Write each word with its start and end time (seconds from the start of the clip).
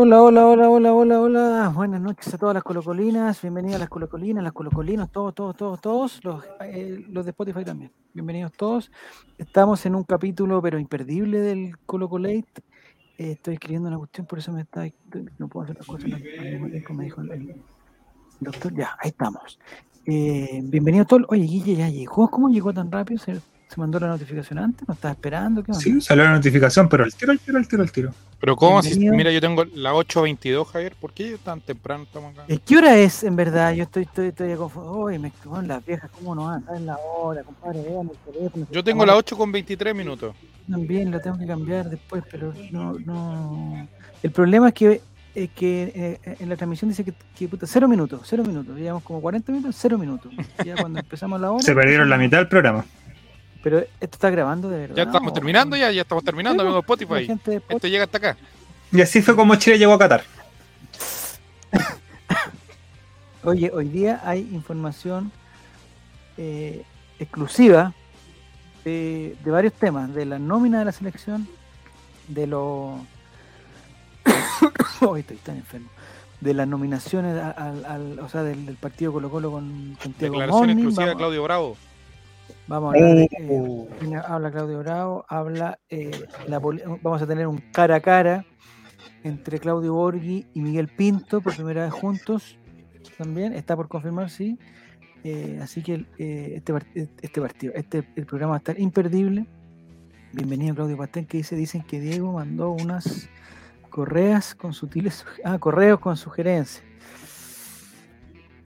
Hola, 0.00 0.22
hola, 0.22 0.46
hola, 0.46 0.70
hola, 0.70 0.92
hola, 0.92 1.20
hola. 1.20 1.72
Buenas 1.72 2.00
noches 2.00 2.34
a 2.34 2.38
todas 2.38 2.54
las 2.54 2.64
colocolinas. 2.64 3.42
Bienvenidas 3.42 3.76
a 3.76 3.78
las 3.80 3.88
colocolinas, 3.88 4.42
las 4.42 4.52
colocolinos, 4.52 5.12
todos, 5.12 5.34
todos, 5.36 5.56
todos, 5.56 5.80
todos. 5.80 6.24
Los, 6.24 6.44
eh, 6.62 7.04
los 7.08 7.24
de 7.24 7.30
Spotify 7.30 7.64
también. 7.64 7.92
Bienvenidos 8.12 8.50
todos. 8.52 8.90
Estamos 9.36 9.86
en 9.86 9.94
un 9.94 10.02
capítulo, 10.02 10.60
pero 10.60 10.80
imperdible 10.80 11.38
del 11.38 11.78
Colocolate. 11.86 12.62
Estoy 13.18 13.54
escribiendo 13.54 13.88
una 13.88 13.98
cuestión, 13.98 14.28
por 14.28 14.38
eso 14.38 14.52
me 14.52 14.60
está. 14.60 14.88
No 15.38 15.48
puedo 15.48 15.64
hacer 15.64 15.76
las 15.76 15.86
cosas 15.86 16.04
tiempo, 16.04 16.94
me 16.94 17.04
dijo 17.04 17.20
el, 17.20 17.56
doctor. 18.38 18.72
Ya, 18.72 18.96
ahí 19.00 19.08
estamos. 19.08 19.58
Eh, 20.06 20.60
bienvenido 20.62 21.04
todos. 21.04 21.24
Oye, 21.28 21.42
Guille 21.42 21.74
ya 21.74 21.88
llegó. 21.88 22.30
¿Cómo 22.30 22.48
llegó 22.48 22.72
tan 22.72 22.92
rápido? 22.92 23.18
¿Se, 23.18 23.40
se 23.68 23.80
mandó 23.80 24.00
la 24.00 24.08
notificación 24.08 24.58
antes? 24.58 24.88
¿No 24.88 24.94
estaba 24.94 25.12
esperando? 25.12 25.62
¿Qué? 25.62 25.74
Sí, 25.74 26.00
salió 26.00 26.24
la 26.24 26.32
notificación, 26.32 26.88
pero 26.88 27.04
al 27.04 27.14
tiro, 27.14 27.32
al 27.32 27.38
tiro, 27.38 27.58
al 27.58 27.68
tiro, 27.68 27.82
al 27.82 27.92
tiro. 27.92 28.14
Pero 28.40 28.56
¿cómo? 28.56 28.82
Si, 28.82 28.98
mira, 29.10 29.32
yo 29.32 29.40
tengo 29.40 29.64
la 29.74 29.92
8.22, 29.92 30.64
Javier. 30.66 30.94
¿Por 30.98 31.12
qué 31.12 31.36
tan 31.42 31.60
temprano 31.60 32.04
estamos 32.04 32.32
acá? 32.32 32.44
Eh, 32.48 32.58
¿Qué 32.64 32.76
hora 32.76 32.96
es 32.96 33.24
en 33.24 33.34
verdad? 33.34 33.72
Yo 33.72 33.82
estoy, 33.82 34.04
estoy, 34.04 34.28
estoy 34.28 34.54
confundido. 34.54 34.96
Oye, 34.96 35.18
me 35.18 35.32
bueno, 35.44 35.66
las 35.66 35.84
viejas, 35.84 36.10
¿cómo 36.12 36.34
no 36.34 36.46
van? 36.46 36.64
¿Saben 36.64 36.86
la 36.86 36.96
hora, 36.98 37.42
compadre? 37.42 37.82
Vean 37.82 38.10
el 38.10 38.32
teléfono. 38.32 38.66
Yo 38.70 38.84
tengo 38.84 39.04
la 39.04 39.16
8 39.16 39.36
con 39.36 39.50
23 39.50 39.94
minutos. 39.94 40.36
También 40.70 41.10
la 41.10 41.20
tengo 41.20 41.36
que 41.36 41.46
cambiar 41.46 41.90
después, 41.90 42.22
pero 42.30 42.54
no, 42.70 42.98
no. 43.00 43.88
El 44.22 44.30
problema 44.30 44.68
es 44.68 44.74
que, 44.74 45.00
es 45.34 45.50
que 45.50 46.18
eh, 46.24 46.36
en 46.38 46.48
la 46.48 46.56
transmisión 46.56 46.90
dice 46.90 47.04
que, 47.04 47.14
que, 47.36 47.48
puta, 47.48 47.66
cero 47.66 47.88
minutos, 47.88 48.20
cero 48.24 48.44
minutos. 48.46 48.76
Llevamos 48.76 49.02
como 49.02 49.20
40 49.20 49.50
minutos, 49.50 49.76
cero 49.76 49.98
minutos. 49.98 50.32
Ya 50.64 50.76
cuando 50.76 51.00
empezamos 51.00 51.40
la 51.40 51.50
hora. 51.50 51.62
Se 51.62 51.74
perdieron 51.74 52.08
la 52.08 52.18
mitad 52.18 52.38
del 52.38 52.48
programa. 52.48 52.84
Pero 53.62 53.78
esto 53.80 53.88
está 54.00 54.30
grabando 54.30 54.68
de 54.68 54.78
verdad. 54.78 54.96
Ya 54.96 55.02
estamos 55.04 55.32
terminando, 55.32 55.76
ya, 55.76 55.90
ya 55.90 56.02
estamos 56.02 56.22
terminando, 56.24 56.62
Sí, 56.62 56.66
amigo 56.66 56.76
La 56.76 56.80
Spotify. 56.80 57.26
de 57.26 57.32
Esto 57.34 57.50
Spotify- 57.52 57.90
llega 57.90 58.04
hasta 58.04 58.18
acá. 58.18 58.36
Y 58.92 59.00
así 59.00 59.20
fue 59.20 59.34
como 59.36 59.54
Chile 59.56 59.78
llegó 59.78 59.92
a 59.94 59.98
Qatar. 59.98 60.22
Oye, 63.44 63.70
hoy 63.72 63.88
día 63.88 64.20
hay 64.24 64.40
información 64.52 65.30
eh, 66.36 66.82
exclusiva 67.18 67.92
de, 68.84 69.36
de 69.44 69.50
varios 69.50 69.72
temas, 69.74 70.12
de 70.14 70.24
la 70.26 70.38
nómina 70.38 70.78
de 70.80 70.84
la 70.86 70.92
selección, 70.92 71.48
de 72.28 72.46
los... 72.46 73.00
Hoy 75.00 75.20
estoy 75.20 75.36
tan 75.38 75.56
enfermo. 75.56 75.88
De 76.40 76.54
las 76.54 76.68
nominaciones 76.68 77.36
al, 77.42 77.84
al- 77.84 78.18
o 78.20 78.28
sea, 78.28 78.42
del, 78.42 78.64
del 78.66 78.76
partido 78.76 79.12
Colo 79.12 79.30
Colo 79.30 79.50
con 79.50 79.96
Santiago 80.00 80.32
Declaración 80.34 80.58
Morning. 80.58 80.74
exclusiva 80.76 81.06
de 81.06 81.16
Claudio 81.16 81.42
Bravo. 81.42 81.76
Vamos 82.68 82.94
a 82.94 82.98
hablar 82.98 83.16
de, 83.16 83.24
eh, 83.24 83.88
mira, 84.02 84.20
habla 84.20 84.50
Claudio 84.50 84.78
Bravo, 84.80 85.24
habla 85.28 85.78
eh, 85.88 86.10
la 86.46 86.58
vamos 86.58 87.22
a 87.22 87.26
tener 87.26 87.46
un 87.46 87.58
cara 87.72 87.96
a 87.96 88.00
cara 88.00 88.44
entre 89.24 89.58
Claudio 89.58 89.94
Borghi 89.94 90.46
y 90.54 90.60
Miguel 90.60 90.88
Pinto 90.88 91.40
por 91.40 91.54
primera 91.54 91.84
vez 91.84 91.92
juntos 91.92 92.58
también, 93.16 93.52
está 93.52 93.74
por 93.74 93.88
confirmar, 93.88 94.30
sí. 94.30 94.58
Eh, 95.24 95.58
así 95.60 95.82
que 95.82 96.06
eh, 96.18 96.54
este, 96.56 97.08
este 97.20 97.40
partido, 97.40 97.72
este 97.74 98.04
el 98.14 98.26
programa 98.26 98.50
va 98.50 98.56
a 98.56 98.58
estar 98.58 98.78
imperdible. 98.78 99.46
Bienvenido 100.32 100.74
Claudio 100.74 100.96
Pastén 100.96 101.26
que 101.26 101.38
dice, 101.38 101.56
dicen 101.56 101.82
que 101.82 102.00
Diego 102.00 102.32
mandó 102.32 102.70
unas 102.70 103.28
correas 103.90 104.54
con 104.54 104.72
sutiles, 104.72 105.26
ah, 105.44 105.58
correos 105.58 105.98
con 105.98 106.16
sugerencias. 106.16 106.87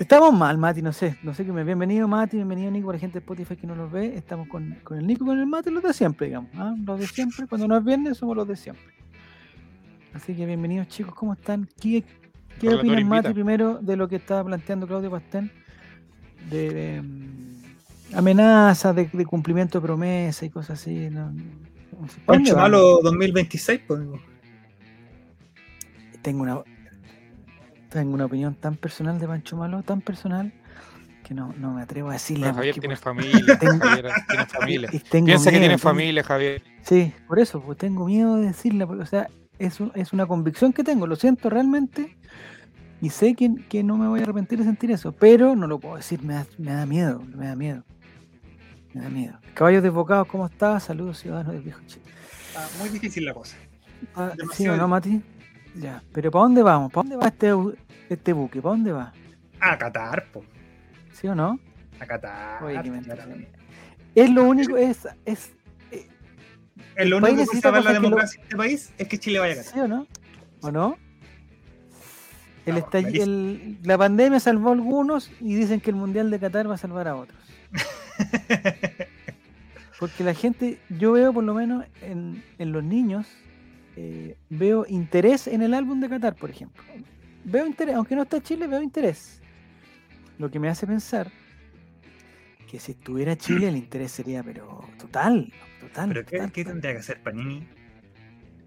Estamos 0.03 0.34
mal, 0.34 0.58
Mati, 0.58 0.83
no 0.83 0.92
sé, 0.92 1.17
no 1.22 1.33
sé 1.33 1.45
qué 1.45 1.53
me. 1.53 1.62
Bienvenido, 1.62 2.08
Mati, 2.08 2.36
bienvenido, 2.36 2.72
Nico, 2.72 2.86
para 2.86 2.97
la 2.97 3.00
gente 3.00 3.14
de 3.14 3.19
Spotify 3.20 3.55
que 3.55 3.69
no 3.69 3.77
los 3.77 3.92
ve. 3.92 4.17
Estamos 4.17 4.48
con, 4.48 4.77
con 4.83 4.98
el 4.98 5.07
Nico, 5.07 5.24
con 5.24 5.39
el 5.39 5.46
Mati, 5.46 5.70
los 5.70 5.80
de 5.80 5.92
siempre, 5.92 6.27
digamos. 6.27 6.51
¿ah? 6.57 6.74
Los 6.85 6.98
de 6.98 7.07
siempre, 7.07 7.46
cuando 7.46 7.68
no 7.68 7.77
es 7.77 7.85
viernes, 7.85 8.18
somos 8.18 8.36
los 8.36 8.48
de 8.48 8.57
siempre. 8.57 8.85
Así 10.12 10.35
que 10.35 10.45
bienvenidos, 10.45 10.89
chicos, 10.89 11.14
¿cómo 11.14 11.35
están? 11.35 11.68
¿Qué, 11.80 12.02
qué 12.58 12.70
opinan, 12.70 12.98
invita. 12.98 13.23
Mati, 13.23 13.33
primero 13.33 13.79
de 13.80 13.96
lo 13.96 14.08
que 14.08 14.17
estaba 14.17 14.42
planteando 14.42 14.89
Claudio 14.89 15.08
Pastén? 15.08 15.52
De, 16.51 16.70
de, 16.70 17.01
mm, 17.01 18.17
amenazas, 18.17 18.96
de, 18.96 19.08
de 19.12 19.24
cumplimiento 19.24 19.79
de 19.79 19.86
promesa 19.86 20.45
y 20.45 20.51
cosas 20.51 20.80
así. 20.80 21.11
No. 21.11 21.33
Malo 22.57 22.98
2026, 23.05 23.80
pues. 23.86 24.01
tengo 26.23 26.42
una 26.42 26.61
tengo 27.92 28.14
una 28.14 28.25
opinión 28.27 28.55
tan 28.55 28.77
personal 28.77 29.19
de 29.19 29.27
Pancho 29.27 29.57
Malo, 29.57 29.83
tan 29.83 30.01
personal, 30.01 30.53
que 31.25 31.35
no, 31.35 31.53
no 31.58 31.73
me 31.75 31.83
atrevo 31.83 32.11
a 32.11 32.14
decirla. 32.14 32.53
Javier 32.55 32.79
tiene 32.79 32.97
familia. 32.97 33.58
tengo- 33.61 33.79
Javier 33.85 34.13
tiene 34.29 34.47
familia. 34.47 34.89
y 34.92 34.98
tengo 34.98 35.27
Piensa 35.27 35.51
que 35.51 35.58
tiene 35.58 35.79
familia, 35.79 36.23
Javier. 36.25 36.63
Sí, 36.83 37.13
por 37.27 37.39
eso, 37.39 37.61
pues 37.61 37.79
tengo 37.79 38.07
miedo 38.07 38.36
de 38.36 38.47
decirla, 38.48 38.86
porque, 38.86 39.03
o 39.03 39.07
sea, 39.07 39.29
es, 39.58 39.79
un- 39.80 39.92
es 39.95 40.13
una 40.13 40.27
convicción 40.27 40.73
que 40.73 40.83
tengo, 40.83 41.07
lo 41.07 41.17
siento 41.17 41.51
realmente, 41.51 42.17
y 43.01 43.11
sé 43.11 43.35
que, 43.35 43.51
que 43.69 43.83
no 43.83 43.97
me 43.97 44.07
voy 44.09 44.20
a 44.20 44.23
arrepentir 44.23 44.59
de 44.59 44.64
sentir 44.64 44.91
eso, 44.91 45.13
pero 45.13 45.55
no 45.57 45.67
lo 45.67 45.79
puedo 45.79 45.97
decir, 45.97 46.23
me 46.23 46.35
da, 46.35 46.47
me 46.59 46.73
da 46.73 46.86
miedo, 46.86 47.20
me 47.35 47.47
da 47.47 47.57
miedo. 47.57 47.85
Me 48.95 49.01
da 49.03 49.09
miedo. 49.09 49.39
Caballos 49.55 49.83
desbocados, 49.83 50.27
¿cómo 50.29 50.47
está? 50.47 50.79
Saludos, 50.79 51.19
ciudadanos 51.19 51.53
del 51.55 51.63
viejo 51.63 51.80
Chile. 51.86 52.05
Muy 52.79 52.91
difícil 52.91 53.24
la 53.24 53.33
cosa. 53.33 53.57
Ah, 54.14 54.33
¿Sí 54.53 54.64
no, 54.64 54.86
Mati? 54.86 55.23
Ya, 55.74 56.03
pero 56.13 56.30
¿para 56.30 56.42
dónde 56.42 56.63
vamos? 56.63 56.92
¿Para 56.92 57.03
dónde 57.09 57.17
va 57.17 57.29
este, 57.29 57.55
este 58.08 58.33
buque? 58.33 58.61
¿Para 58.63 58.74
dónde 58.74 58.92
va? 58.92 59.13
A 59.61 59.79
Qatar, 59.79 60.27
po. 60.33 60.45
¿Sí 61.13 61.27
o 61.29 61.35
no? 61.35 61.58
A 62.01 62.07
Qatar. 62.07 62.63
Oye, 62.64 62.80
qué. 62.83 63.48
Es 64.14 64.30
lo 64.30 64.45
único, 64.45 64.77
es, 64.77 65.08
es 65.24 65.52
Es 66.96 67.07
lo 67.08 67.17
El 67.17 67.23
país 67.23 67.35
único 67.39 67.52
que 67.52 67.61
salva 67.61 67.80
la 67.80 67.91
que 67.91 67.95
lo- 67.96 68.02
democracia 68.02 68.39
en 68.39 68.42
este 68.45 68.57
país 68.57 68.92
es 68.98 69.08
que 69.08 69.18
Chile 69.18 69.39
vaya 69.39 69.55
a 69.55 69.57
Qatar. 69.57 69.73
¿sí 69.73 69.80
o 69.80 69.89
no? 69.89 70.07
¿O 70.61 70.70
no? 70.70 70.96
El 72.67 72.74
Vamos, 72.74 72.95
el- 73.14 73.79
la 73.83 73.98
pandemia 73.98 74.39
salvó 74.39 74.68
a 74.68 74.73
algunos 74.73 75.30
y 75.41 75.55
dicen 75.57 75.80
que 75.80 75.91
el 75.91 75.96
Mundial 75.96 76.30
de 76.30 76.39
Qatar 76.39 76.68
va 76.70 76.74
a 76.74 76.79
salvar 76.79 77.08
a 77.08 77.17
otros. 77.17 77.41
Porque 79.98 80.24
la 80.24 80.35
gente, 80.35 80.79
yo 80.89 81.12
veo 81.12 81.33
por 81.33 81.45
lo 81.45 81.55
menos 81.55 81.85
en, 82.01 82.42
en 82.58 82.73
los 82.73 82.83
niños, 82.83 83.27
eh, 83.96 84.36
veo 84.51 84.85
interés 84.89 85.46
en 85.46 85.62
el 85.62 85.74
álbum 85.74 86.01
de 86.01 86.08
Qatar, 86.08 86.35
por 86.35 86.51
ejemplo. 86.51 86.83
Veo 87.45 87.67
interés, 87.67 87.95
aunque 87.97 88.14
no 88.14 88.23
está 88.23 88.41
Chile, 88.41 88.67
veo 88.67 88.83
interés. 88.83 89.41
Lo 90.39 90.51
que 90.51 90.58
me 90.58 90.69
hace 90.69 90.86
pensar 90.86 91.30
que 92.70 92.79
si 92.80 92.92
estuviera 92.92 93.36
Chile 93.36 93.69
el 93.69 93.77
interés 93.77 94.13
sería, 94.13 94.42
pero 94.42 94.83
total, 94.98 95.53
total. 95.80 96.08
Pero 96.08 96.25
¿qué, 96.25 96.36
total, 96.39 96.53
qué 96.53 96.64
tendría 96.64 96.92
que 96.92 96.98
hacer 96.98 97.20
Panini? 97.23 97.67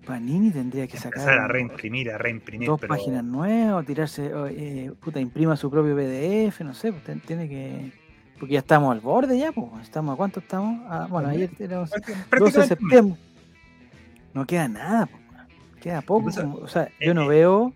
Panini 0.06 0.52
tendría 0.52 0.86
que 0.86 0.98
sacar 0.98 1.22
Empezar 1.22 1.40
a 1.40 1.48
reimprimir, 1.48 2.12
a 2.12 2.18
reimprimir. 2.20 2.68
dos 2.68 2.80
pero 2.80 2.94
páginas 2.94 3.24
nuevas, 3.24 3.84
tirarse, 3.86 4.32
eh, 4.52 4.92
puta, 5.00 5.20
imprima 5.20 5.58
su 5.58 5.72
propio 5.72 5.96
PDF, 5.96 6.62
no 6.64 6.74
sé, 6.76 6.94
pues 6.94 7.22
tiene 7.24 7.50
que... 7.50 7.92
Porque 8.40 8.54
ya 8.54 8.60
estamos 8.60 8.92
al 8.94 9.00
borde 9.00 9.40
ya, 9.40 9.52
pues, 9.52 9.68
estamos, 9.82 10.14
¿a 10.14 10.18
cuánto 10.18 10.40
estamos? 10.42 10.82
Ah, 10.88 11.08
bueno, 11.10 11.30
ayer 11.30 11.50
prácticamente- 11.50 12.38
12 12.38 12.60
de 12.60 12.68
septiembre. 12.68 13.20
No 14.34 14.46
queda 14.46 14.68
nada, 14.68 15.08
pues, 15.08 15.22
queda 15.82 16.02
poco, 16.02 16.30
Incluso, 16.30 16.54
o 16.62 16.68
sea, 16.68 16.90
yo 17.00 17.14
no 17.16 17.26
veo... 17.28 17.74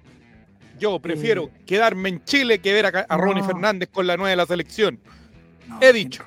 Yo 0.79 0.99
prefiero 0.99 1.49
quedarme 1.65 2.09
en 2.09 2.23
Chile 2.23 2.59
que 2.59 2.73
ver 2.73 2.85
a, 2.87 2.89
a 3.07 3.17
Ronnie 3.17 3.41
No. 3.41 3.47
Fernández 3.47 3.89
con 3.91 4.07
la 4.07 4.15
nueva 4.17 4.29
de 4.31 4.35
la 4.37 4.45
selección. 4.45 4.99
no, 5.67 5.77
he 5.81 5.93
dicho. 5.93 6.23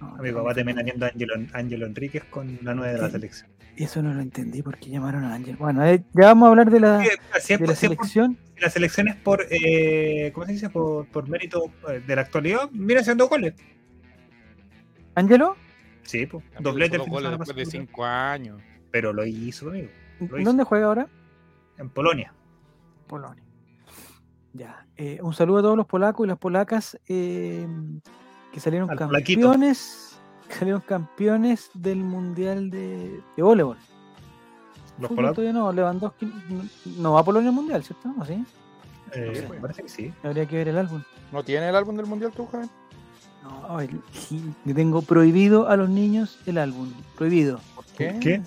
No, 0.00 0.14
A 0.16 0.22
mi 0.22 0.30
papá 0.32 0.54
también 0.54 0.78
a 0.78 0.82
Ángelo, 1.08 1.34
Ángelo 1.52 1.86
Enríquez 1.86 2.24
con 2.24 2.58
la 2.62 2.74
nueva 2.74 2.92
de 2.92 2.98
la 3.00 3.10
selección. 3.10 3.50
Eso 3.76 4.02
no 4.02 4.12
lo 4.12 4.20
entendí 4.20 4.60
porque 4.62 4.90
llamaron 4.90 5.24
a 5.24 5.34
Ángel. 5.34 5.56
Bueno, 5.56 5.84
eh, 5.86 6.02
ya 6.14 6.26
vamos 6.26 6.46
a 6.46 6.50
hablar 6.50 6.70
de 6.70 6.80
la, 6.80 7.00
Sí, 7.00 7.08
si 7.40 7.52
de 7.54 7.58
por- 7.60 7.68
la 7.68 7.74
si 7.76 7.86
por- 7.88 7.96
selección. 7.96 8.38
si 8.56 8.60
la 8.60 8.70
selección 8.70 9.08
es 9.08 9.14
por, 9.16 9.46
eh, 9.50 10.30
¿cómo 10.34 10.46
se 10.46 10.52
dice? 10.52 10.68
Por, 10.70 11.06
por 11.06 11.28
mérito 11.28 11.72
eh, 11.88 12.02
de 12.04 12.16
la 12.16 12.22
actualidad, 12.22 12.68
mira 12.72 13.00
haciendo 13.00 13.28
goles. 13.28 13.54
¿Ángelo? 15.14 15.56
Sí, 16.02 16.26
pues, 16.26 16.44
doblete 16.60 16.98
goles 16.98 17.30
después 17.38 17.56
de 17.56 17.66
cinco 17.66 18.04
años. 18.04 18.60
Pero 18.90 19.12
lo 19.12 19.24
hizo, 19.26 19.68
amigo, 19.68 19.88
Lo 20.20 20.38
hizo. 20.38 20.44
¿Dónde 20.48 20.64
juega 20.64 20.86
ahora? 20.86 21.08
en 21.78 21.88
Polonia. 21.90 22.32
Polonia. 23.06 23.42
Ya. 24.54 24.86
eh, 24.96 25.18
un 25.22 25.34
saludo 25.34 25.58
a 25.58 25.62
todos 25.62 25.76
los 25.76 25.86
polacos 25.86 26.24
y 26.24 26.28
las 26.28 26.38
polacas 26.38 26.98
eh, 27.08 27.66
que 28.52 28.60
salieron 28.60 28.90
Al 28.90 28.96
campeones. 28.98 30.18
que 30.48 30.54
salieron 30.58 30.80
campeones 30.80 31.70
del 31.74 31.98
mundial 31.98 32.70
de, 32.70 33.20
de 33.36 33.42
voleibol. 33.42 33.76
Los 34.98 35.08
Fútbol 35.08 35.16
polacos, 35.34 35.54
no, 35.54 35.72
Lewandowski 35.72 36.26
no, 36.26 36.64
no 36.96 37.12
va 37.12 37.20
a 37.20 37.24
Polonia 37.24 37.50
al 37.50 37.54
mundial, 37.54 37.84
¿cierto? 37.84 38.12
¿O 38.18 38.24
sí? 38.24 38.44
eh, 39.12 39.32
sé. 39.42 39.48
me 39.48 39.60
parece 39.60 39.82
que 39.82 39.88
sí. 39.88 40.12
Habría 40.24 40.46
que 40.46 40.56
ver 40.56 40.68
el 40.68 40.78
álbum. 40.78 41.02
¿No 41.30 41.44
tiene 41.44 41.68
el 41.68 41.76
álbum 41.76 41.96
del 41.96 42.06
mundial 42.06 42.32
tú, 42.34 42.46
Javier? 42.46 42.68
No, 43.44 43.80
el- 43.80 44.00
tengo 44.74 45.02
prohibido 45.02 45.68
a 45.68 45.76
los 45.76 45.88
niños 45.88 46.38
el 46.46 46.58
álbum. 46.58 46.92
Prohibido. 47.16 47.60
¿Por 47.76 47.84
qué? 47.96 48.18
¿Qué? 48.20 48.42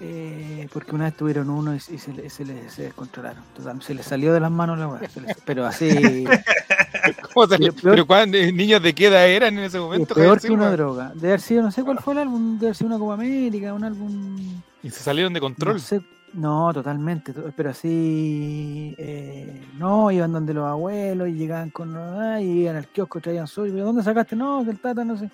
Eh, 0.00 0.68
porque 0.72 0.94
una 0.94 1.04
vez 1.06 1.16
tuvieron 1.16 1.50
uno 1.50 1.74
y, 1.74 1.76
y 1.78 1.98
se, 1.98 2.12
le- 2.12 2.30
se, 2.30 2.44
le- 2.44 2.68
se 2.70 2.82
descontrolaron. 2.84 3.42
Total, 3.56 3.80
se 3.82 3.94
les 3.94 4.06
salió 4.06 4.32
de 4.32 4.40
las 4.40 4.50
manos 4.50 4.78
la 4.78 4.88
weá. 4.88 5.00
Pero 5.44 5.66
así, 5.66 6.24
¿Cómo 7.34 7.46
se- 7.46 7.58
Pero 7.58 7.72
peor- 7.72 7.74
pero 7.82 8.06
cuándo- 8.06 8.36
eh, 8.38 8.52
niños 8.52 8.82
de 8.82 8.94
qué 8.94 9.06
edad 9.08 9.26
eran 9.28 9.58
en 9.58 9.64
ese 9.64 9.76
es 9.78 9.82
momento? 9.82 10.14
peor 10.14 10.40
que 10.40 10.50
una 10.50 10.70
droga. 10.70 11.12
De 11.14 11.28
haber 11.28 11.40
sido, 11.40 11.62
no 11.62 11.70
sé 11.70 11.82
cuál 11.82 11.98
fue 11.98 12.14
el 12.14 12.20
álbum, 12.20 12.58
de 12.58 12.66
haber 12.66 12.76
sido 12.76 12.88
una 12.88 12.98
Copa 12.98 13.14
América, 13.14 13.74
un 13.74 13.84
álbum. 13.84 14.38
Y 14.82 14.90
se 14.90 15.00
salieron 15.02 15.32
de 15.32 15.40
control. 15.40 15.74
No, 15.74 15.78
sé- 15.80 16.02
no, 16.34 16.72
totalmente, 16.74 17.32
to- 17.32 17.52
pero 17.56 17.70
así. 17.70 18.94
eh, 18.98 19.62
no, 19.78 20.10
iban 20.10 20.32
donde 20.32 20.54
los 20.54 20.66
abuelos 20.66 21.28
y 21.28 21.32
llegaban 21.32 21.70
con. 21.70 21.96
ah, 21.96 22.40
y 22.40 22.62
iban 22.62 22.76
al 22.76 22.86
kiosco, 22.88 23.20
traían 23.20 23.46
suyo. 23.46 23.74
¿De 23.74 23.80
dónde 23.80 24.02
sacaste? 24.02 24.36
No, 24.36 24.62
que 24.64 24.70
el 24.70 24.78
tata, 24.78 25.04
no 25.04 25.16
sé. 25.16 25.30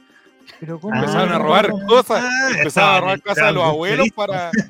Pero 0.60 0.78
¿cómo? 0.80 0.94
Empezaron 0.94 1.30
a 1.32 1.36
Ah, 1.36 1.38
robar 1.38 1.70
cosas. 1.88 2.22
Ah, 2.24 2.48
empezaron 2.58 2.94
a 2.96 3.00
robar 3.00 3.22
cosas 3.22 3.46
de 3.46 3.52
los 3.52 3.64
abuelos 3.64 4.08
para. 4.14 4.50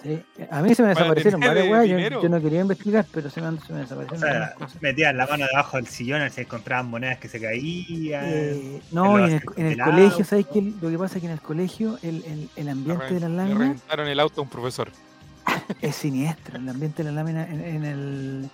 Sí, 0.00 0.22
A 0.52 0.62
mí 0.62 0.72
se 0.76 0.82
me 0.84 0.90
desaparecieron 0.90 1.40
varias 1.40 1.66
weas. 1.66 1.88
Yo, 1.88 2.22
yo 2.22 2.28
no 2.28 2.40
quería 2.40 2.60
investigar, 2.60 3.04
pero 3.12 3.28
se 3.30 3.40
me, 3.42 3.58
se 3.58 3.72
me 3.72 3.80
O 3.80 3.82
desaparecieron 3.82 4.20
sea, 4.20 4.30
algunas 4.30 4.54
cosas. 4.54 4.80
metían 4.80 5.16
la 5.16 5.26
mano 5.26 5.44
debajo 5.44 5.76
del 5.76 5.88
sillón, 5.88 6.30
se 6.30 6.42
encontraban 6.42 6.88
monedas 6.88 7.18
que 7.18 7.26
se 7.28 7.40
caían. 7.40 8.22
Eh, 8.24 8.80
no, 8.92 9.18
y 9.18 9.24
en 9.24 9.30
el, 9.32 9.42
en 9.56 9.66
el 9.66 9.76
del 9.76 9.84
colegio. 9.84 10.24
¿sabes 10.24 10.46
qué? 10.52 10.62
Lo 10.80 10.88
que 10.88 10.98
pasa 10.98 11.16
es 11.16 11.20
que 11.20 11.26
en 11.26 11.32
el 11.32 11.40
colegio 11.40 11.98
el, 12.04 12.22
el, 12.26 12.48
el 12.54 12.68
ambiente 12.68 13.12
de 13.14 13.20
las 13.20 13.28
Le 13.30 13.36
láminas 13.38 13.58
reventaron 13.58 14.06
el 14.06 14.20
auto 14.20 14.40
a 14.40 14.44
un 14.44 14.50
profesor. 14.50 14.88
es 15.82 15.96
siniestro. 15.96 16.58
El 16.58 16.68
ambiente 16.68 17.02
de 17.02 17.10
las 17.10 17.14
láminas 17.16 17.50
en, 17.50 17.60
en 17.64 17.84
el. 17.84 18.50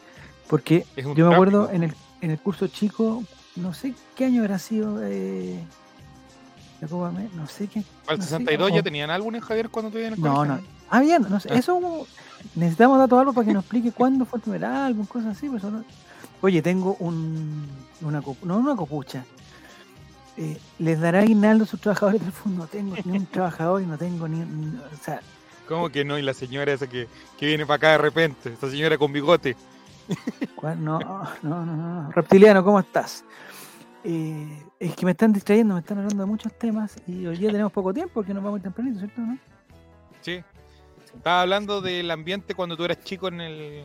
Porque 0.48 0.86
yo 1.14 1.28
me 1.28 1.34
acuerdo 1.34 1.68
en 1.70 1.82
el, 1.82 1.94
en 2.22 2.30
el 2.30 2.38
curso 2.38 2.68
chico, 2.68 3.22
no 3.56 3.74
sé 3.74 3.92
qué 4.16 4.24
año 4.24 4.40
habrá 4.40 4.58
sido. 4.58 4.98
Eh, 5.04 5.58
la 6.84 6.88
Copa 6.90 7.08
Amé- 7.08 7.28
no 7.34 7.46
sé 7.46 7.66
qué. 7.68 7.82
¿Al 8.06 8.18
no 8.18 8.24
sé, 8.24 8.30
62 8.30 8.70
o- 8.70 8.74
ya 8.74 8.82
tenían 8.82 9.10
álbumes, 9.10 9.42
Javier, 9.42 9.68
cuando 9.70 9.96
en 9.98 10.12
el 10.14 10.20
No, 10.20 10.44
no. 10.44 10.60
Ah, 10.90 11.00
bien, 11.00 11.26
no 11.28 11.40
sé. 11.40 11.48
Ah. 11.52 11.56
Eso 11.56 12.06
necesitamos 12.54 12.98
datos 12.98 13.18
algo 13.18 13.32
para 13.32 13.46
que 13.46 13.52
nos 13.52 13.64
explique 13.64 13.92
cuándo 13.92 14.24
fue 14.24 14.38
el 14.38 14.42
primer 14.42 14.64
álbum, 14.64 15.06
cosas 15.06 15.36
así. 15.36 15.48
Pues, 15.48 15.62
no- 15.64 15.84
Oye, 16.40 16.60
tengo 16.62 16.96
un, 17.00 17.66
una, 18.02 18.22
no 18.42 18.58
una 18.58 18.76
copucha. 18.76 19.24
Eh, 20.36 20.58
¿Les 20.80 21.00
dará 21.00 21.20
aguinaldo 21.20 21.64
a 21.64 21.66
sus 21.66 21.80
trabajadores 21.80 22.20
del 22.20 22.32
fondo? 22.32 22.62
No 22.62 22.66
tengo 22.66 22.96
ni 23.04 23.18
un 23.18 23.26
trabajador 23.32 23.80
y 23.82 23.86
no 23.86 23.96
tengo 23.96 24.26
ni, 24.28 24.38
ni- 24.40 24.76
o 24.78 25.04
sea, 25.04 25.20
¿Cómo 25.68 25.88
que 25.88 26.04
no? 26.04 26.18
Y 26.18 26.22
la 26.22 26.34
señora 26.34 26.72
esa 26.72 26.86
que, 26.86 27.08
que 27.38 27.46
viene 27.46 27.64
para 27.64 27.76
acá 27.76 27.88
de 27.92 27.98
repente, 27.98 28.52
esa 28.52 28.68
señora 28.70 28.98
con 28.98 29.12
bigote. 29.12 29.56
¿cuál? 30.56 30.78
No, 30.84 30.98
no, 30.98 31.64
no, 31.64 31.76
no. 31.76 32.12
Reptiliano, 32.12 32.62
¿cómo 32.62 32.80
estás? 32.80 33.24
Eh, 34.04 34.62
es 34.78 34.94
que 34.94 35.06
me 35.06 35.12
están 35.12 35.32
distrayendo, 35.32 35.74
me 35.74 35.80
están 35.80 35.96
hablando 35.98 36.22
de 36.24 36.28
muchos 36.28 36.52
temas 36.58 36.94
y 37.06 37.24
hoy 37.26 37.38
día 37.38 37.50
tenemos 37.50 37.72
poco 37.72 37.92
tiempo 37.94 38.12
porque 38.14 38.34
nos 38.34 38.44
vamos 38.44 38.60
tempranito, 38.62 38.98
¿cierto? 38.98 39.20
¿No? 39.22 39.38
Sí. 40.20 40.42
Estaba 41.14 41.40
hablando 41.42 41.80
del 41.80 42.10
ambiente 42.10 42.54
cuando 42.54 42.76
tú 42.76 42.84
eras 42.84 43.00
chico 43.02 43.28
en 43.28 43.40
el. 43.40 43.84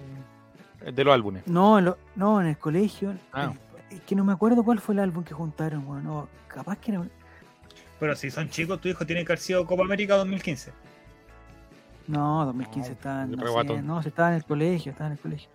de 0.93 1.03
los 1.03 1.13
álbumes. 1.13 1.47
No, 1.47 1.79
en 1.79 1.85
lo- 1.85 1.97
no, 2.15 2.41
en 2.41 2.47
el 2.47 2.57
colegio. 2.57 3.13
Ah. 3.31 3.53
eh, 3.89 3.95
Es 3.95 4.01
que 4.01 4.15
no 4.15 4.23
me 4.25 4.33
acuerdo 4.33 4.63
cuál 4.63 4.79
fue 4.79 4.93
el 4.95 4.99
álbum 4.99 5.23
que 5.23 5.33
juntaron, 5.33 5.85
bueno, 5.85 6.27
capaz 6.47 6.77
que 6.77 6.91
era 6.91 7.03
Pero 7.99 8.15
si 8.15 8.29
son 8.29 8.49
chicos, 8.49 8.79
tu 8.81 8.87
hijo 8.89 9.05
tiene 9.05 9.23
que 9.23 9.31
haber 9.31 9.39
sido 9.39 9.65
Copa 9.65 9.83
América 9.83 10.15
2015. 10.17 10.71
No, 12.07 12.45
2015 12.45 12.89
No, 12.89 12.93
estaba 12.95 13.25
no, 13.25 13.63
sé, 13.75 13.81
no, 13.83 14.03
se 14.03 14.09
estaba 14.09 14.29
en 14.29 14.35
el 14.35 14.43
colegio, 14.45 14.91
estaba 14.91 15.07
en 15.07 15.13
el 15.13 15.19
colegio. 15.19 15.49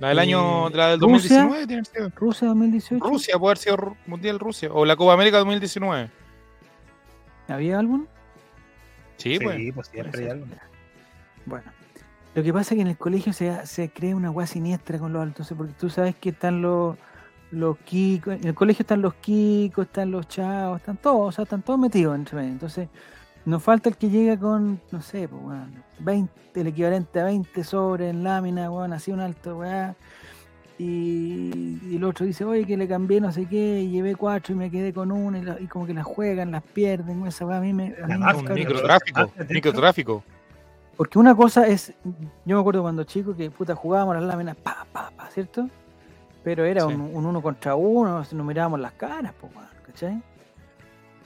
La 0.00 0.08
del 0.08 0.18
Eh, 0.18 0.22
año. 0.22 0.68
la 0.70 0.88
del 0.90 1.00
Rusia. 1.00 1.42
2019 1.42 1.66
tiene 1.66 1.82
que 1.82 1.90
ser. 1.90 2.12
Rusia 2.14 2.48
2018. 2.48 3.04
Rusia, 3.04 3.38
puede 3.38 3.48
haber 3.50 3.58
sido 3.58 3.96
Mundial 4.06 4.38
Rusia. 4.38 4.70
O 4.72 4.84
la 4.84 4.96
Copa 4.96 5.12
América 5.14 5.38
2019. 5.38 6.10
¿Había 7.48 7.78
álbum? 7.78 8.06
Sí, 9.16 9.38
pues. 9.42 9.56
Sí, 9.56 9.72
pues 9.72 9.88
siempre 9.88 10.24
hay 10.24 10.30
algo. 10.30 10.46
Bueno, 11.46 11.64
lo 12.34 12.42
que 12.42 12.52
pasa 12.52 12.74
es 12.74 12.76
que 12.78 12.82
en 12.82 12.88
el 12.88 12.98
colegio 12.98 13.32
se, 13.32 13.66
se 13.66 13.90
crea 13.90 14.14
una 14.14 14.28
guay 14.28 14.46
siniestra 14.46 14.98
con 14.98 15.12
los 15.12 15.22
altos, 15.22 15.52
porque 15.56 15.72
tú 15.78 15.90
sabes 15.90 16.14
que 16.16 16.30
están 16.30 16.62
los 16.62 16.96
los 17.50 17.78
kikos, 17.78 18.34
en 18.34 18.46
el 18.46 18.54
colegio 18.54 18.82
están 18.82 19.00
los 19.00 19.14
kikos, 19.14 19.86
están 19.86 20.10
los 20.10 20.28
chavos, 20.28 20.80
están 20.80 20.98
todos, 20.98 21.28
o 21.28 21.32
sea, 21.32 21.44
están 21.44 21.62
todos 21.62 21.80
metidos 21.80 22.14
entre 22.14 22.36
medio. 22.36 22.50
Entonces, 22.52 22.90
nos 23.48 23.62
falta 23.62 23.88
el 23.88 23.96
que 23.96 24.08
llega 24.10 24.36
con, 24.38 24.80
no 24.90 25.00
sé, 25.00 25.28
pues, 25.28 25.42
weón, 25.42 25.82
20, 26.00 26.60
el 26.60 26.66
equivalente 26.68 27.20
a 27.20 27.24
20 27.24 27.64
sobres 27.64 28.10
en 28.10 28.22
lámina, 28.24 28.70
weón, 28.70 28.92
así 28.92 29.10
un 29.12 29.20
alto, 29.20 29.58
weón. 29.58 29.94
Y, 30.80 31.78
y 31.90 31.96
el 31.96 32.04
otro 32.04 32.24
dice, 32.24 32.44
oye, 32.44 32.64
que 32.64 32.76
le 32.76 32.86
cambié 32.86 33.20
no 33.20 33.32
sé 33.32 33.46
qué, 33.46 33.80
y 33.80 33.90
llevé 33.90 34.14
cuatro 34.14 34.54
y 34.54 34.56
me 34.58 34.70
quedé 34.70 34.92
con 34.92 35.10
una, 35.10 35.38
y, 35.38 35.42
la- 35.42 35.60
y 35.60 35.66
como 35.66 35.86
que 35.86 35.94
las 35.94 36.04
juegan, 36.06 36.52
las 36.52 36.62
pierden, 36.62 37.26
esa 37.26 37.44
weá 37.46 37.58
a 37.58 37.60
mí 37.60 37.72
me. 37.72 37.86
a 37.86 37.88
mí 37.88 37.94
La 38.00 38.06
me 38.06 38.18
mafia, 38.18 38.48
Un 38.50 38.54
microtráfico. 38.54 39.30
Microtráfico. 39.50 40.22
Porque 40.96 41.18
una 41.18 41.34
cosa 41.34 41.66
es, 41.66 41.92
yo 42.44 42.54
me 42.56 42.60
acuerdo 42.60 42.82
cuando 42.82 43.02
chico 43.04 43.34
que 43.34 43.50
puta 43.50 43.74
jugábamos 43.74 44.14
las 44.16 44.24
láminas, 44.24 44.56
pa, 44.56 44.86
pa, 44.92 45.10
pa, 45.16 45.28
¿cierto? 45.30 45.68
Pero 46.44 46.64
era 46.64 46.82
Sí. 46.82 46.94
un, 46.94 47.00
un 47.00 47.26
uno 47.26 47.42
contra 47.42 47.74
uno, 47.74 48.18
nos 48.18 48.32
mirábamos 48.46 48.78
las 48.80 48.92
caras, 48.92 49.32
pues, 49.40 49.52
¿cachai? 49.86 50.22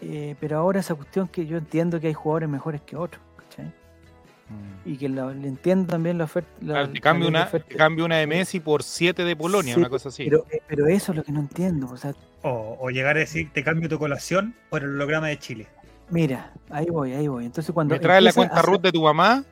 Eh, 0.05 0.35
pero 0.41 0.59
ahora 0.59 0.81
esa 0.81 0.95
cuestión 0.97 1.29
que 1.29 1.47
yo 1.47 1.57
entiendo 1.59 2.01
que 2.01 2.09
hay 2.09 2.13
jugadores 2.13 2.49
mejores 2.49 2.81
que 2.83 2.97
otros, 2.97 3.23
¿cachai? 3.37 3.67
Mm. 3.67 4.89
Y 4.91 4.97
que 4.97 5.09
lo- 5.09 5.33
le 5.33 5.47
entiendo 5.47 5.93
también 5.93 6.19
la 6.19 6.25
oferta. 6.25 6.51
la- 6.61 6.73
Claro, 6.75 6.89
te 6.89 6.95
la 6.95 7.01
cambio 7.01 7.29
una, 7.29 7.43
oferta. 7.45 7.69
te 7.69 7.77
cambio 7.77 8.05
una 8.05 8.17
de 8.17 8.27
Messi 8.27 8.59
por 8.59 8.83
7 8.83 9.23
de 9.25 9.37
Polonia, 9.37 9.75
Sí, 9.75 9.81
una 9.81 9.89
cosa 9.89 10.09
así. 10.09 10.25
Pero, 10.25 10.45
eh, 10.51 10.61
pero 10.67 10.89
eso 10.89 11.13
es 11.13 11.17
lo 11.19 11.23
que 11.25 11.31
no 11.33 11.39
entiendo, 11.41 11.89
o 11.91 11.97
sea, 11.97 12.15
O, 12.43 12.77
o 12.81 12.91
llegar 12.91 13.17
a 13.17 13.21
decir, 13.21 13.51
te 13.53 13.63
cambio 13.63 13.89
tu 13.89 13.99
colación 14.01 14.55
por 14.69 14.83
el 14.83 14.91
holograma 14.91 15.29
de 15.29 15.39
Chile. 15.39 15.69
mira, 16.11 16.53
ahí 16.71 16.87
voy, 16.87 17.13
ahí 17.13 17.29
voy. 17.29 17.47
Entonces 17.47 17.73
cuando 17.73 17.95
Me 17.95 18.01
traes 18.01 18.23
la 18.25 18.33
cuenta 18.33 18.61
root 18.63 18.83
de 18.83 18.91
tu 18.93 19.03
mamá 19.05 19.45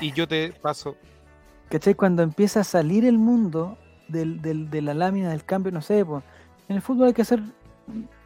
y 0.00 0.10
yo 0.12 0.26
te 0.26 0.52
paso. 0.52 0.96
¿Cachai? 1.68 1.94
Cuando 1.94 2.22
empieza 2.22 2.60
a 2.60 2.64
salir 2.64 3.04
el 3.04 3.18
mundo 3.18 3.76
del, 4.08 4.40
del- 4.40 4.70
de 4.70 4.80
la 4.80 4.94
lámina 4.94 5.28
del 5.30 5.44
cambio, 5.44 5.70
no 5.70 5.82
sé, 5.82 6.02
pues, 6.06 6.24
en 6.70 6.76
el 6.76 6.82
fútbol 6.82 7.08
hay 7.08 7.12
que 7.12 7.26
ser 7.26 7.40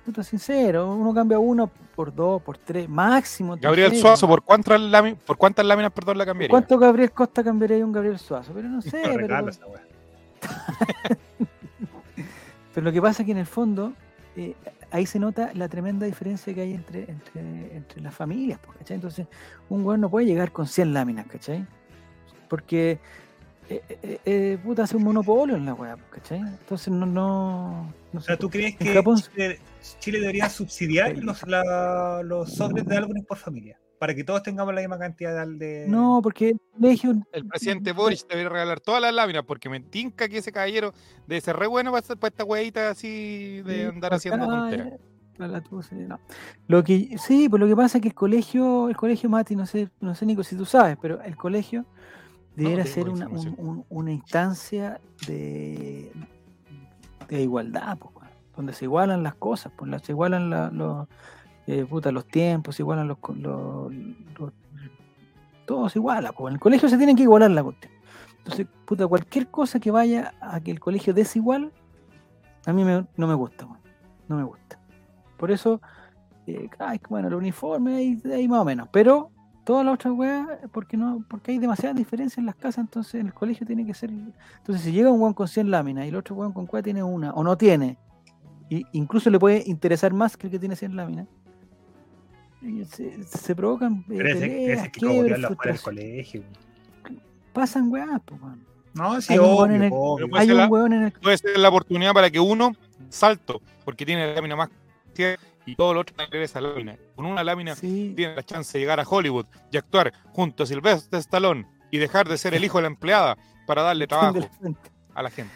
puta, 0.05 0.23
sincero, 0.23 0.95
uno 0.95 1.15
cambia 1.15 1.39
uno 1.39 1.71
por 1.95 2.15
dos, 2.15 2.43
por 2.43 2.59
tres, 2.59 2.89
máximo. 2.89 3.57
Gabriel 3.61 3.95
Suazo. 3.97 4.27
¿por 4.27 4.43
cuántas, 4.43 4.81
láminas, 4.81 5.21
¿por 5.25 5.37
cuántas 5.37 5.65
láminas 5.65 5.93
perdón, 5.93 6.19
la 6.19 6.27
cambiaría? 6.27 6.51
¿Cuánto 6.51 6.79
Gabriel 6.79 7.13
Costa 7.13 7.45
cambiaría 7.45 7.85
un 7.85 7.93
Gabriel 7.93 8.19
Suazo? 8.19 8.53
Pero 8.55 8.69
no 8.69 8.83
sé, 8.83 8.91
Pero 8.91 9.05
pero, 9.05 9.19
regalo 9.19 9.51
esa 9.51 9.67
weá. 9.67 9.83
pero 12.75 12.85
lo 12.85 12.93
que 12.93 13.01
pasa 13.01 13.23
es 13.23 13.27
que 13.27 13.33
en 13.33 13.39
el 13.39 13.47
fondo 13.47 13.93
eh, 14.37 14.55
ahí 14.93 15.07
se 15.07 15.19
nota 15.19 15.51
la 15.55 15.69
tremenda 15.69 16.07
diferencia 16.07 16.55
que 16.55 16.61
hay 16.61 16.75
entre, 16.75 17.11
entre, 17.11 17.77
entre 17.77 18.01
las 18.01 18.15
familias, 18.15 18.61
pues, 18.65 18.79
¿cachai? 18.79 18.97
Entonces, 18.97 19.27
un 19.69 19.85
weón 19.85 20.01
no 20.01 20.11
puede 20.11 20.27
llegar 20.27 20.53
con 20.53 20.67
100 20.67 20.93
láminas, 20.95 21.27
¿cachai? 21.27 21.67
Porque, 22.49 22.99
eh, 23.69 23.83
eh, 23.89 24.21
eh, 24.25 24.59
puta, 24.63 24.83
hace 24.83 24.97
un 24.97 25.05
monopolio 25.05 25.57
en 25.57 25.65
la 25.65 25.75
weá, 25.75 25.97
pues, 25.97 26.23
¿cachai? 26.23 26.41
Entonces, 26.41 26.93
no, 26.93 27.07
no, 27.07 27.93
no 28.13 28.21
O 28.21 28.23
sea, 28.23 28.37
¿tú 28.37 28.49
crees 28.51 28.77
que 28.77 28.93
Japón- 28.95 29.21
Chile, 29.21 29.61
Chile 30.01 30.21
debería 30.21 30.49
subsidiar 30.51 31.17
los, 31.19 31.47
la- 31.49 32.23
los 32.25 32.53
sobres 32.55 32.85
de 32.87 32.97
álbumes 32.97 33.25
por 33.27 33.39
familia? 33.39 33.79
Para 33.99 34.15
que 34.17 34.25
todos 34.25 34.43
tengamos 34.43 34.75
la 34.75 34.81
misma 34.81 34.99
cantidad 34.99 35.47
de... 35.47 35.87
No, 35.89 36.19
porque 36.23 36.49
el 36.51 36.61
colegio. 36.73 37.15
El 37.33 37.47
presidente 37.47 37.93
Boris 37.93 38.27
debería 38.29 38.49
regalar 38.51 38.81
todas 38.81 39.01
las 39.01 39.15
láminas 39.15 39.45
porque 39.47 39.69
me 39.69 39.79
tinca 39.79 40.29
que 40.29 40.39
ese 40.39 40.51
caballero 40.51 40.93
debe 41.29 41.41
ser 41.41 41.55
re 41.57 41.69
bueno 41.69 41.93
para, 41.93 42.03
para 42.17 42.29
esta 42.29 42.43
weadita 42.45 42.91
así 42.91 43.63
de 43.63 43.87
andar 43.87 44.13
haciendo 44.15 44.45
tonteras. 44.49 44.99
no. 46.09 46.19
Lo 46.67 46.83
que 46.83 47.17
sí, 47.17 47.49
pues 47.49 47.61
lo 47.61 47.69
que 47.69 47.77
pasa 47.77 47.99
es 47.99 48.03
que 48.03 48.09
el 48.09 48.15
colegio, 48.15 48.89
el 48.89 48.97
colegio 48.97 49.31
Mati, 49.31 49.55
no 49.55 49.67
sé, 49.67 49.89
no 50.01 50.17
sé 50.17 50.27
Nico 50.27 50.43
si 50.43 50.57
tú 50.57 50.65
sabes, 50.65 50.97
pero 51.01 51.23
el 51.23 51.37
colegio 51.37 51.87
debería 52.57 52.85
ser 52.87 53.09
una, 53.09 53.25
información. 53.27 53.55
un- 53.57 53.69
un- 53.69 53.85
una 53.89 54.13
instancia 54.13 55.01
de, 55.29 56.11
de 57.37 57.43
igualdad, 57.43 57.99
donde 58.57 58.73
se 58.73 58.85
igualan 58.85 59.23
las 59.23 59.35
cosas, 59.35 59.73
pues 59.77 59.91
se 60.03 60.13
igualan 60.13 60.51
la- 60.51 60.71
los 60.71 61.09
eh, 61.67 61.87
los 62.13 62.27
tiempos, 62.27 62.75
se 62.77 62.83
igualan 62.83 63.07
los, 63.09 63.19
los, 63.37 63.93
todo 65.65 65.89
se 65.89 65.99
iguala, 65.99 66.33
pues 66.33 66.51
en 66.51 66.55
el 66.55 66.61
colegio 66.61 66.89
se 66.89 66.97
tienen 66.97 67.17
que 67.17 67.23
igualar 67.23 67.51
la 67.51 67.63
cuestión. 67.63 67.93
Entonces, 68.39 68.67
puta, 68.85 69.07
cualquier 69.07 69.47
cosa 69.49 69.79
que 69.79 69.91
vaya 69.93 70.35
a 70.41 70.61
que 70.61 70.73
el 70.73 70.81
colegio 70.81 71.15
desigual, 71.15 71.73
a 72.67 72.73
mí 72.73 72.85
me- 72.85 73.07
no 73.17 73.27
me 73.29 73.35
gusta, 73.35 73.67
no 74.29 74.37
me 74.37 74.43
gusta. 74.43 74.79
Por 75.37 75.51
eso, 75.53 75.81
eh, 76.47 76.69
ay, 76.81 77.01
bueno, 77.09 77.29
el 77.29 77.35
uniforme 77.35 77.95
ahí, 77.97 78.23
ahí 78.33 78.49
más 78.49 78.61
o 78.61 78.65
menos, 78.65 78.89
pero 78.93 79.31
todas 79.65 79.85
las 79.85 79.95
otras 79.95 80.15
weas, 80.15 80.47
porque 80.73 80.97
no, 80.97 81.25
porque 81.29 81.53
hay 81.53 81.59
demasiadas 81.59 81.97
diferencias 81.97 82.39
en 82.39 82.47
las 82.47 82.55
casas, 82.57 82.79
entonces 82.85 83.15
en 83.21 83.27
el 83.29 83.35
colegio 83.35 83.67
tiene 83.67 83.87
que 83.87 83.95
ser. 83.95 84.11
Entonces, 84.11 84.85
si 84.85 84.93
llega 84.93 85.11
un 85.11 85.21
weón 85.21 85.35
con 85.35 85.47
100 85.49 85.71
láminas 85.71 86.05
y 86.07 86.09
el 86.09 86.17
otro 86.17 86.35
weón 86.35 86.53
con 86.53 86.67
cueva 86.67 86.83
tiene 86.83 87.03
una, 87.03 87.33
o 87.33 87.45
no 87.45 87.57
tiene, 87.57 87.97
y 88.69 88.85
incluso 88.93 89.31
le 89.31 89.39
puede 89.39 89.63
interesar 89.67 90.13
más 90.13 90.37
que 90.37 90.47
el 90.47 90.51
que 90.51 90.59
tiene 90.59 90.75
100 90.77 90.97
láminas, 90.97 91.27
se, 92.91 93.23
se 93.25 93.55
provocan 93.57 94.05
eh, 94.09 94.15
Pero 94.17 94.29
ese, 94.29 94.41
peleas, 94.41 94.81
ese 94.81 94.91
que 94.93 95.01
quiebres, 95.01 95.41
del 95.43 95.57
colegio. 95.83 96.43
pasan 97.53 97.91
weas, 97.91 98.21
pues, 98.25 98.41
weón. 98.41 98.65
No, 98.95 99.21
sí, 99.23 99.33
Hay 99.33 99.39
un 99.39 99.45
obvio, 99.47 99.57
weón 99.59 99.73
en 99.73 99.83
el- 99.85 99.91
obvio. 99.95 100.29
Puede 100.29 100.41
Hay 100.43 100.47
ser 100.49 100.55
un 100.55 100.61
la- 100.61 100.69
weón 100.69 100.93
en 100.93 101.03
el 101.05 101.13
Puede 101.13 101.39
ser 101.39 101.59
la 101.59 101.69
oportunidad 101.71 102.13
para 102.13 102.31
que 102.31 102.39
uno 102.41 102.73
salto, 103.09 103.61
porque 103.85 104.05
tiene 104.07 104.27
la 104.29 104.35
lámina 104.35 104.55
más 104.57 104.69
y 105.67 105.77
todo 105.77 105.95
lo 105.95 106.01
otro 106.01 106.15
en 106.31 106.43
esa 106.43 106.61
lámina. 106.61 106.97
Con 107.15 107.27
una 107.27 107.45
lámina 107.45 107.75
Sí, 107.77 108.13
tiene 108.17 108.35
la 108.37 108.43
chance 108.43 108.73
de 108.77 108.81
llegar 108.81 108.99
a 109.01 109.05
Hollywood 109.09 109.47
y 109.71 109.77
actuar 109.77 110.13
junto 110.33 110.63
a 110.63 110.67
Sylvester 110.67 111.19
Stallone 111.21 111.67
y 111.91 111.99
dejar 111.99 112.29
de 112.29 112.37
ser 112.39 112.55
el 112.55 112.65
hijo 112.65 112.79
de 112.79 112.83
la 112.83 112.89
empleada 112.89 113.37
para 113.67 113.83
darle 113.83 114.07
trabajo 114.07 114.39
a 115.15 115.23
la 115.23 115.31
gente. 115.31 115.53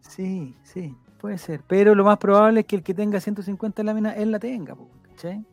Sí, 0.00 0.54
sí, 0.62 0.94
puede 1.18 1.38
ser. 1.38 1.62
Pero 1.66 1.94
lo 1.94 2.04
más 2.04 2.18
probable 2.18 2.60
es 2.60 2.66
que 2.66 2.76
el 2.76 2.82
que 2.82 2.94
tenga 2.94 3.20
150 3.20 3.82
láminas, 3.82 4.16
él 4.16 4.30
la 4.30 4.38
tenga, 4.38 4.76
¿cachai? 5.08 5.44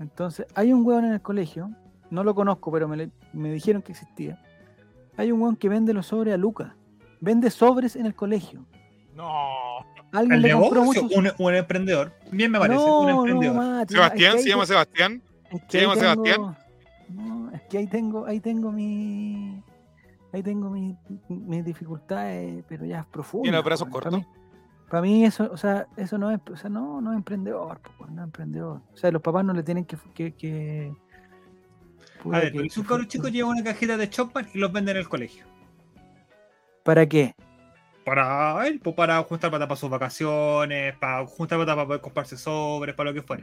Entonces, 0.00 0.46
hay 0.54 0.72
un 0.72 0.84
hueón 0.86 1.04
en 1.04 1.12
el 1.12 1.20
colegio, 1.22 1.70
no 2.10 2.22
lo 2.24 2.34
conozco, 2.34 2.70
pero 2.70 2.86
me, 2.88 2.96
le- 2.96 3.10
me 3.32 3.50
dijeron 3.52 3.82
que 3.82 3.92
existía. 3.92 4.40
Hay 5.16 5.32
un 5.32 5.40
hueón 5.42 5.56
que 5.56 5.68
vende 5.68 5.92
los 5.92 6.06
sobres 6.06 6.34
a 6.34 6.36
Lucas. 6.36 6.72
Vende 7.20 7.50
sobres 7.50 7.96
en 7.96 8.06
el 8.06 8.14
colegio. 8.14 8.64
No. 9.18 9.84
Alguien 10.12 10.32
El 10.36 10.42
le 10.42 10.52
compró 10.52 10.80
negocio, 10.80 11.02
muchos. 11.02 11.18
un, 11.18 11.46
un 11.46 11.54
emprendedor. 11.54 12.12
Bien 12.30 12.50
me 12.50 12.58
parece, 12.58 12.78
no, 12.80 13.00
un 13.00 13.06
no, 13.08 13.18
emprendedor. 13.26 13.86
Sebastián, 13.88 14.30
es 14.30 14.36
que 14.36 14.42
se 14.44 14.48
llama 14.48 14.66
Sebastián. 14.66 15.22
es 15.50 15.62
que 15.64 15.70
¿Se 15.70 15.80
llama 15.80 15.94
tengo- 15.96 16.10
Sebastián? 16.14 16.56
No, 17.10 17.50
es 17.52 17.62
que 17.62 17.78
ahí 17.78 17.86
tengo, 17.88 18.26
ahí 18.26 18.40
tengo 18.40 18.70
mi. 18.72 19.62
Ahí 20.32 20.42
tengo 20.42 20.70
mi- 20.70 20.96
mis 21.28 21.64
dificultades, 21.64 22.62
pero 22.68 22.84
ya 22.84 23.04
profundas. 23.10 23.44
¿Tiene 23.44 23.56
los 23.56 23.64
brazos. 23.64 23.88
Para 23.88 23.92
cortos? 24.10 24.18
mí, 24.20 24.26
para 24.90 25.02
mí 25.02 25.24
eso, 25.24 25.48
o 25.50 25.56
sea, 25.56 25.86
eso 25.96 26.16
no 26.18 26.30
es, 26.30 26.38
o 26.52 26.56
sea, 26.56 26.68
no, 26.70 27.00
no 27.00 27.12
es 27.12 27.16
emprendedor, 27.16 27.80
no 28.10 28.20
es 28.22 28.24
emprendedor. 28.24 28.82
O 28.92 28.96
sea, 28.96 29.10
los 29.10 29.20
papás 29.22 29.44
no 29.44 29.52
le 29.54 29.62
tienen 29.62 29.84
que, 29.84 29.96
que, 30.14 30.32
que- 30.34 30.92
A 32.24 32.28
ver, 32.28 32.52
que- 32.52 32.58
pero 32.58 32.70
si 32.70 32.80
un 32.80 32.84
que- 32.86 32.88
cabro 32.88 33.04
chico 33.04 33.28
lleva 33.28 33.48
una 33.48 33.64
cajita 33.64 33.96
de 33.96 34.08
Chopman 34.10 34.46
y 34.54 34.58
los 34.58 34.70
vende 34.70 34.90
en 34.92 34.98
el 34.98 35.08
colegio. 35.08 35.44
¿Para 36.84 37.06
qué? 37.06 37.34
Para 38.08 38.66
él, 38.66 38.80
pues 38.82 38.96
para 38.96 39.22
juntar 39.22 39.50
plata 39.50 39.68
para 39.68 39.78
sus 39.78 39.90
vacaciones, 39.90 40.96
para 40.96 41.26
juntar 41.26 41.58
plata 41.58 41.74
para 41.74 41.86
poder 41.86 42.00
comprarse 42.00 42.38
sobres, 42.38 42.94
para 42.94 43.10
lo 43.10 43.14
que 43.14 43.22
fuera. 43.22 43.42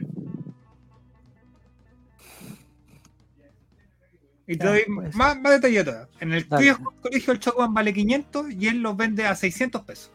Y 4.48 4.58
te 4.58 4.66
doy 4.66 4.84
más, 4.88 5.38
más 5.38 5.54
detalle 5.54 5.84
todavía. 5.84 6.08
En 6.20 6.34
el 6.34 6.46
viejo 6.46 6.94
colegio 7.02 7.34
el 7.34 7.40
Chocman 7.40 7.74
vale 7.76 7.94
500 7.94 8.52
y 8.52 8.68
él 8.68 8.82
los 8.82 8.96
vende 8.98 9.26
a 9.28 9.36
600 9.36 9.84
pesos. 9.84 10.12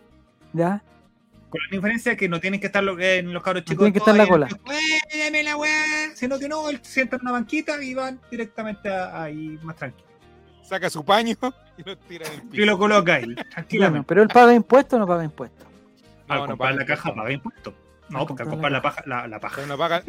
¿Ya? 0.53 0.83
Con 1.49 1.61
la 1.71 1.77
diferencia 1.77 2.17
que 2.17 2.29
no 2.29 2.41
tienen 2.41 2.59
que 2.61 2.67
estar 2.67 2.83
lo- 2.83 2.99
en 3.01 3.33
los 3.33 3.43
cabros 3.45 3.65
chicos. 3.65 3.79
tienen 3.79 3.93
que 3.93 3.99
estar 4.01 4.15
en 4.15 4.19
la 4.19 4.27
cola. 4.29 4.47
el 4.47 4.53
kiosco, 4.57 4.73
"Eh, 4.73 5.19
dame 5.27 5.43
la 5.45 5.57
weá", 5.57 6.11
Sino 6.15 6.39
que 6.41 6.49
no, 6.49 6.69
él 6.69 6.81
se 6.83 6.93
sienta 6.93 7.17
en 7.17 7.23
una 7.23 7.33
banquita 7.33 7.81
y 7.83 7.95
van 7.95 8.21
directamente 8.31 8.89
ahí 8.89 9.59
más 9.63 9.77
tranquilo. 9.77 10.10
Saca 10.63 10.89
su 10.91 11.05
paño 11.05 11.35
y 11.79 11.83
lo 11.83 11.97
tira 11.99 12.27
en 12.29 12.35
el 12.35 12.39
Y 12.47 12.49
piso. 12.51 12.67
lo 12.67 12.79
coloca 12.79 13.15
ahí, 13.15 13.25
Bueno, 13.25 13.43
tranquilamente. 13.51 14.07
pero 14.09 14.23
él 14.23 14.29
paga 14.29 14.55
impuestos 14.55 14.97
o 14.97 15.01
no 15.01 15.07
paga 15.07 15.25
impuestos. 15.25 15.67
Al 16.29 16.39
No, 16.39 16.43
no 16.47 16.49
comprar 16.51 16.71
paga 16.71 16.81
la 16.81 16.87
caja 16.87 17.15
paga 17.15 17.33
impuestos. 17.33 17.75
No, 18.09 18.27
porque 18.27 18.43
al 18.43 18.49
comprar 18.49 18.73
la 18.73 18.79
la 18.79 18.83
paja, 18.83 19.03
la, 19.07 19.27
la 19.29 19.41
paja. 19.41 19.57
Pero 19.57 19.67
no 19.69 19.79
paga, 19.79 20.03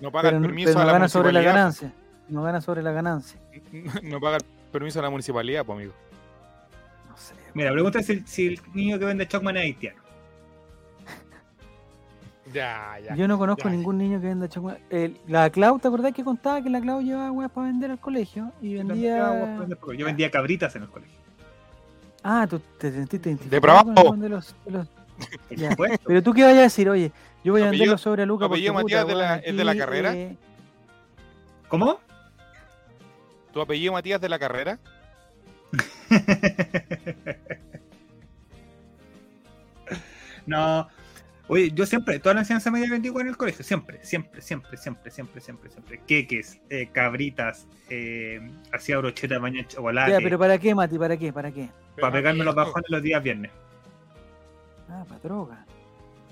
no 0.00 0.10
paga 0.12 0.28
Pero, 0.28 0.36
el 0.38 0.42
permiso 0.46 0.68
pero 0.70 0.80
a 0.80 0.82
no 0.82 0.86
la 0.86 0.92
gana 0.92 1.08
sobre 1.08 1.32
la 1.32 1.40
ganancia. 1.42 1.92
No 2.28 2.42
gana 2.42 2.60
sobre 2.60 2.82
la 2.82 2.92
ganancia. 2.92 3.38
No 4.02 4.20
paga 4.20 4.36
el 4.38 4.44
permiso 4.72 4.98
a 4.98 5.02
la 5.02 5.10
municipalidad, 5.10 5.64
pues, 5.64 5.76
amigo. 5.76 5.92
No 7.08 7.16
sé. 7.16 7.34
Mira, 7.54 7.70
pregunta 7.72 8.02
si, 8.02 8.20
si 8.26 8.46
el 8.48 8.60
niño 8.74 8.98
que 8.98 9.04
vende 9.04 9.28
Chocman 9.28 9.56
es 9.56 9.62
haitiano. 9.64 10.02
Ya, 12.54 12.98
ya. 13.04 13.16
Yo 13.16 13.26
no 13.26 13.36
conozco 13.36 13.64
ya. 13.64 13.70
ningún 13.70 13.98
niño 13.98 14.20
que 14.20 14.28
venda 14.28 14.48
chocolate. 14.48 14.80
El- 14.88 15.18
la 15.26 15.50
Clau, 15.50 15.76
¿te 15.80 15.88
acordás 15.88 16.12
que 16.12 16.22
contaba 16.22 16.62
que 16.62 16.70
la 16.70 16.80
Clau 16.80 17.00
llevaba 17.02 17.32
weas 17.32 17.50
para 17.50 17.66
vender 17.66 17.90
al 17.90 17.98
colegio? 17.98 18.52
Y 18.62 18.74
vendía. 18.74 19.66
Yo 19.98 20.06
vendía 20.06 20.30
cabritas 20.30 20.76
en 20.76 20.82
el 20.84 20.88
colegio. 20.88 21.18
Ah, 22.22 22.46
tú 22.48 22.60
te 22.78 22.92
sentiste 22.92 23.30
identificado 23.30 23.92
de 24.14 24.28
los- 24.28 24.54
de 24.64 24.70
los- 24.70 24.88
Por 25.48 25.58
Ya. 25.58 25.70
supuesto. 25.72 26.04
Pero 26.06 26.22
tú 26.22 26.32
qué 26.32 26.44
vayas 26.44 26.58
a 26.58 26.62
decir, 26.62 26.88
oye, 26.88 27.10
yo 27.42 27.52
voy 27.52 27.62
a 27.62 27.64
¿Tu 27.66 27.70
vender 27.72 27.88
los 27.88 28.00
sobre 28.00 28.22
a 28.22 28.26
Luca 28.26 28.46
tu 28.46 28.52
apellido 28.52 28.72
Matías 28.72 29.02
puta, 29.02 29.12
de 29.14 29.18
la- 29.20 29.36
es 29.36 29.56
de 29.56 29.64
la 29.64 29.76
carrera? 29.76 30.14
eh, 30.14 30.36
¿Cómo? 31.68 31.98
¿Tu 33.52 33.60
apellido 33.60 33.92
Matías 33.92 34.20
de 34.20 34.28
la 34.28 34.38
carrera? 34.38 34.78
no. 40.46 40.86
Oye, 41.46 41.70
yo 41.72 41.84
siempre, 41.84 42.18
toda 42.20 42.34
la 42.36 42.40
enseñanza 42.40 42.70
media 42.70 42.88
vendí 42.90 43.08
en 43.08 43.28
el 43.28 43.36
colegio, 43.36 43.62
siempre, 43.64 44.02
siempre, 44.02 44.40
siempre, 44.40 44.76
siempre, 44.78 45.10
siempre, 45.10 45.40
siempre, 45.42 45.70
siempre. 45.70 46.00
Queques, 46.06 46.58
eh, 46.70 46.88
cabritas, 46.90 47.66
eh, 47.90 48.40
hacía 48.72 48.96
brocheta 48.98 49.34
de 49.34 49.40
baño 49.40 49.60
de 49.62 49.68
chocolate, 49.68 50.12
Ya, 50.12 50.20
pero 50.20 50.38
¿para 50.38 50.56
qué, 50.58 50.74
Mati? 50.74 50.98
¿Para 50.98 51.16
qué? 51.18 51.32
¿Para 51.32 51.50
qué? 51.52 51.68
para 52.00 52.12
pegarme 52.12 52.44
los 52.44 52.54
bajones 52.54 52.88
los 52.88 53.02
días 53.02 53.22
viernes. 53.22 53.50
Ah, 54.88 55.04
para 55.06 55.20
droga. 55.20 55.66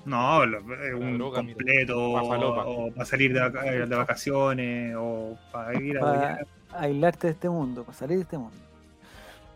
No, 0.05 0.45
lo- 0.47 0.59
eh, 0.83 0.95
un 0.95 1.19
droga, 1.19 1.37
completo, 1.41 2.13
o 2.15 2.91
para 2.93 3.05
salir 3.05 3.33
de, 3.35 3.41
eh, 3.67 3.87
de 3.87 3.95
vacaciones, 3.97 4.95
o 4.99 5.37
para 5.53 5.81
ir 5.81 5.99
a 5.99 6.01
Pa- 6.01 6.11
huear. 6.11 6.47
aislarte 6.73 7.27
de 7.29 7.33
este 7.35 7.49
mundo, 7.51 7.85
para 7.85 7.97
salir 7.99 8.17
de 8.17 8.23
este 8.23 8.39
mundo. 8.39 8.57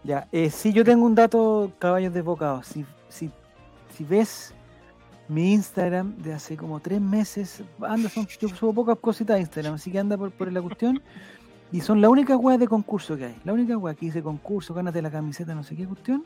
Ya, 0.04 0.28
eh, 0.30 0.50
sí, 0.50 0.72
yo 0.72 0.84
tengo 0.84 1.04
un 1.04 1.14
dato, 1.14 1.72
caballos 1.80 2.12
desbocados. 2.14 2.66
Si, 2.68 2.84
si, 3.08 3.30
si 3.96 4.04
ves 4.04 4.54
mi 5.28 5.52
Instagram 5.52 6.16
de 6.18 6.34
hace 6.34 6.56
como 6.56 6.80
tres 6.80 7.00
meses, 7.00 7.62
anda, 7.80 8.08
son, 8.08 8.26
yo 8.26 8.48
subo 8.48 8.72
pocas 8.72 8.98
cositas 8.98 9.36
a 9.36 9.40
Instagram, 9.40 9.74
así 9.74 9.90
que 9.90 9.98
anda 9.98 10.16
por, 10.16 10.30
por 10.30 10.52
la 10.52 10.62
cuestión. 10.62 11.02
Y 11.72 11.80
son 11.80 12.00
la 12.00 12.08
única 12.08 12.36
web 12.36 12.58
de 12.58 12.68
concurso 12.68 13.16
que 13.16 13.26
hay. 13.26 13.36
La 13.44 13.52
única 13.52 13.76
web 13.76 13.96
que 13.96 14.06
dice 14.06 14.22
concurso, 14.22 14.72
gánate 14.72 15.02
la 15.02 15.10
camiseta, 15.10 15.54
no 15.54 15.64
sé 15.64 15.74
qué 15.74 15.86
cuestión. 15.86 16.24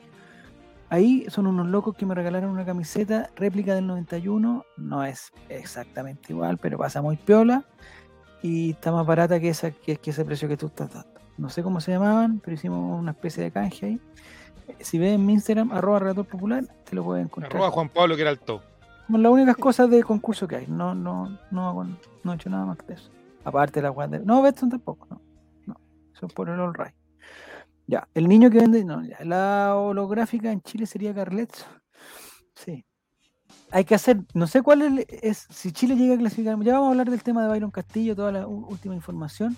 Ahí 0.91 1.25
son 1.29 1.47
unos 1.47 1.69
locos 1.69 1.97
que 1.97 2.05
me 2.05 2.15
regalaron 2.15 2.51
una 2.51 2.65
camiseta 2.65 3.31
réplica 3.37 3.75
del 3.75 3.87
91. 3.87 4.67
No 4.77 5.05
es 5.05 5.33
exactamente 5.49 6.33
igual, 6.33 6.59
pero 6.59 6.79
pasa 6.79 7.01
muy 7.01 7.17
piola. 7.17 7.65
Y 8.43 8.73
está 8.73 8.93
más 8.93 9.07
barata 9.07 9.39
que, 9.41 9.49
esa, 9.49 9.71
que, 9.71 9.97
que 9.97 10.11
ese 10.11 10.25
precio 10.25 10.49
que 10.49 10.57
tú 10.57 10.67
estás 10.67 10.93
dando. 10.93 11.21
No 11.39 11.49
sé 11.49 11.63
cómo 11.63 11.81
se 11.81 11.93
llamaban, 11.93 12.41
pero 12.41 12.55
hicimos 12.55 12.99
una 12.99 13.13
especie 13.13 13.43
de 13.45 13.51
canje 13.51 13.87
ahí. 13.87 14.01
Si 14.81 14.99
ves 14.99 15.15
en 15.15 15.25
mi 15.25 15.33
Instagram, 15.33 15.73
arroba 15.73 16.01
relator 16.01 16.27
popular, 16.27 16.65
te 16.85 16.95
lo 16.97 17.05
puedes 17.05 17.25
encontrar. 17.25 17.53
Arroba 17.53 17.71
Juan 17.71 17.89
Pablo 17.89 18.15
que 18.17 18.23
era 18.23 18.31
alto. 18.31 18.63
Son 19.11 19.23
las 19.23 19.33
únicas 19.33 19.57
cosas 19.57 19.91
de 19.91 20.03
concurso 20.05 20.47
que 20.47 20.57
hay. 20.57 20.67
No, 20.69 20.95
no, 20.95 21.37
no, 21.51 21.69
hago- 21.69 21.87
no 22.23 22.33
he 22.33 22.35
hecho 22.37 22.49
nada 22.49 22.65
más 22.65 22.79
que 22.79 22.93
eso. 22.93 23.11
Aparte 23.45 23.81
de 23.81 23.91
la 23.91 24.07
de. 24.07 24.21
No, 24.21 24.41
Betson 24.43 24.71
tampoco, 24.71 25.07
no. 25.11 25.21
No. 25.67 25.81
Eso 26.15 26.27
es 26.27 26.33
por 26.33 26.49
el 26.49 26.61
All 26.61 26.75
Right. 26.75 26.95
Ya, 27.87 28.07
el 28.15 28.29
niño 28.29 28.51
que 28.51 28.59
vende. 28.59 28.85
No, 28.85 29.03
ya. 29.05 29.19
La 29.25 29.75
holográfica 29.77 30.53
en 30.53 30.61
Chile 30.63 30.87
sería 30.87 31.13
Carletzo. 31.13 31.65
Sí. 32.55 32.85
Hay 33.73 33.85
que 33.85 33.95
hacer. 33.97 34.21
No 34.35 34.47
sé 34.47 34.63
cuál 34.63 35.05
es, 35.09 35.47
Si 35.51 35.73
Chile 35.73 35.97
llega 35.97 36.15
a 36.15 36.19
clasificar. 36.19 36.57
Ya 36.63 36.75
vamos 36.75 36.89
a 36.89 36.91
hablar 36.91 37.11
del 37.11 37.23
tema 37.23 37.43
de 37.43 37.49
Byron 37.49 37.71
Castillo, 37.71 38.15
toda 38.15 38.31
la 38.31 38.47
última 38.47 38.95
información. 38.95 39.57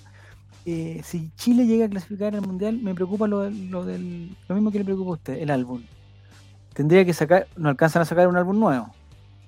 Eh, 0.64 1.00
si 1.04 1.30
Chile 1.34 1.66
llega 1.66 1.86
a 1.86 1.88
clasificar 1.90 2.34
al 2.34 2.42
mundial, 2.46 2.78
me 2.82 2.94
preocupa 2.94 3.26
lo, 3.28 3.50
lo 3.50 3.84
del. 3.84 4.34
Lo 4.48 4.54
mismo 4.54 4.70
que 4.70 4.78
le 4.78 4.84
preocupa 4.84 5.10
a 5.10 5.14
usted, 5.14 5.34
el 5.38 5.50
álbum. 5.50 5.82
Tendría 6.72 7.04
que 7.04 7.12
sacar. 7.12 7.48
No 7.56 7.68
alcanzan 7.68 8.00
a 8.02 8.04
sacar 8.06 8.28
un 8.28 8.36
álbum 8.36 8.58
nuevo 8.58 8.94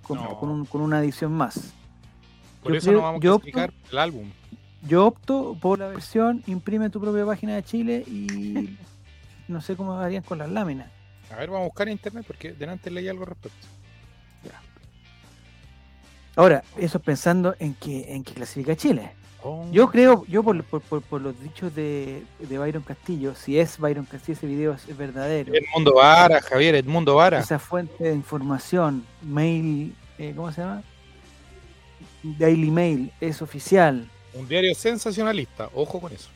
con, 0.05 0.19
No. 0.23 0.39
con 0.39 0.49
un- 0.51 0.65
con 0.67 0.81
una 0.81 1.01
edición 1.01 1.33
más. 1.33 1.73
Por 2.63 2.73
Yo 2.73 2.79
eso 2.79 2.87
creo- 2.89 2.99
no 3.01 3.05
vamos 3.07 3.21
a 3.21 3.25
yo 3.25 3.39
clasificar 3.39 3.73
el 3.91 3.99
álbum. 3.99 4.31
Yo 4.87 5.07
opto 5.07 5.57
por 5.61 5.79
la 5.79 5.89
versión 5.89 6.43
imprime 6.47 6.91
tu 6.91 7.01
propia 7.01 7.25
página 7.27 7.55
de 7.57 7.63
Chile 7.65 8.05
y 8.07 8.77
no 9.49 9.61
sé 9.61 9.77
cómo 9.77 9.93
harían 9.99 10.23
con 10.23 10.39
las 10.39 10.49
láminas. 10.51 10.89
A 11.33 11.37
ver, 11.37 11.49
vamos 11.51 11.63
a 11.63 11.69
buscar 11.69 11.89
en 11.89 11.93
internet 11.93 12.25
porque 12.27 12.53
delante 12.53 12.91
leí 12.91 13.09
algo 13.09 13.23
al 13.25 13.31
respecto. 13.31 13.67
Ahora, 16.37 16.65
eso 16.77 16.99
es 16.99 17.05
pensando 17.05 17.55
en 17.61 17.75
que, 17.75 18.13
en 18.15 18.25
que 18.25 18.33
clasifica 18.35 18.75
Chile. 18.75 19.13
Oh. 19.47 19.69
Yo 19.71 19.91
creo, 19.91 20.25
yo 20.27 20.43
por, 20.43 20.65
por, 20.65 20.81
por- 20.81 21.03
por 21.03 21.21
los 21.21 21.39
dichos 21.39 21.75
de, 21.75 22.23
de 22.39 22.59
Byron 22.59 22.83
Castillo, 22.83 23.35
si 23.35 23.59
es 23.59 23.77
Byron 23.79 24.07
Castillo, 24.07 24.39
ese 24.39 24.47
video 24.47 24.73
es, 24.73 24.89
es 24.89 24.97
verdadero. 24.97 25.53
Edmundo 25.53 25.95
Vara, 25.97 26.41
Javier, 26.41 26.75
Edmundo 26.77 27.17
Vara. 27.17 27.41
Esa 27.41 27.59
fuente 27.59 28.05
de 28.05 28.15
información, 28.15 29.05
mail, 29.21 29.95
eh, 30.19 30.33
¿cómo 30.35 30.51
se 30.51 30.63
llama? 30.63 30.83
Daily 32.23 32.71
Mail, 32.71 33.13
es 33.21 33.43
oficial. 33.43 34.09
Un 34.33 34.49
diario 34.49 34.75
sensacionalista. 34.75 35.69
Ojo 35.75 36.01
con 36.01 36.11
eso. 36.13 36.31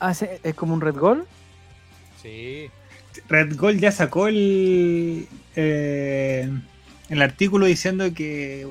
Hace, 0.00 0.40
es 0.42 0.54
como 0.54 0.72
un 0.72 0.80
red 0.80 0.96
goal. 0.96 1.26
Sí. 2.22 2.70
Red 3.28 3.56
Gold 3.58 3.78
ya 3.78 3.92
sacó 3.92 4.26
el, 4.28 5.28
eh, 5.54 6.50
el 7.10 7.20
artículo 7.22 7.66
diciendo 7.66 8.06
que 8.14 8.66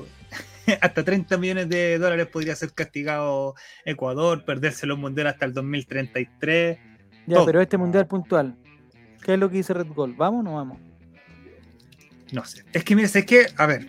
hasta 0.80 1.04
30 1.04 1.36
millones 1.38 1.68
de 1.68 1.98
dólares 1.98 2.26
podría 2.26 2.54
ser 2.56 2.72
castigado 2.72 3.54
Ecuador, 3.84 4.44
perderse 4.44 4.86
los 4.86 4.98
mundiales 4.98 5.34
hasta 5.34 5.46
el 5.46 5.52
2033. 5.54 6.78
Ya, 7.26 7.34
Todo. 7.36 7.46
pero 7.46 7.60
este 7.60 7.78
mundial 7.78 8.06
puntual. 8.06 8.56
¿Qué 9.22 9.34
es 9.34 9.38
lo 9.38 9.48
que 9.48 9.56
dice 9.58 9.72
Red 9.74 9.88
Goal? 9.88 10.14
¿Vamos 10.14 10.40
o 10.40 10.42
no 10.42 10.54
vamos? 10.54 10.78
No 12.32 12.44
sé. 12.44 12.64
Es 12.72 12.82
que, 12.84 12.96
mira, 12.96 13.06
es 13.06 13.26
que, 13.26 13.46
a 13.56 13.66
ver, 13.66 13.88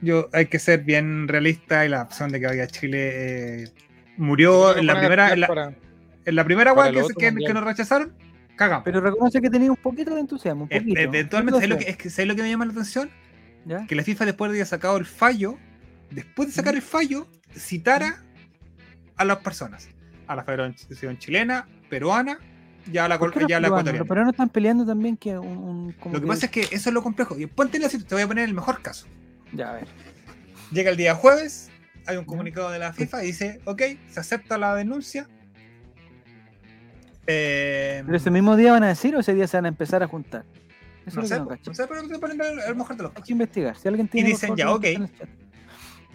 yo 0.00 0.28
hay 0.32 0.46
que 0.46 0.58
ser 0.58 0.84
bien 0.84 1.28
realista 1.28 1.84
y 1.84 1.88
la 1.88 2.02
opción 2.02 2.30
de 2.30 2.40
que 2.40 2.46
vaya 2.46 2.64
a 2.64 2.66
Chile 2.68 3.64
eh, 3.64 3.68
murió 4.16 4.76
en 4.76 4.86
la 4.86 4.98
primera, 4.98 5.32
en 5.32 5.40
la, 5.40 5.46
Para- 5.48 5.74
en 6.24 6.34
la 6.36 6.44
primera 6.44 6.74
para 6.74 6.92
que, 6.92 7.52
nos 7.52 7.64
rechazaron, 7.64 8.14
cagamos. 8.56 8.84
Pero 8.84 9.00
reconoce 9.00 9.40
que 9.40 9.50
tenía 9.50 9.70
un 9.70 9.76
poquito 9.76 10.14
de 10.14 10.20
entusiasmo. 10.20 10.62
Un 10.62 10.68
poquito, 10.68 11.00
Eventualmente, 11.00 11.56
un 11.56 11.62
¿sabes 11.62 11.68
lo, 11.68 11.78
que, 11.78 11.90
es 11.90 11.96
que, 11.96 12.10
¿sabes 12.10 12.28
lo 12.28 12.36
que 12.36 12.42
me 12.42 12.50
llama 12.50 12.64
la 12.64 12.72
atención? 12.72 13.10
Que 13.88 13.94
la 13.94 14.02
FIFA 14.02 14.24
después 14.26 14.50
de 14.50 14.58
haber 14.58 14.66
sacado 14.66 14.96
el 14.96 15.06
fallo, 15.06 15.56
después 16.10 16.48
de 16.48 16.54
sacar 16.54 16.74
el 16.74 16.82
fallo, 16.82 17.28
citara 17.56 18.22
a 19.16 19.24
las 19.24 19.38
personas. 19.38 19.88
A 20.26 20.36
la 20.36 20.44
Federación 20.44 21.18
Chilena, 21.18 21.66
peruana, 21.90 22.38
ya 22.90 23.04
a 23.04 23.08
la, 23.08 23.18
¿Por 23.18 23.30
qué 23.30 23.34
col- 23.34 23.42
los 23.42 23.50
ya 23.50 23.56
a 23.58 23.60
la 23.60 23.66
ecuatoriana. 23.68 23.98
Los 23.98 24.08
peruanos 24.08 24.32
están 24.32 24.48
peleando 24.48 24.84
también 24.86 25.16
que 25.16 25.38
un... 25.38 25.46
un- 25.58 25.92
como 25.92 26.14
Lo 26.14 26.20
que 26.20 26.26
pasa 26.26 26.46
es 26.46 26.52
que 26.52 26.60
eso 26.62 26.90
es 26.90 26.92
lo 26.94 27.02
complejo. 27.02 27.38
Y 27.38 27.46
ponte 27.46 27.78
la 27.78 27.88
te 27.88 27.98
voy 28.14 28.22
a 28.22 28.26
poner 28.26 28.44
el 28.48 28.54
mejor 28.54 28.82
caso. 28.82 29.06
Ya, 29.52 29.70
a 29.70 29.72
ver. 29.74 29.86
Llega 30.72 30.90
el 30.90 30.96
día 30.96 31.14
jueves, 31.14 31.70
hay 32.06 32.16
un 32.16 32.24
comunicado 32.24 32.70
de 32.70 32.78
la 32.78 32.92
FIFA 32.92 33.22
y 33.22 33.26
dice, 33.28 33.60
ok, 33.66 33.82
se 34.10 34.20
acepta 34.20 34.58
la 34.58 34.74
denuncia. 34.74 35.28
Eh, 37.26 38.02
¿Pero 38.04 38.16
ese 38.16 38.30
mismo 38.30 38.56
día 38.56 38.72
van 38.72 38.82
a 38.82 38.88
decir 38.88 39.14
o 39.14 39.20
ese 39.20 39.34
día 39.34 39.46
se 39.46 39.56
van 39.56 39.66
a 39.66 39.68
empezar 39.68 40.02
a 40.02 40.08
juntar? 40.08 40.44
Eso 41.06 41.20
no 41.20 41.26
sé, 41.26 41.36
lo 41.38 41.44
no 41.46 41.74
sé, 41.74 41.86
pero 41.88 42.06
te 42.06 42.14
a 42.14 42.68
el 42.68 42.76
mejor 42.76 42.96
los 43.00 43.12
Hay 43.16 43.22
que 43.22 43.32
investigar. 43.32 43.76
Si 43.78 43.88
alguien 43.88 44.08
tiene... 44.08 44.30
por 44.30 44.40
dicen, 44.40 44.56
ya, 44.56 44.66
lo 44.66 44.74
ok. 44.76 44.82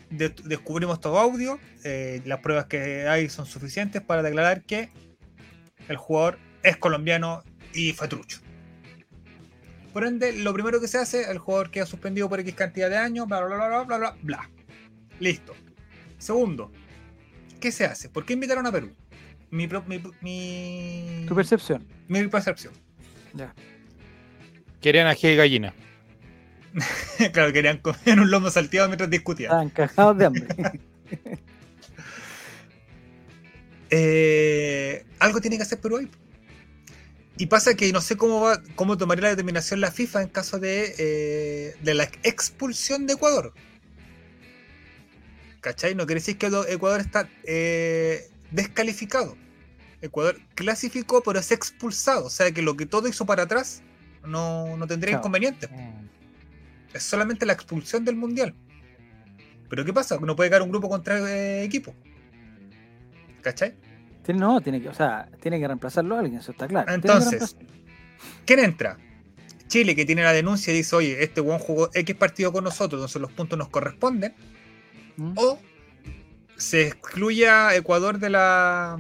de- 0.10 0.30
descubrimos 0.46 1.00
todo 1.02 1.20
audio, 1.20 1.60
eh, 1.84 2.22
las 2.26 2.40
pruebas 2.40 2.66
que 2.68 3.08
hay 3.08 3.28
son 3.30 3.46
suficientes 3.46 4.02
para 4.02 4.24
declarar 4.24 4.64
que 4.64 4.90
el 5.90 5.98
jugador 5.98 6.38
es 6.64 6.78
colombiano 6.78 7.44
y 7.74 7.92
fue 7.94 8.08
trucho. 8.08 8.40
Por 9.94 10.06
ende, 10.06 10.32
lo 10.34 10.54
primero 10.54 10.80
que 10.80 10.88
se 10.88 10.98
hace, 11.00 11.30
el 11.30 11.40
jugador 11.40 11.72
queda 11.72 11.86
suspendido 11.86 12.30
por 12.30 12.40
X 12.40 12.54
cantidad 12.54 12.90
de 12.90 12.98
años, 12.98 13.28
bla, 13.28 13.42
bla, 13.44 13.56
bla, 13.56 13.68
bla, 13.68 13.84
bla, 13.84 13.98
bla, 13.98 14.16
bla. 14.22 14.50
Listo. 15.20 15.54
Segundo, 16.20 16.72
¿qué 17.60 17.72
se 17.72 17.86
hace? 17.86 18.08
¿Por 18.10 18.26
qué 18.26 18.34
invitaron 18.34 18.66
a 18.68 18.72
Perú? 18.72 18.94
Mi, 19.50 19.68
mi, 20.22 21.26
Tu 21.28 21.36
percepción. 21.36 21.86
mi 22.08 22.28
percepción. 22.28 22.74
Ya. 23.34 23.54
Querían 24.82 25.08
ají 25.08 25.28
de 25.28 25.36
gallina. 25.36 25.74
claro, 27.34 27.52
querían 27.52 27.78
comer 27.80 28.20
un 28.20 28.30
lomo 28.30 28.50
salteado 28.50 28.88
mientras 28.88 29.10
discutían. 29.10 29.50
Estaban 29.50 29.70
cagados 29.70 30.18
de 30.18 30.26
hambre. 30.26 30.48
Eh, 33.90 35.06
algo 35.18 35.40
tiene 35.40 35.56
que 35.56 35.64
hacer 35.64 35.80
Perú 35.80 35.96
ahí. 35.96 36.12
Y 37.38 37.46
pasa 37.46 37.74
que 37.76 37.90
no 37.94 38.02
sé 38.02 38.18
cómo 38.18 38.42
va, 38.42 38.62
cómo 38.76 38.98
tomaría 38.98 39.24
la 39.24 39.30
determinación 39.30 39.80
la 39.80 39.92
FIFA 39.92 40.24
en 40.24 40.28
caso 40.28 40.60
de, 40.60 40.94
eh, 40.98 41.76
de 41.82 41.94
la 41.94 42.04
expulsión 42.24 43.08
de 43.08 43.14
Ecuador. 43.14 43.54
¿Cachai? 45.62 45.96
No 45.96 46.06
quiere 46.06 46.20
decir 46.20 46.38
que 46.38 46.48
Ecuador 46.48 47.00
está 47.00 47.30
eh, 47.46 48.30
descalificado. 48.52 49.38
Ecuador 50.02 50.38
clasificó, 50.56 51.24
pero 51.24 51.40
es 51.40 51.52
expulsado. 51.52 52.26
O 52.26 52.30
sea 52.30 52.52
que 52.52 52.62
lo 52.62 52.76
que 52.76 52.86
todo 52.86 53.08
hizo 53.08 53.26
para 53.26 53.44
atrás 53.44 53.84
no, 54.26 54.78
no 54.78 54.88
tendría 54.88 55.16
inconveniente. 55.16 55.70
Es 56.94 57.04
solamente 57.04 57.46
la 57.46 57.54
expulsión 57.54 58.06
del 58.06 58.16
mundial. 58.16 58.54
Pero 59.70 59.84
¿qué 59.84 59.94
pasa? 59.94 60.18
No 60.20 60.36
puede 60.36 60.50
quedar 60.50 60.62
un 60.62 60.70
grupo 60.70 60.90
contra 60.90 61.20
eh, 61.30 61.64
equipo. 61.64 61.94
¿Cachai? 63.42 63.76
No, 64.34 64.60
tiene 64.60 64.82
que, 64.82 64.90
o 64.90 64.94
sea, 64.94 65.30
tiene 65.42 65.60
que 65.60 65.68
reemplazarlo 65.68 66.16
a 66.16 66.20
alguien, 66.20 66.40
eso 66.40 66.52
está 66.52 66.68
claro. 66.68 66.94
Entonces, 66.94 67.56
¿Quién 68.46 68.60
entra? 68.60 68.98
Chile, 69.68 69.96
que 69.96 70.06
tiene 70.06 70.24
la 70.24 70.34
denuncia 70.34 70.74
y 70.74 70.78
dice, 70.78 70.96
oye, 70.96 71.24
este 71.24 71.42
weón 71.42 71.60
jugó 71.60 71.90
X 71.94 72.16
partido 72.16 72.52
con 72.52 72.64
nosotros, 72.64 73.00
entonces 73.00 73.22
los 73.22 73.32
puntos 73.32 73.58
nos 73.58 73.70
corresponden. 73.70 74.34
¿Mm? 75.18 75.34
O 75.36 75.60
se 76.56 76.88
excluye 76.88 77.48
a 77.50 77.76
Ecuador 77.76 78.20
de 78.20 78.30
la 78.30 78.98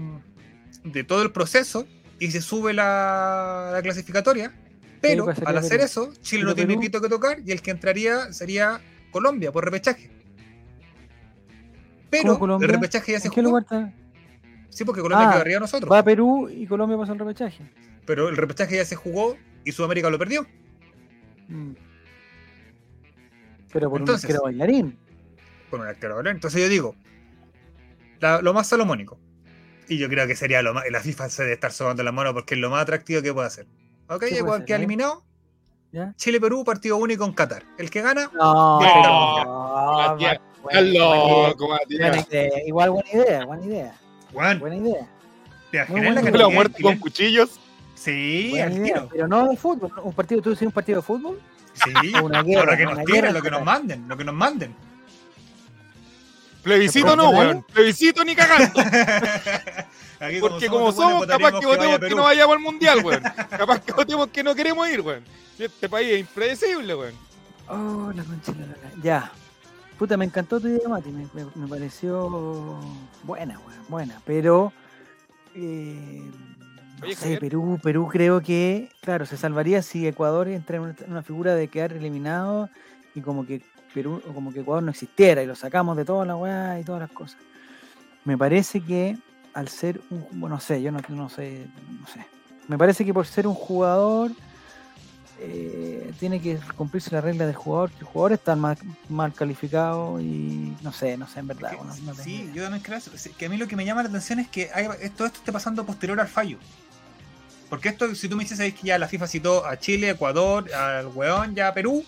de 0.83 1.03
todo 1.03 1.21
el 1.23 1.31
proceso 1.31 1.85
y 2.19 2.31
se 2.31 2.41
sube 2.41 2.73
la, 2.73 3.71
la 3.73 3.81
clasificatoria. 3.81 4.53
Pero 5.01 5.27
al 5.45 5.57
hacer 5.57 5.71
Perú. 5.77 5.83
eso, 5.83 6.13
Chile 6.21 6.43
no 6.43 6.55
tiene 6.55 6.73
Perú- 6.73 6.81
pito 6.81 7.01
que 7.01 7.09
tocar 7.09 7.39
y 7.45 7.51
el 7.51 7.61
que 7.61 7.71
entraría 7.71 8.31
sería 8.33 8.81
Colombia 9.11 9.51
por 9.51 9.63
repechaje. 9.65 10.09
Pero 12.09 12.57
el 12.61 12.67
repechaje 12.69 13.11
ya 13.13 13.19
se 13.19 13.27
¿En 13.27 13.33
qué 13.33 13.41
jugó. 13.43 13.59
lugar? 13.59 13.93
Sí, 14.69 14.85
porque 14.85 15.01
Colombia 15.01 15.27
Ah, 15.27 15.31
quedó 15.33 15.41
arriba 15.41 15.55
de 15.55 15.59
nosotros. 15.61 15.91
Va 15.91 15.99
a 15.99 16.03
Perú 16.03 16.49
y 16.49 16.65
Colombia 16.67 16.97
pasa 16.97 17.13
el 17.13 17.19
repechaje. 17.19 17.69
Pero 18.05 18.29
el 18.29 18.37
repechaje 18.37 18.75
ya 18.77 18.85
se 18.85 18.95
jugó 18.95 19.37
y 19.65 19.71
Sudamérica 19.71 20.09
lo 20.09 20.17
perdió. 20.17 20.45
Mm. 21.49 21.71
Pero 23.73 23.89
por 23.89 23.99
Entonces- 23.99 24.23
un 24.23 24.29
arquero 24.31 24.43
bailarín. 24.43 24.97
con 25.69 25.81
un 25.81 25.87
arquero 25.87 26.15
bailarín. 26.15 26.37
Entonces 26.37 26.61
yo 26.61 26.69
digo, 26.69 26.95
la- 28.19 28.41
lo 28.41 28.53
más 28.53 28.67
salomónico. 28.67 29.19
Y 29.89 29.97
yo 29.97 30.09
creo 30.09 30.27
que 30.27 30.35
sería 30.35 30.61
lo 30.61 30.73
más. 30.73 30.83
La 30.91 31.01
FIFA 31.01 31.29
se 31.29 31.43
debe 31.43 31.53
estar 31.55 31.71
sobando 31.71 32.03
la 32.03 32.11
mano 32.11 32.33
porque 32.33 32.55
es 32.55 32.61
lo 32.61 32.69
más 32.69 32.81
atractivo 32.83 33.21
que 33.21 33.33
puede 33.33 33.47
hacer. 33.47 33.67
Ok, 34.09 34.23
Ecuador 34.23 34.65
queda 34.65 34.77
eh? 34.77 34.79
eliminado. 34.79 35.23
¿Ya? 35.91 36.13
Chile-Perú, 36.17 36.63
partido 36.63 36.97
único 36.97 37.23
en 37.25 37.31
Qatar. 37.33 37.63
El 37.77 37.89
que 37.89 38.01
gana, 38.01 38.29
No, 38.33 38.79
no, 38.79 39.97
Matías, 39.97 40.39
buena- 40.61 40.79
Estás 40.79 40.93
loco, 40.93 41.77
idea. 41.89 42.65
Igual 42.65 42.89
buena 42.91 43.09
idea, 43.11 43.45
buena 43.45 43.65
idea. 43.65 43.95
Juan, 44.33 44.59
Buena 44.59 44.75
idea. 44.75 45.07
¿te 45.71 45.77
imaginas 45.77 45.87
la 45.87 45.93
buena 45.93 46.13
cantidad 46.15 46.31
¿Tú 46.33 46.37
la 46.37 46.47
de 46.47 46.53
muerte 46.53 46.83
con 46.83 46.97
cuchillos? 46.97 47.49
Sí, 47.95 48.59
al 48.59 48.83
tiro. 48.83 49.09
Pero 49.11 49.27
no 49.27 49.47
de 49.47 49.57
fútbol. 49.57 49.91
¿Un 50.03 50.13
partido, 50.13 50.41
tú 50.41 50.49
decís 50.51 50.65
un 50.65 50.71
partido 50.71 50.99
de 50.99 51.01
fútbol? 51.03 51.41
Sí, 51.73 52.13
una 52.23 52.43
guerra, 52.43 52.59
ahora 52.61 52.77
que 52.77 52.85
nos 52.85 53.03
tiren, 53.05 53.25
en 53.25 53.33
lo 53.33 53.41
que 53.41 53.51
nos 53.51 53.63
manden, 53.63 54.07
lo 54.07 54.17
que 54.17 54.23
nos 54.23 54.35
manden. 54.35 54.75
Plebiscito 56.63 57.15
no, 57.15 57.29
weón. 57.29 57.63
Plebiscito 57.63 58.23
ni 58.25 58.35
cagando. 58.35 58.81
Aquí, 60.19 60.39
Porque 60.39 60.65
somos 60.65 60.69
como 60.69 60.79
buenos, 60.79 60.95
somos, 60.95 61.27
capaz 61.27 61.59
que 61.59 61.65
votemos 61.65 61.99
que 61.99 62.15
no 62.15 62.23
vayamos 62.23 62.55
al 62.55 62.61
mundial, 62.61 63.05
weón. 63.05 63.21
Capaz 63.49 63.79
que 63.81 63.91
votemos 63.93 64.27
que 64.29 64.43
no 64.43 64.55
queremos 64.55 64.89
ir, 64.89 65.01
weón. 65.01 65.23
Este 65.59 65.87
país 65.89 66.09
es 66.11 66.19
impredecible, 66.21 66.95
weón. 66.95 67.13
Oh, 67.69 68.11
la 68.15 68.23
concha 68.23 68.51
de 68.53 68.65
la. 68.67 68.75
Ya. 69.03 69.31
Puta, 69.99 70.17
me 70.17 70.25
encantó 70.25 70.59
tu 70.59 70.67
idea, 70.67 70.87
Mati. 70.89 71.09
Me, 71.11 71.27
me- 71.33 71.51
me 71.53 71.67
pareció 71.67 72.29
buena, 73.23 73.59
weón, 73.59 73.79
buena. 73.89 74.21
Pero. 74.25 74.71
Eh, 75.55 76.21
no 77.01 77.11
sé. 77.13 77.37
Perú, 77.37 77.79
Perú 77.83 78.07
creo 78.11 78.41
que, 78.41 78.89
claro, 79.01 79.25
se 79.27 79.37
salvaría 79.37 79.81
si 79.83 80.07
Ecuador 80.07 80.47
entra 80.47 80.77
en 80.77 80.83
una, 80.83 80.95
en 80.99 81.11
una 81.11 81.21
figura 81.23 81.53
de 81.55 81.67
quedar 81.67 81.93
eliminado 81.93 82.69
y 83.13 83.21
como 83.21 83.45
que 83.45 83.61
Perú, 83.93 84.21
o 84.27 84.33
como 84.33 84.51
que 84.51 84.61
Ecuador 84.61 84.81
no 84.83 84.89
existiera 84.91 85.43
y 85.43 85.45
lo 85.45 85.55
sacamos 85.55 85.95
de 85.97 86.05
toda 86.05 86.25
la 86.25 86.35
weá 86.35 86.79
y 86.79 86.83
todas 86.83 87.01
las 87.01 87.11
cosas. 87.11 87.37
Me 88.25 88.37
parece 88.37 88.81
que 88.81 89.15
al 89.53 89.67
ser 89.69 90.01
un, 90.09 90.25
bueno, 90.39 90.55
no 90.55 90.61
sé, 90.61 90.81
yo 90.81 90.91
no, 90.91 90.99
no 91.09 91.29
sé, 91.29 91.67
no 91.99 92.07
sé. 92.07 92.25
Me 92.67 92.77
parece 92.77 93.05
que 93.05 93.13
por 93.13 93.25
ser 93.25 93.47
un 93.47 93.53
jugador 93.53 94.31
eh, 95.39 96.11
tiene 96.19 96.41
que 96.41 96.57
cumplirse 96.75 97.11
la 97.11 97.21
regla 97.21 97.45
del 97.45 97.55
jugador, 97.55 97.91
que 97.91 97.99
el 97.99 98.05
jugador 98.05 98.33
está 98.33 98.55
mal, 98.55 98.77
mal 99.07 99.33
calificado 99.33 100.19
y 100.19 100.75
no 100.81 100.91
sé, 100.91 101.15
no 101.17 101.27
sé 101.27 101.39
en 101.39 101.47
verdad. 101.47 101.73
Bueno, 101.77 101.93
no 102.03 102.15
sí, 102.15 102.41
idea. 102.41 102.53
yo 102.53 102.63
también 102.63 102.83
creo 102.83 102.99
Que 103.37 103.45
a 103.45 103.49
mí 103.49 103.57
lo 103.57 103.67
que 103.67 103.75
me 103.75 103.85
llama 103.85 104.03
la 104.03 104.09
atención 104.09 104.39
es 104.39 104.47
que 104.49 104.69
hay- 104.73 104.87
todo 105.15 105.27
esto 105.27 105.39
esté 105.39 105.51
pasando 105.51 105.85
posterior 105.85 106.19
al 106.19 106.27
fallo. 106.27 106.57
Porque 107.69 107.89
esto, 107.89 108.15
si 108.15 108.29
tú 108.29 108.35
me 108.37 108.43
dices, 108.43 108.59
es 108.59 108.73
que 108.73 108.87
ya 108.87 108.97
la 108.97 109.07
FIFA 109.07 109.27
citó 109.27 109.65
a 109.65 109.77
Chile, 109.77 110.09
Ecuador, 110.09 110.73
al 110.73 111.07
weón, 111.07 111.53
ya 111.53 111.67
a 111.67 111.73
Perú, 111.73 112.03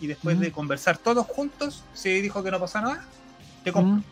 y 0.00 0.06
después 0.08 0.38
de 0.40 0.50
conversar 0.50 0.98
todos 0.98 1.26
juntos, 1.26 1.84
se 1.94 2.08
dijo 2.20 2.42
que 2.42 2.50
no 2.50 2.58
pasa 2.60 2.80
nada, 2.80 3.04
te 3.62 3.72
compro. 3.72 4.02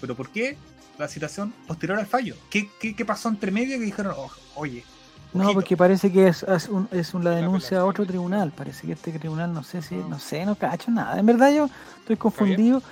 Pero 0.00 0.14
¿por 0.16 0.28
qué 0.30 0.58
la 1.00 1.08
citación 1.08 1.52
posterior 1.66 1.98
al 1.98 2.06
fallo? 2.06 2.36
¿Qué, 2.50 2.68
qué, 2.80 2.94
qué 2.94 3.04
pasó 3.04 3.28
entre 3.28 3.50
medio 3.50 3.78
que 3.78 3.84
dijeron, 3.84 4.14
"Oh, 4.16 4.30
oye, 4.56 4.84
No, 5.32 5.44
ojito"? 5.44 5.54
porque 5.54 5.76
parece 5.76 6.12
que 6.12 6.28
es, 6.28 6.42
es, 6.44 6.68
un- 6.68 6.88
es 6.92 7.14
una 7.14 7.30
La 7.30 7.36
denuncia 7.36 7.80
a 7.80 7.84
otro 7.84 8.04
tribunal. 8.06 8.52
Parece 8.52 8.86
que 8.86 8.92
este 8.92 9.10
tribunal, 9.18 9.52
no 9.52 9.62
sé 9.62 9.82
si, 9.82 9.94
no 9.96 10.18
sé, 10.18 10.44
no 10.46 10.54
cacho 10.54 10.90
nada. 10.90 11.18
En 11.18 11.26
verdad 11.26 11.52
yo 11.52 11.68
estoy 12.00 12.16
confundido. 12.16 12.82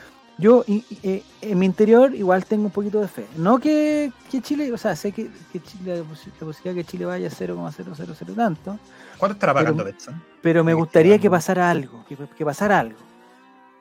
Yo 0.41 0.63
y- 0.69 0.85
y, 0.89 0.99
eh, 1.03 1.23
en 1.41 1.59
mi 1.59 1.67
interior 1.67 2.15
igual 2.15 2.45
tengo 2.45 2.67
un 2.67 2.71
poquito 2.71 3.01
de 3.01 3.09
fe. 3.09 3.27
No 3.37 3.59
que, 3.59 4.13
que 4.31 4.41
Chile, 4.41 4.73
o 4.73 4.79
sea, 4.79 4.95
sé 4.95 5.11
que, 5.11 5.29
que 5.53 5.61
Chile, 5.61 5.97
la, 5.97 6.03
posi- 6.05 6.31
la 6.41 6.47
posibilidad 6.47 6.75
de 6.77 6.85
que 6.85 6.85
Chile 6.85 7.05
vaya 7.07 7.27
a 7.27 7.31
0,000 7.31 8.35
tanto, 8.37 8.79
¿Cuánto 9.19 9.33
estará 9.35 9.53
pagando 9.53 9.83
Pero- 9.83 9.93
Betson? 9.97 10.23
pero 10.41 10.63
me 10.63 10.75
gustaría 10.75 11.19
que 11.19 11.29
pasara 11.29 11.69
algo, 11.69 12.05
que, 12.09 12.17
que 12.17 12.45
pasara 12.45 12.79
algo. 12.79 12.99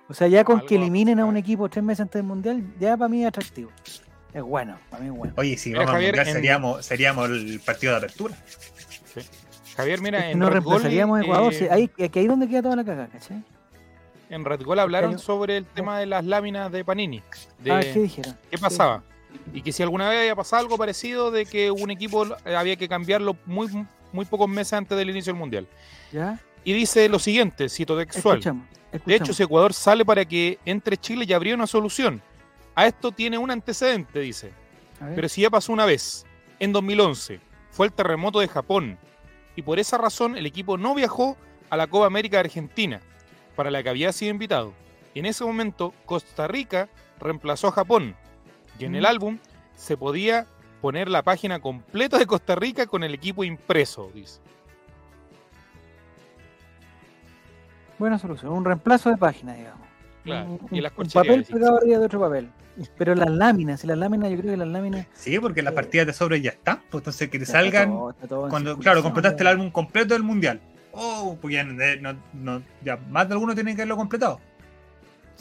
O 0.10 0.16
sea, 0.16 0.28
ya 0.28 0.44
con 0.44 0.56
Algo 0.56 0.68
que 0.68 0.76
eliminen 0.78 1.20
a 1.20 1.26
un 1.26 1.38
equipo 1.38 1.70
tres 1.70 1.84
meses 1.84 2.00
antes 2.02 2.14
del 2.20 2.24
mundial, 2.26 2.64
ya 2.80 2.98
para 2.98 3.08
mí 3.10 3.22
es 3.22 3.28
atractivo. 3.28 3.70
Es 4.34 4.44
bueno, 4.44 4.78
para 4.90 5.04
mí 5.04 5.10
es 5.10 5.16
bueno. 5.18 5.34
Oye, 5.38 5.58
si 5.58 5.74
vamos 5.74 5.92
Javier, 5.92 6.14
a 6.14 6.18
mundial, 6.18 6.28
en- 6.28 6.34
seríamos, 6.34 6.86
seríamos 6.86 7.30
el 7.30 7.60
partido 7.60 7.92
de 7.94 7.98
apertura. 7.98 8.36
Javier, 9.76 10.02
mira, 10.02 10.18
Es 10.20 10.26
que 10.26 10.32
en 10.32 10.40
no 10.40 10.46
Red 10.48 10.54
reemplazaríamos 10.54 11.20
a 11.20 11.24
Ecuador, 11.24 11.54
eh, 11.54 11.58
sí, 11.58 11.68
ahí, 11.70 11.90
es 11.98 12.10
que 12.10 12.20
ahí 12.20 12.26
es 12.26 12.30
donde 12.32 12.48
queda 12.48 12.62
toda 12.64 12.76
la 12.76 12.84
cagada, 12.84 13.08
¿cachai? 13.08 13.44
En 14.30 14.44
Red 14.44 14.64
Bull 14.64 14.80
hablaron 14.80 15.20
sobre 15.20 15.58
el 15.58 15.66
tema 15.66 16.00
de 16.00 16.06
las 16.06 16.26
láminas 16.26 16.72
de 16.72 16.84
Panini. 16.84 17.22
De 17.60 17.72
Ah, 17.72 17.80
¿qué 17.82 17.94
dijeron? 18.02 18.36
qué 18.50 18.58
pasaba. 18.58 19.04
Y 19.54 19.62
que 19.62 19.72
si 19.72 19.84
alguna 19.84 20.10
vez 20.10 20.20
había 20.20 20.36
pasado 20.36 20.62
algo 20.64 20.78
parecido 20.78 21.32
de 21.32 21.46
que 21.46 21.72
un 21.72 21.92
equipo 21.92 22.26
eh, 22.46 22.56
había 22.56 22.76
que 22.76 22.90
cambiarlo 22.90 23.38
muy, 23.46 23.70
muy 24.12 24.26
pocos 24.26 24.50
meses 24.50 24.74
antes 24.74 24.98
del 24.98 25.10
inicio 25.12 25.32
del 25.32 25.40
Mundial. 25.40 25.68
¿Ya? 26.12 26.40
Y 26.66 26.74
dice 26.74 27.08
lo 27.08 27.20
siguiente, 27.20 27.70
cito 27.70 27.98
textual. 27.98 28.38
Escuchamos. 28.40 28.68
De 29.06 29.16
hecho, 29.16 29.32
si 29.34 29.44
Ecuador 29.44 29.74
sale 29.74 30.04
para 30.04 30.26
que 30.26 30.60
entre 30.66 30.98
Chile 30.98 31.26
ya 31.26 31.36
habría 31.38 31.54
una 31.56 31.68
solución. 31.68 32.22
A 32.78 32.86
esto 32.86 33.12
tiene 33.12 33.40
un 33.40 33.50
antecedente, 33.50 34.20
dice. 34.20 34.52
Pero 35.16 35.28
si 35.28 35.42
ya 35.42 35.50
pasó 35.50 35.74
una 35.74 35.88
vez, 35.88 36.28
en 36.60 36.72
2011, 36.72 37.40
fue 37.72 37.88
el 37.88 37.92
terremoto 37.92 38.40
de 38.40 38.48
Japón. 38.48 39.00
Y 39.56 39.64
por 39.64 39.80
esa 39.80 39.98
razón 39.98 40.38
el 40.38 40.46
equipo 40.46 40.78
no 40.78 40.94
viajó 40.94 41.38
a 41.72 41.76
la 41.76 41.88
Copa 41.88 42.06
América 42.06 42.38
de 42.38 42.42
Argentina, 42.42 43.02
para 43.56 43.72
la 43.72 43.82
que 43.82 43.90
había 43.90 44.14
sido 44.14 44.30
invitado. 44.30 44.74
En 45.16 45.26
ese 45.26 45.44
momento 45.44 45.92
Costa 46.06 46.48
Rica 46.48 46.88
reemplazó 47.20 47.70
a 47.70 47.72
Japón. 47.72 48.16
Y 48.78 48.86
en 48.86 48.94
el 48.94 49.08
álbum 49.08 49.40
se 49.76 49.98
podía 49.98 50.46
poner 50.80 51.10
la 51.10 51.24
página 51.24 51.60
completa 51.60 52.20
de 52.20 52.28
Costa 52.28 52.54
Rica 52.54 52.86
con 52.86 53.04
el 53.04 53.16
equipo 53.16 53.44
impreso, 53.44 54.12
dice. 54.14 54.40
Buena 57.98 58.20
solución. 58.20 58.52
Un 58.52 58.66
reemplazo 58.66 59.10
de 59.10 59.18
página, 59.18 59.56
digamos. 59.56 59.88
Claro, 60.24 60.60
Un, 60.62 60.78
y 60.78 60.80
las 60.80 60.96
un 60.96 61.10
papel 61.10 61.44
pegado 61.44 61.78
arriba 61.78 61.98
de 61.98 62.06
otro 62.06 62.20
papel. 62.20 62.52
Pero 62.98 63.16
las 63.16 63.30
láminas, 63.30 63.84
y 63.84 63.88
las 63.88 63.98
láminas, 63.98 64.30
yo 64.30 64.38
creo 64.38 64.52
que 64.52 64.58
las 64.58 64.68
láminas. 64.68 65.08
Sí, 65.14 65.40
porque 65.40 65.62
las 65.62 65.74
Eh, 65.74 65.76
partidas 65.76 66.08
de 66.08 66.14
sobre 66.14 66.42
ya 66.42 66.52
están, 66.52 66.82
pues 66.90 67.02
entonces 67.02 67.30
que 67.30 67.38
te 67.40 67.44
está 67.46 67.58
salgan 67.60 67.90
todo- 67.90 68.10
está 68.12 68.28
todo 68.28 68.44
en 68.46 68.50
cuando, 68.50 68.78
claro, 68.78 69.02
completaste 69.04 69.42
el 69.44 69.48
álbum 69.48 69.72
completo 69.72 70.14
del 70.14 70.24
mundial. 70.24 70.60
Oh, 70.92 71.38
pues 71.42 71.54
ya, 71.54 71.64
no- 71.64 72.18
no- 72.34 72.62
ya 72.84 72.98
más 73.10 73.28
de 73.28 73.34
alguno 73.34 73.54
tiene 73.56 73.76
que 73.76 73.82
haberlo 73.82 73.98
completado. 73.98 74.40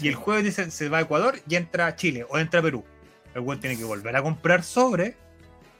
Y 0.00 0.08
el 0.08 0.14
jueves 0.14 0.44
dice, 0.44 0.70
se 0.70 0.88
va 0.88 0.98
a 0.98 1.00
Ecuador 1.02 1.36
y 1.48 1.56
entra 1.56 1.86
a 1.86 1.96
Chile 1.96 2.26
o 2.28 2.38
entra 2.38 2.60
a 2.60 2.62
Perú. 2.62 2.84
El 3.34 3.40
güey 3.42 3.58
tiene 3.58 3.76
que 3.76 3.84
volver 3.84 4.14
a 4.16 4.22
comprar 4.22 4.62
sobre. 4.62 5.16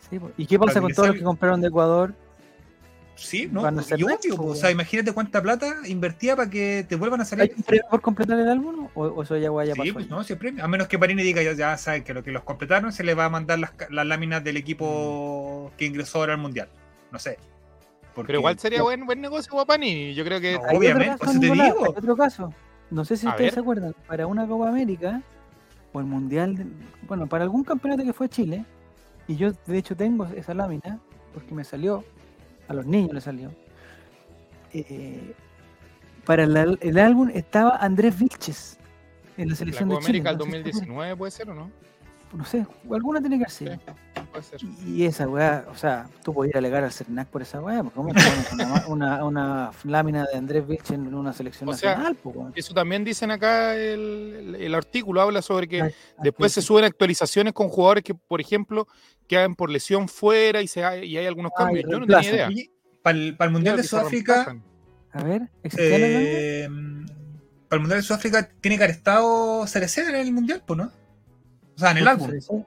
Sí. 0.09 0.19
¿Y 0.37 0.47
qué 0.47 0.59
pasa 0.59 0.81
con 0.81 0.93
todos 0.93 1.09
los 1.09 1.17
que 1.19 1.23
compraron 1.23 1.61
de 1.61 1.69
Ecuador? 1.69 2.15
Sí, 3.17 3.49
¿no? 3.51 3.63
Van 3.63 3.79
a 3.79 3.83
Y 3.97 4.03
obvio, 4.05 4.17
pues, 4.19 4.33
o 4.39 4.43
pues. 4.43 4.61
sea, 4.61 4.71
imagínate 4.71 5.13
cuánta 5.13 5.43
plata 5.43 5.75
invertía 5.87 6.37
para 6.37 6.51
que 6.51 6.85
te 6.89 6.97
vuelvan 6.97 7.21
a 7.21 7.23
¿Hay 7.23 7.29
salir. 7.29 7.55
un 7.57 7.63
premio 7.63 7.85
por 7.91 8.01
completar 8.03 8.39
el 8.39 8.49
álbum 8.49 8.89
o, 8.95 9.05
o 9.07 9.23
eso 9.23 9.37
ya, 9.39 9.49
ya 9.65 9.73
Sí, 9.75 9.79
pasó? 9.81 9.93
pues 9.95 10.09
ya? 10.09 10.15
no, 10.15 10.23
siempre. 10.23 10.55
A 10.61 10.69
menos 10.69 10.87
que 10.87 10.99
Parini 10.99 11.23
diga, 11.23 11.43
ya, 11.43 11.55
ya 11.55 11.77
saben 11.79 12.05
que 12.05 12.13
lo 12.13 12.23
que 12.23 12.31
los 12.31 12.43
completaron 12.45 12.93
se 12.93 13.05
le 13.05 13.15
va 13.15 13.25
a 13.25 13.31
mandar 13.31 13.59
las, 13.59 13.73
las 13.91 14.07
láminas 14.07 14.45
del 14.45 14.59
equipo 14.59 15.73
que 15.79 15.87
ingresó 15.87 16.19
ahora 16.19 16.35
al 16.35 16.41
mundial. 16.41 16.69
No 17.11 17.19
sé. 17.19 17.39
Porque- 18.15 18.29
Pero 18.29 18.39
igual 18.41 18.59
sería 18.59 18.83
buen, 18.83 19.07
buen 19.07 19.21
negocio 19.21 19.53
Guapani. 19.53 20.15
Yo 20.15 20.25
creo 20.25 20.41
que 20.41 20.55
No, 20.55 20.65
Hay 20.69 20.77
obviamente, 20.77 21.15
otro 21.15 21.19
por 21.19 21.27
caso, 21.27 21.31
eso 21.33 21.41
te 21.41 21.47
Nicolás, 21.47 21.67
digo. 21.75 21.85
hay 21.87 21.91
otro 21.99 22.17
caso. 22.17 22.55
No 22.91 23.05
sé 23.05 23.17
si 23.17 23.27
A 23.27 23.31
ustedes 23.31 23.47
ver. 23.49 23.55
se 23.55 23.61
acuerdan. 23.61 23.95
Para 24.07 24.27
una 24.27 24.47
Copa 24.47 24.69
América 24.69 25.23
o 25.93 26.01
el 26.01 26.07
Mundial, 26.07 26.57
de- 26.57 26.67
bueno, 27.09 27.27
para 27.27 27.45
algún 27.45 27.65
campeonato 27.65 28.05
que 28.05 28.13
fue 28.13 28.29
Chile, 28.29 28.65
y 29.27 29.37
yo 29.37 29.53
de 29.67 29.79
hecho 29.79 29.97
tengo 29.97 30.27
esa 30.27 30.53
lámina, 30.55 30.99
porque 31.35 31.55
me 31.55 31.65
salió, 31.65 32.05
a 32.69 32.75
los 32.75 32.87
niños 32.87 33.13
le 33.15 33.21
salió. 33.21 33.55
eh, 34.73 35.35
para 36.25 36.45
el, 36.45 36.79
el 36.81 36.99
álbum 36.99 37.31
estaba 37.35 37.77
Andrés 37.77 38.19
Vilches 38.19 38.79
en 39.37 39.49
la 39.49 39.55
la 39.55 39.57
selección 39.57 39.89
Copa 39.89 39.95
de 39.95 39.99
Chile. 39.99 40.21
América 40.21 40.31
del 40.31 40.39
no 40.39 40.45
sé 40.45 40.53
si 40.53 40.59
te 40.63 40.71
2019 40.71 41.17
puede 41.17 41.31
ser 41.31 41.51
o 41.51 41.55
no? 41.55 41.73
No 42.33 42.45
sé, 42.45 42.67
alguna 42.91 43.21
tiene 43.21 43.39
que. 43.39 43.49
Sí. 43.51 43.67
Puede 44.31 44.43
ser. 44.45 44.61
Y 44.85 45.05
esa 45.05 45.27
weá, 45.29 45.65
o 45.71 45.77
sea, 45.77 46.09
tú 46.25 46.35
podías 46.35 46.57
alegar 46.57 46.85
al 46.85 46.93
CERNAC 46.93 47.29
por 47.29 47.41
esa 47.41 47.61
weá, 47.61 47.83
porque 47.83 47.95
¿cómo 47.95 48.13
una, 48.53 48.87
una, 48.89 49.25
una 49.25 49.71
lámina 49.85 50.27
de 50.31 50.37
Andrés 50.37 50.67
Vilches 50.67 50.91
en 50.91 51.15
una 51.15 51.33
selección 51.33 51.69
O 51.69 51.73
sea, 51.75 51.91
nacional? 51.93 52.17
po, 52.17 52.31
weón? 52.31 52.53
Eso 52.55 52.75
también 52.75 53.05
dicen 53.05 53.31
acá 53.31 53.75
el, 53.77 54.55
el- 54.55 54.55
el 54.57 54.75
artículo, 54.75 55.21
habla 55.23 55.41
sobre 55.41 55.69
que 55.69 55.83
Ay, 55.83 55.95
después 56.23 56.53
se 56.53 56.61
suben 56.63 56.85
actualizaciones 56.85 57.53
con 57.55 57.69
jugadores 57.69 58.05
que, 58.05 58.15
por 58.15 58.41
ejemplo, 58.41 58.87
quedan 59.29 59.55
por 59.55 59.71
lesión 59.71 60.09
fuera 60.09 60.61
y, 60.61 60.67
se, 60.69 60.81
y 61.07 61.17
hay 61.17 61.27
algunos 61.27 61.53
Ah, 61.57 61.65
cambios. 61.65 61.89
Yo 61.91 62.01
no 62.01 62.07
tenía 62.07 62.31
idea. 62.31 62.51
Para 63.03 63.17
el, 63.19 63.37
para 63.37 63.47
el 63.49 63.53
mundial 63.53 63.77
de 63.77 63.83
Sudáfrica. 63.85 64.57
A 65.13 65.23
ver, 65.23 65.43
eh, 65.63 66.69
para 67.69 67.77
el 67.77 67.81
mundial 67.81 68.01
de 68.01 68.03
Sudáfrica 68.03 68.51
tiene 68.61 68.77
que 68.77 68.85
haber 68.85 68.97
estado 68.97 69.67
Cereceda 69.67 70.11
en 70.11 70.17
el 70.17 70.33
mundial, 70.33 70.63
pues, 70.67 70.77
¿no? 70.77 70.93
O 71.77 71.79
sea, 71.79 71.91
en 71.93 71.99
el 71.99 72.05
¿Porque 72.05 72.23
álbum. 72.25 72.65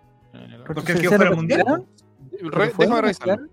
Porque 0.65 0.79
el 0.79 0.85
que 0.85 1.07
Cereceda 1.09 1.17
fuera 1.17 1.29
al 1.31 1.35
mundial. 1.35 1.57
déjame 1.59 2.41
¿Lo 2.41 2.51
revisarlo. 2.51 3.01
retiraron? 3.01 3.49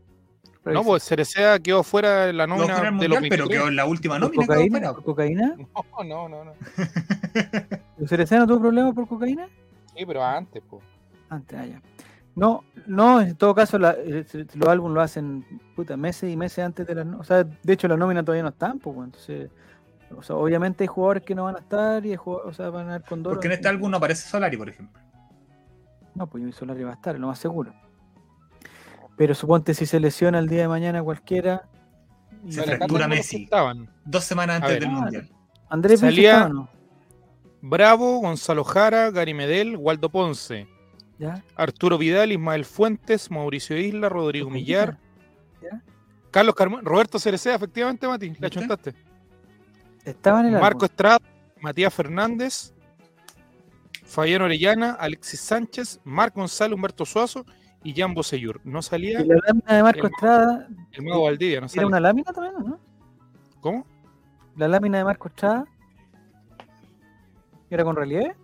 No, 0.64 0.82
pues 0.84 1.04
Cereceda 1.04 1.58
quedó 1.60 1.82
fuera 1.84 2.26
de 2.26 2.32
la 2.32 2.46
nómina 2.46 2.74
fuera 2.74 2.88
el 2.90 2.98
de 2.98 3.08
los 3.08 3.20
mundial, 3.20 3.30
pero 3.30 3.44
23. 3.44 3.48
quedó 3.60 3.68
en 3.68 3.76
la 3.76 3.86
última 3.86 4.14
¿Por 4.14 4.20
nómina. 4.22 4.42
quedó 4.42 4.46
cocaína? 4.54 4.78
fuera. 4.78 4.92
¿Por 4.94 5.04
cocaína? 5.04 5.56
No, 6.04 6.04
no, 6.04 6.28
no, 6.28 6.44
no. 6.44 6.52
¿El 7.98 8.08
Cereceda 8.08 8.40
no 8.40 8.46
tuvo 8.46 8.60
problemas 8.60 8.94
por 8.94 9.06
cocaína? 9.08 9.48
Sí, 9.96 10.04
pero 10.04 10.24
antes, 10.24 10.62
pues. 10.68 10.82
Antes, 11.30 11.58
allá. 11.58 11.80
No, 12.34 12.64
no, 12.86 13.22
en 13.22 13.34
todo 13.36 13.54
caso 13.54 13.78
la- 13.78 13.94
eh, 13.96 14.26
los 14.54 14.68
álbumes 14.68 14.94
lo 14.94 15.00
hacen 15.00 15.44
puta, 15.74 15.96
meses 15.96 16.30
y 16.30 16.36
meses 16.36 16.58
antes 16.64 16.86
de 16.86 16.94
la 16.94 17.16
O 17.16 17.24
sea, 17.24 17.44
de 17.44 17.72
hecho 17.72 17.88
la 17.88 17.96
nómina 17.96 18.22
todavía 18.22 18.42
no 18.42 18.50
están, 18.50 18.78
pues, 18.78 18.96
entonces... 18.98 19.50
O 20.16 20.22
sea, 20.22 20.36
obviamente 20.36 20.84
hay 20.84 20.88
jugadores 20.88 21.24
que 21.24 21.34
no 21.34 21.44
van 21.44 21.56
a 21.56 21.60
estar 21.60 22.04
y 22.06 22.10
hay 22.10 22.16
jugadores, 22.16 22.50
o 22.52 22.54
sea, 22.54 22.70
van 22.70 22.90
a 22.90 22.96
ir 22.96 23.02
con 23.02 23.22
Porque 23.24 23.48
en 23.48 23.52
este 23.54 23.66
álbum 23.68 23.90
no 23.90 23.96
aparece 23.96 24.28
Solari, 24.28 24.56
por 24.56 24.68
ejemplo. 24.68 25.00
No, 26.16 26.26
pues 26.26 26.40
Jimmy 26.42 26.52
Solari 26.52 26.82
va 26.82 26.90
a 26.90 26.94
estar, 26.94 27.18
lo 27.18 27.26
más 27.28 27.38
seguro. 27.38 27.72
Pero 29.16 29.34
suponte 29.34 29.74
si 29.74 29.86
se 29.86 30.00
lesiona 30.00 30.38
el 30.38 30.48
día 30.48 30.62
de 30.62 30.68
mañana 30.68 31.02
cualquiera. 31.02 31.68
y- 32.44 32.52
Se 32.52 32.62
fractura 32.62 33.06
Messi. 33.08 33.44
estaban. 33.44 33.88
Dos 34.04 34.24
semanas 34.24 34.56
antes 34.56 34.70
ver. 34.72 34.80
del 34.80 34.90
Ah, 34.90 34.92
mundial. 35.00 35.30
Andrés 35.68 36.00
Salía-. 36.00 36.50
Bravo, 37.62 38.18
Gonzalo 38.20 38.62
Jara, 38.64 39.10
Gary 39.10 39.34
Medel, 39.34 39.76
Waldo 39.76 40.08
Ponce, 40.10 40.68
¿Ya? 41.18 41.42
Arturo 41.56 41.98
Vidal, 41.98 42.30
Ismael 42.32 42.64
Fuentes, 42.64 43.30
Mauricio 43.30 43.76
Isla, 43.78 44.08
Rodrigo 44.08 44.50
Millar, 44.50 44.98
¿Ya? 45.62 45.82
Carlos 46.30 46.54
Carmona, 46.54 46.82
Roberto 46.84 47.18
Cereceda, 47.18 47.56
efectivamente, 47.56 48.06
Mati, 48.06 48.34
la 48.38 48.50
chuntaste. 48.50 48.94
Estaba 50.04 50.40
en 50.40 50.46
el 50.46 50.52
Marco 50.52 50.84
álbum. 50.84 50.84
Estrada, 50.84 51.18
Matías 51.60 51.92
Fernández, 51.92 52.72
Fabián 54.06 54.42
Orellana, 54.42 54.92
Alexis 54.92 55.40
Sánchez, 55.40 56.00
Marc 56.04 56.34
González, 56.34 56.74
Humberto 56.74 57.04
Suazo 57.04 57.44
y 57.82 57.92
Jan 57.94 58.14
Boseyur. 58.14 58.60
No 58.64 58.80
salía 58.82 59.20
Y 59.20 59.26
la 59.26 59.36
lámina 59.46 59.74
de 59.74 59.82
Marco 59.82 60.06
el- 60.06 60.12
Estrada 60.12 60.68
el 60.92 61.02
mago 61.04 61.22
Valdivia, 61.24 61.56
no 61.60 61.66
era 61.66 61.68
salía. 61.68 61.86
una 61.86 62.00
lámina 62.00 62.32
también, 62.32 62.54
¿no? 62.64 62.80
¿Cómo? 63.60 63.86
La 64.56 64.68
lámina 64.68 64.98
de 64.98 65.04
Marco 65.04 65.28
Estrada 65.28 65.66
era 67.68 67.84
con 67.84 67.96
relieve. 67.96 68.34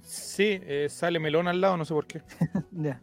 Sí, 0.00 0.60
eh, 0.62 0.86
sale 0.88 1.18
melón 1.18 1.48
al 1.48 1.60
lado, 1.60 1.76
no 1.76 1.84
sé 1.84 1.92
por 1.94 2.06
qué. 2.06 2.22
Ya. 2.72 3.00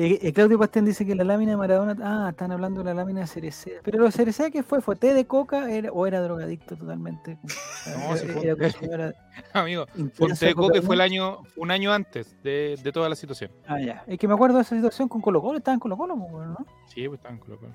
Eh, 0.00 0.16
eh, 0.22 0.32
Claudio 0.32 0.60
Pastén 0.60 0.84
dice 0.84 1.04
que 1.04 1.16
la 1.16 1.24
lámina 1.24 1.50
de 1.50 1.56
Maradona. 1.56 1.96
Ah, 2.00 2.28
están 2.30 2.52
hablando 2.52 2.80
de 2.80 2.84
la 2.84 2.94
lámina 2.94 3.22
de 3.22 3.26
Cereceda. 3.26 3.80
Pero 3.82 3.98
lo 3.98 4.04
de 4.04 4.12
Cereceda, 4.12 4.48
¿qué 4.48 4.62
fue? 4.62 4.80
¿Fue 4.80 4.94
té 4.94 5.12
de 5.12 5.26
coca 5.26 5.68
era- 5.72 5.90
o 5.90 6.06
era 6.06 6.20
drogadicto 6.22 6.76
totalmente? 6.76 7.36
No, 7.42 8.16
sí 8.16 8.26
fue- 8.28 8.46
Era- 8.92 9.12
Amigo, 9.52 9.86
intenso 9.96 10.14
Ponte 10.18 10.46
de 10.46 10.54
Coque 10.54 10.82
fue 10.82 10.94
el 10.94 11.00
año, 11.00 11.38
un 11.56 11.70
año 11.72 11.92
antes 11.92 12.40
de, 12.44 12.78
de 12.80 12.92
toda 12.92 13.08
la 13.08 13.16
situación. 13.16 13.50
Ah, 13.66 13.80
ya. 13.80 14.04
Es 14.06 14.18
que 14.20 14.28
me 14.28 14.34
acuerdo 14.34 14.56
de 14.58 14.62
esa 14.62 14.76
situación 14.76 15.08
con 15.08 15.20
Colo 15.20 15.42
Colo. 15.42 15.58
Estaba 15.58 15.74
en 15.74 15.80
Colo 15.80 15.96
Colo, 15.96 16.14
pues, 16.16 16.46
¿no? 16.46 16.64
Sí, 16.86 17.08
pues 17.08 17.18
estaban 17.18 17.38
colocados. 17.38 17.74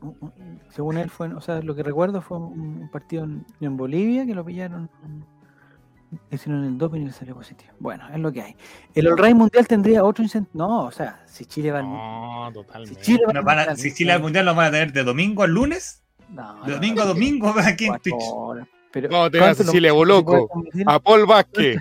Un- 0.00 0.16
un- 0.20 0.60
Según 0.70 0.96
él, 0.98 1.08
fue, 1.10 1.32
o 1.32 1.40
sea, 1.40 1.62
lo 1.62 1.76
que 1.76 1.84
recuerdo 1.84 2.20
fue 2.22 2.38
un 2.38 2.80
un 2.82 2.90
partido 2.90 3.22
en, 3.24 3.46
en 3.60 3.76
Bolivia 3.76 4.26
que 4.26 4.34
lo 4.34 4.44
pillaron. 4.44 4.90
Hicieron 6.30 6.64
el 6.64 6.78
doping 6.78 7.00
y 7.00 7.04
le 7.06 7.12
salió 7.12 7.34
positivo. 7.34 7.72
Bueno, 7.78 8.04
es 8.12 8.18
lo 8.18 8.32
que 8.32 8.42
hay. 8.42 8.56
El 8.94 9.06
All 9.08 9.18
Right 9.18 9.34
Mundial 9.36 9.66
tendría 9.66 10.04
otro 10.04 10.22
incentivo. 10.24 10.66
No, 10.66 10.84
o 10.84 10.90
sea, 10.90 11.22
si 11.26 11.44
Chile 11.46 11.70
va 11.72 11.80
al 11.80 11.84
No, 11.86 12.46
si 12.48 12.54
totalmente. 12.54 13.00
Chile 13.02 13.22
va 13.26 13.32
No 13.32 13.38
al 13.40 13.44
van 13.44 13.58
a- 13.58 13.60
Mundial, 13.66 13.76
si 13.78 13.94
Chile 13.94 14.12
al 14.12 14.20
mundial 14.22 14.44
lo 14.46 14.54
van 14.54 14.66
a 14.66 14.70
tener 14.70 14.92
de 14.92 15.04
domingo 15.04 15.42
a 15.42 15.46
lunes, 15.46 16.02
no, 16.30 16.54
de 16.64 16.68
no, 16.68 16.74
domingo 16.74 17.02
a 17.02 17.04
domingo 17.06 17.54
aquí 17.56 17.86
en 17.86 17.98
Twitch. 17.98 18.14
Pero, 18.92 19.08
Vamos 19.10 19.26
a 19.26 19.30
tener 19.30 19.42
a 19.42 19.46
¿cuánto 19.48 19.62
es 19.62 19.66
lo 19.66 19.72
Cecilia 19.72 19.92
máximo 19.92 20.06
que 20.06 20.16
se 20.16 20.24
puede 20.24 20.40
Boloco? 20.72 20.90
A 20.90 21.00
Paul 21.00 21.26
Vázquez, 21.26 21.76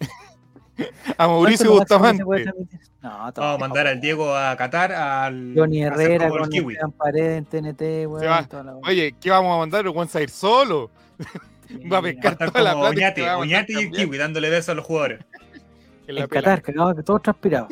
a 1.18 1.26
Mauricio 1.28 1.70
¿Cuánto 1.70 1.94
es 1.94 2.00
lo 2.00 2.06
máximo 2.06 2.30
que 2.32 2.38
se 2.44 2.44
puede 2.44 2.44
Bustamante. 2.44 2.86
No, 3.02 3.10
Vamos 3.10 3.54
a 3.54 3.58
mandar 3.58 3.86
al 3.86 4.00
Diego 4.00 4.34
a 4.34 4.56
Qatar 4.56 4.92
al 4.92 5.52
Johnny 5.56 5.82
Herrera 5.84 6.28
con 6.28 6.92
Paredes 6.92 7.38
en 7.38 7.44
TNT, 7.44 7.80
weón, 8.08 8.24
va. 8.26 8.48
Oye, 8.88 9.14
¿qué 9.20 9.30
vamos 9.30 9.54
a 9.54 9.58
mandar? 9.58 9.84
¿Lo 9.84 9.92
vamos 9.94 10.14
a 10.16 10.22
ir 10.22 10.30
solo? 10.30 10.90
Va 11.92 11.98
a 11.98 12.02
Mira, 12.02 12.02
pescar. 12.02 12.24
Va 12.24 12.28
a 12.28 12.32
estar 12.32 12.50
toda 12.50 12.64
la 12.64 12.72
como 12.72 12.82
plata 12.90 12.94
que 12.94 13.02
Oñate, 13.04 13.20
mandar 13.22 13.38
Oñate 13.40 13.72
y 13.72 13.76
el 13.76 13.90
kiwi 13.90 14.18
dándole 14.18 14.50
besos 14.50 14.68
a 14.70 14.74
los 14.74 14.84
jugadores. 14.84 15.20
En. 16.06 16.26
Qatar, 16.28 16.62
cagado, 16.62 16.94
que 16.94 17.02
todos 17.02 17.22
transpirados. 17.22 17.68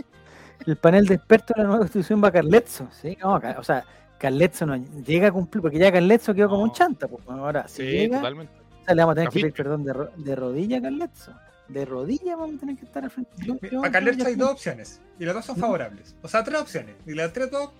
El 0.66 0.76
panel 0.76 1.06
de 1.06 1.14
expertos 1.14 1.54
de 1.56 1.62
la 1.62 1.64
nueva 1.68 1.78
constitución 1.80 2.22
va 2.24 2.28
a 2.28 2.32
Carletzo, 2.32 2.88
¿sí? 2.90 3.16
No, 3.20 3.34
o 3.34 3.62
sea, 3.64 3.84
Carletzo 4.18 4.64
no 4.66 4.76
llega 4.76 5.28
a 5.28 5.32
cumplir, 5.32 5.60
porque 5.62 5.78
ya 5.78 5.92
Carletzo 5.92 6.34
quedó 6.34 6.48
como 6.48 6.62
un 6.62 6.68
No. 6.68 6.74
chanta, 6.74 7.06
pues 7.06 7.22
ahora, 7.28 7.68
si 7.68 7.82
Sí, 7.82 7.88
llega, 7.90 8.16
totalmente. 8.18 8.52
o 8.82 8.84
sea, 8.86 8.94
le 8.94 9.02
vamos 9.02 9.12
a 9.12 9.14
tener 9.16 9.28
que 9.30 9.40
pedir 9.40 9.52
perdón 9.52 9.84
de, 9.84 9.92
ro- 9.92 10.10
de 10.16 10.36
rodilla 10.36 10.78
a 10.78 10.82
Carletzo. 10.82 11.32
De 11.68 11.84
rodilla 11.84 12.36
vamos 12.36 12.56
a 12.56 12.60
tener 12.60 12.76
que 12.76 12.84
estar 12.86 13.04
al 13.04 13.10
frente. 13.10 13.30
Yo- 13.38 13.58
yo- 13.70 13.80
Para 13.80 13.92
Carletto 13.92 14.18
yo- 14.24 14.26
hay 14.28 14.34
dos 14.36 14.50
opciones 14.52 15.00
y 15.18 15.24
las 15.24 15.34
dos 15.34 15.44
son 15.44 15.56
¿Mm? 15.58 15.60
favorables. 15.60 16.16
O 16.22 16.28
sea, 16.28 16.42
tres 16.44 16.60
opciones. 16.60 16.94
Y 17.06 17.14
las 17.14 17.32
tres 17.32 17.50
dos, 17.50 17.70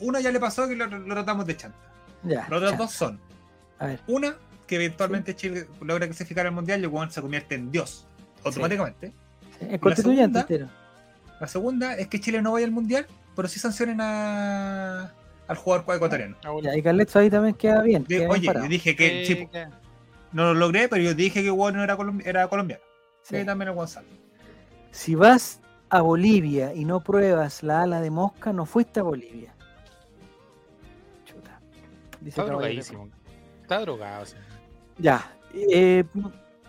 una 0.00 0.20
ya 0.20 0.30
le 0.30 0.38
pasó 0.40 0.68
que 0.68 0.76
lo, 0.76 0.86
lo 0.86 1.14
tratamos 1.14 1.46
de 1.46 1.56
chanta. 1.56 1.78
Ya, 2.22 2.40
Las 2.40 2.46
otras 2.52 2.62
chanta. 2.70 2.76
dos 2.84 2.92
son, 2.92 3.20
A 3.78 3.86
ver, 3.86 4.00
una, 4.08 4.36
que 4.66 4.76
eventualmente 4.76 5.34
Chile 5.36 5.66
logra 5.80 6.06
clasificar 6.06 6.46
al 6.46 6.52
mundial 6.52 6.80
y 6.80 6.84
el 6.84 6.88
weón 6.88 7.10
se 7.10 7.20
convierte 7.20 7.54
en 7.54 7.70
Dios 7.70 8.06
automáticamente. 8.44 9.12
es 9.60 9.80
constituyente 9.80 10.40
segunda? 10.40 10.40
entero. 10.40 10.68
La 11.40 11.46
segunda 11.46 11.94
es 11.96 12.08
que 12.08 12.20
Chile 12.20 12.40
no 12.42 12.52
vaya 12.52 12.66
al 12.66 12.72
mundial, 12.72 13.06
pero 13.34 13.46
sí 13.48 13.58
sancionen 13.58 14.00
a, 14.00 15.12
al 15.46 15.56
jugador 15.56 15.84
ecuatoriano. 15.96 16.36
Ah. 16.44 16.52
Ya, 16.62 16.76
y 16.76 16.82
Carletzo 16.82 17.18
ahí 17.18 17.30
también 17.30 17.54
queda 17.54 17.82
bien. 17.82 18.02
De- 18.04 18.08
queda 18.18 18.28
bien 18.34 18.50
oye, 18.50 18.60
yo 18.62 18.68
dije 18.68 18.96
que 18.96 19.24
sí, 19.26 19.46
que- 19.46 19.68
no 20.32 20.44
lo 20.46 20.54
logré, 20.54 20.88
pero 20.88 21.02
yo 21.02 21.14
dije 21.14 21.42
que 21.42 21.50
Juan 21.50 21.74
no 21.76 21.82
era, 21.84 21.96
colombi- 21.96 22.26
era 22.26 22.48
colombiano. 22.48 22.82
Sí. 23.22 23.38
Sí, 23.38 23.44
también 23.44 23.68
el 23.68 23.74
Gonzalo. 23.74 24.06
Si 24.90 25.14
vas 25.14 25.60
a 25.90 26.00
Bolivia 26.00 26.72
y 26.74 26.84
no 26.84 27.00
pruebas 27.00 27.62
la 27.62 27.82
ala 27.82 28.00
de 28.00 28.10
mosca, 28.10 28.52
no 28.52 28.64
fuiste 28.66 29.00
a 29.00 29.02
Bolivia. 29.02 29.54
Chuta. 31.24 31.60
Dice 32.20 32.40
Está 32.40 32.44
drogadísimo. 32.44 33.08
Está 33.62 33.80
drogado. 33.80 34.24
sí. 34.26 34.36
Ya. 34.98 35.30
eh, 35.52 36.04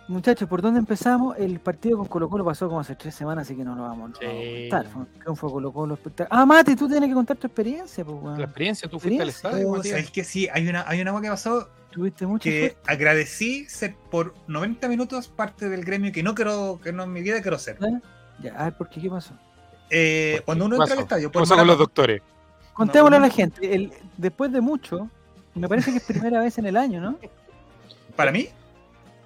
Muchachos, 0.10 0.48
¿por 0.48 0.62
dónde 0.62 0.80
empezamos? 0.80 1.36
El 1.38 1.60
partido 1.60 1.98
con 1.98 2.08
Colo 2.08 2.30
Colo 2.30 2.46
pasó 2.46 2.70
como 2.70 2.80
hace 2.80 2.96
tres 2.96 3.14
semanas, 3.14 3.46
así 3.46 3.58
que 3.58 3.64
no 3.66 3.76
lo 3.76 3.82
vamos 3.84 4.12
Sí. 4.18 4.26
a 4.26 4.70
contar. 4.70 4.86
Fue 4.94 5.02
un 5.02 5.08
triunfo 5.20 5.48
de 5.48 5.54
Colo 5.54 5.74
Colo 5.74 5.94
espectacular. 5.96 6.42
Ah, 6.42 6.46
Mati, 6.46 6.76
tú 6.78 6.88
tienes 6.88 7.10
que 7.10 7.14
contar 7.14 7.36
tu 7.36 7.48
experiencia, 7.48 8.06
pues, 8.06 8.18
weón. 8.24 8.38
La 8.40 8.46
experiencia, 8.46 8.90
tú 8.90 9.00
fuiste 9.02 9.22
al 9.22 9.28
estadio, 9.30 9.70
Oh. 9.70 9.84
¿Sabes 9.84 10.10
que 10.10 10.24
sí? 10.24 10.48
Hay 10.54 10.66
una, 10.70 10.88
hay 10.88 11.02
una 11.02 11.12
cosa 11.12 11.24
que 11.24 11.30
pasó 11.30 11.70
Tuviste 11.92 12.26
mucho 12.26 12.44
que 12.44 12.60
suerte, 12.72 12.78
agradecí 12.92 13.66
ser 13.66 13.96
por 14.10 14.34
90 14.48 14.88
minutos 14.88 15.28
parte 15.28 15.68
del 15.68 15.84
gremio 15.84 16.12
que 16.14 16.24
no 16.24 16.36
quiero, 16.36 16.80
que 16.82 16.94
no 16.94 17.04
en 17.04 17.12
mi 17.12 17.22
vida 17.22 17.42
quiero 17.42 17.58
ser. 17.60 17.78
¿eh? 17.82 18.00
Ya, 18.42 18.54
a 18.56 18.64
ver, 18.66 18.78
¿por 18.78 18.88
qué? 18.90 19.02
¿Qué 19.02 19.10
pasó? 19.10 19.34
Eh, 19.90 20.36
¿Por 20.38 20.46
cuando 20.46 20.64
qué? 20.64 20.68
uno 20.68 20.76
¿Qué 20.78 20.84
entra 20.84 20.94
al 21.00 21.04
estadio, 21.04 21.30
¿Qué 21.30 21.34
por 21.34 21.42
pasó 21.42 21.56
con 21.58 21.68
los 21.68 21.78
doctores? 21.78 22.22
Contémosle 22.74 23.18
a 23.18 23.20
no. 23.20 23.26
la 23.26 23.32
gente. 23.34 23.76
El, 23.76 23.92
después 24.16 24.54
de 24.54 24.62
mucho, 24.62 25.10
me 25.54 25.68
parece 25.68 25.92
que 25.92 25.98
es 25.98 26.04
primera 26.04 26.40
vez 26.40 26.58
en 26.60 26.66
el 26.68 26.78
año, 26.78 27.02
¿no? 27.02 27.18
para 28.18 28.32
mí, 28.34 28.50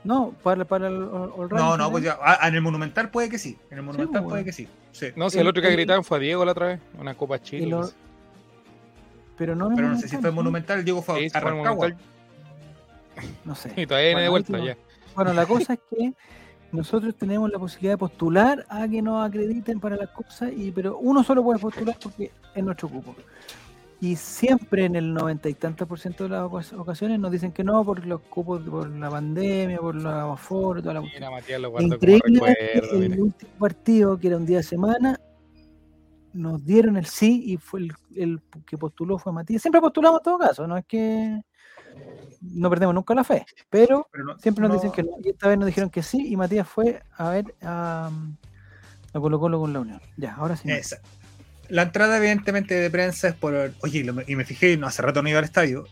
No, 0.03 0.33
para, 0.43 0.65
para 0.65 0.87
el 0.87 0.95
All 1.03 1.49
no, 1.49 1.77
no, 1.77 1.89
pues 1.91 2.03
ya, 2.03 2.17
ah, 2.21 2.47
en 2.47 2.53
el 2.55 2.61
Monumental 2.61 3.09
puede 3.09 3.29
que 3.29 3.39
sí. 3.39 3.57
En 3.71 3.77
el 3.79 3.83
Monumental 3.83 4.21
pues, 4.21 4.23
puede 4.23 4.43
bueno. 4.43 4.45
que 4.45 4.51
sí. 4.51 4.67
sí. 4.91 5.07
No, 5.15 5.29
si 5.31 5.37
el 5.37 5.41
El- 5.41 5.47
otro 5.47 5.61
que 5.61 5.67
el- 5.69 5.73
gritaban 5.75 6.03
fue 6.03 6.17
a 6.17 6.19
Diego 6.19 6.45
la 6.45 6.51
otra 6.51 6.67
vez. 6.67 6.79
Una 6.99 7.13
copa 7.15 7.41
chile. 7.41 7.75
El 7.75 7.83
sé. 7.85 7.93
Pero 9.37 9.55
no 9.55 9.69
el 9.69 9.75
Pero 9.75 9.87
no 9.89 9.97
sé 9.97 10.07
si 10.07 10.17
fue 10.17 10.29
¿no? 10.29 10.35
Monumental, 10.35 10.83
Diego 10.83 11.01
fue 11.01 11.15
a 11.15 11.17
el 11.19 11.31
Rancagua. 11.31 11.91
No 13.45 13.55
sé. 13.55 13.71
Y 13.77 13.85
todavía 13.87 14.09
viene 14.09 14.21
de 14.23 14.29
Bueno, 14.29 14.45
vuelta 14.49 14.65
ya. 14.65 14.77
Bueno, 15.15 15.33
la 15.33 15.45
cosa 15.45 15.73
es 15.73 15.79
que 15.89 16.13
nosotros 16.71 17.15
tenemos 17.15 17.51
la 17.51 17.59
posibilidad 17.59 17.93
de 17.93 17.97
postular 17.97 18.65
a 18.69 18.87
que 18.87 19.01
nos 19.01 19.25
acrediten 19.27 19.79
para 19.79 19.95
las 19.97 20.09
cosas, 20.09 20.51
y, 20.55 20.71
pero 20.71 20.97
uno 20.97 21.23
solo 21.23 21.43
puede 21.43 21.59
postular 21.59 21.97
porque 22.01 22.31
es 22.55 22.63
nuestro 22.63 22.87
cupo. 22.89 23.15
Y 24.03 24.15
siempre 24.15 24.85
en 24.85 24.95
el 24.95 25.13
noventa 25.13 25.47
y 25.47 25.53
tantos 25.53 25.87
por 25.87 25.99
ciento 25.99 26.23
de 26.23 26.31
las 26.31 26.41
ocas- 26.43 26.73
ocasiones 26.73 27.19
nos 27.19 27.31
dicen 27.31 27.51
que 27.51 27.63
no 27.63 27.85
por 27.85 28.03
los 28.05 28.19
cupos, 28.21 28.61
por 28.63 28.89
la 28.89 29.11
pandemia, 29.11 29.77
por 29.77 29.95
la 29.95 30.33
aforo, 30.33 30.81
toda 30.81 30.95
la 30.95 30.99
cuestión. 31.01 31.21
Mira, 31.21 31.31
Matías 31.31 31.61
lo 31.61 31.79
Increíblemente, 31.79 32.71
recuerdo. 32.73 32.95
el 33.03 33.09
mira. 33.09 33.21
último 33.23 33.51
partido, 33.59 34.17
que 34.17 34.27
era 34.27 34.37
un 34.37 34.45
día 34.47 34.57
de 34.57 34.63
semana, 34.63 35.19
nos 36.33 36.65
dieron 36.65 36.97
el 36.97 37.05
sí 37.05 37.43
y 37.45 37.57
fue 37.57 37.81
el, 37.81 37.91
el 38.15 38.41
que 38.65 38.75
postuló 38.77 39.19
fue 39.19 39.31
Matías. 39.33 39.61
Siempre 39.61 39.79
postulamos 39.81 40.21
en 40.21 40.23
todo 40.23 40.37
caso, 40.39 40.65
no 40.65 40.77
es 40.77 40.85
que 40.87 41.39
no 42.41 42.69
perdemos 42.71 42.95
nunca 42.95 43.13
la 43.13 43.23
fe, 43.23 43.45
pero 43.69 44.07
Pero 44.11 44.23
no- 44.25 44.37
siempre 44.39 44.63
nos 44.63 44.69
no- 44.69 44.75
dicen 44.75 44.91
que 44.91 45.03
no. 45.03 45.11
Y 45.23 45.29
esta 45.29 45.47
vez 45.47 45.59
nos 45.59 45.67
dijeron 45.67 45.91
que 45.91 46.01
sí 46.01 46.25
y 46.27 46.35
Matías 46.37 46.67
fue 46.67 47.03
a 47.17 47.29
ver 47.29 47.53
a, 47.61 48.09
a 49.13 49.19
Colo 49.19 49.39
Colo 49.39 49.59
con 49.59 49.73
la 49.73 49.81
Unión. 49.81 50.01
Ya, 50.17 50.33
ahora 50.33 50.55
sí. 50.55 50.71
Esa 50.71 50.99
la 51.71 51.83
entrada, 51.83 52.17
evidentemente, 52.17 52.75
de 52.75 52.89
prensa 52.91 53.29
es 53.29 53.33
por. 53.33 53.73
Oye, 53.81 54.05
y, 54.27 54.35
me 54.35 54.45
fijé, 54.45 54.75
no, 54.75 54.87
hace 54.87 55.01
rato 55.01 55.23
no 55.23 55.29
iba 55.29 55.39
al 55.39 55.45
estadio. 55.45 55.87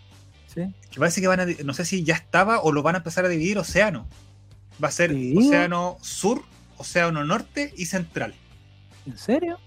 ¿Sí? 0.53 0.73
Que 0.91 0.99
parece 0.99 1.21
que 1.21 1.27
van 1.27 1.39
a. 1.39 1.45
No 1.63 1.73
sé 1.73 1.85
si 1.85 2.03
ya 2.03 2.15
estaba 2.15 2.59
o 2.61 2.73
lo 2.73 2.83
van 2.83 2.95
a 2.95 2.97
empezar 2.99 3.23
a 3.23 3.29
dividir 3.29 3.57
océano. 3.57 4.05
Va 4.83 4.89
a 4.89 4.91
ser 4.91 5.15
océano 5.37 5.97
sur, 6.01 6.43
océano 6.77 7.23
norte 7.23 7.73
y 7.77 7.85
central. 7.85 8.33
¿En 9.05 9.17
serio? 9.17 9.57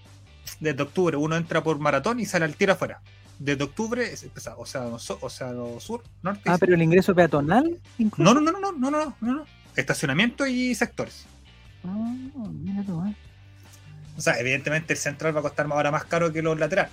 Desde 0.59 0.83
octubre. 0.83 1.17
Uno 1.17 1.35
entra 1.35 1.63
por 1.63 1.79
maratón 1.79 2.19
y 2.19 2.25
sale 2.25 2.45
al 2.45 2.55
tiro 2.55 2.73
afuera. 2.73 3.01
Desde 3.39 3.63
octubre 3.63 4.13
es 4.13 4.21
empezado, 4.23 4.59
océano, 4.59 4.97
océano 5.21 5.79
sur, 5.79 6.03
norte. 6.21 6.43
Ah, 6.45 6.57
pero 6.59 6.75
el 6.75 6.81
ingreso 6.81 7.15
peatonal. 7.15 7.79
Incluso? 7.97 8.33
No, 8.33 8.39
no, 8.39 8.51
no, 8.51 8.59
no, 8.59 8.71
no, 8.71 8.91
no, 8.91 9.15
no, 9.19 9.33
no. 9.33 9.45
Estacionamiento 9.75 10.45
y 10.45 10.75
sectores. 10.75 11.25
Ah, 11.83 12.13
mira, 12.51 12.83
tomar. 12.83 13.15
O 14.15 14.21
sea, 14.21 14.39
evidentemente 14.39 14.93
el 14.93 14.99
central 14.99 15.35
va 15.35 15.39
a 15.39 15.43
costar 15.43 15.65
ahora 15.71 15.89
más 15.91 16.05
caro 16.05 16.31
que 16.31 16.41
los 16.41 16.59
laterales. 16.59 16.91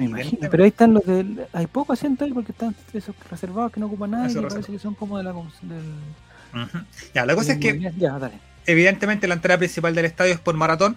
Imagino. 0.00 0.48
Pero 0.50 0.64
ahí 0.64 0.70
están 0.70 0.94
los 0.94 1.04
del. 1.04 1.46
Hay 1.52 1.66
poco 1.66 1.92
asiento 1.92 2.24
ahí 2.24 2.32
porque 2.32 2.52
están 2.52 2.74
esos 2.92 3.14
reservados 3.30 3.70
que 3.72 3.78
no 3.80 3.86
ocupan. 3.86 4.14
Esos 4.26 4.42
Que 4.42 4.48
parece 4.48 4.72
que 4.72 4.78
son 4.78 4.94
como 4.94 5.16
de 5.18 5.24
la. 5.24 5.32
Del. 5.32 6.74
Ya, 7.14 7.24
la 7.26 7.34
cosa 7.34 7.52
es 7.52 7.58
que 7.58 7.74
del- 7.74 7.96
Ya, 7.98 8.18
dale. 8.18 8.38
evidentemente 8.66 9.28
la 9.28 9.34
entrada 9.34 9.58
principal 9.58 9.94
del 9.94 10.06
estadio 10.06 10.32
es 10.34 10.40
por 10.40 10.54
maratón. 10.56 10.96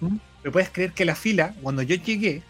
¿Mm? 0.00 0.16
Me 0.44 0.50
puedes 0.50 0.70
creer 0.70 0.92
que 0.92 1.04
la 1.04 1.14
fila, 1.14 1.54
cuando 1.62 1.82
yo 1.82 1.96
llegué 1.96 2.42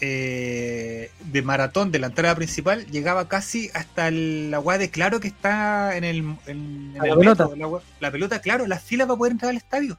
eh, 0.00 1.10
de 1.24 1.42
maratón 1.42 1.90
de 1.90 1.98
la 1.98 2.06
entrada 2.08 2.34
principal, 2.34 2.86
llegaba 2.86 3.28
casi 3.28 3.70
hasta 3.74 4.08
el- 4.08 4.54
weá 4.62 4.78
de 4.78 4.90
claro 4.90 5.20
que 5.20 5.28
está 5.28 5.96
en 5.96 6.04
el, 6.04 6.18
en, 6.46 6.92
en 6.94 7.00
A 7.00 7.06
la 7.06 7.12
el 7.14 7.18
pelota. 7.18 7.48
metro, 7.48 7.56
la, 7.70 7.80
la 8.00 8.10
pelota, 8.12 8.40
claro, 8.40 8.66
la 8.66 8.78
fila 8.78 9.06
para 9.06 9.16
poder 9.18 9.32
entrar 9.32 9.50
al 9.50 9.56
estadio. 9.56 9.98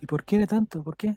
¿Y 0.00 0.06
por 0.06 0.24
qué 0.24 0.36
era 0.36 0.46
tanto? 0.46 0.82
¿Por 0.82 0.96
qué? 0.96 1.16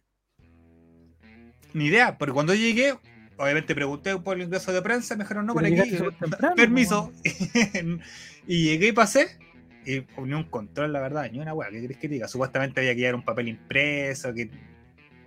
Ni 1.73 1.85
idea, 1.85 2.17
porque 2.17 2.33
cuando 2.33 2.53
llegué, 2.53 2.95
obviamente 3.37 3.73
pregunté 3.75 4.17
por 4.17 4.37
el 4.37 4.43
ingreso 4.43 4.71
de 4.71 4.81
prensa, 4.81 5.15
me 5.15 5.23
dijeron 5.23 5.45
no, 5.45 5.53
por 5.53 5.65
aquí, 5.65 5.75
temprano, 6.19 6.55
permiso. 6.55 7.11
y 8.47 8.63
llegué 8.63 8.87
y 8.89 8.91
pasé, 8.91 9.37
y 9.85 10.05
ni 10.21 10.33
un 10.33 10.43
control, 10.43 10.93
la 10.93 10.99
verdad, 10.99 11.29
ni 11.31 11.39
una 11.39 11.53
weá, 11.53 11.69
¿qué 11.69 11.81
querés 11.81 11.97
que 11.97 12.07
diga? 12.07 12.27
Supuestamente 12.27 12.81
había 12.81 12.93
que 12.93 12.99
llevar 12.99 13.15
un 13.15 13.25
papel 13.25 13.47
impreso, 13.47 14.33
que. 14.33 14.49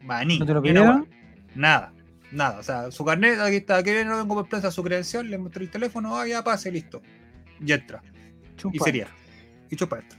Maní, 0.02 0.38
¿No 0.38 0.46
te 0.46 0.52
lo 0.52 0.62
pidieron? 0.62 1.08
Nada, 1.54 1.92
nada. 2.30 2.58
O 2.58 2.62
sea, 2.62 2.90
su 2.90 3.04
carnet, 3.04 3.38
aquí 3.40 3.56
está, 3.56 3.78
aquí 3.78 3.90
no 4.04 4.18
vengo 4.18 4.34
por 4.34 4.48
prensa, 4.48 4.70
su 4.70 4.82
credencial, 4.84 5.30
le 5.30 5.38
mostré 5.38 5.64
el 5.64 5.70
teléfono, 5.70 6.16
ah, 6.16 6.26
ya 6.26 6.44
pase, 6.44 6.70
listo. 6.70 7.02
Y 7.64 7.72
entra. 7.72 8.02
Y 8.72 8.78
sería. 8.78 9.08
Y 9.70 9.76
chupa 9.76 9.98
esto. 9.98 10.16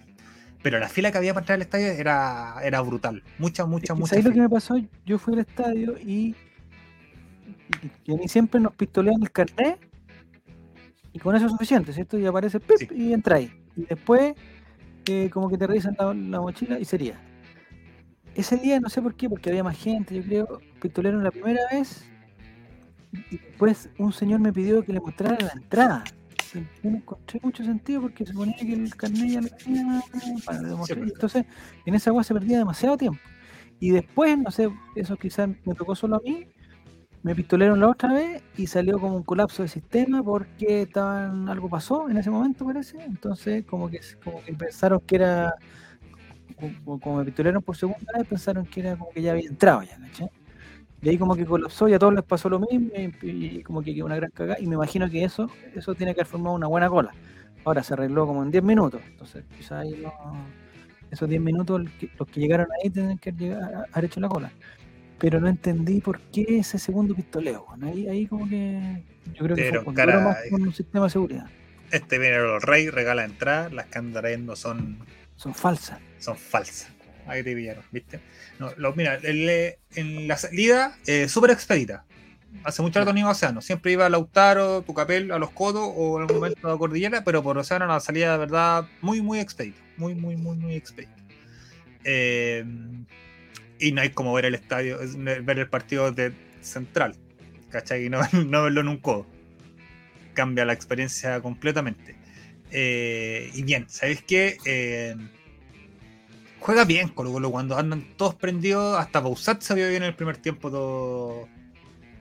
Pero 0.65 0.79
la 0.79 0.89
fila 0.89 1.11
que 1.11 1.19
había 1.19 1.31
para 1.31 1.43
entrar 1.43 1.57
al 1.57 1.61
estadio 1.61 1.85
era, 1.89 2.55
era 2.63 2.81
brutal. 2.81 3.21
Mucha, 3.37 3.67
mucha, 3.67 3.93
¿Y 3.93 3.97
mucha. 3.97 4.09
¿Sabes 4.09 4.25
lo 4.25 4.31
que 4.31 4.41
me 4.41 4.49
pasó? 4.49 4.75
Yo 5.05 5.19
fui 5.19 5.35
al 5.35 5.41
estadio 5.41 5.95
y, 5.99 6.35
y 8.03 8.11
a 8.11 8.17
mí 8.17 8.27
siempre 8.27 8.59
nos 8.59 8.73
pistolean 8.73 9.21
el 9.21 9.29
carnet 9.31 9.77
y 11.13 11.19
con 11.19 11.35
eso 11.35 11.45
es 11.45 11.51
suficiente, 11.51 11.93
¿cierto? 11.93 12.17
Y 12.17 12.25
aparece 12.25 12.59
pip, 12.59 12.77
Sí. 12.79 12.87
y 12.95 13.13
entra 13.13 13.35
ahí. 13.35 13.51
Y 13.75 13.85
después 13.85 14.33
eh, 15.05 15.29
como 15.31 15.49
que 15.51 15.57
te 15.59 15.67
revisan 15.67 15.95
la, 15.99 16.15
la 16.15 16.41
mochila 16.41 16.79
y 16.79 16.85
sería. 16.85 17.21
Ese 18.33 18.57
día 18.57 18.79
no 18.79 18.89
sé 18.89 19.03
por 19.03 19.13
qué, 19.13 19.29
porque 19.29 19.51
había 19.51 19.63
más 19.63 19.77
gente, 19.77 20.15
yo 20.15 20.23
creo, 20.23 20.61
pistolearon 20.81 21.23
la 21.23 21.29
primera 21.29 21.61
vez 21.71 22.05
y 23.29 23.37
después 23.37 23.87
un 23.99 24.11
señor 24.11 24.39
me 24.39 24.51
pidió 24.51 24.83
que 24.83 24.93
le 24.93 24.99
mostrara 24.99 25.37
la 25.45 25.51
entrada. 25.51 26.03
Yo 26.83 26.89
no 26.89 26.97
encontré 26.97 27.39
mucho 27.43 27.63
sentido 27.63 28.01
porque 28.01 28.25
se 28.25 28.33
ponía 28.33 28.55
que 28.57 28.73
el 28.73 28.95
carnet 28.95 29.29
ya 29.29 29.41
lo 29.41 29.49
tenía 29.49 30.01
para 30.45 30.61
demostrar. 30.61 30.99
Entonces, 30.99 31.45
en 31.85 31.95
esa 31.95 32.09
agua 32.09 32.23
se 32.23 32.33
perdía 32.33 32.57
demasiado 32.57 32.97
tiempo. 32.97 33.19
Y 33.79 33.91
después, 33.91 34.37
no 34.37 34.51
sé, 34.51 34.69
eso 34.95 35.17
quizás 35.17 35.49
me 35.65 35.75
tocó 35.75 35.95
solo 35.95 36.15
a 36.15 36.19
mí, 36.19 36.47
me 37.23 37.35
pistolearon 37.35 37.79
la 37.79 37.89
otra 37.89 38.13
vez 38.13 38.43
y 38.55 38.67
salió 38.67 38.99
como 38.99 39.17
un 39.17 39.23
colapso 39.23 39.63
del 39.63 39.69
sistema 39.69 40.21
porque 40.23 40.83
estaban 40.83 41.49
algo 41.49 41.67
pasó 41.69 42.09
en 42.09 42.17
ese 42.17 42.29
momento 42.29 42.65
parece. 42.65 43.03
Entonces, 43.03 43.65
como 43.65 43.89
que, 43.89 43.99
como 44.23 44.43
que 44.43 44.53
pensaron 44.53 44.99
que 45.01 45.15
era, 45.15 45.55
como, 46.83 46.99
como 46.99 47.17
me 47.17 47.25
pistolearon 47.25 47.63
por 47.63 47.75
segunda 47.75 48.13
vez, 48.17 48.27
pensaron 48.27 48.65
que 48.65 48.79
era 48.81 48.95
como 48.95 49.11
que 49.11 49.21
ya 49.21 49.31
había 49.31 49.49
entrado 49.49 49.81
ya, 49.83 49.97
¿cachai? 49.97 50.29
Y 51.01 51.09
ahí 51.09 51.17
como 51.17 51.35
que 51.35 51.45
colapsó 51.45 51.87
y 51.87 51.93
a 51.93 51.99
todos 51.99 52.13
les 52.13 52.23
pasó 52.23 52.49
lo 52.49 52.59
mismo 52.59 52.89
y, 52.95 53.13
y 53.21 53.63
como 53.63 53.83
que 53.83 53.93
quedó 53.93 54.05
una 54.05 54.15
gran 54.15 54.31
cagada. 54.31 54.59
Y 54.59 54.67
me 54.67 54.75
imagino 54.75 55.09
que 55.09 55.23
eso, 55.23 55.49
eso 55.75 55.93
tiene 55.93 56.13
que 56.15 56.21
haber 56.21 56.31
formado 56.31 56.55
una 56.55 56.67
buena 56.67 56.89
cola. 56.89 57.11
Ahora 57.63 57.83
se 57.83 57.93
arregló 57.93 58.25
como 58.27 58.43
en 58.43 58.51
10 58.51 58.63
minutos. 58.63 59.01
Entonces, 59.07 59.43
quizás 59.57 59.83
ahí 59.83 59.99
no, 60.01 60.13
esos 61.11 61.29
10 61.29 61.41
minutos 61.41 61.81
el 61.81 62.09
los 62.17 62.27
que 62.29 62.39
llegaron 62.39 62.67
ahí 62.83 62.89
tienen 62.89 63.17
que 63.17 63.31
llegar, 63.31 63.85
haber 63.91 64.05
hecho 64.05 64.19
la 64.19 64.29
cola. 64.29 64.51
Pero 65.19 65.39
no 65.39 65.47
entendí 65.47 66.01
por 66.01 66.19
qué 66.31 66.45
ese 66.59 66.77
segundo 66.79 67.15
pistoleo. 67.15 67.65
Ahí, 67.81 68.07
ahí 68.07 68.27
como 68.27 68.47
que 68.49 69.03
yo 69.33 69.43
creo 69.45 69.55
que 69.55 69.69
fue 69.81 69.93
más 69.93 69.95
caray. 69.95 70.49
con 70.49 70.61
un 70.63 70.73
sistema 70.73 71.05
de 71.05 71.09
seguridad. 71.11 71.45
Este 71.91 72.17
viene 72.19 72.37
los 72.39 72.63
rey, 72.63 72.89
regala 72.89 73.23
entrada, 73.25 73.69
las 73.69 73.85
que 73.87 73.97
andan 73.99 74.21
trayendo 74.23 74.55
son, 74.55 74.97
Son 75.35 75.53
falsas. 75.53 75.99
son 76.19 76.35
falsas. 76.35 76.91
Ahí 77.27 77.43
te 77.43 77.55
pillaron, 77.55 77.83
¿viste? 77.91 78.19
No, 78.59 78.71
lo, 78.77 78.93
mira, 78.95 79.15
el, 79.15 79.49
eh, 79.49 79.79
en 79.95 80.27
la 80.27 80.37
salida, 80.37 80.97
eh, 81.07 81.27
súper 81.27 81.51
expedita. 81.51 82.05
Hace 82.63 82.81
mucho 82.81 82.99
rato 82.99 83.11
no 83.11 83.19
iba 83.19 83.29
a 83.29 83.31
Océano. 83.33 83.61
Siempre 83.61 83.91
iba 83.91 84.05
a 84.05 84.09
Lautaro, 84.09 84.81
Tucapel, 84.81 85.31
a 85.31 85.39
los 85.39 85.51
Codos 85.51 85.91
o 85.95 86.17
en 86.17 86.21
algún 86.23 86.37
momento 86.37 86.71
a 86.71 86.77
Cordillera, 86.77 87.23
pero 87.23 87.43
por 87.43 87.57
Océano 87.57 87.85
la 87.87 87.99
salida 87.99 88.33
de 88.33 88.37
verdad 88.37 88.87
muy, 89.01 89.21
muy 89.21 89.39
expedita. 89.39 89.79
Muy, 89.97 90.15
muy, 90.15 90.35
muy, 90.35 90.55
muy 90.55 90.75
expedita. 90.75 91.15
Eh, 92.03 92.63
y 93.79 93.91
no 93.91 94.01
hay 94.01 94.09
como 94.09 94.33
ver 94.33 94.45
el 94.45 94.55
estadio, 94.55 95.01
es 95.01 95.17
ver 95.17 95.59
el 95.59 95.67
partido 95.67 96.11
de 96.11 96.31
Central, 96.61 97.15
¿cachai? 97.69 98.05
Y 98.05 98.09
no, 98.09 98.21
no 98.31 98.63
verlo 98.63 98.81
en 98.81 98.87
un 98.87 98.97
codo. 98.97 99.25
Cambia 100.33 100.65
la 100.65 100.73
experiencia 100.73 101.41
completamente. 101.41 102.15
Eh, 102.71 103.51
y 103.53 103.63
bien, 103.63 103.85
¿sabéis 103.89 104.21
qué? 104.23 104.57
Eh, 104.65 105.15
juega 106.65 106.83
bien 106.83 107.09
Colo 107.09 107.31
Colo 107.31 107.51
cuando 107.51 107.77
andan 107.77 108.03
todos 108.17 108.33
prendidos. 108.35 108.97
Hasta 108.97 109.19
Bausat 109.19 109.61
se 109.61 109.75
vio 109.75 109.87
bien 109.87 110.01
en 110.01 110.09
el 110.09 110.15
primer 110.15 110.37
tiempo. 110.37 110.71
Todo... 110.71 111.47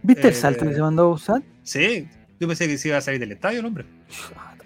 ¿Viste 0.02 0.28
el 0.28 0.34
Eh, 0.34 0.36
salto 0.36 0.66
que 0.66 0.74
se 0.74 0.80
mandó 0.82 1.04
a 1.04 1.08
usar? 1.12 1.42
Sí, 1.62 2.06
yo 2.38 2.46
pensé 2.46 2.68
que 2.68 2.76
se 2.76 2.88
iba 2.88 2.98
a 2.98 3.00
salir 3.00 3.20
del 3.20 3.32
estadio 3.32 3.60
el 3.60 3.66
hombre. 3.66 3.86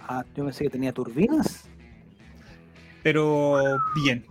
Ah, 0.09 0.25
yo 0.35 0.45
pensé 0.45 0.65
que 0.65 0.71
tenía 0.71 0.93
turbinas. 0.93 1.69
Pero 3.05 3.79
bien. 4.03 4.25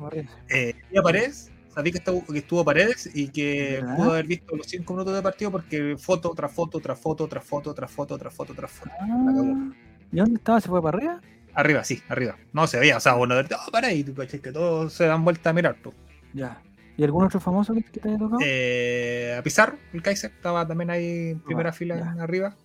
Eh, 0.49 0.75
y 0.91 0.97
a 0.97 1.01
Paredes, 1.01 1.49
sabí 1.73 1.91
que 1.91 1.99
estuvo, 1.99 2.25
que 2.25 2.39
estuvo 2.39 2.65
Paredes 2.65 3.09
y 3.15 3.29
que 3.29 3.79
¿Verdad? 3.81 3.95
pudo 3.95 4.11
haber 4.11 4.27
visto 4.27 4.55
los 4.57 4.67
5 4.67 4.93
minutos 4.93 5.15
de 5.15 5.21
partido 5.21 5.49
porque 5.51 5.95
foto 5.97 6.31
tras 6.35 6.51
foto, 6.51 6.79
tras 6.81 6.99
foto, 6.99 7.27
tras 7.27 7.43
foto, 7.45 7.73
tras 7.73 7.89
foto, 7.89 8.17
tras 8.17 8.33
foto, 8.33 8.53
tras 8.53 8.71
foto. 8.71 8.91
Ah, 8.99 9.71
¿Y 10.11 10.17
dónde 10.17 10.35
estaba? 10.35 10.59
¿Se 10.59 10.67
fue 10.67 10.81
para 10.81 10.97
arriba? 10.97 11.21
Arriba, 11.57 11.83
sí, 11.83 12.03
arriba. 12.07 12.35
No 12.53 12.67
se 12.67 12.79
veía, 12.79 12.97
o 12.97 12.99
sea, 12.99 13.15
bueno, 13.15 13.33
oh, 13.35 13.71
para 13.71 13.89
cachai, 13.89 14.39
que 14.39 14.51
todos 14.51 14.93
se 14.93 15.07
dan 15.07 15.25
vuelta 15.25 15.49
a 15.49 15.53
mirar. 15.53 15.75
po. 15.81 15.91
Ya. 16.31 16.61
¿Y 16.95 17.03
algún 17.03 17.25
otro 17.25 17.39
famoso 17.39 17.73
que, 17.73 17.81
te 17.81 18.07
haya 18.07 18.19
tocado? 18.19 18.37
Eh, 18.45 19.35
a 19.39 19.41
Pizarro, 19.41 19.75
el 19.91 20.03
Kaiser, 20.03 20.29
estaba 20.29 20.67
también 20.67 20.91
ahí 20.91 21.31
en 21.31 21.39
primera 21.39 21.71
Ah, 21.71 21.73
fila 21.73 21.95
ya. 21.97 22.23
arriba. 22.23 22.55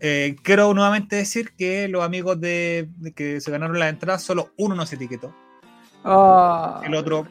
Eh, 0.00 0.34
quiero 0.42 0.74
nuevamente 0.74 1.14
decir 1.14 1.52
que 1.56 1.86
los 1.86 2.02
amigos 2.02 2.40
de, 2.40 2.88
de 2.96 3.12
que 3.12 3.40
se 3.40 3.52
ganaron 3.52 3.78
la 3.78 3.88
entrada, 3.88 4.18
solo 4.18 4.50
uno 4.58 4.74
no 4.74 4.86
se 4.86 4.96
etiquetó. 4.96 5.32
Ah, 6.02 6.80
el 6.84 6.96
otro- 6.96 7.28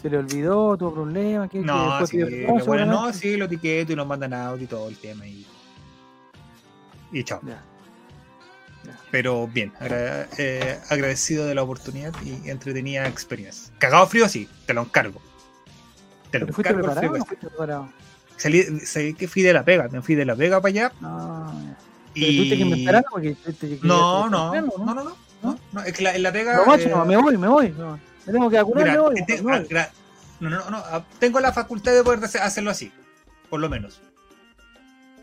Se 0.00 0.08
le 0.08 0.18
olvidó, 0.18 0.76
tuvo 0.76 0.94
problemas. 0.94 1.52
No, 1.54 2.06
sí, 2.06 2.20
bueno, 2.64 2.86
no, 2.86 3.12
sí, 3.12 3.36
lo 3.36 3.46
etiqueto 3.46 3.92
y 3.92 3.96
nos 3.96 4.06
mandan 4.06 4.32
audio 4.32 4.62
y 4.62 4.68
todo 4.68 4.88
el 4.88 4.96
tema. 4.96 5.26
Y, 5.26 5.44
y 7.10 7.24
chao. 7.24 7.40
Ya. 7.44 7.64
Pero 9.10 9.46
bien, 9.48 9.72
agra- 9.80 10.28
eh, 10.38 10.78
agradecido 10.88 11.46
de 11.46 11.54
la 11.54 11.62
oportunidad 11.62 12.12
y 12.24 12.48
entretenida 12.48 13.06
experiencia. 13.08 13.72
Cagado 13.78 14.06
frío, 14.06 14.28
sí, 14.28 14.48
te 14.66 14.74
lo 14.74 14.82
encargo. 14.82 15.20
Te 16.30 16.38
lo 16.38 16.46
¿Pero 16.46 16.54
fuiste 16.54 16.70
encargo 16.72 16.86
preparado 16.88 17.08
frío. 17.12 17.18
no 17.18 17.24
fuiste 17.26 17.46
preparado? 17.46 17.88
Salí, 18.36 18.80
salí 18.80 19.14
que 19.14 19.28
fui 19.28 19.42
de 19.42 19.52
la 19.52 19.64
pega, 19.64 19.88
me 19.88 20.02
fui 20.02 20.14
de 20.14 20.24
la 20.24 20.34
pega 20.34 20.60
para 20.60 20.70
allá 20.70 20.92
No. 21.00 21.76
Pero 22.14 22.26
y... 22.26 22.36
tuviste 22.36 22.56
que 22.56 22.62
inventar 22.62 23.04
porque 23.10 23.34
que- 23.36 23.78
No, 23.82 24.28
no, 24.28 24.54
no, 24.54 24.62
no, 24.62 24.94
no, 24.94 25.16
no, 25.42 25.58
no, 25.72 25.82
es 25.82 25.92
que 25.92 26.02
la, 26.02 26.14
en 26.16 26.22
la 26.22 26.32
pega... 26.32 26.56
No, 26.56 26.66
macho, 26.66 26.88
eh, 26.88 26.90
no, 26.90 27.04
me 27.04 27.16
voy, 27.16 27.36
me 27.36 27.48
voy. 27.48 27.68
No. 27.70 27.98
Me 28.26 28.32
tengo 28.32 28.50
que 28.50 28.56
vacunar, 28.56 28.84
mira, 28.84 28.92
me 28.94 29.00
voy. 29.00 29.24
te- 29.26 29.42
me 29.42 29.58
voy. 29.58 29.76
ah, 29.76 29.88
no, 30.40 30.50
no, 30.50 30.70
no, 30.70 30.76
ah, 30.78 31.04
tengo 31.18 31.38
la 31.40 31.52
facultad 31.52 31.92
de 31.92 32.02
poder 32.02 32.22
hacer- 32.24 32.40
hacerlo 32.42 32.70
así, 32.70 32.90
por 33.50 33.60
lo 33.60 33.68
menos. 33.68 34.00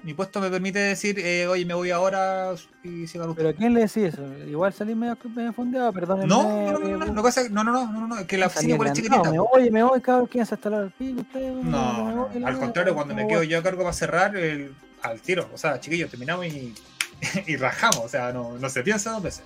Mi 0.02 0.14
puesto 0.14 0.40
me 0.40 0.50
permite 0.50 0.80
decir, 0.80 1.20
eh, 1.20 1.46
oye, 1.48 1.66
me 1.66 1.74
voy 1.74 1.92
ahora 1.92 2.52
y 2.84 3.06
sigan 3.06 3.34
¿Pero 3.36 3.50
a 3.50 3.52
ustedes. 3.52 3.56
quién 3.58 3.74
le 3.74 3.82
decís 3.82 3.98
eso? 4.14 4.24
Igual 4.48 4.72
salí 4.72 4.96
medio, 4.96 5.18
medio 5.36 5.52
fondeado, 5.52 5.92
perdón. 5.92 6.26
No, 6.26 6.44
no, 6.44 6.72
no, 6.72 6.80
no, 6.80 6.98
no, 6.98 7.06
no, 7.06 7.22
no, 7.50 7.64
no, 7.64 7.64
no, 7.64 7.92
no, 7.92 8.08
no, 8.16 8.28
que 8.28 8.38
la 8.38 8.48
oficina 8.48 8.76
igual 8.76 8.88
es 8.90 8.94
chiquitita. 8.94 9.30
Me 9.30 9.40
voy, 9.40 9.70
me 9.70 9.84
voy, 9.84 10.00
cabrón, 10.00 10.28
¿quién 10.32 10.46
se 10.46 10.56
está 10.56 10.70
al 10.70 10.92
pico? 10.92 11.20
Usted, 11.22 11.52
No, 11.52 12.06
me 12.06 12.14
no, 12.14 12.30
la 12.40 12.48
al 12.48 12.58
contrario, 12.60 12.96
cuando 12.96 13.14
me 13.14 13.28
quedo 13.28 13.44
yo 13.44 13.60
a 13.60 13.64
cargo 13.64 13.82
para 13.84 13.94
cerrar, 13.94 14.36
el- 14.38 14.74
al 15.02 15.20
tiro. 15.22 15.50
O 15.54 15.58
sea, 15.58 15.80
chiquillos, 15.82 16.10
terminamos 16.10 16.46
y, 16.48 16.74
y 17.48 17.56
rajamos. 17.58 18.00
O 18.06 18.10
sea, 18.10 18.32
no, 18.32 18.58
no 18.58 18.70
se 18.70 18.82
piensa 18.84 19.12
dos 19.12 19.24
veces. 19.24 19.44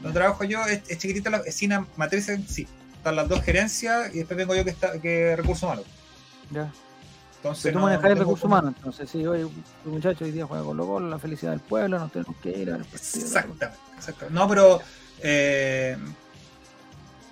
Donde 0.00 0.16
trabajo 0.16 0.44
yo 0.44 0.64
es, 0.66 0.80
es 0.88 0.98
chiquitita 0.98 1.28
la 1.30 1.38
oficina 1.40 1.84
matriz 1.96 2.28
en 2.28 2.46
sí. 2.46 2.68
Están 2.96 3.16
las 3.16 3.28
dos 3.28 3.42
gerencias 3.42 4.14
y 4.14 4.18
después 4.18 4.36
vengo 4.36 4.54
yo 4.54 4.62
que 4.64 4.70
está 4.70 5.00
que 5.00 5.34
recursos 5.34 5.64
humanos. 5.64 5.84
Ya. 6.52 6.70
Entonces, 7.38 7.72
tú 7.72 7.78
no- 7.78 7.84
manejas 7.84 8.04
no 8.04 8.10
el 8.10 8.18
recurso 8.18 8.46
humano, 8.46 8.68
entonces 8.76 9.08
sí, 9.10 9.24
oye, 9.26 9.46
tu 9.84 9.90
muchacho 9.90 10.24
hoy 10.24 10.32
día 10.32 10.44
juega 10.46 10.64
con 10.64 10.76
los 10.76 11.02
la 11.02 11.18
felicidad 11.18 11.52
del 11.52 11.60
pueblo, 11.60 11.98
nos 11.98 12.10
tenemos 12.12 12.36
que 12.42 12.50
ir 12.50 12.70
al 12.72 12.84
partido. 12.84 13.24
Exactamente, 13.24 13.78
exactamente. 13.96 14.34
No, 14.40 14.48
pero. 14.48 14.80
eh, 15.22 15.96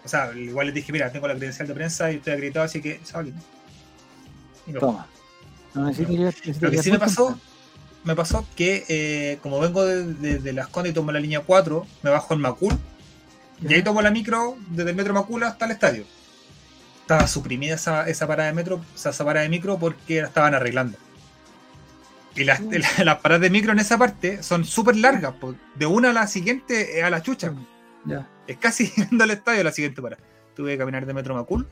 o 0.05 0.09
sea, 0.09 0.33
igual 0.37 0.67
les 0.67 0.75
dije, 0.77 0.93
mira, 0.93 1.11
tengo 1.11 1.27
la 1.27 1.35
credencial 1.35 1.67
de 1.67 1.75
prensa 1.75 2.13
y 2.13 2.17
estoy 2.17 2.35
acreditado, 2.35 2.65
así 2.65 2.81
que. 2.81 3.01
Toma. 4.79 5.07
No 5.75 5.87
necesito 5.87 6.11
Lo 6.61 6.71
que 6.71 6.83
sí 6.83 6.91
me 6.93 6.99
pasó, 6.99 7.39
me 8.05 8.15
pasó 8.15 8.47
que 8.57 8.85
eh, 8.89 9.39
como 9.43 9.59
vengo 9.61 9.85
de, 9.85 10.05
de- 10.15 10.39
de 10.39 10.53
Las 10.53 10.69
Condes 10.69 10.93
y 10.93 10.95
tomo 10.95 11.11
la 11.13 11.21
línea 11.21 11.41
4, 11.41 11.85
me 12.03 12.11
bajo 12.11 12.35
en 12.35 12.41
Macul 12.41 12.75
y 13.61 13.73
ahí 13.75 13.83
tomo 13.83 14.01
la 14.03 14.11
micro 14.11 14.57
desde 14.71 14.91
el 14.91 14.97
metro 14.97 15.13
Macul 15.13 15.43
hasta 15.43 15.65
el 15.67 15.73
estadio. 15.73 16.05
Estaba 17.07 17.29
suprimida 17.29 17.77
esa, 17.77 18.09
esa 18.09 18.27
parada 18.27 18.49
de 18.49 18.55
metro, 18.55 18.85
esa 18.95 19.13
parada 19.25 19.45
de 19.45 19.49
micro 19.49 19.79
porque 19.79 20.21
la 20.23 20.27
estaban 20.27 20.55
arreglando. 20.55 20.99
Y 22.35 22.43
las, 22.45 22.61
Mm. 22.61 22.71
la- 22.73 23.05
las 23.05 23.17
paradas 23.21 23.43
de 23.43 23.51
micro 23.51 23.71
en 23.73 23.79
esa 23.79 23.97
parte 23.97 24.43
son 24.43 24.65
súper 24.65 24.97
largas, 24.97 25.35
de 25.77 25.87
una 25.87 26.11
a 26.11 26.13
la 26.13 26.27
siguiente 26.27 26.99
es 26.99 27.05
a 27.05 27.11
la 27.11 27.23
chucha. 27.23 27.53
Ya. 28.05 28.29
Es 28.49 28.57
casi 28.59 28.91
yendo 28.97 29.23
al 29.23 29.31
estadio 29.31 29.63
la 29.63 29.71
siguiente 29.73 30.03
parada. 30.03 30.21
Tuve 30.57 30.73
que 30.73 30.79
caminar 30.79 31.07
de 31.07 31.15
metro 31.15 31.35
Macul 31.35 31.67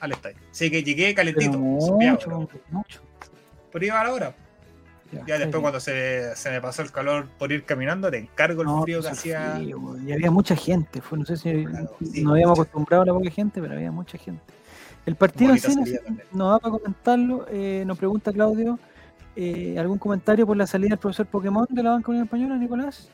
al 0.00 0.12
estadio. 0.12 0.36
Así 0.50 0.70
que 0.70 0.82
llegué 0.82 1.12
Pero 1.14 1.16
calentito. 1.16 1.52
sopeado, 1.80 2.12
mucho, 2.14 2.24
pero- 2.48 2.60
mucho. 2.70 3.00
pero 3.70 3.84
iba 3.86 4.00
a 4.00 4.04
la 4.04 4.12
hora. 4.12 4.34
Ya 5.26 5.38
después 5.38 5.60
cuando 5.60 5.78
se, 5.78 6.34
se 6.34 6.50
me 6.50 6.60
pasó 6.60 6.82
el 6.82 6.90
calor 6.90 7.28
por 7.38 7.52
ir 7.52 7.64
caminando, 7.64 8.10
te 8.10 8.18
encargo 8.18 8.62
el 8.62 8.66
No, 8.66 8.82
frío 8.82 8.98
que 9.00 9.08
pues, 9.08 9.18
hacía. 9.18 9.52
frío, 9.56 9.78
güey. 9.80 10.08
y 10.08 10.12
había 10.12 10.30
mucha 10.30 10.56
gente. 10.56 11.00
Fue, 11.00 11.16
no 11.18 11.24
sé 11.24 11.36
si 11.36 11.64
Claro, 11.64 11.94
sí, 12.00 12.22
nos 12.22 12.32
habíamos 12.32 12.58
mucha. 12.58 12.68
acostumbrado 12.68 13.02
a 13.02 13.06
la 13.06 13.12
poca 13.12 13.30
gente, 13.30 13.60
pero 13.60 13.74
había 13.74 13.92
mucha 13.92 14.18
gente. 14.18 14.42
El 15.06 15.14
partido 15.16 15.50
en 15.54 15.60
Bonita 15.60 15.68
sí 15.68 15.76
no, 15.76 15.84
salida 15.84 16.02
también. 16.04 16.26
nos 16.32 16.50
da 16.50 16.58
para 16.58 16.72
comentarlo. 16.72 17.46
Eh, 17.50 17.84
nos 17.86 17.96
pregunta 17.98 18.32
Claudio: 18.32 18.78
eh, 19.36 19.76
¿algún 19.78 19.98
comentario 19.98 20.46
por 20.46 20.56
la 20.56 20.66
salida 20.66 20.88
del 20.90 20.98
profesor 20.98 21.26
Pokémon 21.26 21.66
de 21.70 21.82
la 21.82 21.90
banca 21.90 22.10
Unión 22.10 22.24
Española, 22.24 22.56
Nicolás? 22.56 23.08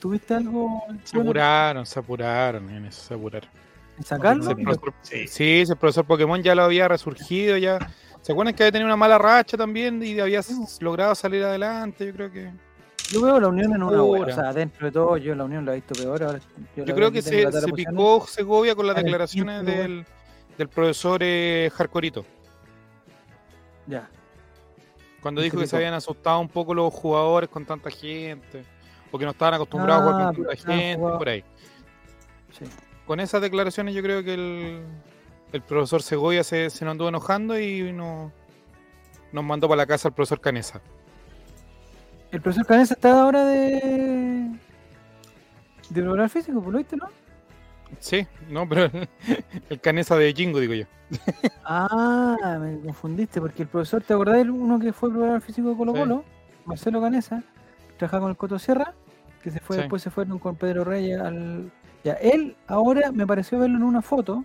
¿Tuviste 0.00 0.34
algo 0.34 0.82
Se 1.04 1.18
apuraron, 1.18 1.86
se 1.86 1.98
apuraron 1.98 2.68
en 2.68 2.84
eso, 2.86 3.00
se 3.02 3.14
apuraron. 3.14 3.48
en 3.96 4.04
sacarlo? 4.04 4.42
Sí, 4.44 4.50
el 4.50 4.64
profesor- 4.64 4.94
Sí. 5.00 5.26
Sí, 5.26 5.60
ese 5.62 5.74
profesor 5.76 6.04
Pokémon 6.04 6.42
ya 6.42 6.54
lo 6.54 6.64
había 6.64 6.86
resurgido, 6.88 7.56
ya. 7.56 7.78
¿Se 8.22 8.32
acuerdan 8.32 8.54
que 8.54 8.62
había 8.64 8.72
tenido 8.72 8.86
una 8.86 8.96
mala 8.96 9.16
racha 9.18 9.56
también 9.56 10.02
y 10.02 10.18
había 10.20 10.40
logrado 10.80 11.14
salir 11.14 11.42
adelante? 11.44 12.06
Yo 12.06 12.12
creo 12.12 12.30
que. 12.30 12.50
Yo 13.10 13.22
veo 13.22 13.40
la 13.40 13.48
Unión 13.48 13.72
en 13.72 13.82
una. 13.82 13.98
Pura. 13.98 14.32
O 14.32 14.34
sea, 14.36 14.52
dentro 14.52 14.86
de 14.86 14.92
todo, 14.92 15.16
yo 15.16 15.34
la 15.34 15.44
Unión 15.44 15.64
la 15.64 15.72
he 15.72 15.76
visto 15.76 15.94
peor. 15.94 16.22
Ahora, 16.22 16.40
Yo 16.76 16.94
creo 16.94 17.10
que 17.10 17.22
se, 17.22 17.50
se 17.50 17.72
picó 17.72 18.26
Segovia 18.26 18.74
con 18.74 18.86
las 18.86 18.96
declaraciones 18.96 19.64
del, 19.64 20.04
del 20.58 20.68
profesor 20.68 21.20
eh, 21.22 21.70
Jarcorito. 21.74 22.24
Ya. 23.86 24.08
Cuando 25.22 25.40
dijo 25.40 25.58
que 25.58 25.66
se 25.66 25.76
habían 25.76 25.94
asustado 25.94 26.38
un 26.38 26.48
poco 26.48 26.74
los 26.74 26.92
jugadores 26.92 27.48
con 27.48 27.64
tanta 27.64 27.90
gente, 27.90 28.62
o 29.10 29.18
que 29.18 29.24
no 29.24 29.30
estaban 29.30 29.54
acostumbrados 29.54 30.02
a 30.02 30.06
Ah, 30.06 30.10
jugar 30.12 30.26
con 30.26 30.34
pero 30.44 30.48
tanta 30.56 30.72
gente, 30.72 30.96
jugado- 30.98 31.18
por 31.18 31.28
ahí. 31.30 31.44
Sí. 32.58 32.64
Con 33.06 33.20
esas 33.20 33.40
declaraciones 33.40 33.94
yo 33.94 34.02
creo 34.02 34.22
que 34.22 34.34
el, 34.34 34.82
el 35.52 35.62
profesor 35.62 36.02
Segovia 36.02 36.44
se, 36.44 36.70
se 36.70 36.84
nos 36.84 36.92
anduvo 36.92 37.08
enojando 37.08 37.58
y 37.58 37.92
no, 37.92 38.32
nos 39.32 39.44
mandó 39.44 39.68
para 39.68 39.78
la 39.78 39.86
casa 39.86 40.08
al 40.08 40.14
profesor 40.14 40.40
Canesa. 40.40 40.80
El 42.30 42.40
profesor 42.42 42.66
Canesa 42.66 42.94
está 42.94 43.20
ahora 43.22 43.44
de. 43.44 44.50
de 45.90 46.00
lograr 46.02 46.28
físico, 46.28 46.60
¿por 46.62 46.72
lo 46.72 46.78
viste, 46.78 46.96
no? 46.96 47.08
Sí, 48.00 48.26
no, 48.50 48.68
pero 48.68 48.90
el, 49.70 49.80
Canesa 49.80 50.16
de 50.16 50.32
Jingo, 50.34 50.60
digo 50.60 50.74
yo. 50.74 50.84
Ah, 51.64 52.58
me 52.60 52.78
confundiste, 52.80 53.40
porque 53.40 53.62
el 53.62 53.68
profesor, 53.68 54.02
¿te 54.02 54.12
acordás 54.12 54.36
del 54.36 54.50
uno 54.50 54.78
que 54.78 54.92
fue 54.92 55.10
probador 55.10 55.40
físico 55.40 55.70
de 55.70 55.76
Colo 55.76 55.92
Sí. 55.92 55.98
Colo? 55.98 56.24
Marcelo 56.66 57.00
Canesa, 57.00 57.42
trabajaba 57.96 58.22
con 58.22 58.30
el 58.30 58.36
Coto 58.36 58.58
Sierra, 58.58 58.92
que 59.42 59.50
se 59.50 59.58
fue, 59.60 59.76
Sí. 59.76 59.80
después 59.82 60.02
se 60.02 60.10
fueron 60.10 60.38
con 60.38 60.56
Pedro 60.56 60.84
Reyes 60.84 61.18
al. 61.18 61.72
Ya, 62.04 62.12
él 62.12 62.56
ahora 62.66 63.10
me 63.10 63.26
pareció 63.26 63.58
verlo 63.58 63.78
en 63.78 63.82
una 63.84 64.02
foto 64.02 64.44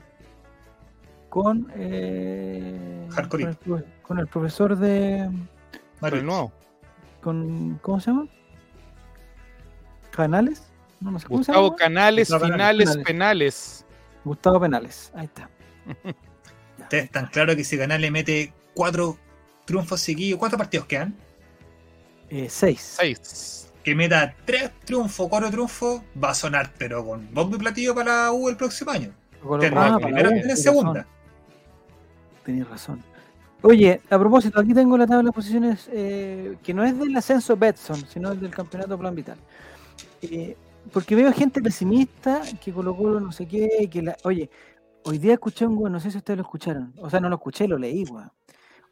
con. 1.34 1.72
Eh, 1.76 3.08
con, 3.28 3.42
el, 3.42 3.60
profe- 3.60 3.86
con 4.04 4.20
el 4.20 4.28
profesor 4.28 4.78
de. 4.78 5.32
Mario. 6.00 6.20
el 6.20 6.26
nuevo. 6.28 6.52
Con, 7.24 7.80
¿Cómo 7.82 8.00
se 8.00 8.12
llama? 8.12 8.28
¿Canales? 10.12 10.62
No, 11.02 11.10
no 11.10 11.18
sé 11.18 11.26
cómo 11.26 11.44
se 11.44 11.52
Gustavo 11.52 11.68
llama. 11.70 11.78
Canales, 11.78 12.30
Gustavo 12.30 12.52
finales 12.52 12.86
Canales. 12.90 13.08
penales. 13.08 13.86
Gustavo 14.24 14.60
Penales, 14.60 15.12
ahí 15.16 15.26
está. 15.26 15.50
Ustedes 16.80 17.06
están 17.06 17.26
claros 17.26 17.56
que 17.56 17.64
si 17.64 17.80
Canal 17.80 18.00
le 18.00 18.12
mete 18.12 18.54
cuatro 18.76 19.18
triunfos 19.66 20.02
seguidos, 20.02 20.38
¿cuántos 20.38 20.60
partidos 20.60 20.86
quedan? 20.86 21.16
Eh, 22.30 22.46
seis. 22.48 22.96
Seis. 23.00 23.74
Que 23.84 23.96
meta 23.96 24.36
tres 24.46 24.70
triunfos, 24.86 25.28
cuatro 25.30 25.50
triunfos, 25.50 26.04
va 26.24 26.30
a 26.30 26.36
sonar, 26.36 26.72
pero 26.78 27.04
con 27.04 27.34
bombo 27.34 27.56
y 27.56 27.60
platillo 27.60 27.96
para 27.96 28.26
la 28.26 28.32
U 28.32 28.50
el 28.50 28.56
próximo 28.56 28.92
año. 28.92 29.12
Tiene 29.60 29.76
ah, 29.78 29.98
primera 30.00 30.30
U, 30.30 30.56
segunda. 30.56 31.08
Tenés 32.44 32.68
razón. 32.70 33.02
Oye, 33.62 34.02
a 34.10 34.20
propósito, 34.20 34.60
aquí 34.60 34.74
tengo 34.74 34.98
la 34.98 35.08
tabla 35.08 35.24
de 35.30 35.32
posiciones 35.32 35.90
eh, 35.92 36.58
que 36.62 36.74
no 36.74 36.84
es 36.84 36.98
del 37.00 37.16
ascenso 37.16 37.56
Betson, 37.56 37.96
sino 38.08 38.36
del 38.36 38.52
campeonato 38.52 38.98
Plan 38.98 39.16
Vital. 39.16 39.38
Eh, 40.22 40.58
porque 40.92 41.16
veo 41.16 41.32
gente 41.32 41.62
pesimista 41.62 42.42
que 42.62 42.74
Colo 42.74 42.96
Colo 42.96 43.20
no 43.22 43.32
sé 43.32 43.48
qué, 43.48 43.88
que 43.90 44.02
la... 44.02 44.18
Oye, 44.26 44.50
hoy 45.06 45.18
día 45.18 45.34
escuché 45.34 45.66
un 45.66 45.78
weón, 45.78 45.94
no 45.94 46.00
sé 46.02 46.12
si 46.12 46.18
ustedes 46.18 46.38
lo 46.38 46.44
escucharon, 46.44 46.94
o 46.98 47.10
sea, 47.10 47.22
no 47.22 47.30
lo 47.30 47.36
escuché, 47.36 47.68
lo 47.68 47.78
leí, 47.78 48.04
weón. 48.04 48.30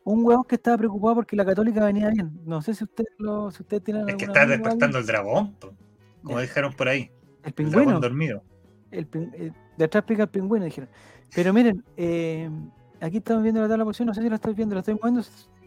Un 0.06 0.26
weón 0.26 0.44
que 0.46 0.56
estaba 0.56 0.78
preocupado 0.78 1.16
porque 1.16 1.36
la 1.36 1.46
Católica 1.46 1.84
venía 1.86 2.10
bien. 2.10 2.32
No 2.46 2.62
sé 2.62 2.74
si 2.74 2.86
ustedes 2.86 3.10
lo, 3.20 3.52
si 3.52 3.62
ustedes 3.64 3.84
tienen 3.84 4.08
Es 4.10 4.16
que 4.16 4.26
está 4.26 4.46
despertando 4.48 4.98
el 4.98 5.06
dragón, 5.06 5.56
como 6.24 6.40
dijeron 6.40 6.74
por 6.74 6.88
ahí. 6.88 7.12
El 7.44 7.48
El 7.48 7.54
pingüino. 7.54 7.82
dragón 7.84 8.02
dormido. 8.02 8.44
el 8.90 9.06
pin- 9.08 9.32
eh, 9.36 9.52
de 9.78 9.86
atrás 9.86 10.04
pica 10.06 10.24
el 10.24 10.30
pingüino, 10.30 10.66
dijeron. 10.66 10.90
Pero 11.36 11.54
miren, 11.54 11.84
eh, 11.98 12.50
aquí 13.02 13.18
estamos 13.18 13.44
viendo 13.44 13.62
la 13.62 13.68
tabla 13.68 13.84
de 13.84 13.88
posición, 13.88 14.08
no 14.08 14.14
sé 14.14 14.22
si 14.22 14.30
la 14.30 14.36
estoy 14.36 14.54
viendo, 14.54 14.76
la 14.76 14.80
estoy 14.80 14.96
moviendo, 14.96 15.24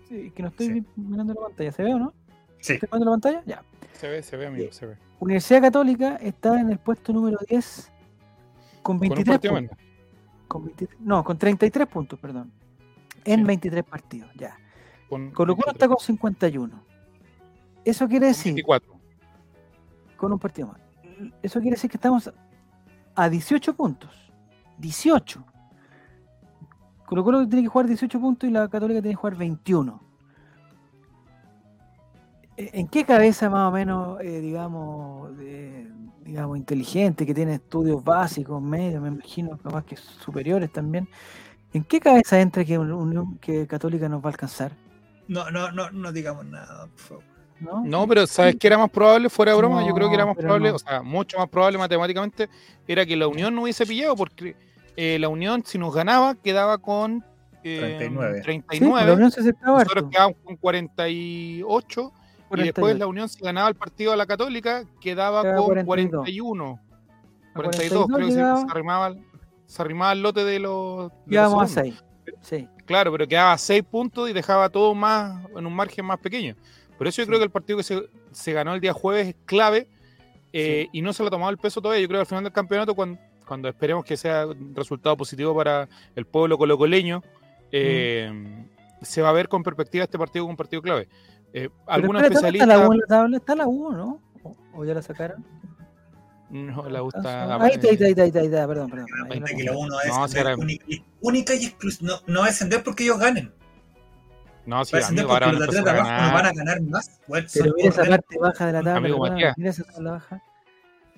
sí, 0.09 0.31
que 0.31 0.43
no 0.43 0.49
estoy 0.49 0.67
Sí. 0.69 0.87
mirando 0.97 1.35
la 1.35 1.41
pantalla, 1.41 1.73
¿se 1.73 1.83
ve 1.83 1.95
o 1.95 1.99
no? 1.99 2.13
Sí, 2.61 2.75
¿Estoy 2.75 2.89
viendo 2.93 3.05
la 3.07 3.11
pantalla? 3.13 3.43
Ya. 3.47 3.63
Se 3.93 4.09
ve, 4.09 4.23
se 4.23 4.37
ve, 4.37 4.47
amigo, 4.47 4.73
se 4.73 4.87
ve. 4.87 4.97
Universidad 5.21 5.63
Católica 5.63 6.17
está 6.17 6.61
en 6.61 6.71
el 6.71 6.79
puesto 6.79 7.13
número 7.13 7.39
10 7.49 7.91
con 8.83 8.83
Con 8.83 8.95
un 8.97 9.01
23 9.01 9.35
partido 9.39 9.55
puntos. 9.55 9.79
Con 10.49 10.65
23 10.65 11.01
no, 11.01 11.25
con 11.25 11.39
33 11.39 11.87
puntos, 11.87 12.19
perdón. 12.19 12.53
En 13.25 13.41
Sí. 13.41 13.47
23 13.47 13.85
partidos, 13.85 14.31
ya. 14.37 14.57
Con 15.09 15.31
Colo 15.31 15.55
Colo 15.57 15.67
23, 15.73 15.75
está 15.75 15.89
con 15.89 15.99
51. 15.99 16.83
Eso 17.85 18.07
quiere 18.09 18.27
con 18.27 18.31
decir, 18.33 18.55
24. 18.55 18.95
con 20.17 20.33
un 20.33 20.39
partido 20.39 20.69
más. 20.69 20.81
Eso 21.43 21.61
quiere 21.61 21.77
decir 21.77 21.91
que 21.91 21.97
estamos 21.97 22.31
a 23.15 23.29
18 23.29 23.75
puntos. 23.75 24.11
18. 24.79 25.45
Colo 27.23 27.25
Colo 27.39 27.49
tiene 27.49 27.63
que 27.63 27.69
jugar 27.69 27.87
18 27.87 28.19
puntos 28.21 28.49
y 28.49 28.53
la 28.53 28.69
Católica 28.69 29.01
tiene 29.01 29.13
que 29.15 29.21
jugar 29.21 29.37
21. 29.37 30.01
Eh, 32.57 32.71
¿En 32.75 32.89
qué 32.89 33.05
cabeza 33.05 33.51
más 33.51 33.69
o 33.69 33.73
menos, 33.73 34.21
eh, 34.21 34.41
digamos, 34.41 35.37
de- 35.37 35.89
digamos, 36.25 36.57
inteligente, 36.57 37.27
que 37.27 37.35
tiene 37.35 37.55
estudios 37.55 38.03
básicos, 38.03 38.63
medios, 38.63 39.03
me 39.03 39.09
imagino, 39.09 39.59
capaz 39.59 39.85
que 39.85 39.97
superiores 39.97 40.73
también? 40.73 41.09
¿En 41.73 41.85
qué 41.85 42.01
cabeza 42.01 42.41
entra 42.41 42.65
que 42.65 42.79
Unión 42.79 43.37
que 43.39 43.67
Católica 43.67 44.09
nos 44.09 44.21
va 44.23 44.27
a 44.27 44.33
alcanzar? 44.33 44.73
No, 45.27 45.51
no, 45.51 45.73
no, 45.73 45.91
no 45.91 46.13
digamos 46.13 46.45
nada, 46.47 46.87
por 46.87 46.99
favor. 46.99 47.25
¿No? 47.61 47.85
No, 47.85 48.07
pero 48.09 48.27
¿sabes 48.27 48.57
qué 48.57 48.67
era 48.67 48.79
más 48.79 48.91
probable? 48.91 49.29
Fuera 49.31 49.53
de 49.53 49.59
broma, 49.59 49.87
yo 49.87 49.95
creo 49.95 50.09
que 50.09 50.17
era 50.17 50.27
más 50.27 50.37
probable, 50.37 50.71
no. 50.71 50.75
o 50.77 50.79
sea, 50.79 51.03
mucho 51.03 51.39
más 51.39 51.49
probable 51.49 51.79
matemáticamente, 51.79 52.49
era 52.87 53.07
que 53.07 53.17
la 53.17 53.27
Unión 53.29 53.55
no 53.55 53.63
hubiese 53.63 53.87
pillado, 53.87 54.15
porque 54.17 54.57
eh, 54.97 55.19
la 55.19 55.29
Unión, 55.29 55.63
si 55.65 55.79
nos 55.79 55.95
ganaba, 55.95 56.35
quedaba 56.35 56.79
con 56.79 57.25
eh, 57.63 57.97
39. 57.99 58.39
Sí, 58.39 58.43
39. 58.43 58.95
pero 58.99 59.07
la 59.07 59.15
Unión 59.15 59.31
se 59.31 59.41
nosotros 59.41 59.81
harto, 59.81 60.11
quedábamos 60.11 60.37
con 60.45 60.57
48. 60.57 62.13
Y 62.51 62.57
después 62.57 62.75
48. 62.75 62.99
la 62.99 63.07
Unión, 63.07 63.29
si 63.29 63.41
ganaba 63.41 63.69
el 63.69 63.75
partido 63.75 64.13
a 64.13 64.17
la 64.17 64.27
Católica, 64.27 64.85
quedaba 65.01 65.43
Quedaba 65.43 65.59
con 65.59 65.67
42. 65.85 66.11
41. 66.25 66.81
A 67.51 67.55
42, 67.55 68.07
creo 68.07 68.19
que 68.19 68.33
se, 68.33 68.39
se 68.39 68.43
arrimaba, 68.71 69.07
al- 69.07 69.25
se 69.67 69.83
arrimaba 69.83 70.11
al 70.11 70.23
lote 70.23 70.45
de 70.45 70.59
los. 70.59 71.11
Llegábamos 71.27 71.63
a 71.65 71.67
segundos. 71.67 72.05
6. 72.25 72.35
Sí. 72.41 72.69
Claro, 72.85 73.13
pero 73.13 73.27
quedaba 73.27 73.57
6 73.57 73.83
puntos 73.85 74.29
y 74.29 74.33
dejaba 74.33 74.69
todo 74.69 74.95
más 74.95 75.45
en 75.57 75.67
un 75.67 75.75
margen 75.75 76.05
más 76.05 76.19
pequeño. 76.19 76.55
Por 76.99 77.07
eso 77.09 77.23
yo 77.23 77.27
creo 77.27 77.39
que 77.39 77.45
el 77.45 77.51
partido 77.51 77.79
que 77.79 77.83
se, 77.85 78.03
se 78.31 78.53
ganó 78.53 78.75
el 78.75 78.81
día 78.81 78.93
jueves 78.93 79.29
es 79.29 79.37
clave 79.47 79.89
eh, 80.53 80.87
y 80.93 81.01
no 81.03 81.13
se 81.13 81.23
le 81.23 81.29
ha 81.29 81.31
tomado 81.31 81.51
el 81.51 81.59
peso 81.59 81.81
todavía. 81.81 82.03
Yo 82.03 82.09
creo 82.09 82.19
que 82.19 82.23
al 82.23 82.27
final 82.27 82.45
del 82.45 82.53
campeonato, 82.53 82.95
cuando, 82.95 83.19
cuando 83.47 83.69
esperemos 83.69 84.05
que 84.05 84.17
sea 84.17 84.47
un 84.47 84.75
resultado 84.75 85.17
positivo 85.17 85.55
para 85.55 85.89
el 86.17 86.27
pueblo 86.27 86.57
colocoleño, 86.59 87.23
eh, 87.73 88.31
se 89.03 89.23
va 89.23 89.29
a 89.31 89.33
ver 89.33 89.49
con 89.49 89.63
perspectiva 89.63 90.05
este 90.05 90.19
partido 90.19 90.45
como 90.45 90.53
un 90.53 90.57
partido 90.57 90.81
clave. 90.83 91.09
Eh, 91.53 91.69
algunos 91.87 92.23
¿dónde 92.23 92.35
está 92.35 92.43
la 92.43 92.49
especialistas. 92.49 92.89
U 92.89 92.93
en 92.93 92.99
la 93.01 93.07
tabla? 93.07 93.37
Está 93.37 93.55
la 93.55 93.67
U, 93.67 93.93
¿no? 93.93 94.21
¿O, 94.43 94.57
o 94.75 94.85
ya 94.85 94.95
la 94.95 95.03
sacaron? 95.03 95.45
No, 96.51 96.89
la 96.89 97.01
gusta. 97.01 97.55
Ah, 97.55 97.59
Ahí 97.65 97.73
está, 97.73 97.89
ahí 97.89 97.95
está, 97.95 98.05
ahí 98.07 98.11
está, 98.11 98.23
ahí 98.23 98.29
está, 98.29 98.39
ahí 98.41 98.47
está, 98.47 98.67
perdón, 98.69 98.91
perdón. 98.91 99.07
Ahí 99.31 99.41
la 99.41 99.47
que 99.47 99.65
la 99.65 99.73
pongo. 99.73 99.85
uno 99.87 100.01
es 100.01 100.09
No, 100.09 100.29
sí, 100.29 100.39
era- 100.39 100.55
única, 100.57 100.85
y- 100.89 101.05
única 101.21 101.55
y 101.55 101.65
exclusiva. 101.67 102.13
No, 102.27 102.33
no 102.33 102.41
va 102.41 102.47
a 102.47 102.49
descender 102.51 102.83
porque 102.85 103.05
ellos 103.05 103.19
ganen. 103.19 103.53
No, 104.67 104.85
sí, 104.85 104.93
Va 104.93 104.99
a 104.99 105.01
descender 105.01 105.25
amigo, 105.25 105.35
porque 105.35 105.45
ahora 105.45 105.59
van 105.59 105.67
los 105.67 105.77
a 105.77 105.81
abajo 105.91 106.03
no 106.05 106.05
van 106.05 106.33
ganar. 106.33 106.47
a 106.47 106.53
ganar 106.55 106.83
más. 106.83 107.21
Bueno, 107.27 107.49
Pero 107.53 107.73
mira 107.77 107.89
esa 107.89 108.05
parte 108.05 108.39
baja 108.39 108.67
de 108.67 108.73
la 108.73 108.79
tabla, 108.79 108.97
Amigo 108.97 109.19
Matías. 109.19 109.55
mira 109.59 109.71
esa 109.71 109.85
tabla 109.85 110.11
baja. 110.13 110.43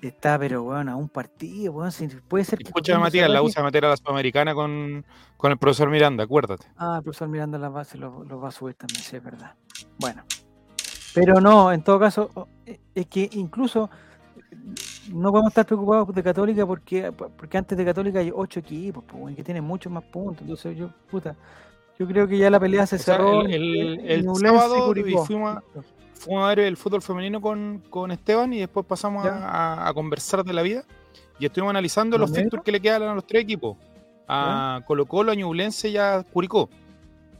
Está, 0.01 0.37
pero 0.37 0.61
bueno, 0.63 0.91
a 0.91 0.95
un 0.95 1.09
partido, 1.09 1.73
weón. 1.73 1.91
si 1.91 2.07
puede 2.07 2.43
ser 2.45 2.59
Coquimbo 2.71 2.99
Matías, 2.99 3.29
la 3.29 3.41
usa 3.41 3.63
meter 3.63 3.83
a 3.85 3.89
la 3.89 3.97
Sudamericana 3.97 4.53
con, 4.53 5.03
con 5.37 5.51
el 5.51 5.57
profesor 5.57 5.89
Miranda, 5.89 6.23
acuérdate. 6.23 6.67
Ah, 6.77 6.97
el 6.97 7.03
profesor 7.03 7.27
Miranda 7.27 7.57
las 7.57 7.73
bases 7.73 7.99
los, 7.99 8.27
los 8.27 8.43
va 8.43 8.49
a 8.49 8.51
subir 8.51 8.75
también, 8.75 9.01
sí, 9.01 9.15
es 9.15 9.23
verdad. 9.23 9.55
Bueno. 9.99 10.23
Pero 11.15 11.41
no, 11.41 11.71
en 11.71 11.81
todo 11.81 11.99
caso, 11.99 12.29
eh, 12.65 12.79
es 12.93 13.07
que 13.07 13.27
incluso 13.33 13.89
eh, 14.35 14.55
no 15.11 15.31
podemos 15.31 15.49
estar 15.49 15.65
preocupados 15.65 16.13
de 16.13 16.21
Católica 16.21 16.63
porque, 16.67 17.11
porque 17.11 17.57
antes 17.57 17.75
de 17.75 17.83
Católica 17.83 18.19
hay 18.19 18.31
ocho 18.31 18.59
equipos, 18.59 19.03
pues, 19.07 19.35
que 19.35 19.43
tienen 19.43 19.63
muchos 19.63 19.91
más 19.91 20.03
puntos. 20.03 20.41
Entonces 20.43 20.77
yo, 20.77 20.91
puta, 21.09 21.35
yo 21.97 22.05
creo 22.05 22.27
que 22.27 22.37
ya 22.37 22.51
la 22.51 22.59
pelea 22.59 22.85
se 22.85 22.97
O 22.97 22.99
sea, 22.99 23.15
cerró. 23.15 23.41
el- 23.41 23.51
el- 23.51 23.99
el 24.11 24.25
y. 24.25 25.15
fuimos 26.17 26.45
a 26.45 26.49
ver 26.49 26.59
el 26.59 26.77
fútbol 26.77 27.01
femenino 27.01 27.41
con, 27.41 27.83
con 27.89 28.11
Esteban 28.11 28.53
y 28.53 28.59
después 28.59 28.85
pasamos 28.85 29.25
a, 29.25 29.91
conversar 29.93 30.43
de 30.43 30.53
la 30.53 30.61
vida 30.61 30.83
y 31.39 31.45
estuvimos 31.45 31.71
analizando 31.71 32.17
los 32.17 32.29
¿Los 32.29 32.37
fixtures 32.37 32.63
que 32.63 32.71
le 32.71 32.79
quedan 32.79 33.03
a 33.03 33.13
los 33.13 33.25
tres 33.25 33.43
equipos. 33.43 33.77
A 34.27 34.81
Colo 34.85 35.05
Colo, 35.05 35.31
a 35.31 35.35
Ñublense 35.35 35.89
y 35.89 35.97
a 35.97 36.23
Curicó. 36.23 36.69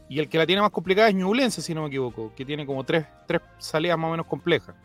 Y 0.09 0.19
el 0.19 0.30
que 0.30 0.38
la 0.38 0.45
tiene 0.45 0.61
más 0.61 0.71
complicada 0.71 1.09
es 1.09 1.15
Ñublense, 1.15 1.61
si 1.61 1.73
no 1.73 1.82
me 1.82 1.88
equivoco, 1.88 2.32
que 2.36 2.45
tiene 2.45 2.65
como 2.65 2.84
tres, 2.84 3.05
tres 3.25 3.41
salidas 3.57 3.97
más 3.97 4.07
o 4.07 4.11
menos 4.11 4.25
complejas. 4.25 4.75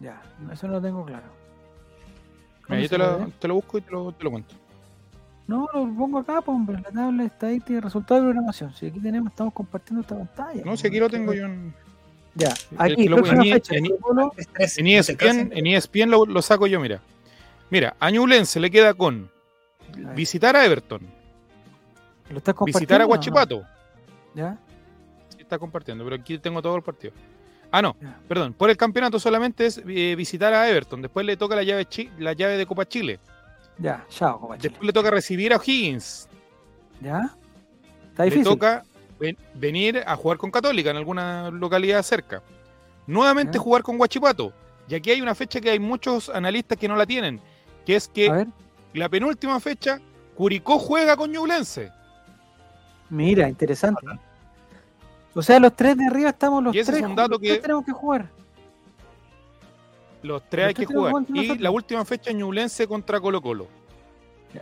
Ya, 0.00 0.22
eso 0.52 0.66
no 0.66 0.74
lo 0.74 0.80
tengo 0.80 1.04
claro. 1.04 1.26
Mira, 2.68 2.82
yo 2.82 2.88
te 2.88 2.96
¿Cómo 2.96 3.14
se 3.14 3.20
lo, 3.20 3.30
te 3.38 3.48
lo 3.48 3.54
busco 3.54 3.78
y 3.78 3.80
te 3.82 3.90
lo, 3.90 4.12
te 4.12 4.24
lo 4.24 4.30
cuento. 4.30 4.54
No, 5.46 5.68
lo 5.72 5.86
pongo 5.94 6.18
acá, 6.18 6.40
pues, 6.40 6.54
hombre, 6.54 6.80
la 6.80 6.90
tabla 6.90 7.24
está 7.24 7.48
ahí, 7.48 7.60
tiene 7.60 7.80
resultado 7.80 8.20
de 8.20 8.26
programación. 8.26 8.72
Si 8.74 8.86
aquí 8.86 8.98
tenemos, 8.98 9.30
estamos 9.30 9.54
compartiendo 9.54 10.00
esta 10.00 10.16
pantalla. 10.16 10.62
No, 10.64 10.76
si 10.76 10.88
aquí 10.88 10.98
lo 10.98 11.08
tengo 11.08 11.32
yo 11.34 11.46
en, 11.46 11.72
Ya, 12.38 12.52
aquí, 12.76 13.08
próxima 13.08 13.44
en- 13.44 13.52
fecha. 13.54 13.74
en- 13.74 13.86
en 13.86 13.92
se. 14.94 15.12
ESPN, 15.12 15.50
en 15.54 15.66
ESPN 15.66 16.10
lo, 16.10 16.26
lo 16.26 16.42
saco 16.42 16.66
yo, 16.66 16.78
mira. 16.80 17.00
Mira, 17.70 17.96
a 17.98 18.10
Ñublense 18.10 18.60
le 18.60 18.70
queda 18.70 18.92
con 18.94 19.30
visitar 20.14 20.54
a 20.54 20.64
Everton, 20.64 21.00
¿Lo 22.30 22.38
estás 22.38 22.54
compartiendo? 22.54 22.78
visitar 22.78 23.00
a 23.00 23.04
no? 23.04 23.08
Guachipato. 23.08 23.62
¿Ya? 24.34 24.58
Sí, 25.30 25.38
está 25.40 25.58
compartiendo, 25.58 26.04
pero 26.04 26.16
aquí 26.16 26.38
tengo 26.38 26.60
todo 26.60 26.76
el 26.76 26.82
partido. 26.82 27.14
Ah, 27.72 27.80
no, 27.82 27.96
Ya. 28.00 28.18
perdón. 28.28 28.52
Por 28.52 28.68
el 28.70 28.76
campeonato 28.76 29.18
solamente 29.18 29.66
es 29.66 29.78
eh, 29.88 30.14
visitar 30.14 30.52
a 30.52 30.68
Everton. 30.68 31.00
Después 31.02 31.24
le 31.24 31.36
toca 31.36 31.56
la 31.56 31.62
llave, 31.62 31.86
Chi- 31.86 32.10
la 32.18 32.32
llave 32.34 32.56
de 32.58 32.66
Copa 32.66 32.86
Chile. 32.86 33.18
Ya, 33.78 34.04
chao, 34.08 34.38
compa 34.40 34.56
Chile. 34.58 34.68
Después 34.70 34.86
le 34.86 34.92
toca 34.92 35.10
recibir 35.10 35.52
a 35.52 35.56
O'Higgins. 35.56 36.28
¿Ya? 37.00 37.34
Está 38.10 38.24
Le 38.24 38.30
difícil. 38.30 38.44
toca 38.44 38.84
ven- 39.18 39.36
venir 39.54 40.02
a 40.06 40.16
jugar 40.16 40.38
con 40.38 40.50
Católica 40.50 40.90
en 40.90 40.96
alguna 40.96 41.50
localidad 41.50 42.02
cerca. 42.02 42.42
Nuevamente 43.06 43.58
jugar 43.58 43.82
con 43.82 43.96
Guachipato. 43.98 44.52
Y 44.88 44.94
aquí 44.94 45.10
hay 45.10 45.20
una 45.20 45.34
fecha 45.34 45.60
que 45.60 45.70
hay 45.70 45.78
muchos 45.80 46.28
analistas 46.28 46.78
que 46.78 46.88
no 46.88 46.96
la 46.96 47.06
tienen, 47.06 47.40
que 47.84 47.96
es 47.96 48.08
que 48.08 48.46
la 48.94 49.08
penúltima 49.08 49.58
fecha, 49.60 50.00
Curicó 50.34 50.78
juega 50.78 51.16
con 51.16 51.30
Ñublense. 51.32 51.90
mira, 53.10 53.48
interesante. 53.48 54.06
O 55.34 55.42
sea, 55.42 55.58
los 55.60 55.74
tres 55.76 55.96
de 55.96 56.06
arriba 56.06 56.30
estamos 56.30 56.62
los 56.64 56.74
Y 56.74 56.78
ese 56.80 56.92
tres. 56.92 57.02
es 57.04 57.08
un 57.08 57.16
dato 57.16 57.38
que- 57.38 57.56
tenemos 57.58 57.84
que 57.84 57.92
jugar. 57.92 58.28
Los 60.22 60.42
tres 60.48 60.66
hay 60.68 60.74
tres 60.74 60.88
que 60.88 60.94
jugar. 60.94 61.12
Y 61.28 61.32
nosotros. 61.32 61.60
la 61.60 61.70
última 61.70 62.04
fecha, 62.04 62.32
Ñublense 62.32 62.86
contra 62.86 63.20
Colo 63.20 63.40
Colo. 63.42 63.68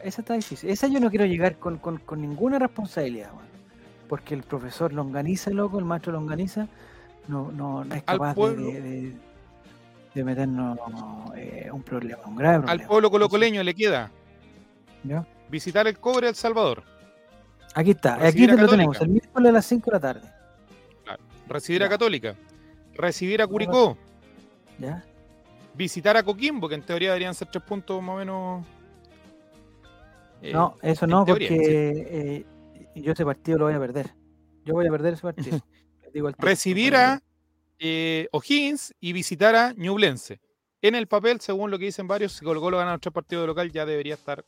Esa 0.02 0.22
está 0.22 0.34
difícil. 0.34 0.68
Esa 0.70 0.88
yo 0.88 0.98
no 1.00 1.08
quiero 1.10 1.24
llegar 1.26 1.56
con, 1.58 1.78
con- 1.78 1.98
con 1.98 2.20
ninguna 2.20 2.58
responsabilidad, 2.58 3.30
weón. 3.32 3.53
Porque 4.08 4.34
el 4.34 4.42
profesor 4.42 4.92
Longaniza, 4.92 5.50
loco, 5.50 5.78
el 5.78 5.84
maestro 5.84 6.12
Longaniza, 6.12 6.68
no, 7.28 7.50
no, 7.52 7.84
no 7.84 7.94
es 7.94 8.02
capaz 8.02 8.34
de, 8.34 9.14
de- 10.14 10.24
meternos 10.24 10.78
eh, 11.36 11.68
un 11.72 11.82
problema, 11.82 12.22
un 12.26 12.36
grave 12.36 12.64
Al 12.70 12.82
pueblo 12.86 13.10
colocoleño 13.10 13.62
le 13.64 13.74
queda 13.74 14.12
¿Ya? 15.02 15.26
visitar 15.50 15.86
el 15.88 15.98
cobre 15.98 16.28
El 16.28 16.34
Salvador, 16.36 16.84
Aquí 17.74 17.90
está, 17.90 18.14
aquí 18.14 18.22
Recibir 18.24 18.54
te 18.54 18.62
lo 18.62 18.68
tenemos, 18.68 19.00
el 19.00 19.08
miércoles 19.08 19.48
a 19.48 19.52
las 19.52 19.66
5 19.66 19.90
de 19.90 19.96
la 19.96 20.00
tarde. 20.00 20.28
recibir 21.48 21.80
Ya. 21.80 21.86
a 21.86 21.90
Católica, 21.90 22.34
recibir 22.94 23.42
a 23.42 23.46
Curicó, 23.48 23.96
¿Ya? 24.78 25.02
visitar 25.74 26.16
a 26.16 26.22
Coquimbo, 26.22 26.68
que 26.68 26.76
en 26.76 26.82
teoría 26.82 27.08
deberían 27.08 27.34
ser 27.34 27.48
tres 27.50 27.64
puntos 27.64 28.00
más 28.00 28.14
o 28.14 28.18
menos. 28.18 28.64
eh, 30.42 30.52
no, 30.52 30.76
eso 30.82 31.06
no, 31.08 31.24
teoría, 31.24 31.48
porque 31.48 31.90
eh, 32.36 32.46
yo 33.02 33.12
ese 33.12 33.24
partido 33.24 33.58
lo 33.58 33.64
voy 33.66 33.74
a 33.74 33.78
perder. 33.78 34.14
Yo 34.64 34.74
voy 34.74 34.86
a 34.86 34.90
perder 34.90 35.14
ese 35.14 35.22
partido. 35.22 35.60
Digo 36.14 36.32
tiro, 36.32 36.46
recibir 36.46 36.94
a 36.96 37.20
eh, 37.78 38.28
O'Higgins 38.32 38.94
y 39.00 39.12
visitar 39.12 39.56
a 39.56 39.72
Ñublense. 39.72 40.40
En 40.80 40.94
el 40.94 41.06
papel, 41.06 41.40
según 41.40 41.70
lo 41.70 41.78
que 41.78 41.86
dicen 41.86 42.06
varios, 42.06 42.32
si 42.32 42.44
Colo 42.44 42.60
Colo 42.60 42.76
gana 42.78 42.92
los 42.92 43.00
tres 43.00 43.12
partidos 43.12 43.42
de 43.44 43.46
local, 43.48 43.72
ya 43.72 43.84
debería 43.86 44.14
estar 44.14 44.44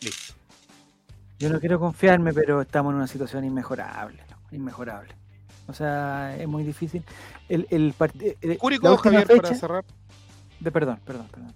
listo. 0.00 0.34
Yo 1.38 1.50
no 1.50 1.60
quiero 1.60 1.78
confiarme, 1.78 2.32
pero 2.32 2.62
estamos 2.62 2.90
en 2.92 2.96
una 2.96 3.06
situación 3.06 3.44
inmejorable, 3.44 4.22
inmejorable. 4.50 5.14
O 5.66 5.72
sea, 5.72 6.36
es 6.38 6.48
muy 6.48 6.62
difícil. 6.62 7.04
El, 7.48 7.66
el 7.70 7.92
partido. 7.92 8.34
Curicó, 8.58 8.96
Javier, 8.96 9.26
para 9.26 9.54
cerrar. 9.54 9.84
de, 10.60 10.70
perdón, 10.72 11.00
perdón, 11.04 11.28
perdón. 11.30 11.54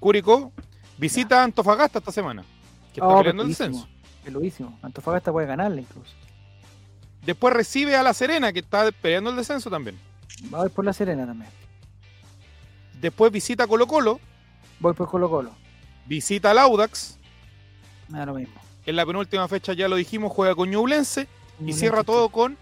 Curicó 0.00 0.52
visita 0.98 1.40
a 1.40 1.44
Antofagasta 1.44 1.98
esta 2.00 2.12
semana, 2.12 2.42
que 2.92 3.00
está 3.00 3.06
Oh, 3.08 3.18
peleando 3.18 3.42
el 3.44 3.48
descenso. 3.50 3.88
Peludísimo. 4.32 4.78
Antofagasta 4.82 5.32
puede 5.32 5.46
ganarle 5.46 5.80
incluso. 5.82 6.12
Después 7.24 7.52
recibe 7.54 7.96
a 7.96 8.02
La 8.02 8.12
Serena, 8.14 8.52
que 8.52 8.60
está 8.60 8.90
peleando 8.92 9.30
el 9.30 9.36
descenso 9.36 9.70
también. 9.70 9.98
Voy 10.50 10.68
por 10.68 10.84
la 10.84 10.92
Serena 10.92 11.26
también. 11.26 11.50
Después 13.00 13.32
visita 13.32 13.66
Colo 13.66 13.86
Colo, 13.86 14.20
Voy 14.80 14.92
por 14.92 15.08
Colo 15.08 15.28
Colo. 15.30 15.50
visita 16.06 16.50
al 16.50 16.58
Audax. 16.58 17.18
Me 18.08 18.18
da 18.18 18.26
lo 18.26 18.34
mismo. 18.34 18.54
En 18.86 18.96
la 18.96 19.04
penúltima 19.04 19.46
fecha, 19.48 19.72
ya 19.72 19.88
lo 19.88 19.96
dijimos, 19.96 20.32
juega 20.32 20.54
con 20.54 20.70
Ñublense 20.70 21.26
y 21.64 21.72
cierra 21.72 22.04
todo 22.04 22.28
con 22.30 22.56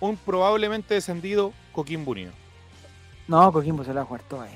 un 0.00 0.16
probablemente 0.16 0.94
descendido 0.94 1.52
Coquimbo 1.72 2.12
Unido. 2.12 2.32
No, 3.28 3.52
Coquimbo 3.52 3.82
se 3.84 3.90
la 3.90 3.96
va 3.96 4.02
a 4.02 4.06
jugar 4.06 4.22
todo 4.22 4.40
ahí. 4.42 4.54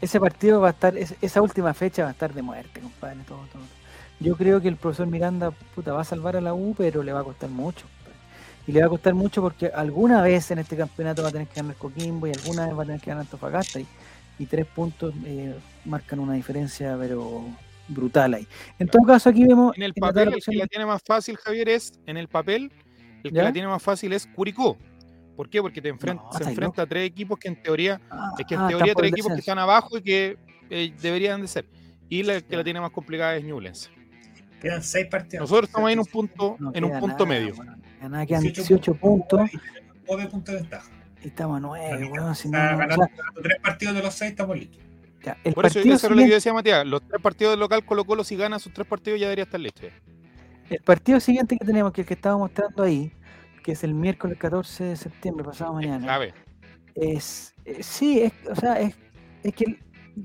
Ese 0.00 0.18
partido 0.20 0.60
va 0.60 0.68
a 0.68 0.70
estar, 0.72 0.96
es- 0.96 1.14
esa 1.20 1.40
última 1.42 1.72
fecha 1.74 2.02
va 2.02 2.08
a 2.08 2.12
estar 2.12 2.32
de 2.34 2.42
muerte, 2.42 2.80
compadre. 2.80 3.18
Todo, 3.28 3.46
todo. 3.52 3.62
Yo 4.20 4.36
creo 4.36 4.60
que 4.60 4.68
el 4.68 4.76
profesor 4.76 5.06
Miranda 5.06 5.50
puta, 5.50 5.92
va 5.92 6.00
a 6.00 6.04
salvar 6.04 6.36
a 6.36 6.40
la 6.40 6.54
U, 6.54 6.74
pero 6.76 7.02
le 7.02 7.12
va 7.12 7.20
a 7.20 7.24
costar 7.24 7.50
mucho. 7.50 7.86
Y 8.66 8.72
le 8.72 8.80
va 8.80 8.86
a 8.86 8.88
costar 8.88 9.14
mucho 9.14 9.42
porque 9.42 9.66
alguna 9.66 10.22
vez 10.22 10.50
en 10.50 10.58
este 10.58 10.76
campeonato 10.76 11.22
va 11.22 11.28
a 11.28 11.32
tener 11.32 11.46
que 11.46 11.60
ganar 11.60 11.76
Coquimbo 11.76 12.26
y 12.26 12.32
alguna 12.32 12.66
vez 12.66 12.76
va 12.76 12.82
a 12.82 12.86
tener 12.86 13.00
que 13.00 13.10
ganar 13.10 13.22
Antofagasta. 13.22 13.78
Y, 13.80 13.86
y 14.38 14.46
tres 14.46 14.66
puntos 14.66 15.14
eh, 15.24 15.54
marcan 15.84 16.18
una 16.18 16.32
diferencia, 16.34 16.96
pero 16.98 17.44
brutal 17.88 18.34
ahí. 18.34 18.46
En 18.78 18.88
todo 18.88 19.02
caso, 19.04 19.28
aquí 19.28 19.44
vemos. 19.44 19.76
En 19.76 19.82
el 19.84 19.92
en 19.94 20.00
papel, 20.00 20.28
el 20.34 20.42
que 20.42 20.56
la 20.56 20.66
tiene 20.66 20.86
más 20.86 21.02
fácil, 21.06 21.36
Javier, 21.36 21.68
es. 21.68 21.92
En 22.06 22.16
el 22.16 22.26
papel, 22.28 22.72
el 23.22 23.32
que 23.32 23.42
la 23.42 23.52
tiene 23.52 23.68
más 23.68 23.82
fácil 23.82 24.12
es 24.12 24.26
Curicó. 24.26 24.76
¿Por 25.36 25.50
qué? 25.50 25.60
Porque 25.60 25.82
te 25.82 25.94
enfren- 25.94 26.16
No, 26.16 26.32
se 26.32 26.44
enfrenta 26.44 26.82
a 26.82 26.86
tres 26.86 27.06
equipos 27.06 27.38
que 27.38 27.48
en 27.48 27.62
teoría. 27.62 28.00
Ah, 28.10 28.30
Es 28.38 28.46
que 28.46 28.54
en 28.54 28.62
ah, 28.62 28.68
teoría 28.68 28.94
tres 28.94 29.12
equipos 29.12 29.32
que 29.32 29.40
están 29.40 29.58
abajo 29.58 29.98
y 29.98 30.02
que 30.02 30.38
eh, 30.70 30.92
deberían 31.00 31.42
de 31.42 31.46
ser. 31.48 31.66
Y 32.08 32.22
la 32.22 32.40
que 32.40 32.56
la 32.56 32.64
tiene 32.64 32.80
más 32.80 32.90
complicada 32.90 33.36
es 33.36 33.44
Newlands. 33.44 33.90
Quedan 34.60 34.82
seis 34.82 35.06
partidos. 35.06 35.42
Nosotros 35.42 35.68
estamos 35.68 35.88
ahí 35.88 35.92
en 35.94 35.98
un 36.00 36.06
punto, 36.06 36.56
No 36.58 36.72
en 36.74 36.84
un 36.84 36.98
punto 36.98 37.26
nada, 37.26 37.40
medio. 37.40 37.54
nada, 38.08 38.26
quedan 38.26 38.42
18 38.42 38.62
18 38.62 38.94
puntos 38.94 39.52
y 39.52 39.58
9 40.08 40.26
puntos 40.30 40.54
de 40.54 40.60
ventaja. 40.62 40.90
y 41.22 41.28
estamos 41.28 41.56
a 41.58 41.60
9, 41.60 42.06
weón. 42.10 42.34
Si 42.34 42.48
no, 42.48 42.58
Está 42.58 42.70
no, 42.70 42.74
o 42.76 42.78
ganando, 42.78 43.04
sea, 43.06 43.14
ganando 43.16 43.40
tres 43.42 43.58
partidos 43.62 43.94
de 43.96 44.02
los 44.02 44.14
seis, 44.14 44.30
estamos 44.30 44.56
listos. 44.58 44.80
ya, 45.22 45.36
el 45.44 45.54
Por 45.54 45.66
eso 45.66 45.74
partido 45.74 45.94
eso 45.96 46.06
era 46.06 46.16
lo 46.16 46.22
que 46.22 46.28
yo 46.28 46.34
decía 46.34 46.52
Matías. 46.52 46.86
Los 46.86 47.02
tres 47.06 47.20
partidos 47.22 47.52
del 47.52 47.60
local 47.60 47.84
Colo 47.84 48.04
Colo, 48.04 48.24
si 48.24 48.36
gana 48.36 48.58
sus 48.58 48.72
tres 48.72 48.86
partidos, 48.86 49.20
ya 49.20 49.26
debería 49.26 49.44
estar 49.44 49.60
listo. 49.60 49.82
El 50.68 50.80
partido 50.82 51.20
siguiente 51.20 51.56
que 51.58 51.64
tenemos, 51.64 51.92
que 51.92 52.00
el 52.00 52.06
que 52.06 52.14
estaba 52.14 52.36
mostrando 52.38 52.82
ahí, 52.82 53.12
que 53.62 53.72
es 53.72 53.84
el 53.84 53.94
miércoles 53.94 54.36
14 54.38 54.84
de 54.84 54.96
septiembre, 54.96 55.44
pasado 55.44 55.78
Es 55.80 55.86
mañana, 55.86 56.04
clave. 56.04 56.34
es, 56.94 57.54
eh, 57.64 57.82
sí, 57.82 58.20
es, 58.22 58.32
o 58.50 58.54
sea, 58.56 58.80
es, 58.80 58.94
es 59.42 59.54
que 59.54 59.78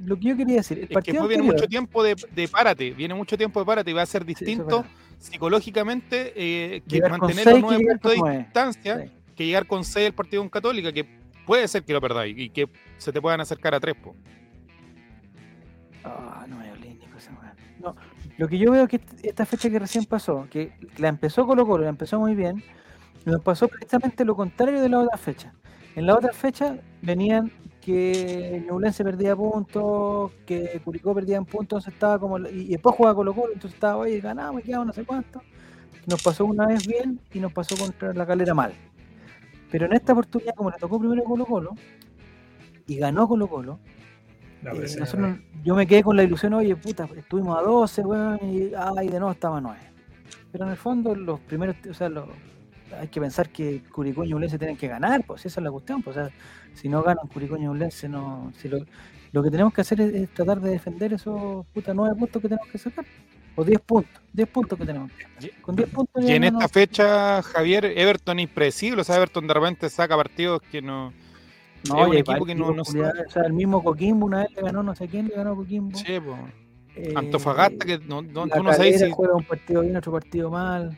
lo 0.06 0.16
que 0.18 0.30
yo 0.30 0.38
quería 0.38 0.56
decir, 0.58 0.78
el 0.78 0.84
Es 0.84 0.89
que 0.89 0.94
partido 0.94 1.14
después 1.24 1.30
viene 1.38 1.44
mucho 1.44 1.68
tiempo 1.68 2.04
de, 2.04 2.16
de 2.34 2.48
párate, 2.48 2.92
viene 2.92 3.14
mucho 3.14 3.38
tiempo 3.38 3.60
de 3.60 3.66
párate 3.66 3.92
y 3.92 3.94
va 3.94 4.02
a 4.02 4.06
ser 4.06 4.22
es 4.22 4.28
distinto 4.28 4.86
psicológicamente 5.18 6.34
eh, 6.36 6.82
que 6.88 6.96
Llegar 6.96 7.12
mantener 7.12 7.44
seis 7.44 7.62
los 7.62 7.72
que 7.72 7.78
nueve 7.78 8.00
puntos 8.00 8.26
de 8.32 8.38
distancia 8.39 8.98
Sí. 9.06 9.12
que 9.36 9.46
llegar 9.46 9.66
con 9.68 9.84
6 9.84 10.08
el 10.08 10.14
partido 10.14 10.42
con 10.42 10.50
Católica, 10.50 10.92
que 10.92 11.06
puede 11.46 11.68
ser 11.68 11.84
que 11.84 11.94
lo 11.94 12.02
perdáis 12.02 12.38
y 12.38 12.50
que 12.50 12.68
se 12.98 13.12
te 13.12 13.22
puedan 13.22 13.42
acercar 13.42 13.74
a 13.76 13.80
tres. 13.80 13.96
po. 13.96 14.16
Ah, 16.04 16.46
no 16.48 16.62
es 16.64 16.72
lo 18.38 18.48
que 18.48 18.58
yo 18.58 18.72
veo 18.72 18.88
que 18.88 18.96
est- 18.96 19.26
esta 19.26 19.46
fecha 19.46 19.70
que 19.70 19.78
recién 19.78 20.06
pasó, 20.06 20.48
que 20.50 20.72
la 20.98 21.10
empezó 21.10 21.46
Colo 21.46 21.66
Colo, 21.68 21.84
la 21.84 21.89
empezó 21.89 22.20
muy 22.20 22.34
bien, 22.34 22.64
nos 23.26 23.42
pasó 23.42 23.68
precisamente 23.68 24.26
lo 24.26 24.36
contrario 24.36 24.82
de 24.82 24.89
la 24.89 25.00
otra 25.00 25.18
fecha. 25.18 25.54
En 25.96 26.06
la 26.08 26.16
otra 26.16 26.32
fecha 26.34 26.78
venían 27.02 27.52
que 27.82 28.64
Ñublense 28.68 29.04
perdía 29.04 29.36
puntos, 29.36 30.32
que 30.46 30.80
Curicó 30.84 31.14
perdía 31.16 31.40
puntos, 31.42 31.62
entonces 31.62 31.94
estaba 31.94 32.20
como, 32.20 32.38
y 32.40 32.50
y 32.62 32.68
después 32.70 32.96
jugaba 32.96 33.16
Colo 33.16 33.34
Colo, 33.34 33.54
entonces 33.54 33.74
estaba, 33.76 33.98
oye, 33.98 34.20
ganamos, 34.22 34.62
y 34.62 34.66
quedamos 34.66 34.88
no 34.88 34.94
sé 34.94 35.04
cuánto. 35.04 35.42
Nos 36.08 36.22
pasó 36.24 36.46
una 36.46 36.68
vez 36.68 36.86
bien 36.88 37.20
y 37.34 37.40
nos 37.40 37.52
pasó 37.54 37.76
contra 37.78 38.14
la 38.14 38.26
calera 38.26 38.54
mal. 38.54 38.74
Pero 39.72 39.86
en 39.86 39.94
esta 39.94 40.14
oportunidad, 40.14 40.54
como 40.56 40.70
le 40.70 40.78
tocó 40.78 41.00
primero 41.00 41.24
Colo 41.24 41.46
Colo, 41.46 41.72
y 42.88 42.96
ganó 42.98 43.28
Colo 43.28 43.48
Colo, 43.48 43.80
eh, 44.74 44.82
nosotros- 45.00 45.30
yo 45.64 45.76
me 45.76 45.88
quedé 45.88 46.04
con 46.04 46.16
la 46.16 46.24
ilusión, 46.24 46.54
oye, 46.54 46.76
puta, 46.76 47.08
estuvimos 47.18 47.58
a 47.58 47.62
12, 47.62 48.02
weón, 48.04 48.40
y 48.44 48.72
ay, 48.78 49.08
de 49.08 49.20
nuevo 49.20 49.32
estaba 49.32 49.58
a 49.58 49.62
9. 49.62 49.80
Pero 50.52 50.66
en 50.66 50.72
el 50.72 50.78
fondo, 50.78 51.16
los 51.16 51.40
primeros, 51.40 51.76
o 51.90 51.94
sea, 51.94 52.10
los- 52.10 52.26
hay 53.00 53.08
que 53.08 53.20
pensar 53.22 53.50
que 53.50 53.84
Curicó 53.92 54.24
y 54.24 54.30
Ñublense 54.30 54.58
tienen 54.58 54.78
que 54.78 54.88
ganar, 54.88 55.24
pues 55.26 55.46
esa 55.46 55.60
es 55.60 55.64
la 55.64 55.72
cuestión, 55.72 56.02
pues, 56.02 56.18
o 56.18 56.20
sea, 56.22 56.30
si 56.74 56.89
no 56.89 57.02
ganan 57.04 57.28
Curicó 57.28 57.58
y 57.58 57.62
Ñublense, 57.62 58.08
no, 58.10 58.52
si 58.58 58.68
lo, 58.70 58.80
lo 59.32 59.44
que 59.44 59.50
tenemos 59.52 59.74
que 59.74 59.82
hacer 59.82 60.02
es, 60.02 60.14
es 60.14 60.30
tratar 60.34 60.60
de 60.62 60.72
defender 60.72 61.14
esos 61.14 61.66
puta 61.68 61.94
9 61.94 62.16
puntos 62.18 62.42
que 62.42 62.50
tenemos 62.50 62.68
que 62.70 62.78
sacar, 62.78 63.06
o 63.56 63.64
10 63.64 63.80
puntos, 63.82 64.22
10 64.34 64.48
puntos 64.50 64.80
que 64.80 64.86
tenemos 64.86 65.12
que 65.12 65.24
sacar. 65.24 65.62
Con 65.62 65.76
10 65.76 65.89
puntos 65.89 66.24
Y 66.24 66.32
en 66.32 66.44
esta 66.46 66.68
fecha, 66.70 67.42
Javier, 67.42 67.86
Everton 67.86 68.39
impredecible, 68.39 69.02
o 69.02 69.04
sea, 69.04 69.18
Everton 69.18 69.48
de 69.48 69.54
repente 69.54 69.89
saca 69.89 70.16
partidos 70.16 70.62
que 70.72 70.82
no. 70.82 71.12
no, 71.89 72.02
es 72.04 72.08
un 72.10 72.18
equipo 72.18 72.46
que 72.46 72.56
no- 72.56 72.72
no 72.74 72.84
culiados, 72.84 73.20
o 73.28 73.30
sea, 73.32 73.44
el 73.44 73.54
mismo 73.54 73.84
Coquimbo 73.84 74.26
una 74.26 74.39
vez 74.39 74.52
le 74.56 74.62
ganó, 74.62 74.84
no 74.84 74.96
sé 74.96 75.08
quién 75.08 75.28
le 75.28 75.36
ganó 75.36 75.52
a 75.52 75.56
Coquimbo. 75.56 75.98
Sí, 75.98 76.18
eh, 76.96 77.14
Antofagasta, 77.16 77.86
que 77.86 77.98
no, 78.00 78.22
no- 78.22 78.48
tú 78.48 78.64
no 78.64 78.74
sabes 78.74 79.00
si. 79.00 79.10
juega 79.12 79.34
un 79.36 79.44
partido 79.46 79.82
bien, 79.82 79.96
otro 79.96 80.12
partido 80.12 80.50
mal. 80.50 80.98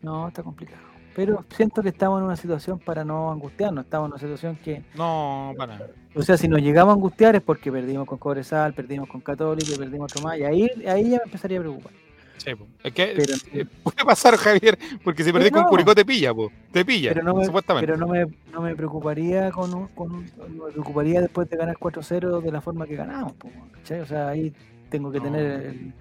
No, 0.00 0.28
está 0.28 0.42
complicado. 0.42 0.82
Pero 1.14 1.44
siento 1.54 1.82
que 1.82 1.90
estamos 1.90 2.18
en 2.20 2.24
una 2.26 2.36
situación 2.36 2.78
para 2.78 3.04
no 3.04 3.30
angustiarnos. 3.30 3.84
Estamos 3.84 4.06
en 4.08 4.12
una 4.12 4.20
situación 4.20 4.56
que, 4.56 4.82
No, 4.96 5.52
para 5.58 5.74
nada. 5.78 5.90
o 6.14 6.22
sea, 6.22 6.36
si 6.36 6.48
nos 6.48 6.60
llegamos 6.62 6.92
a 6.92 6.94
angustiar 6.94 7.36
es 7.36 7.42
porque 7.42 7.70
perdimos 7.70 8.06
con 8.06 8.18
Cobresal, 8.18 8.72
perdimos 8.72 9.08
con 9.08 9.20
Católica, 9.20 9.72
y 9.74 9.78
perdimos 9.78 10.10
otro 10.12 10.26
más. 10.26 10.38
Y 10.38 10.44
ahí, 10.44 10.70
ahí 10.88 11.10
ya 11.10 11.18
me 11.18 11.24
empezaría 11.24 11.58
a 11.58 11.60
preocupar. 11.62 11.92
Sí. 12.38 12.50
Es 12.82 12.92
que 12.92 13.14
Pero- 13.14 13.34
eh, 13.52 13.66
puede 13.84 14.04
pasar, 14.04 14.36
Javier, 14.38 14.76
porque 15.04 15.22
si 15.22 15.32
perdés 15.32 15.52
con. 15.52 15.62
Curicó 15.64 15.94
te 15.94 16.04
pilla, 16.04 16.34
po. 16.34 16.50
Te 16.72 16.84
pilla, 16.84 17.10
Pero 17.12 17.22
no 17.24 17.34
me, 17.36 17.44
supuestamente. 17.44 17.86
pero 17.86 17.98
no 17.98 18.08
me, 18.08 18.26
no 18.50 18.62
me 18.62 18.74
preocuparía 18.74 19.50
con, 19.52 19.72
un- 19.74 19.88
con 19.88 20.10
un- 20.12 20.30
no 20.56 20.64
me 20.64 20.72
preocuparía 20.72 21.20
después 21.20 21.48
de 21.48 21.56
ganar 21.56 21.76
4-0 21.78 22.40
de 22.40 22.50
la 22.50 22.60
forma 22.60 22.86
que 22.86 22.96
ganamos. 22.96 23.34
po. 23.34 23.48
O 23.48 24.06
sea, 24.06 24.28
ahí 24.28 24.52
tengo 24.88 25.12
que 25.12 25.20
tener 25.20 25.44
el, 25.44 25.92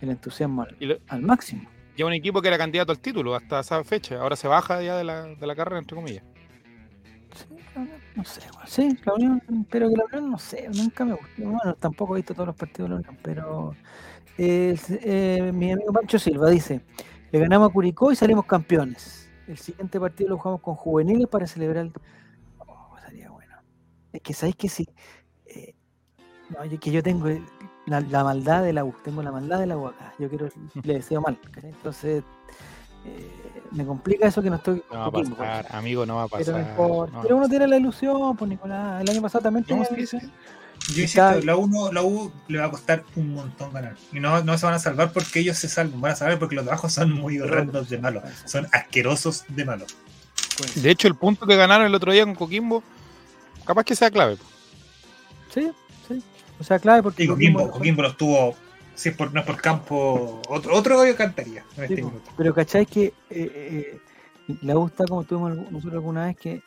el 0.00 0.08
entusiasmo 0.10 0.62
al, 0.62 0.76
Y 0.80 0.86
lo- 0.86 0.98
al 1.08 1.20
máximo. 1.22 1.68
Ya 1.96 2.06
un 2.06 2.12
equipo 2.12 2.40
que 2.40 2.48
era 2.48 2.58
candidato 2.58 2.92
al 2.92 2.98
título 3.00 3.34
hasta 3.34 3.60
esa 3.60 3.82
fecha. 3.84 4.20
Ahora 4.20 4.36
se 4.36 4.48
baja 4.48 4.82
ya 4.82 4.96
de 4.96 5.04
la, 5.04 5.26
de 5.26 5.46
la 5.46 5.54
carrera, 5.54 5.78
entre 5.78 5.94
comillas. 5.96 6.24
Sí, 7.34 7.46
no 8.16 8.24
sé, 8.24 8.40
sí, 8.66 8.98
la 9.04 9.14
Unión, 9.14 9.40
pero 9.70 9.88
que 9.88 9.96
la 9.96 10.04
Unión 10.06 10.30
no 10.32 10.38
sé, 10.38 10.68
nunca 10.74 11.04
me 11.04 11.12
gustó. 11.12 11.42
Bueno, 11.42 11.74
tampoco 11.78 12.14
he 12.16 12.18
visto 12.18 12.34
todos 12.34 12.48
los 12.48 12.56
partidos 12.56 12.88
de 12.90 12.94
la 12.94 13.00
Unión, 13.00 13.18
pero 13.22 13.76
eh, 14.36 14.76
eh, 15.02 15.52
mi 15.54 15.70
amigo 15.70 15.92
Pancho 15.92 16.18
Silva 16.18 16.50
dice, 16.50 16.80
le 17.30 17.38
ganamos 17.38 17.70
a 17.70 17.72
Curicó 17.72 18.10
y 18.10 18.16
salimos 18.16 18.46
campeones. 18.46 19.30
El 19.46 19.58
siguiente 19.58 20.00
partido 20.00 20.30
lo 20.30 20.38
jugamos 20.38 20.60
con 20.60 20.74
juveniles 20.74 21.28
para 21.28 21.46
celebrar 21.46 21.86
el... 21.86 21.92
Oh, 22.58 22.96
sería 23.04 23.30
bueno. 23.30 23.54
Es 24.12 24.20
que 24.22 24.32
sabéis 24.34 24.56
que 24.56 24.68
sí. 24.68 24.88
eh, 25.46 25.74
no, 26.50 26.64
yo- 26.64 26.80
que 26.80 26.90
yo 26.90 27.02
tengo 27.02 27.28
la, 27.90 28.00
la 28.00 28.24
maldad 28.24 28.62
de 28.62 28.72
la 28.72 28.84
U, 28.84 28.94
tengo 29.04 29.22
la 29.22 29.30
maldad 29.32 29.58
de 29.58 29.66
la 29.66 29.76
U 29.76 29.88
acá. 29.88 30.14
Yo 30.18 30.28
quiero, 30.30 30.48
le 30.82 30.94
deseo 30.94 31.20
mal. 31.20 31.38
¿cachai? 31.52 31.70
Entonces, 31.70 32.24
eh, 33.04 33.62
me 33.72 33.84
complica 33.84 34.26
eso 34.26 34.42
que 34.42 34.50
no 34.50 34.56
estoy 34.56 34.82
No 34.92 34.98
va 34.98 35.06
a 35.06 35.10
pasar, 35.10 35.66
amigo, 35.76 36.06
no 36.06 36.16
va 36.16 36.22
a 36.24 36.28
pero, 36.28 36.44
pasar. 36.44 36.60
importa. 36.60 37.12
no. 37.12 37.22
Pero 37.22 37.36
uno 37.36 37.48
tiene 37.48 37.66
la 37.68 37.76
ilusión, 37.76 38.36
pues 38.36 38.48
Nicolás. 38.48 39.02
El 39.02 39.10
año 39.10 39.22
pasado 39.22 39.42
también 39.42 39.62
No, 39.64 39.68
tenía 39.68 39.82
la 39.82 39.88
sí, 39.88 39.94
ilusión. 39.96 40.22
sí. 40.22 40.30
Yo 40.94 41.04
Está- 41.04 41.28
insisto, 41.32 41.46
la 41.46 41.56
U, 41.56 41.68
no- 41.68 41.92
la 41.92 42.02
U 42.02 42.32
le 42.48 42.58
va 42.58 42.66
a 42.66 42.70
costar 42.70 43.04
un 43.14 43.34
montón 43.34 43.70
ganar. 43.72 43.96
Y 44.12 44.18
no, 44.20 44.42
no 44.42 44.56
se 44.56 44.64
van 44.64 44.74
a 44.74 44.78
salvar 44.78 45.12
porque 45.12 45.40
ellos 45.40 45.58
se 45.58 45.68
salvan. 45.68 46.00
Van 46.00 46.12
a 46.12 46.16
salvar 46.16 46.38
porque 46.38 46.54
los 46.54 46.64
de 46.64 46.70
abajo 46.70 46.88
son 46.88 47.12
muy 47.12 47.38
horrendos 47.38 47.90
de 47.90 47.98
malos. 47.98 48.24
Son 48.46 48.66
asquerosos 48.72 49.44
de 49.48 49.64
malos. 49.66 49.94
Pues, 50.56 50.82
De 50.82 50.90
hecho, 50.90 51.06
el 51.06 51.14
punto 51.16 51.46
que 51.46 51.54
ganaron 51.56 51.86
el 51.86 51.94
otro 51.94 52.12
día 52.12 52.24
con 52.24 52.34
Coquimbo, 52.34 52.82
capaz 53.66 53.84
que 53.84 53.94
sea 53.94 54.10
clave. 54.10 54.36
sí, 55.52 55.62
sí. 55.62 55.70
O 56.60 56.64
sea, 56.64 56.78
clave 56.78 57.02
porque 57.02 57.24
Y 57.24 57.26
Coquimbo, 57.26 57.60
Coquimbo- 57.60 57.70
Coquimbo 57.72 58.02
los 58.02 58.16
tuvo, 58.16 58.54
si 58.94 59.08
es 59.08 59.16
por, 59.16 59.32
no 59.32 59.40
es 59.40 59.46
por 59.46 59.56
campo, 59.60 60.40
otro, 60.48 60.74
otro 60.76 60.98
gallo 60.98 61.16
cantaría 61.16 61.64
en 61.70 61.76
sí, 61.76 61.82
este 61.94 61.96
minuto. 61.96 62.30
pero 62.36 62.54
cachai 62.54 62.84
que 62.86 63.06
eh, 63.06 63.14
eh, 63.30 63.98
la 64.62 64.74
está 64.84 65.04
como 65.06 65.24
tuvimos 65.24 65.56
nosotros 65.70 65.94
alguna 65.94 66.26
vez 66.26 66.36
que 66.36 66.62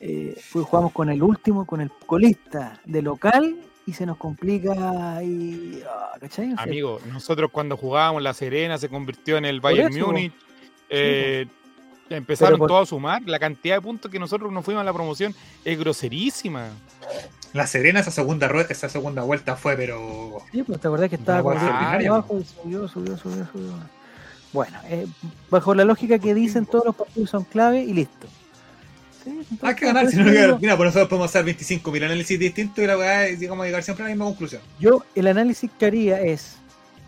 eh, 0.00 0.40
jugamos 0.52 0.92
con 0.92 1.08
el 1.10 1.22
último, 1.22 1.66
con 1.66 1.80
el 1.80 1.90
colista 2.06 2.80
de 2.84 3.02
local 3.02 3.56
y 3.86 3.92
se 3.92 4.06
nos 4.06 4.16
complica 4.18 5.22
y 5.22 5.82
ah, 5.88 6.12
¿cachai? 6.20 6.52
O 6.52 6.56
sea, 6.56 6.62
Amigo, 6.64 7.00
nosotros 7.12 7.50
cuando 7.50 7.76
jugábamos 7.76 8.22
La 8.22 8.34
Serena 8.34 8.78
se 8.78 8.88
convirtió 8.88 9.36
en 9.36 9.44
el 9.46 9.60
Bayern. 9.60 9.92
Múnich. 9.98 10.32
Empezaron 12.10 12.52
Pero 12.54 12.58
por- 12.58 12.68
todos 12.68 12.88
a 12.88 12.90
sumar. 12.90 13.22
La 13.26 13.38
cantidad 13.38 13.76
de 13.76 13.80
puntos 13.80 14.10
que 14.10 14.18
nosotros 14.18 14.52
nos 14.52 14.64
fuimos 14.64 14.80
a 14.82 14.84
la 14.84 14.92
promoción 14.92 15.34
es 15.64 15.78
groserísima. 15.78 16.68
La 17.52 17.66
Serena, 17.66 18.00
esa 18.00 18.10
segunda 18.10 18.48
rueda, 18.48 18.66
esa 18.70 18.88
segunda 18.88 19.22
vuelta 19.22 19.54
fue, 19.56 19.76
pero. 19.76 20.38
Sí, 20.52 20.62
pues 20.62 20.80
te 20.80 20.88
acordás 20.88 21.08
que 21.08 21.16
estaba 21.16 21.38
abajo 21.38 22.38
y 22.40 22.44
subió, 22.44 22.88
subió, 22.88 23.16
subió, 23.16 23.46
subió. 23.52 23.72
Bueno, 24.52 24.76
eh, 24.88 25.06
bajo 25.50 25.74
la 25.74 25.84
lógica 25.84 26.18
que 26.18 26.32
dicen 26.34 26.66
todos 26.66 26.84
los 26.84 26.94
partidos 26.96 27.30
son 27.30 27.44
clave 27.44 27.82
y 27.82 27.92
listo. 27.92 28.26
Sí, 29.24 29.40
Hay 29.62 29.74
que 29.74 29.86
ganar, 29.86 30.08
si 30.08 30.16
no, 30.16 30.30
digo, 30.30 30.58
mira, 30.60 30.76
por 30.76 30.86
nosotros 30.86 31.08
podemos 31.08 31.30
hacer 31.30 31.44
25 31.44 31.90
mil 31.90 32.04
análisis 32.04 32.38
distintos 32.38 32.78
y 32.84 32.86
la 32.86 32.98
weá 32.98 33.26
es 33.26 33.40
digamos 33.40 33.64
llegar 33.64 33.82
siempre 33.82 34.04
a 34.04 34.08
la 34.08 34.14
misma 34.14 34.26
conclusión. 34.26 34.60
Yo, 34.78 35.02
el 35.14 35.26
análisis 35.28 35.70
que 35.78 35.86
haría 35.86 36.20
es, 36.20 36.56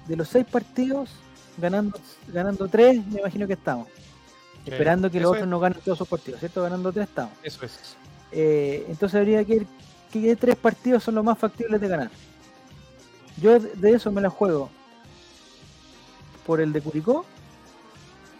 de 0.08 0.16
los 0.16 0.28
seis 0.28 0.46
partidos, 0.50 1.10
ganando 1.58 1.98
ganando 2.32 2.66
tres, 2.68 3.04
me 3.06 3.20
imagino 3.20 3.46
que 3.46 3.52
estamos. 3.52 3.86
Esperando 4.72 5.10
que 5.10 5.20
los 5.20 5.32
otros 5.32 5.48
no 5.48 5.60
ganen 5.60 5.78
todos 5.84 5.98
sus 5.98 6.08
partidos, 6.08 6.40
¿cierto? 6.40 6.62
Ganando 6.62 6.92
tres 6.92 7.08
estamos. 7.08 7.32
Eso 7.42 7.64
es. 7.64 7.96
Eh, 8.32 8.84
entonces 8.88 9.18
habría 9.18 9.44
que 9.44 9.54
ir 9.54 9.66
que 10.12 10.34
tres 10.36 10.56
partidos 10.56 11.02
son 11.04 11.14
los 11.14 11.24
más 11.24 11.38
factibles 11.38 11.80
de 11.80 11.88
ganar. 11.88 12.10
Yo 13.40 13.58
de 13.60 13.70
de 13.74 13.90
eso 13.92 14.10
me 14.10 14.20
la 14.20 14.30
juego 14.30 14.70
por 16.46 16.60
el 16.60 16.72
de 16.72 16.80
Curicó, 16.80 17.24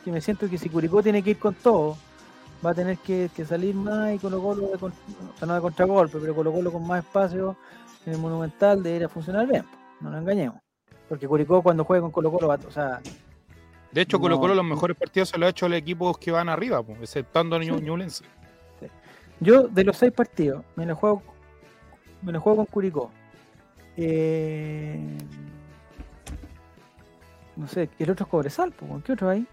que 0.04 0.12
me 0.12 0.20
siento 0.20 0.48
que 0.48 0.58
si 0.58 0.68
Curicó 0.68 1.02
tiene 1.02 1.22
que 1.22 1.30
ir 1.30 1.38
con 1.38 1.54
todo, 1.54 1.96
va 2.64 2.70
a 2.70 2.74
tener 2.74 2.98
que, 2.98 3.30
que 3.34 3.44
salir 3.44 3.74
más 3.74 4.14
y 4.14 4.18
Colo 4.18 4.40
Colo, 4.40 4.68
de, 4.68 4.78
con- 4.78 4.92
o 4.92 5.38
sea, 5.38 5.46
no 5.46 5.54
de 5.54 5.60
contragolpe, 5.60 6.18
pero 6.18 6.34
Colo 6.34 6.52
Colo 6.52 6.72
con 6.72 6.86
más 6.86 7.04
espacio 7.04 7.56
en 8.06 8.12
el 8.14 8.18
Monumental 8.18 8.82
debería 8.82 9.08
funcionar 9.08 9.46
bien, 9.46 9.64
no 10.00 10.10
nos 10.10 10.20
engañemos. 10.22 10.58
Porque 11.08 11.26
Curicó 11.28 11.62
cuando 11.62 11.84
juegue 11.84 12.00
con 12.02 12.10
Colo 12.12 12.30
Colo 12.32 12.48
va, 12.48 12.58
o 12.66 12.70
sea, 12.70 13.00
De 13.96 14.02
hecho. 14.02 14.20
Colo 14.20 14.38
Colo 14.38 14.54
los 14.54 14.62
mejores 14.64 14.94
partidos 14.94 15.30
se 15.30 15.38
los 15.38 15.46
ha 15.46 15.50
hecho 15.50 15.66
los 15.70 15.78
equipos 15.78 16.18
que 16.18 16.30
van 16.30 16.50
arriba, 16.50 16.82
po, 16.82 16.92
exceptando 17.00 17.56
a 17.56 17.62
Sí. 17.62 17.70
Ñublense. 17.70 18.24
Yo, 19.40 19.68
de 19.68 19.84
los 19.84 19.96
seis 19.96 20.12
partidos, 20.12 20.62
me 20.76 20.84
la 20.84 20.94
juego 20.94 21.22
Me 22.20 22.30
lo 22.30 22.40
juego 22.42 22.56
con 22.58 22.66
Curicó. 22.66 23.10
Eh, 23.96 25.00
no 27.56 27.66
sé, 27.68 27.88
el 27.98 28.10
otro 28.10 28.24
es 28.26 28.30
Cobresal, 28.30 28.70
pues, 28.72 29.02
¿qué 29.02 29.12
otro 29.12 29.30
hay? 29.30 29.46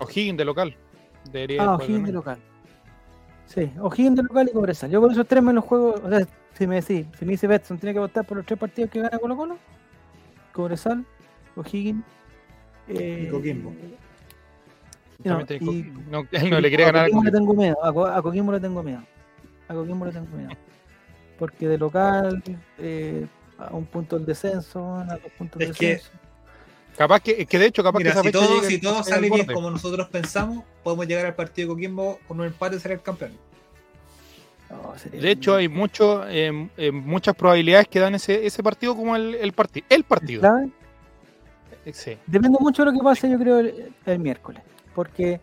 O'Higgins 0.00 0.36
de 0.36 0.44
local. 0.44 0.76
Debería 1.30 1.62
Ah, 1.62 1.76
O'Higgins 1.76 2.06
de 2.06 2.12
local. 2.12 2.38
Sí, 3.46 3.70
O'Higgins 3.80 4.16
de 4.16 4.22
local 4.24 4.48
y 4.50 4.52
Cobresal. 4.54 4.90
Yo 4.90 5.00
con 5.00 5.12
esos 5.12 5.26
tres 5.28 5.40
me 5.42 5.52
los 5.52 5.64
juego. 5.64 5.94
O 6.02 6.08
sea, 6.08 6.26
si 6.54 6.66
me 6.66 6.80
decís, 6.80 7.06
si 7.16 7.24
me 7.24 7.30
dice 7.32 7.46
Betson, 7.46 7.78
tiene 7.78 7.94
que 7.94 8.00
votar 8.00 8.26
por 8.26 8.38
los 8.38 8.46
tres 8.46 8.58
partidos 8.58 8.90
que 8.90 9.00
gana 9.00 9.18
Colo 9.20 9.36
Colo. 9.36 9.58
Cobresal, 10.52 11.04
O'Higgins. 11.54 12.04
Eh, 12.88 13.24
Y 13.26 13.30
Coquimbo. 13.30 13.72
no, 15.24 15.40
y- 15.40 15.58
Co- 15.58 15.72
no, 16.10 16.26
él 16.30 16.50
no 16.50 16.60
le 16.60 16.68
quiere 16.68 16.84
ganar 16.84 17.02
a 17.02 17.06
a 17.06 17.08
Coquimbo 17.10 17.24
le 17.24 17.30
Coquimbo. 17.30 17.52
tengo 17.52 17.54
miedo. 17.54 17.84
A, 17.84 17.92
Co- 17.92 18.06
a 18.06 18.22
Coquimbo 18.22 18.52
le 18.52 18.60
tengo 18.60 18.82
miedo. 18.82 19.02
A 19.68 19.74
Coquimbo 19.74 20.06
le 20.06 20.12
tengo 20.12 20.36
miedo. 20.36 20.50
Porque 21.38 21.68
de 21.68 21.78
local, 21.78 22.42
eh, 22.78 23.26
a 23.58 23.74
un 23.74 23.84
punto 23.86 24.16
del 24.16 24.26
descenso, 24.26 24.94
a 24.96 25.04
dos 25.04 25.20
puntos 25.36 25.58
que- 25.60 25.66
descenso. 25.68 26.10
Capaz 26.96 27.20
que, 27.20 27.46
que 27.46 27.58
de 27.60 27.66
hecho, 27.66 27.82
capaz 27.84 28.00
que 28.00 28.08
esa 28.08 28.22
si 28.22 28.32
todo, 28.32 28.62
si 28.64 28.74
el- 28.74 28.80
todo 28.80 28.98
el 28.98 29.04
sale 29.04 29.30
bien 29.30 29.46
como 29.46 29.70
nosotros 29.70 30.08
pensamos, 30.08 30.64
podemos 30.82 31.06
llegar 31.06 31.26
al 31.26 31.34
partido 31.34 31.68
de 31.68 31.74
Coquimbo 31.74 32.18
con 32.26 32.40
un 32.40 32.46
empate 32.46 32.76
y 32.76 32.80
ser 32.80 32.92
el 32.92 33.02
campeón. 33.02 33.32
No, 34.70 34.94
De 35.10 35.30
hecho, 35.30 35.54
hay 35.54 35.68
mucho, 35.68 36.28
eh, 36.28 36.68
eh, 36.76 36.90
muchas 36.90 37.34
probabilidades 37.34 37.88
que 37.88 38.00
dan 38.00 38.14
ese, 38.16 38.44
ese 38.46 38.62
partido 38.62 38.94
como 38.96 39.16
el, 39.16 39.34
el, 39.36 39.52
parti- 39.54 39.84
el 39.88 40.04
partido. 40.04 40.42
¿Sabe? 40.42 40.68
Sí. 41.92 42.16
Depende 42.26 42.58
mucho 42.60 42.84
de 42.84 42.92
lo 42.92 42.98
que 42.98 43.02
pase, 43.04 43.30
yo 43.30 43.38
creo, 43.38 43.58
el, 43.60 43.92
el 44.06 44.18
miércoles. 44.18 44.62
Porque 44.94 45.32
eh, 45.32 45.40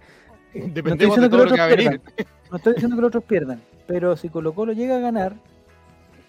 no 0.54 0.60
estoy 0.60 0.72
Dependemos 0.72 1.16
diciendo 1.18 1.22
de 1.22 1.28
que 1.28 1.30
todo 1.32 1.44
los 1.44 1.50
lo 1.52 1.56
que 1.56 1.62
va 1.62 1.66
a 1.66 1.68
otros 1.72 1.86
venir. 1.86 2.00
pierdan. 2.02 2.36
No 2.52 2.58
estoy 2.58 2.74
diciendo 2.74 2.96
que 2.96 3.02
los 3.02 3.08
otros 3.10 3.24
pierdan. 3.24 3.62
Pero 3.88 4.16
si 4.16 4.30
Colo 4.30 4.54
Colo 4.54 4.72
llega 4.74 4.98
a 4.98 5.00
ganar, 5.00 5.36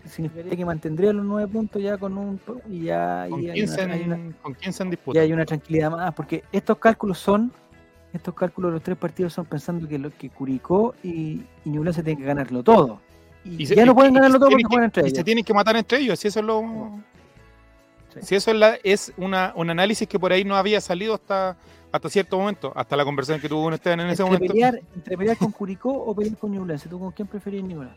significaría 0.09 0.57
que 0.57 0.64
mantendría 0.64 1.12
los 1.12 1.25
nueve 1.25 1.49
puntos 1.53 1.83
ya 1.83 1.99
con 1.99 2.17
un. 2.17 2.41
Y 2.71 2.85
ya, 2.85 3.27
Con 3.29 3.43
y 3.43 3.51
hay, 3.51 3.55
15 3.61 3.85
una, 3.85 3.95
hay 3.95 4.03
una- 4.05 4.14
en, 4.17 4.33
con 4.43 4.55
15 4.55 4.83
en 4.83 4.87
y 4.87 4.91
disputa. 4.93 5.21
hay 5.21 5.33
una 5.33 5.45
tranquilidad 5.45 5.91
más. 5.91 6.14
Porque 6.14 6.45
estos 6.53 6.79
cálculos 6.79 7.19
son. 7.19 7.53
Estos 8.12 8.33
cálculos 8.35 8.71
de 8.71 8.75
los 8.77 8.83
tres 8.83 8.97
partidos 8.97 9.35
son 9.35 9.45
pensando 9.45 9.87
que, 9.87 9.99
lo, 9.99 10.11
que 10.11 10.31
Curicó 10.31 10.95
y, 11.03 11.43
y 11.64 11.69
Ñublense 11.71 12.03
tienen 12.03 12.23
que 12.23 12.27
ganarlo 12.27 12.62
todo. 12.62 13.01
Y, 13.45 13.62
Y 13.62 13.67
se- 13.67 13.75
ya 13.77 13.85
no 13.85 13.93
y- 13.93 13.95
pueden 13.95 14.12
y 14.12 14.14
ganarlo 14.14 14.37
se 14.37 14.39
todo 14.41 14.51
porque 14.51 14.62
que- 14.62 14.69
juegan 14.69 14.85
entre 14.87 15.03
y 15.03 15.07
ellos. 15.07 15.19
se 15.19 15.25
tienen 15.25 15.45
que 15.45 15.53
matar 15.53 15.77
entre 15.77 15.99
ellos, 15.99 16.19
si 16.19 16.29
eso 16.29 16.41
es 16.41 16.47
lo. 16.47 16.62
Sí. 18.21 18.27
Si 18.29 18.35
eso 18.37 18.51
es, 18.51 18.57
la, 18.57 18.79
es 18.83 19.12
una, 19.17 19.53
un 19.57 19.71
análisis 19.71 20.07
que 20.09 20.19
por 20.19 20.33
ahí 20.33 20.45
no 20.45 20.57
había 20.57 20.81
salido 20.81 21.14
hasta, 21.14 21.57
hasta 21.93 22.09
cierto 22.11 22.39
momento, 22.39 22.73
hasta 22.75 22.97
la 22.97 23.05
conversación 23.05 23.41
que 23.41 23.49
tuvo 23.49 23.64
con 23.64 23.75
Esteban 23.75 24.01
en 24.01 24.07
ese 24.09 24.23
Entre 24.23 24.25
momento 24.39 24.53
pelear, 24.53 24.81
entre 24.95 25.17
pelear 25.17 25.37
con 25.37 25.53
Curicó 25.53 25.91
o 25.93 26.14
pelear 26.14 26.37
con 26.37 26.53
Ñublense. 26.53 26.89
¿Tú 26.89 26.99
con 26.99 27.12
quién 27.12 27.29
preferís 27.29 27.62
Nicolás? 27.64 27.95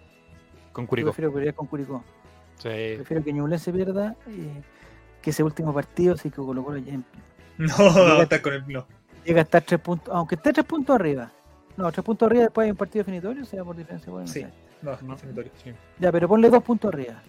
con 0.71 0.85
Yo 0.85 0.89
Curicó. 0.89 1.09
prefiero 1.11 1.33
pelear 1.33 1.53
con 1.55 1.67
Curicó. 1.67 2.03
Sí. 2.57 2.69
Prefiero 2.69 3.23
que 3.23 3.33
Ñublense 3.33 3.71
pierda 3.73 4.15
eh, 4.27 4.61
que 5.21 5.29
ese 5.31 5.43
último 5.43 5.73
partido, 5.73 6.13
así 6.15 6.29
que 6.29 6.35
Colo 6.37 6.63
Colo 6.63 6.77
ya 6.79 6.93
No, 7.57 7.73
no, 7.77 8.21
está 8.21 8.41
con 8.41 8.53
el 8.53 8.67
no. 8.67 8.85
llega 9.25 9.41
a 9.41 9.43
estar 9.43 9.61
tres 9.63 9.79
puntos, 9.81 10.13
aunque 10.13 10.35
esté 10.35 10.53
tres 10.53 10.65
puntos 10.65 10.95
arriba. 10.95 11.31
No, 11.77 11.91
tres 11.91 12.03
puntos 12.05 12.27
arriba 12.27 12.43
después 12.43 12.65
hay 12.65 12.71
un 12.71 12.77
partido 12.77 13.03
definitorio, 13.05 13.45
será 13.45 13.63
por 13.63 13.75
diferencia. 13.75 14.11
Bueno, 14.11 14.27
no 14.27 14.33
Sí. 14.33 14.45
No, 14.81 14.91
No, 15.01 15.13
definitorio. 15.15 15.51
sí. 15.63 15.71
Ya, 15.99 16.11
pero 16.11 16.27
ponle 16.27 16.49
dos 16.49 16.63
puntos 16.63 16.93
arriba. 16.93 17.21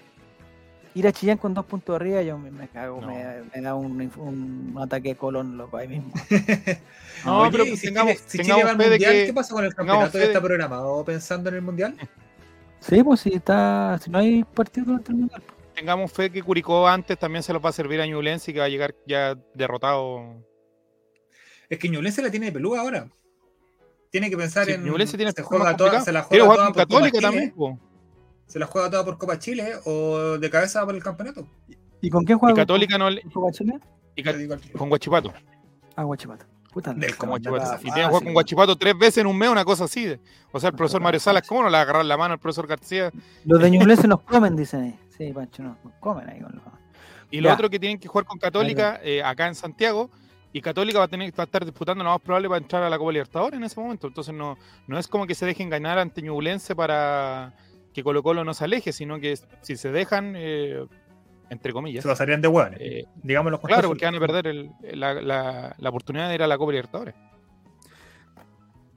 Ir 0.95 1.07
a 1.07 1.13
Chillán 1.13 1.39
con 1.39 1.55
dos 1.55 1.65
puntos 1.67 1.95
arriba, 1.95 2.21
yo 2.23 2.37
me, 2.37 2.51
me 2.51 2.67
cago, 2.69 3.01
No. 3.01 3.07
me, 3.09 3.25
me 3.55 3.61
da 3.61 3.75
un, 3.77 4.01
un 4.17 4.79
ataque 4.83 5.11
de 5.11 5.17
colon 5.17 5.57
loco 5.57 5.77
ahí 5.77 5.89
mismo. 5.89 6.13
No, 7.25 7.41
Oye, 7.43 7.51
pero 7.53 7.65
¿y 7.67 7.69
pues 7.71 7.81
si 7.81 7.87
tengamos- 7.89 8.13
Chile, 8.15 8.25
si 8.27 8.39
tengamos 8.39 8.57
Chile 8.63 8.65
va 8.65 8.71
al 8.71 8.77
mundial, 8.91 9.13
que- 9.13 9.27
¿qué 9.27 9.33
pasa 9.35 9.55
con 9.55 9.65
el 9.65 9.75
campeonato? 9.75 10.13
¿Ya 10.15 10.19
de- 10.21 10.25
está 10.27 10.41
programado 10.41 11.05
pensando 11.05 11.49
en 11.51 11.57
el 11.57 11.63
mundial? 11.63 11.95
Sí, 12.81 13.03
pues 13.05 13.21
si 13.21 13.35
está, 13.35 13.99
si 14.03 14.11
no 14.11 14.19
hay 14.19 14.43
partido 14.43 14.87
durante 14.87 15.13
el 15.13 15.19
mundial. 15.19 15.43
Tengamos 15.75 16.11
fe 16.13 16.31
que 16.31 16.43
Curicó 16.43 16.89
antes 16.89 17.19
también 17.19 17.43
se 17.43 17.53
los 17.53 17.63
va 17.65 17.69
a 17.69 17.73
servir 17.73 18.01
a 18.01 18.07
Ñublense 18.07 18.51
y 18.51 18.55
que 18.55 18.61
va 18.61 18.67
a 18.67 18.69
llegar 18.71 18.95
ya 19.07 19.37
derrotado. 19.55 20.43
Es 21.69 21.79
que 21.79 21.89
Ñublense 21.91 22.23
la 22.23 22.31
tiene 22.31 22.47
de 22.47 22.53
peluda 22.53 22.81
ahora. 22.81 23.07
Tiene 24.11 24.29
que 24.31 24.37
pensar 24.37 24.65
Sí, 24.67 24.73
en. 24.73 24.85
Ñublense 24.85 25.17
tiene 25.19 25.33
se 25.33 25.43
juega 25.43 25.65
más 25.65 25.77
toda, 25.77 25.91
complicado. 25.91 26.05
se 26.07 26.13
la 26.13 26.23
juega 26.23 26.45
toda 26.45 26.65
con 26.67 26.75
Católica 26.75 27.11
Chile. 27.19 27.23
también. 27.23 27.51
po. 27.55 27.79
Se 28.51 28.59
la 28.59 28.67
juega 28.67 28.91
toda 28.91 29.05
por 29.05 29.17
Copa 29.17 29.39
Chile 29.39 29.75
o 29.85 30.37
de 30.39 30.51
cabeza 30.51 30.85
por 30.85 30.95
el 30.95 31.03
campeonato. 31.03 31.47
¿Y 32.01 32.11
con 32.11 32.25
quién 32.25 32.37
juega? 32.39 32.53
Y 32.53 32.57
Católica 32.57 32.99
no 32.99 33.09
le- 33.09 33.23
¿Con 33.23 33.31
Copa 33.33 33.53
Chile? 33.53 33.79
y 34.17 34.23
Ca- 34.25 34.35
con 34.77 34.89
Guachipato. 34.89 35.33
Ah, 35.95 36.03
Guachipato. 36.03 36.47
Puta, 36.73 36.93
Del 36.95 37.17
Con 37.17 37.29
Guachipato. 37.31 37.63
está 37.63 37.77
Y 37.77 37.83
tiene 37.85 38.01
que 38.01 38.07
jugar 38.07 38.25
con. 38.25 38.33
Guachipato 38.33 38.77
tres 38.77 38.99
veces 38.99 39.19
en 39.19 39.27
un 39.29 39.39
mes, 39.39 39.49
una 39.49 39.65
cosa 39.65 39.85
así. 39.85 40.17
O 40.53 40.59
sea, 40.61 40.71
el 40.71 40.77
profesor 40.77 41.01
Mario 41.01 41.21
Salas. 41.21 41.47
¿cómo 41.47 41.63
no 41.63 41.69
le 41.69 41.73
va 41.75 41.79
a 41.79 41.83
agarrar 41.83 42.05
la 42.05 42.17
mano 42.17 42.35
al 42.35 42.41
profesor 42.41 42.67
García? 42.67 43.11
Los 43.45 43.61
de 43.61 43.71
Ñublense 43.71 44.07
nos 44.09 44.21
comen, 44.23 44.57
dicen 44.57 44.83
ahí. 44.83 44.99
Sí, 45.17 45.33
Pancho, 45.33 45.63
no, 45.63 45.77
nos 45.85 45.95
comen 46.01 46.29
ahí 46.29 46.41
con 46.41 46.53
los... 46.55 46.63
Y 47.31 47.41
lo 47.41 47.49
Ya. 47.49 47.55
otro 47.55 47.71
que 47.71 47.79
tienen 47.79 47.99
que 47.99 48.09
jugar 48.09 48.25
con 48.25 48.39
Católica 48.39 48.99
eh, 49.03 49.23
acá 49.23 49.47
en 49.47 49.55
Santiago. 49.55 50.11
Y 50.53 50.61
Católica 50.61 50.99
va 50.99 51.05
a 51.05 51.09
tener 51.09 51.31
va 51.39 51.43
a 51.43 51.47
estar 51.47 51.65
disputando 51.65 52.03
lo 52.03 52.11
más 52.11 52.21
probable 52.21 52.49
para 52.49 52.59
entrar 52.59 52.83
a 52.83 52.91
la 52.91 52.99
Copa 52.99 53.13
Libertadores 53.13 53.57
en 53.57 53.63
ese 53.65 53.79
momento. 53.81 54.09
Entonces 54.09 54.35
no, 54.35 54.57
no 54.89 54.99
es 54.99 55.07
como 55.07 55.25
que 55.27 55.35
se 55.37 55.47
dejen 55.47 55.71
ganar 55.71 55.99
ante 56.01 56.23
Ñublense 56.23 56.75
para 56.75 57.53
que 57.93 58.03
Colo 58.05 58.23
Colo 58.23 58.45
no 58.45 58.55
se 58.55 58.65
aleje, 58.65 58.93
sino 58.93 59.19
que 59.21 59.37
si 59.63 59.77
se 59.77 59.91
dejan, 59.91 60.35
eh, 60.37 60.85
entre 61.51 61.73
comillas, 61.73 62.03
Se 62.03 62.09
pasarían 62.09 62.41
de 62.41 62.49
hueones. 62.49 62.79
eh, 62.81 63.05
Digámoslo 63.23 63.61
con 63.61 63.69
claro, 63.69 63.89
porque 63.89 64.05
van 64.05 64.15
a 64.15 64.21
perder 64.21 64.47
el- 64.47 64.71
la, 64.95 65.15
la- 65.15 65.75
la 65.77 65.89
oportunidad 65.89 66.29
de 66.29 66.35
ir 66.37 66.43
a 66.43 66.47
la 66.47 66.57
Copa 66.57 66.71
Libertadores. 66.73 67.15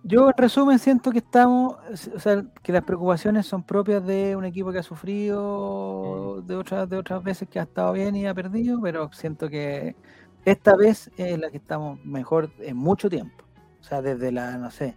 Yo 0.06 0.28
en 0.28 0.34
resumen 0.38 0.80
siento 0.80 1.12
que 1.12 1.20
estamos, 1.20 1.78
o 2.14 2.20
sea, 2.20 2.44
que 2.62 2.74
las 2.74 2.84
preocupaciones 2.84 3.46
son 3.46 3.64
propias 3.64 4.06
de 4.06 4.36
un 4.36 4.44
equipo 4.44 4.72
que 4.74 4.80
ha 4.80 4.84
sufrido 4.84 6.41
de 6.46 6.56
otras 6.56 6.89
de 6.89 6.98
otras 6.98 7.24
veces 7.24 7.48
que 7.48 7.58
ha 7.60 7.64
estado 7.64 7.94
bien 7.94 8.14
y 8.18 8.28
ha 8.28 8.34
perdido, 8.34 8.82
pero 8.82 9.10
siento 9.14 9.50
que 9.50 9.96
esta 10.44 10.76
vez 10.76 11.10
es 11.16 11.39
la 11.39 11.50
que 11.50 11.56
estamos 11.58 12.04
mejor 12.04 12.52
en 12.60 12.76
mucho 12.76 13.10
tiempo. 13.10 13.46
O 13.80 13.84
sea, 13.84 14.02
desde 14.02 14.32
la, 14.34 14.58
no 14.58 14.70
sé, 14.72 14.94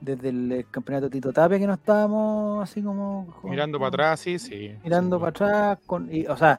desde 0.00 0.28
el 0.30 0.52
eh, 0.52 0.66
campeonato 0.70 1.10
Tito 1.10 1.32
Tapia 1.32 1.58
que 1.58 1.66
no 1.66 1.74
estábamos 1.74 2.62
así 2.62 2.82
como 2.82 3.26
con- 3.40 3.50
Mirando 3.50 3.78
para 3.78 3.88
atrás, 3.88 4.20
sí, 4.20 4.38
sí. 4.38 4.72
mirando 4.82 5.16
sí. 5.16 5.20
para 5.20 5.30
atrás, 5.30 5.78
con, 5.86 6.08
y, 6.12 6.26
o 6.26 6.36
sea, 6.36 6.58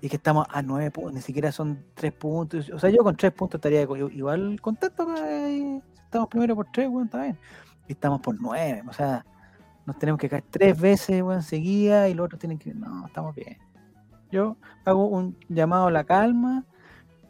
y 0.00 0.08
que 0.08 0.16
estamos 0.16 0.46
a 0.50 0.62
nueve 0.62 0.90
puntos, 0.90 1.14
ni 1.14 1.20
siquiera 1.20 1.52
son 1.52 1.78
tres 1.94 2.12
puntos. 2.12 2.68
O 2.70 2.78
sea, 2.78 2.90
yo 2.90 3.02
con 3.04 3.16
tres 3.16 3.32
puntos 3.32 3.58
estaría 3.58 3.82
igual 3.82 4.60
contento. 4.60 5.06
que 5.06 5.80
Estamos 6.04 6.28
primero 6.28 6.54
por 6.56 6.66
tres, 6.72 6.88
bueno, 6.90 7.04
está 7.06 7.22
bien. 7.22 7.38
Y 7.88 7.92
estamos 7.92 8.20
por 8.20 8.38
nueve, 8.40 8.82
o 8.88 8.92
sea, 8.92 9.24
nos 9.86 9.98
tenemos 9.98 10.20
que 10.20 10.28
caer 10.28 10.44
tres 10.50 10.78
veces, 10.80 11.22
bueno, 11.22 11.40
seguida, 11.42 12.08
y 12.08 12.14
los 12.14 12.26
otros 12.26 12.38
tienen 12.40 12.58
que. 12.58 12.74
No, 12.74 13.06
estamos 13.06 13.34
bien. 13.34 13.58
Yo 14.30 14.56
hago 14.84 15.06
un 15.06 15.36
llamado 15.48 15.86
a 15.86 15.90
la 15.90 16.04
calma 16.04 16.64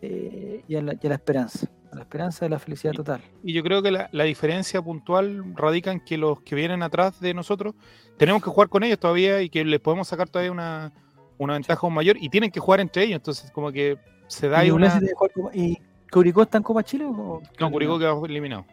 eh, 0.00 0.64
y, 0.66 0.76
a 0.76 0.82
la, 0.82 0.94
y 0.94 1.06
a 1.06 1.08
la 1.10 1.14
esperanza. 1.16 1.66
A 1.92 1.96
la 1.96 2.00
esperanza 2.02 2.44
de 2.46 2.48
la 2.48 2.58
felicidad 2.58 2.94
Y- 2.94 2.96
total. 2.96 3.20
Y 3.44 3.52
yo 3.52 3.62
creo 3.62 3.82
que 3.82 3.90
la, 3.90 4.08
la 4.12 4.24
diferencia 4.24 4.80
puntual 4.82 5.54
radica 5.54 5.92
en 5.92 6.00
que 6.00 6.16
los 6.16 6.40
que 6.40 6.54
vienen 6.54 6.82
atrás 6.82 7.20
de 7.20 7.34
nosotros 7.34 7.74
tenemos 8.16 8.42
que 8.42 8.48
jugar 8.50 8.68
con 8.70 8.82
ellos 8.82 8.98
todavía 8.98 9.42
y 9.42 9.50
que 9.50 9.64
les 9.64 9.78
podemos 9.78 10.08
sacar 10.08 10.28
todavía 10.28 10.50
una, 10.52 10.90
una 11.38 11.52
ventaja 11.54 11.80
aún 11.82 11.92
mayor 11.94 12.16
y 12.18 12.28
tienen 12.30 12.50
que 12.50 12.60
jugar 12.60 12.80
entre 12.80 13.04
ellos. 13.04 13.16
Entonces, 13.16 13.50
como 13.50 13.70
que 13.70 13.98
se 14.26 14.48
da 14.48 14.60
ahí 14.60 14.68
¿Y, 14.68 14.70
una. 14.70 14.98
Copa- 15.14 15.50
¿Y 15.54 15.78
Curicó 16.10 16.42
está 16.42 16.56
en 16.58 16.64
Copa 16.64 16.82
Chile? 16.82 17.04
O 17.04 17.42
No, 17.60 17.70
Curicó 17.70 17.98
quedó 17.98 18.24
eliminado. 18.24 18.64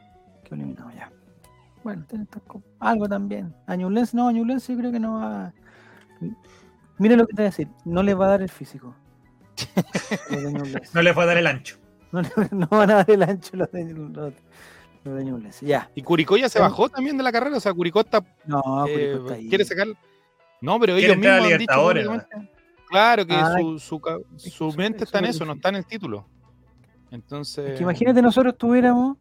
que 0.46 0.56
eliminado 0.56 0.90
ya. 0.96 1.12
Bueno, 1.84 2.06
algo 2.80 3.08
también. 3.10 3.54
A 3.68 3.76
Ñublense, 3.76 4.16
no, 4.16 4.28
a 4.30 4.32
Ñublense 4.32 4.72
yo 4.74 4.80
creo 4.80 4.92
que 4.92 5.00
no 5.00 5.14
va. 5.20 5.54
Mira 6.98 7.16
lo 7.16 7.26
que 7.28 7.34
te 7.34 7.42
voy 7.42 7.48
a 7.48 7.50
decir, 7.50 7.68
no 7.86 8.02
les 8.04 8.18
va 8.20 8.26
a 8.26 8.30
dar 8.30 8.42
el 8.42 8.50
físico. 8.50 8.96
No 10.94 11.02
les 11.02 11.18
va 11.18 11.24
a 11.24 11.26
dar 11.26 11.38
el 11.38 11.48
ancho. 11.48 11.78
No, 12.12 12.68
van 12.70 12.92
a 12.92 12.96
dar 12.96 13.12
el 13.12 13.24
ancho 13.24 13.56
los 13.58 13.72
de, 13.72 13.94
los, 13.94 14.34
los 15.04 15.16
de 15.16 15.26
Ñublense. 15.26 15.66
Ya. 15.66 15.90
Y 15.96 16.02
Curicó 16.02 16.38
ya 16.38 16.50
se 16.50 16.60
Sí. 16.60 16.64
bajó 16.64 16.90
también 16.90 17.18
de 17.18 17.24
la 17.24 17.32
carrera. 17.32 17.58
O 17.58 17.60
sea, 17.60 17.74
Curicó 17.74 18.02
está. 18.02 18.24
No, 18.46 18.86
eh, 18.88 18.94
Curicó 18.94 19.18
está 19.24 19.34
ahí. 19.36 19.50
quiere 19.50 19.66
sacar. 19.66 19.88
No, 20.62 20.80
pero 20.80 20.96
ellos 20.96 21.16
mismos 21.18 21.52
han 21.52 21.58
dicho 21.58 22.26
Claro 22.90 23.26
que 23.26 23.34
Ah, 23.36 23.56
su, 23.60 23.78
su, 23.80 24.02
su 24.50 24.74
mente 24.74 25.04
está 25.04 25.20
en 25.20 25.26
es 25.26 25.36
eso, 25.36 25.46
no 25.46 25.54
está 25.54 25.70
en 25.70 25.76
el 25.76 25.86
título. 25.86 26.26
Entonces. 27.12 27.72
Es 27.72 27.78
que 27.78 27.84
imagínate 27.84 28.22
nosotros 28.22 28.58
tuviéramos, 28.58 29.18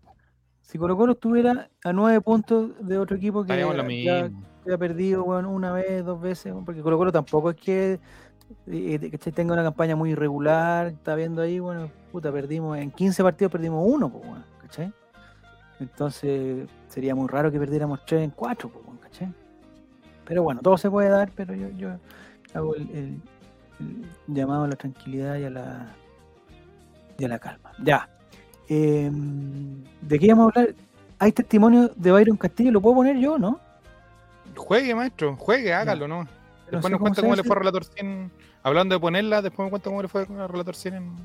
si 0.62 0.78
Colo 0.78 0.96
Colo 0.96 1.12
estuviera 1.12 1.70
a 1.84 1.92
nueve 1.92 2.20
puntos 2.20 2.70
de 2.80 2.98
otro 2.98 3.16
equipo 3.16 3.44
que, 3.44 3.54
que 4.64 4.72
ha 4.72 4.78
perdido 4.78 5.24
bueno, 5.24 5.50
una 5.50 5.72
vez, 5.72 6.04
dos 6.04 6.20
veces, 6.20 6.54
porque 6.64 6.80
Colo 6.80 6.96
Colo 6.98 7.12
tampoco 7.12 7.50
es 7.50 7.56
que 7.56 8.00
¿cachai? 9.10 9.32
tenga 9.32 9.52
una 9.54 9.62
campaña 9.62 9.96
muy 9.96 10.10
irregular, 10.10 10.86
está 10.88 11.14
viendo 11.14 11.42
ahí, 11.42 11.58
bueno, 11.58 11.90
puta, 12.12 12.30
perdimos, 12.32 12.78
en 12.78 12.90
15 12.90 13.22
partidos 13.22 13.52
perdimos 13.52 13.84
uno, 13.86 14.08
pues, 14.10 14.26
bueno, 14.26 14.44
¿cachai? 14.62 14.92
Entonces 15.80 16.68
sería 16.88 17.14
muy 17.14 17.28
raro 17.28 17.50
que 17.52 17.58
perdiéramos 17.58 18.04
tres 18.04 18.22
en 18.22 18.30
cuatro, 18.30 18.68
pues, 18.68 18.84
bueno, 18.84 19.00
¿cachai? 19.00 19.32
Pero 20.24 20.42
bueno, 20.42 20.60
todo 20.60 20.76
se 20.76 20.90
puede 20.90 21.08
dar, 21.08 21.30
pero 21.34 21.54
yo, 21.54 21.68
yo 21.70 21.90
hago 22.54 22.74
el, 22.74 22.82
el- 22.90 23.22
el 23.80 24.04
llamado 24.34 24.64
a 24.64 24.68
la 24.68 24.74
tranquilidad 24.76 25.36
y 25.36 25.44
a 25.44 25.50
la, 25.50 25.86
y 27.16 27.24
a 27.24 27.28
la 27.28 27.38
calma. 27.38 27.70
Ya. 27.82 28.08
Eh, 28.68 29.08
¿De 30.02 30.18
qué 30.18 30.26
íbamos 30.26 30.46
a 30.56 30.60
hablar? 30.60 30.74
Hay 31.20 31.30
testimonio 31.32 31.88
de 31.94 32.10
Byron 32.12 32.36
Castillo, 32.36 32.72
¿lo 32.72 32.80
puedo 32.80 32.96
poner 32.96 33.16
yo, 33.18 33.38
no? 33.38 33.60
Juegue, 34.56 34.94
maestro, 34.94 35.36
juegue, 35.36 35.72
hágalo, 35.72 36.08
¿no? 36.08 36.26
Después 36.70 36.84
sé 36.84 36.90
nos 36.90 36.98
cómo 36.98 37.00
cuenta 37.00 37.22
cómo 37.22 37.34
le 37.36 37.42
fue 37.44 37.56
a 37.56 37.58
Relator 37.58 37.84
100. 37.84 38.30
Hablando 38.62 38.94
de 38.94 39.00
ponerla, 39.00 39.42
después 39.42 39.66
me 39.66 39.70
cuenta 39.70 39.90
cómo 39.90 40.02
le 40.02 40.08
fue 40.08 40.22
a 40.22 40.46
Relator 40.46 40.74
100 40.76 40.94
en, 40.94 41.16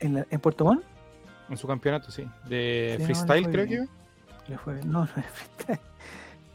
¿En, 0.00 0.14
la- 0.14 0.26
en 0.30 0.40
Puerto 0.40 0.64
Montt? 0.64 0.82
en 1.48 1.56
su 1.56 1.66
campeonato, 1.66 2.10
sí. 2.10 2.24
De 2.48 2.94
Sí, 2.96 3.00
no, 3.00 3.04
freestyle, 3.06 3.50
creo 3.50 3.66
que. 3.66 3.86
Le 4.48 4.58
fue 4.58 4.74
bien. 4.74 4.90
No, 4.90 5.00
no 5.04 5.04
es 5.04 5.10
freestyle. 5.26 5.80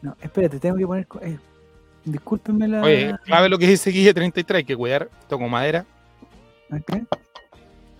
No, 0.02 0.16
espérate, 0.20 0.58
tengo 0.60 0.76
que 0.76 0.86
poner. 0.86 1.06
eh, 1.22 1.38
discúlpenme 2.04 2.68
la. 2.68 2.82
Oye, 2.82 3.14
clave 3.24 3.48
lo 3.48 3.58
que 3.58 3.66
dice 3.66 3.90
Guille 3.90 4.12
33, 4.14 4.58
hay 4.58 4.64
que 4.64 4.76
cuidar, 4.76 5.08
toco 5.28 5.48
madera, 5.48 5.84
¿Qué? 6.86 7.04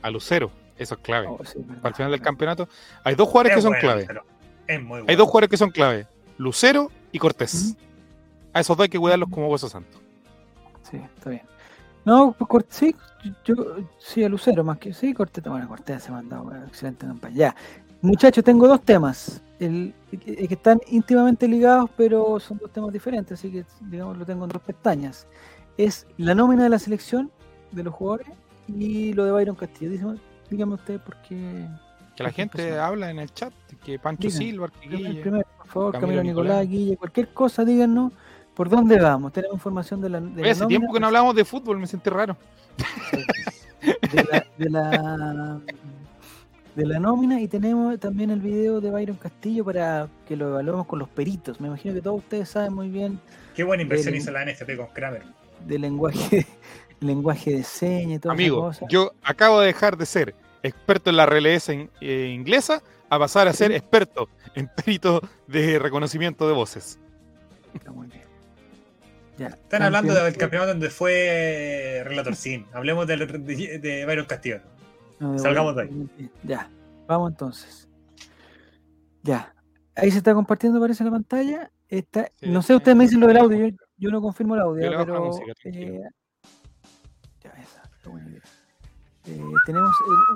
a 0.03 0.11
Lucero. 0.11 0.51
Eso 0.79 0.95
es 0.95 1.01
clave. 1.01 1.27
Oh, 1.27 1.43
sí. 1.43 1.59
Para 1.61 1.89
el 1.89 1.95
final 1.95 2.11
del 2.13 2.21
campeonato. 2.21 2.69
Hay 3.03 3.15
dos 3.15 3.29
jugadores 3.29 3.55
que 3.57 3.63
son 3.63 3.71
bueno, 3.71 3.81
clave. 3.81 4.05
pero 4.07 4.25
Es 4.67 4.79
muy 4.81 4.89
bueno. 4.89 5.07
Hay 5.09 5.17
dos 5.17 5.27
jugadores 5.27 5.49
que 5.51 5.57
son 5.57 5.71
clave. 5.71 6.07
Lucero 6.37 6.91
y 7.13 7.19
Cortés. 7.19 7.75
A 8.53 8.61
esos 8.61 8.77
dos 8.77 8.85
hay 8.85 8.91
que 8.91 8.99
cuidarlos 8.99 9.31
como 9.31 9.49
hueso 9.49 9.71
santo. 9.71 9.99
Sí, 10.91 10.97
está 10.97 11.31
bien. 11.31 11.43
No, 12.05 12.33
pues 12.39 12.49
Cort- 12.49 12.67
sí, 12.69 12.95
yo, 13.45 13.55
sí, 13.99 14.23
a 14.23 14.29
Lucero 14.29 14.63
más 14.63 14.79
que. 14.79 14.93
Sí, 14.93 15.13
Cortés, 15.13 15.43
bueno, 15.45 15.67
Cortés 15.69 16.05
se 16.05 16.11
ha 16.11 16.13
mandado 16.13 16.45
una 16.45 16.65
excelente 16.65 17.07
campaña. 17.07 17.35
Ya. 17.35 17.57
Muchachos, 18.03 18.45
tengo 18.45 18.69
dos 18.69 18.83
temas. 18.83 19.43
El, 19.59 19.95
que 20.11 20.19
que 20.19 20.55
están 20.55 20.81
íntimamente 20.89 21.49
ligados, 21.49 21.91
pero 21.97 22.39
son 22.39 22.59
dos 22.59 22.71
temas 22.71 22.93
diferentes, 22.93 23.39
así 23.39 23.51
que, 23.51 23.65
digamos, 23.81 24.19
lo 24.19 24.25
tengo 24.27 24.45
en 24.45 24.51
dos 24.51 24.63
pestañas. 24.63 25.27
Es 25.77 26.07
la 26.19 26.35
nómina 26.35 26.63
de 26.65 26.69
la 26.69 26.79
selección 26.79 27.31
de 27.73 27.83
los 27.83 27.95
jugadores 27.95 28.29
y 28.69 29.13
lo 29.15 29.25
de 29.25 29.33
Byron 29.33 29.57
Castillo. 29.57 29.91
Dígame, 29.91 30.19
dígame 30.51 30.75
usted 30.75 31.01
por 31.01 31.17
qué. 31.23 31.67
Que 32.15 32.23
la 32.23 32.31
gente 32.31 32.79
habla 32.79 33.11
en 33.11 33.19
el 33.19 33.33
chat, 33.33 33.53
que 33.85 33.99
Pancho. 33.99 34.31
Silva, 34.31 34.69
que 34.69 34.89
Guille. 34.89 35.21
primero, 35.23 35.47
por 35.59 35.67
favor, 35.67 35.93
Camilo 35.93 36.09
Camilo 36.09 36.23
Nicolás, 36.23 36.61
Nicolás. 36.61 36.69
Guille, 36.69 36.97
cualquier 36.97 37.29
cosa, 37.35 37.65
díganos 37.65 38.13
por 38.57 38.69
dónde 38.69 38.99
vamos. 38.99 39.33
Tenemos 39.33 39.55
información 39.55 40.01
de 40.01 40.09
la. 40.09 40.21
De 40.21 40.27
Oye, 40.41 40.43
la 40.43 40.51
hace 40.51 40.61
nómina, 40.63 40.69
tiempo 40.79 40.93
que 40.95 41.01
no 41.01 41.07
hablamos 41.07 41.37
de 41.37 41.45
fútbol, 41.45 41.79
me 41.79 41.87
sentí 41.87 42.11
raro. 42.11 42.37
de 44.13 44.25
la, 44.25 44.47
de 44.59 44.71
la 44.71 45.61
de 46.75 46.85
la 46.87 46.99
nómina 47.01 47.41
y 47.41 47.49
tenemos 47.49 47.99
también 47.99 48.31
el 48.31 48.41
video 48.41 48.81
de 48.83 48.91
Byron 48.91 49.17
Castillo 49.17 49.65
para 49.65 50.09
que 50.29 50.37
lo 50.37 50.49
evaluemos 50.49 50.87
con 50.87 50.99
los 50.99 51.09
peritos. 51.09 51.61
Me 51.61 51.69
imagino 51.69 51.95
que 51.95 52.03
todos 52.03 52.19
ustedes 52.19 52.49
saben 52.51 52.75
muy 52.75 52.89
bien 52.91 53.19
Qué 53.55 53.65
buena 53.65 53.83
inversión 53.83 54.15
hizo 54.15 54.31
la 54.31 54.45
NFP 54.45 54.77
con 54.77 54.87
Kramer. 54.89 55.23
del 55.67 55.81
lenguaje 55.83 56.47
lenguaje 57.01 57.53
de 57.57 57.63
señas 57.63 58.11
y 58.11 58.15
esas 58.17 58.33
Amigo, 58.33 58.71
yo 58.91 59.13
acabo 59.23 59.61
de 59.61 59.69
dejar 59.69 59.97
de 59.97 60.05
ser 60.07 60.35
experto 60.63 61.09
en 61.11 61.17
la 61.17 61.25
RLS 61.27 61.69
en- 61.71 61.91
eh, 62.03 62.31
inglesa 62.35 62.83
a 63.09 63.19
pasar 63.19 63.49
a 63.49 63.53
ser 63.55 63.73
experto 63.73 64.29
en 64.55 64.69
perito 64.69 65.23
de 65.47 65.79
reconocimiento 65.79 66.47
de 66.47 66.53
voces. 66.55 66.99
Está 67.73 67.91
muy 67.93 68.07
bien. 68.09 68.16
Ya, 69.39 69.49
Están 69.49 69.83
hablando 69.83 70.15
del 70.15 70.37
campeonato 70.37 70.73
donde 70.73 70.89
fue 70.91 72.03
Relator 72.05 72.35
Sin. 72.35 72.67
Hablemos 72.73 73.07
de, 73.07 73.17
de 73.17 74.05
Byron 74.07 74.25
Castillo. 74.27 74.61
No, 75.19 75.33
de 75.33 75.39
Salgamos 75.39 75.75
bueno, 75.75 76.09
Ya, 76.43 76.71
vamos 77.07 77.33
entonces. 77.33 77.89
Ya. 79.23 79.55
Ahí 79.95 80.11
se 80.11 80.19
está 80.19 80.35
compartiendo, 80.35 80.81
parece 80.81 81.05
la 81.05 81.11
pantalla. 81.11 81.71
Está, 81.89 82.31
Sí, 82.41 82.49
no 82.51 82.63
sé, 82.63 82.69
sí, 82.69 82.75
ustedes 82.75 82.97
me 82.97 83.05
dicen 83.05 83.21
lo 83.21 83.27
del 83.29 83.37
audio, 83.39 83.69
yo, 83.69 83.77
yo 83.97 84.11
no 84.11 84.21
confirmo 84.21 84.55
el 84.57 84.61
audio, 84.61 84.91
la 84.91 85.05
pero 85.05 85.25
música, 85.25 85.53
eh, 85.65 86.01
ya 87.43 87.51
esa, 87.51 87.83
qué 88.03 88.09
buena 88.09 88.29
idea. 88.29 88.43
Eh, 89.29 89.41
tenemos 89.67 89.91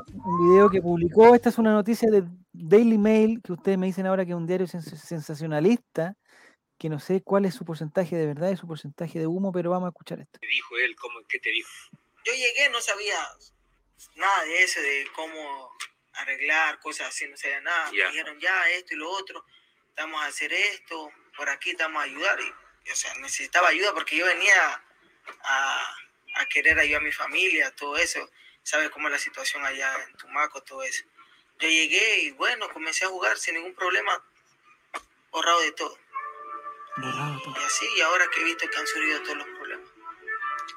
el- 0.08 0.14
un 0.20 0.50
video 0.52 0.70
que 0.70 0.80
publicó, 0.80 1.34
esta 1.34 1.48
es 1.48 1.58
una 1.58 1.72
noticia 1.72 2.08
de 2.10 2.22
Daily 2.52 2.98
Mail, 2.98 3.40
que 3.42 3.52
ustedes 3.52 3.78
me 3.78 3.86
dicen 3.86 4.06
ahora 4.06 4.24
que 4.24 4.30
es 4.30 4.36
un 4.36 4.46
diario 4.46 4.66
sens- 4.68 4.94
sensacionalista, 4.96 6.16
que 6.80 6.88
no 6.88 6.98
sé 6.98 7.22
cuál 7.22 7.44
es 7.44 7.54
su 7.54 7.66
porcentaje 7.66 8.16
de 8.16 8.26
verdad 8.26 8.50
y 8.50 8.56
su 8.56 8.66
porcentaje 8.66 9.18
de 9.18 9.26
humo, 9.26 9.52
pero 9.52 9.70
vamos 9.70 9.88
a 9.88 9.90
escuchar 9.90 10.18
esto. 10.18 10.38
te 10.40 10.46
dijo 10.46 10.78
él? 10.78 10.96
¿Cómo, 10.96 11.20
¿Qué 11.28 11.38
te 11.38 11.50
dijo? 11.50 11.70
yo 12.24 12.32
llegué, 12.32 12.68
no 12.70 12.80
sabía 12.80 13.16
nada 14.14 14.44
de 14.44 14.62
eso, 14.62 14.80
de 14.80 15.06
cómo 15.14 15.76
arreglar 16.14 16.78
cosas 16.80 17.08
así, 17.08 17.28
no 17.28 17.36
sabía 17.36 17.60
nada. 17.60 17.90
Ya. 17.92 18.04
Me 18.06 18.12
dijeron 18.12 18.40
ya 18.40 18.70
esto 18.70 18.94
y 18.94 18.96
lo 18.96 19.10
otro, 19.10 19.44
vamos 19.94 20.22
a 20.22 20.26
hacer 20.26 20.52
esto, 20.52 21.12
por 21.36 21.50
aquí 21.50 21.74
te 21.74 21.82
vamos 21.82 22.00
a 22.00 22.04
ayudar. 22.06 22.40
Y, 22.40 22.90
o 22.90 22.96
sea, 22.96 23.12
necesitaba 23.16 23.68
ayuda 23.68 23.92
porque 23.92 24.16
yo 24.16 24.24
venía 24.24 24.82
a, 25.44 25.96
a 26.36 26.46
querer 26.46 26.78
ayudar 26.78 27.02
a 27.02 27.04
mi 27.04 27.12
familia, 27.12 27.74
todo 27.76 27.98
eso. 27.98 28.30
Sabes 28.62 28.88
cómo 28.90 29.08
es 29.08 29.12
la 29.12 29.18
situación 29.18 29.64
allá 29.64 30.02
en 30.04 30.16
Tumaco, 30.16 30.62
todo 30.62 30.82
eso. 30.82 31.04
Yo 31.58 31.68
llegué 31.68 32.22
y 32.22 32.30
bueno, 32.30 32.70
comencé 32.72 33.04
a 33.04 33.08
jugar 33.08 33.36
sin 33.36 33.54
ningún 33.54 33.74
problema, 33.74 34.24
borrado 35.30 35.60
de 35.60 35.72
todo. 35.72 35.98
Y 36.96 37.64
así, 37.64 37.86
y 37.96 38.00
ahora 38.00 38.28
que 38.30 38.40
he 38.40 38.44
visto 38.44 38.68
que 38.68 38.76
han 38.78 38.86
surgido 38.86 39.22
todos 39.22 39.36
los 39.38 39.46
problemas. 39.48 39.88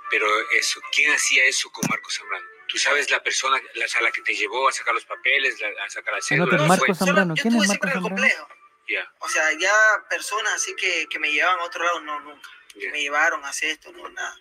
Pero 0.09 0.27
eso, 0.51 0.79
¿quién 0.93 1.11
hacía 1.13 1.43
eso 1.45 1.71
con 1.71 1.83
Marcos 1.89 2.15
Zambrano? 2.15 2.45
¿Tú 2.67 2.77
sabes 2.77 3.09
la 3.11 3.21
persona 3.23 3.61
la, 3.73 3.85
a 3.85 4.01
la 4.01 4.11
que 4.11 4.21
te 4.21 4.33
llevó 4.33 4.67
a 4.67 4.71
sacar 4.71 4.93
los 4.93 5.05
papeles, 5.05 5.59
la- 5.59 5.83
a 5.83 5.89
sacar 5.89 6.13
la 6.13 6.21
cédula? 6.21 6.43
Anoten, 6.43 6.57
¿Quién 6.59 6.67
Marcos 6.69 6.85
fue? 6.87 6.95
Zam- 6.95 6.97
Zambrano. 7.07 7.35
yo 7.35 7.41
¿Quién 7.41 7.55
es 7.55 7.61
estuve 7.63 7.67
Marco 7.67 7.87
siempre 7.87 7.91
en 7.91 7.97
el 7.97 8.03
Zambrano? 8.03 8.45
complejo. 8.45 8.63
Ya, 8.87 9.13
O 9.19 9.29
sea, 9.29 9.51
ya 9.53 9.73
personas 10.09 10.53
así 10.53 10.75
que, 10.75 11.07
que 11.09 11.17
me 11.19 11.31
llevaban 11.31 11.59
a 11.59 11.63
otro 11.63 11.83
lado, 11.83 12.01
no, 12.01 12.19
nunca. 12.19 12.49
ya. 12.75 12.91
Me 12.91 13.01
llevaron 13.01 13.43
a 13.45 13.49
hacer 13.49 13.69
esto, 13.71 13.91
no, 13.93 14.07
nada. 14.09 14.37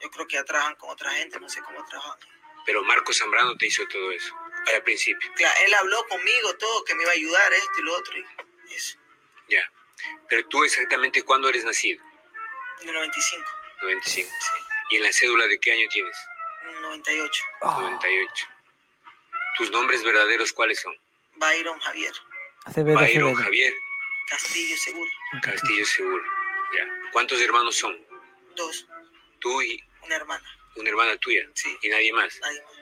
Yo 0.00 0.10
creo 0.10 0.26
que 0.26 0.34
ya 0.34 0.44
trabajan 0.44 0.74
con 0.76 0.90
otra 0.90 1.10
gente, 1.12 1.38
no 1.40 1.48
sé 1.48 1.62
cómo 1.62 1.84
trabajan. 1.86 2.18
Pero 2.66 2.82
Marcos 2.82 3.18
Zambrano 3.18 3.56
te 3.56 3.66
hizo 3.66 3.86
todo 3.88 4.10
eso, 4.10 4.34
al 4.74 4.82
principio. 4.82 5.30
Claro, 5.36 5.54
él 5.64 5.74
habló 5.74 6.04
conmigo 6.08 6.56
todo, 6.56 6.84
que 6.84 6.94
me 6.96 7.02
iba 7.04 7.12
a 7.12 7.14
ayudar, 7.14 7.52
esto 7.52 7.72
y 7.78 7.82
lo 7.82 7.94
otro, 7.96 8.12
y 8.18 8.74
eso. 8.74 8.98
Ya. 9.48 9.70
Pero 10.28 10.46
tú 10.48 10.64
exactamente 10.64 11.22
cuándo 11.22 11.48
eres 11.48 11.64
nacido? 11.64 12.02
En 12.82 12.88
el 12.88 12.94
95, 12.94 13.44
95. 13.82 14.30
sí, 14.40 14.50
¿Y 14.90 14.96
en 14.96 15.02
la 15.02 15.12
cédula 15.12 15.46
de 15.46 15.58
qué 15.58 15.72
año 15.72 15.88
tienes? 15.90 16.16
en 16.62 16.68
el 16.76 16.82
98. 16.82 17.44
Oh, 17.62 17.80
98. 17.80 18.46
¿Tus 19.56 19.70
nombres 19.70 20.02
verdaderos 20.04 20.52
cuáles 20.52 20.80
son? 20.80 20.94
Byron 21.36 21.78
Javier, 21.80 22.12
Acevedo, 22.64 22.98
Byron 22.98 23.28
Acevedo. 23.28 23.34
Javier 23.44 23.74
Castillo 24.28 24.76
Seguro, 24.76 25.10
Castillo 25.42 25.86
Seguro. 25.86 26.24
Ya. 26.76 26.86
¿Cuántos 27.12 27.40
hermanos 27.40 27.76
son? 27.76 27.96
dos, 28.56 28.86
Tú 29.40 29.60
y 29.62 29.78
una 30.02 30.16
hermana, 30.16 30.44
una 30.76 30.88
hermana 30.88 31.16
tuya. 31.18 31.46
sí, 31.54 31.76
Y 31.82 31.88
nadie 31.90 32.12
más. 32.12 32.38
nadie 32.40 32.62
más. 32.62 32.72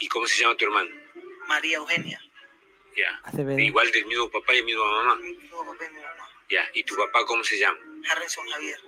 ¿Y 0.00 0.08
cómo 0.08 0.26
se 0.26 0.40
llama 0.42 0.56
tu 0.56 0.64
hermano? 0.66 0.90
María 1.46 1.76
Eugenia, 1.78 2.20
Ya. 2.96 3.20
Acevedo. 3.24 3.58
Igual 3.58 3.90
del 3.92 4.06
mismo 4.06 4.30
papá 4.30 4.54
y 4.54 4.62
misma 4.62 4.84
mamá. 4.84 5.16
mi 5.16 5.32
mismo 5.36 5.64
papá 5.64 5.84
y 5.84 5.94
mi 5.94 6.00
mamá. 6.00 6.28
Ya. 6.48 6.68
¿Y 6.74 6.84
tu 6.84 6.96
papá 6.96 7.24
cómo 7.26 7.44
se 7.44 7.58
llama? 7.58 7.78
Harrison 8.10 8.48
Javier, 8.48 8.80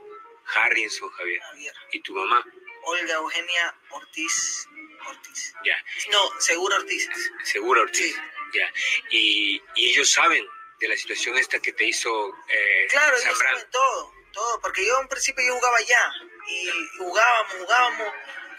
Harrison 0.55 1.11
Javier. 1.11 1.41
Javier. 1.43 1.75
¿Y 1.93 2.01
tu 2.01 2.15
mamá? 2.15 2.45
Olga 2.85 3.15
Eugenia 3.15 3.75
Ortiz, 3.91 4.67
Ortiz. 5.07 5.55
Ya. 5.65 5.77
No, 6.11 6.41
Seguro 6.41 6.77
Ortiz. 6.77 7.09
Seguro 7.45 7.83
Ortiz. 7.83 8.15
Sí. 8.15 8.23
Ya. 8.55 8.73
Y, 9.11 9.63
y 9.75 9.91
ellos 9.91 10.11
saben 10.11 10.47
de 10.81 10.89
la 10.89 10.97
situación 10.97 11.37
esta 11.37 11.59
que 11.61 11.73
te 11.73 11.85
hizo 11.85 12.29
eh, 12.49 12.87
Claro, 12.89 13.17
ellos 13.17 13.37
saben 13.39 13.71
todo, 13.71 14.13
todo, 14.33 14.61
porque 14.61 14.87
yo 14.87 15.01
en 15.01 15.09
principio 15.09 15.45
yo 15.45 15.55
jugaba 15.55 15.77
allá 15.77 16.13
y 16.47 16.71
jugábamos, 16.99 17.53
jugábamos, 17.59 18.13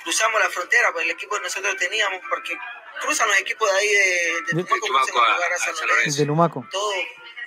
cruzamos 0.04 0.40
la 0.42 0.50
frontera, 0.50 0.92
pues 0.92 1.06
el 1.06 1.12
equipo 1.12 1.36
que 1.38 1.42
nosotros 1.42 1.76
teníamos, 1.78 2.22
porque 2.30 2.56
cruzan 3.00 3.28
los 3.28 3.38
equipos 3.40 3.72
de 3.72 3.78
ahí 3.78 3.88
de, 3.88 3.96
de 3.98 4.42
De 4.42 4.64
Tumaco, 4.64 4.86
Tumaco 4.86 5.06
cruzan 5.08 5.24
a 5.26 5.32
a- 5.32 5.36
jugar 5.36 5.52
a 5.52 5.56
a 5.56 5.58
San 5.60 5.76
San 5.76 5.88
Lorenzo, 5.88 6.20
De 6.20 6.26
Lumaco. 6.26 6.68
todo, 6.72 6.94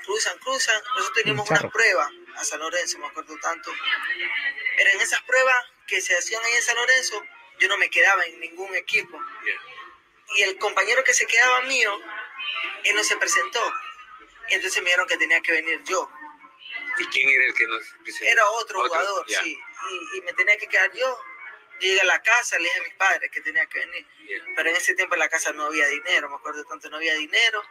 cruzan, 0.05 0.39
cruzan, 0.39 0.83
nosotros 0.83 1.13
teníamos 1.15 1.49
Charro. 1.49 1.61
unas 1.63 1.73
pruebas 1.73 2.11
a 2.37 2.45
San 2.45 2.59
Lorenzo, 2.61 2.99
me 2.99 3.07
acuerdo 3.07 3.37
tanto, 3.41 3.73
pero 4.77 4.91
en 4.91 5.01
esas 5.01 5.21
pruebas 5.23 5.57
que 5.87 6.01
se 6.01 6.17
hacían 6.17 6.43
ahí 6.45 6.53
en 6.55 6.63
San 6.63 6.77
Lorenzo, 6.77 7.23
yo 7.59 7.69
no 7.69 7.77
me 7.79 7.89
quedaba 7.91 8.25
en 8.25 8.41
ningún 8.41 8.75
equipo, 8.75 9.19
y 10.37 10.43
el 10.43 10.59
compañero 10.59 11.05
que 11.05 11.13
se 11.15 11.27
quedaba 11.27 11.61
mío, 11.63 11.93
él 12.85 12.97
no 12.97 13.05
se 13.05 13.17
presentó, 13.17 13.61
y 14.49 14.55
entonces 14.55 14.83
me 14.83 14.87
dijeron 14.89 15.07
que 15.07 15.17
tenía 15.19 15.41
que 15.41 15.53
venir 15.53 15.83
yo. 15.85 16.11
¿Y 16.99 17.07
quién 17.07 17.29
era 17.29 17.45
el 17.47 17.55
que 17.55 17.67
nos 17.67 17.83
presentó? 18.03 18.33
Era 18.33 18.49
otro, 18.51 18.81
Otro, 18.81 18.89
jugador, 18.91 19.25
sí. 19.29 19.59
Y, 19.91 20.19
y 20.19 20.21
me 20.23 20.33
tenía 20.35 20.57
que 20.59 20.67
quedar 20.67 20.91
yo. 20.93 21.19
Llegué 21.83 22.01
a 22.01 22.05
la 22.05 22.23
casa, 22.23 22.59
le 22.59 22.65
dije 22.65 22.79
a 22.79 22.83
mis 22.85 22.95
padres 22.95 23.31
que 23.31 23.41
tenía 23.41 23.67
que 23.67 23.81
venir. 23.81 24.07
Pero 24.57 24.71
en 24.71 24.77
ese 24.77 24.95
tiempo 24.95 25.15
en 25.17 25.21
la 25.21 25.29
casa 25.29 25.53
no 25.53 25.65
había 25.65 25.87
dinero, 25.89 26.29
me 26.29 26.37
acuerdo 26.37 26.65
tanto, 26.65 26.89
no 26.89 26.97
había 26.97 27.15
dinero. 27.15 27.63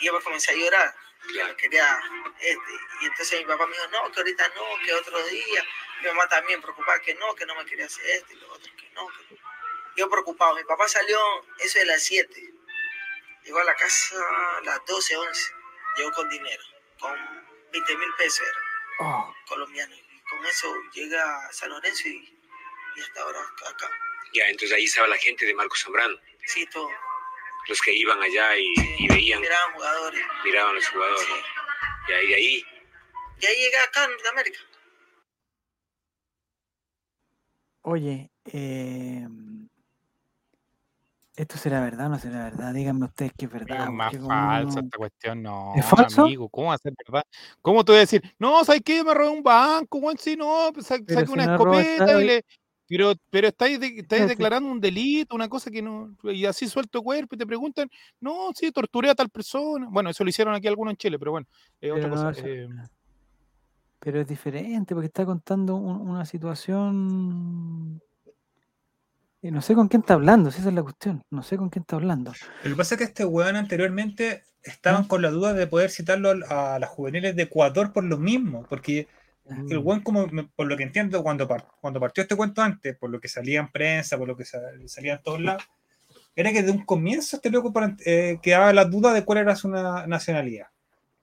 Y 0.00 0.06
yo 0.06 0.12
me 0.12 0.20
comencé 0.20 0.52
a 0.52 0.54
llorar. 0.56 0.94
Claro. 1.32 1.48
no 1.48 1.56
quería, 1.56 2.02
este, 2.38 2.72
y 3.00 3.06
entonces 3.06 3.38
mi 3.38 3.46
papá 3.46 3.66
me 3.66 3.72
dijo, 3.72 3.88
no, 3.88 4.12
que 4.12 4.20
ahorita 4.20 4.46
no, 4.48 4.84
que 4.84 4.92
otro 4.92 5.22
día. 5.26 5.64
Mi 6.02 6.08
mamá 6.08 6.28
también 6.28 6.60
preocupada, 6.60 7.00
que 7.00 7.14
no, 7.14 7.34
que 7.34 7.46
no 7.46 7.54
me 7.54 7.64
quería 7.64 7.86
hacer 7.86 8.04
esto 8.06 8.34
y 8.34 8.36
lo 8.36 8.52
otro, 8.52 8.70
que 8.76 8.90
no. 8.90 9.08
que 9.08 9.34
no. 9.34 9.40
Yo 9.96 10.10
preocupado, 10.10 10.56
mi 10.56 10.64
papá 10.64 10.88
salió 10.88 11.18
eso 11.60 11.78
de 11.78 11.86
las 11.86 12.02
7. 12.02 12.52
Llegó 13.44 13.60
a 13.60 13.64
la 13.64 13.74
casa 13.76 14.16
a 14.58 14.60
las 14.64 14.84
12, 14.84 15.16
11. 15.16 15.52
Llegó 15.96 16.12
con 16.12 16.28
dinero, 16.28 16.62
con 16.98 17.16
20 17.72 17.96
mil 17.96 18.14
pesos 18.16 18.46
era 18.46 18.58
Oh, 19.00 19.34
colombiano. 19.46 19.94
Y 19.94 20.20
con 20.28 20.44
eso 20.46 20.72
llega 20.92 21.46
a 21.46 21.52
San 21.52 21.70
Lorenzo 21.70 22.08
y, 22.08 22.33
y 22.96 23.00
hasta 23.00 23.20
ahora 23.22 23.40
acá. 23.70 23.88
Ya, 24.32 24.44
entonces 24.48 24.72
ahí 24.76 24.84
estaba 24.84 25.06
la 25.08 25.16
gente 25.18 25.46
de 25.46 25.54
Marcos 25.54 25.80
Zambrano, 25.84 26.16
Sí, 26.44 26.66
todo. 26.72 26.88
los 27.68 27.80
que 27.80 27.94
iban 27.94 28.20
allá 28.20 28.56
y, 28.56 28.74
Sí. 28.76 28.96
y 28.98 29.08
veían, 29.08 29.40
Miraban 29.40 29.72
jugadores. 29.74 30.20
miraban 30.44 30.70
a 30.70 30.74
los 30.74 30.88
jugadores. 30.88 31.26
Sí. 31.26 31.32
Y 32.08 32.12
ahí 32.12 32.26
de 32.28 32.34
ahí, 32.34 32.64
Y 33.40 33.46
ahí 33.46 33.56
llegué 33.56 33.78
acá 33.78 34.04
en 34.04 34.10
Norteamérica. 34.12 34.58
Oye, 37.82 38.30
eh, 38.46 39.28
¿esto 41.36 41.58
será 41.58 41.80
verdad 41.80 42.06
o 42.06 42.10
no 42.10 42.18
será 42.18 42.44
verdad? 42.44 42.72
Díganme 42.72 43.04
ustedes 43.06 43.32
que 43.36 43.44
es 43.46 43.50
verdad. 43.50 43.82
Amigo, 43.82 43.96
más 44.28 44.62
falsa 44.62 44.80
esta 44.80 44.96
cuestión, 44.96 45.42
no. 45.42 45.72
¿Es 45.76 45.84
falso? 45.84 46.22
Amigo, 46.22 46.48
¿cómo 46.48 46.68
va 46.68 46.74
a 46.74 46.78
ser 46.78 46.94
verdad? 47.06 47.24
¿Cómo 47.60 47.84
te 47.84 47.92
voy 47.92 47.96
a 47.98 48.00
decir? 48.00 48.22
No, 48.38 48.64
¿sabes 48.64 48.82
qué? 48.84 48.96
Yo 48.98 49.04
me 49.04 49.12
robé 49.14 49.28
un 49.30 49.42
banco, 49.42 49.98
weón. 49.98 50.16
Sí, 50.16 50.36
no, 50.36 50.70
pues, 50.72 50.86
sa- 50.86 50.96
saqué 50.96 51.26
si 51.26 51.32
una 51.32 51.44
no 51.46 51.52
escopeta 51.54 52.22
y- 52.22 52.24
le. 52.24 52.44
Pero, 52.86 53.14
pero 53.30 53.48
estáis, 53.48 53.80
de- 53.80 53.86
estáis 53.86 54.02
Espérate. 54.22 54.28
declarando 54.30 54.70
un 54.70 54.80
delito, 54.80 55.34
una 55.34 55.48
cosa 55.48 55.70
que 55.70 55.80
no. 55.80 56.14
Y 56.24 56.44
así 56.44 56.68
suelto 56.68 57.02
cuerpo 57.02 57.34
y 57.34 57.38
te 57.38 57.46
preguntan, 57.46 57.88
no, 58.20 58.50
sí, 58.54 58.70
torturé 58.72 59.10
a 59.10 59.14
tal 59.14 59.30
persona. 59.30 59.86
Bueno, 59.90 60.10
eso 60.10 60.22
lo 60.22 60.30
hicieron 60.30 60.54
aquí 60.54 60.66
algunos 60.68 60.92
en 60.92 60.96
Chile, 60.98 61.18
pero 61.18 61.30
bueno, 61.30 61.46
es 61.80 61.90
otra 61.90 62.02
Pero 62.02 62.10
cosa. 62.14 62.24
no, 62.24 62.30
eso- 62.30 62.46
eh, 62.46 62.68
Pero 64.00 64.20
es 64.20 64.26
diferente 64.28 64.94
porque 64.94 65.06
está 65.06 65.24
contando 65.24 65.76
un- 65.76 66.08
una 66.10 66.26
situación. 66.26 68.02
Y 69.40 69.50
no 69.50 69.60
sé 69.62 69.74
con 69.74 69.88
quién 69.88 70.00
está 70.00 70.14
hablando, 70.14 70.50
si 70.50 70.60
esa 70.60 70.68
es 70.70 70.74
la 70.74 70.82
cuestión. 70.82 71.22
No 71.30 71.42
sé 71.42 71.56
con 71.56 71.68
quién 71.70 71.82
está 71.82 71.96
hablando. 71.96 72.32
Lo 72.64 72.70
que 72.70 72.76
pasa 72.76 72.94
es 72.94 72.98
que 72.98 73.04
este 73.04 73.24
weón 73.24 73.56
anteriormente 73.56 74.44
estaban 74.62 75.04
¿Ah? 75.04 75.08
con 75.08 75.20
la 75.22 75.30
duda 75.30 75.52
de 75.52 75.66
poder 75.66 75.90
citarlo 75.90 76.30
al- 76.30 76.44
a 76.44 76.78
las 76.78 76.88
juveniles 76.90 77.36
de 77.36 77.42
Ecuador 77.44 77.92
por 77.92 78.04
lo 78.04 78.16
mismo, 78.18 78.64
porque 78.68 79.06
el 79.46 79.78
Mm. 79.80 79.86
weón, 79.86 80.00
como 80.00 80.26
me- 80.28 80.44
por 80.56 80.66
lo 80.66 80.76
que 80.76 80.82
entiendo, 80.84 81.22
cuando, 81.22 81.46
par- 81.46 81.66
cuando 81.80 82.00
partió 82.00 82.22
este 82.22 82.36
cuento 82.36 82.62
antes, 82.62 82.96
por 82.96 83.10
lo 83.10 83.20
que 83.20 83.28
salía 83.28 83.60
en 83.60 83.68
prensa, 83.68 84.16
por 84.16 84.26
lo 84.28 84.36
que 84.36 84.44
sa- 84.44 84.60
salía 84.86 85.14
en 85.14 85.22
todos 85.22 85.40
lados, 85.40 85.62
era 86.36 86.50
que 86.52 86.62
de 86.62 86.70
un 86.72 86.84
comienzo 86.84 87.36
este 87.36 87.50
loco 87.50 87.72
para- 87.72 87.96
eh, 88.06 88.38
quedaba 88.42 88.72
la 88.72 88.84
duda 88.86 89.12
de 89.12 89.24
cuál 89.24 89.38
era 89.38 89.54
su 89.54 89.68
na- 89.68 90.06
nacionalidad. 90.06 90.68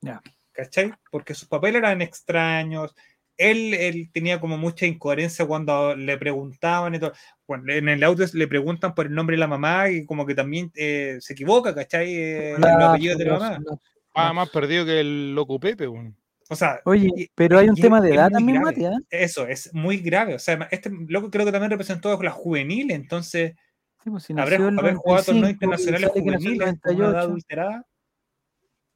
Ya. 0.01 0.21
¿Cachai? 0.53 0.93
Porque 1.09 1.33
sus 1.33 1.47
papeles 1.47 1.79
eran 1.79 2.01
extraños. 2.01 2.93
Él, 3.37 3.73
él 3.73 4.09
tenía 4.13 4.39
como 4.39 4.57
mucha 4.57 4.85
incoherencia 4.85 5.45
cuando 5.45 5.95
le 5.95 6.17
preguntaban 6.17 6.93
y 6.93 6.99
todo. 6.99 7.13
Bueno, 7.47 7.73
en 7.73 7.89
el 7.89 8.03
audio 8.03 8.25
le 8.33 8.47
preguntan 8.47 8.93
por 8.93 9.07
el 9.07 9.13
nombre 9.15 9.35
de 9.35 9.39
la 9.39 9.47
mamá 9.47 9.89
y 9.89 10.05
como 10.05 10.25
que 10.27 10.35
también 10.35 10.71
eh, 10.75 11.17
se 11.21 11.33
equivoca, 11.33 11.73
¿cachai? 11.73 12.13
Eh, 12.13 12.51
el 12.55 12.63
apellido 12.63 13.17
de 13.17 13.25
la 13.25 13.33
mamá. 13.33 13.49
lapso, 13.53 13.81
ah, 14.13 14.31
más 14.33 14.49
perdido 14.49 14.85
que 14.85 14.99
el 14.99 15.33
loco 15.33 15.59
Pepe, 15.59 15.87
weón. 15.87 16.15
O 16.51 16.55
sea, 16.55 16.81
Oye, 16.83 17.31
pero 17.33 17.59
hay 17.59 17.69
un 17.69 17.77
y 17.77 17.81
tema 17.81 18.01
de 18.01 18.13
edad 18.13 18.29
también. 18.29 18.61
Mati. 18.61 18.83
Eso, 19.09 19.47
es 19.47 19.73
muy 19.73 19.97
grave. 19.97 20.35
O 20.35 20.39
sea, 20.39 20.67
este 20.69 20.91
loco 21.07 21.31
creo 21.31 21.45
que 21.45 21.51
también 21.53 21.71
representó 21.71 22.21
la 22.21 22.31
juvenil, 22.31 22.91
entonces 22.91 23.55
Sí, 24.03 24.09
pues, 24.09 24.23
si 24.23 24.33
habrá, 24.33 24.57
el 24.57 24.77
haber 24.77 24.95
jugado 24.95 25.23
torneos 25.23 25.43
95 25.43 25.47
y 25.47 25.51
internacionales 25.53 26.09
juveniles 26.09 26.79
con 26.81 26.95
una 26.95 27.05
edad 27.05 27.11
98. 27.13 27.19
adulterada. 27.19 27.85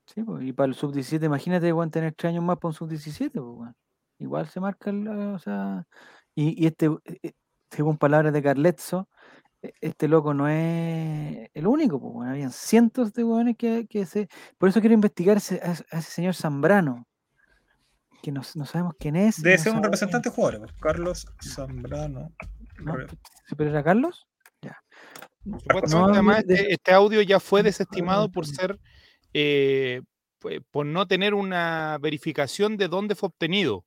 Sí, 0.08 0.22
pues, 0.24 0.44
y 0.44 0.52
para 0.52 0.68
el 0.68 0.76
sub-17, 0.76 1.26
imagínate, 1.26 1.72
weón, 1.72 1.92
tener 1.92 2.14
tres 2.14 2.32
años 2.32 2.44
más 2.44 2.58
para 2.58 2.70
un 2.70 2.74
sub-17, 2.74 3.32
pues. 3.32 3.72
Igual 4.20 4.50
se 4.50 4.60
marca 4.60 4.90
el, 4.90 5.08
o 5.08 5.40
sea, 5.40 5.86
y, 6.36 6.62
y 6.62 6.68
este, 6.68 6.88
eh, 6.88 7.20
eh, 7.24 7.32
según 7.70 7.98
palabras 7.98 8.34
de 8.34 8.44
Carletzo, 8.44 9.08
e- 9.62 9.74
este 9.80 10.10
loco 10.10 10.34
no 10.34 10.50
es 10.50 11.50
el 11.54 11.68
único, 11.68 12.02
pues, 12.02 12.14
weón. 12.16 12.28
Habían 12.30 12.52
cientos 12.52 13.14
de 13.14 13.24
weones 13.24 13.56
que, 13.56 13.88
que 13.88 14.06
se. 14.06 14.28
Por 14.58 14.68
eso 14.68 14.82
quiero 14.82 14.94
investigar 14.94 15.36
a, 15.36 15.40
ese- 15.40 15.62
a 15.64 15.72
ese 16.00 16.12
señor 16.12 16.34
Zambrano, 16.36 17.08
que 18.26 18.32
no, 18.32 18.42
no 18.56 18.66
sabemos 18.66 18.96
quién 19.00 19.16
es. 19.16 19.40
Debe 19.40 19.58
no 19.58 19.64
ser 19.64 19.74
un 19.74 19.84
representante 19.84 20.30
jugador. 20.32 20.62
pues, 20.62 20.74
Carlos 20.82 21.28
Zambrano. 21.44 22.32
¿no? 22.80 22.96
Re- 22.96 23.08
¿Se 23.48 23.56
pero 23.56 23.70
era 23.70 23.84
Carlos? 23.84 24.26
Ya. 24.64 24.82
No, 25.44 26.08
además, 26.08 26.44
de- 26.48 26.56
de- 26.56 26.60
este, 26.62 26.74
este 26.74 26.92
audio 26.92 27.22
ya 27.22 27.40
fue 27.40 27.62
desestimado 27.62 28.32
por 28.32 28.48
no. 28.48 28.54
ser, 28.54 28.80
eh, 29.34 30.02
por 30.72 30.88
no 30.88 31.08
tener 31.08 31.36
una 31.36 32.00
verificación 32.02 32.78
de 32.78 32.88
dónde 32.88 33.14
fue 33.14 33.28
obtenido. 33.28 33.86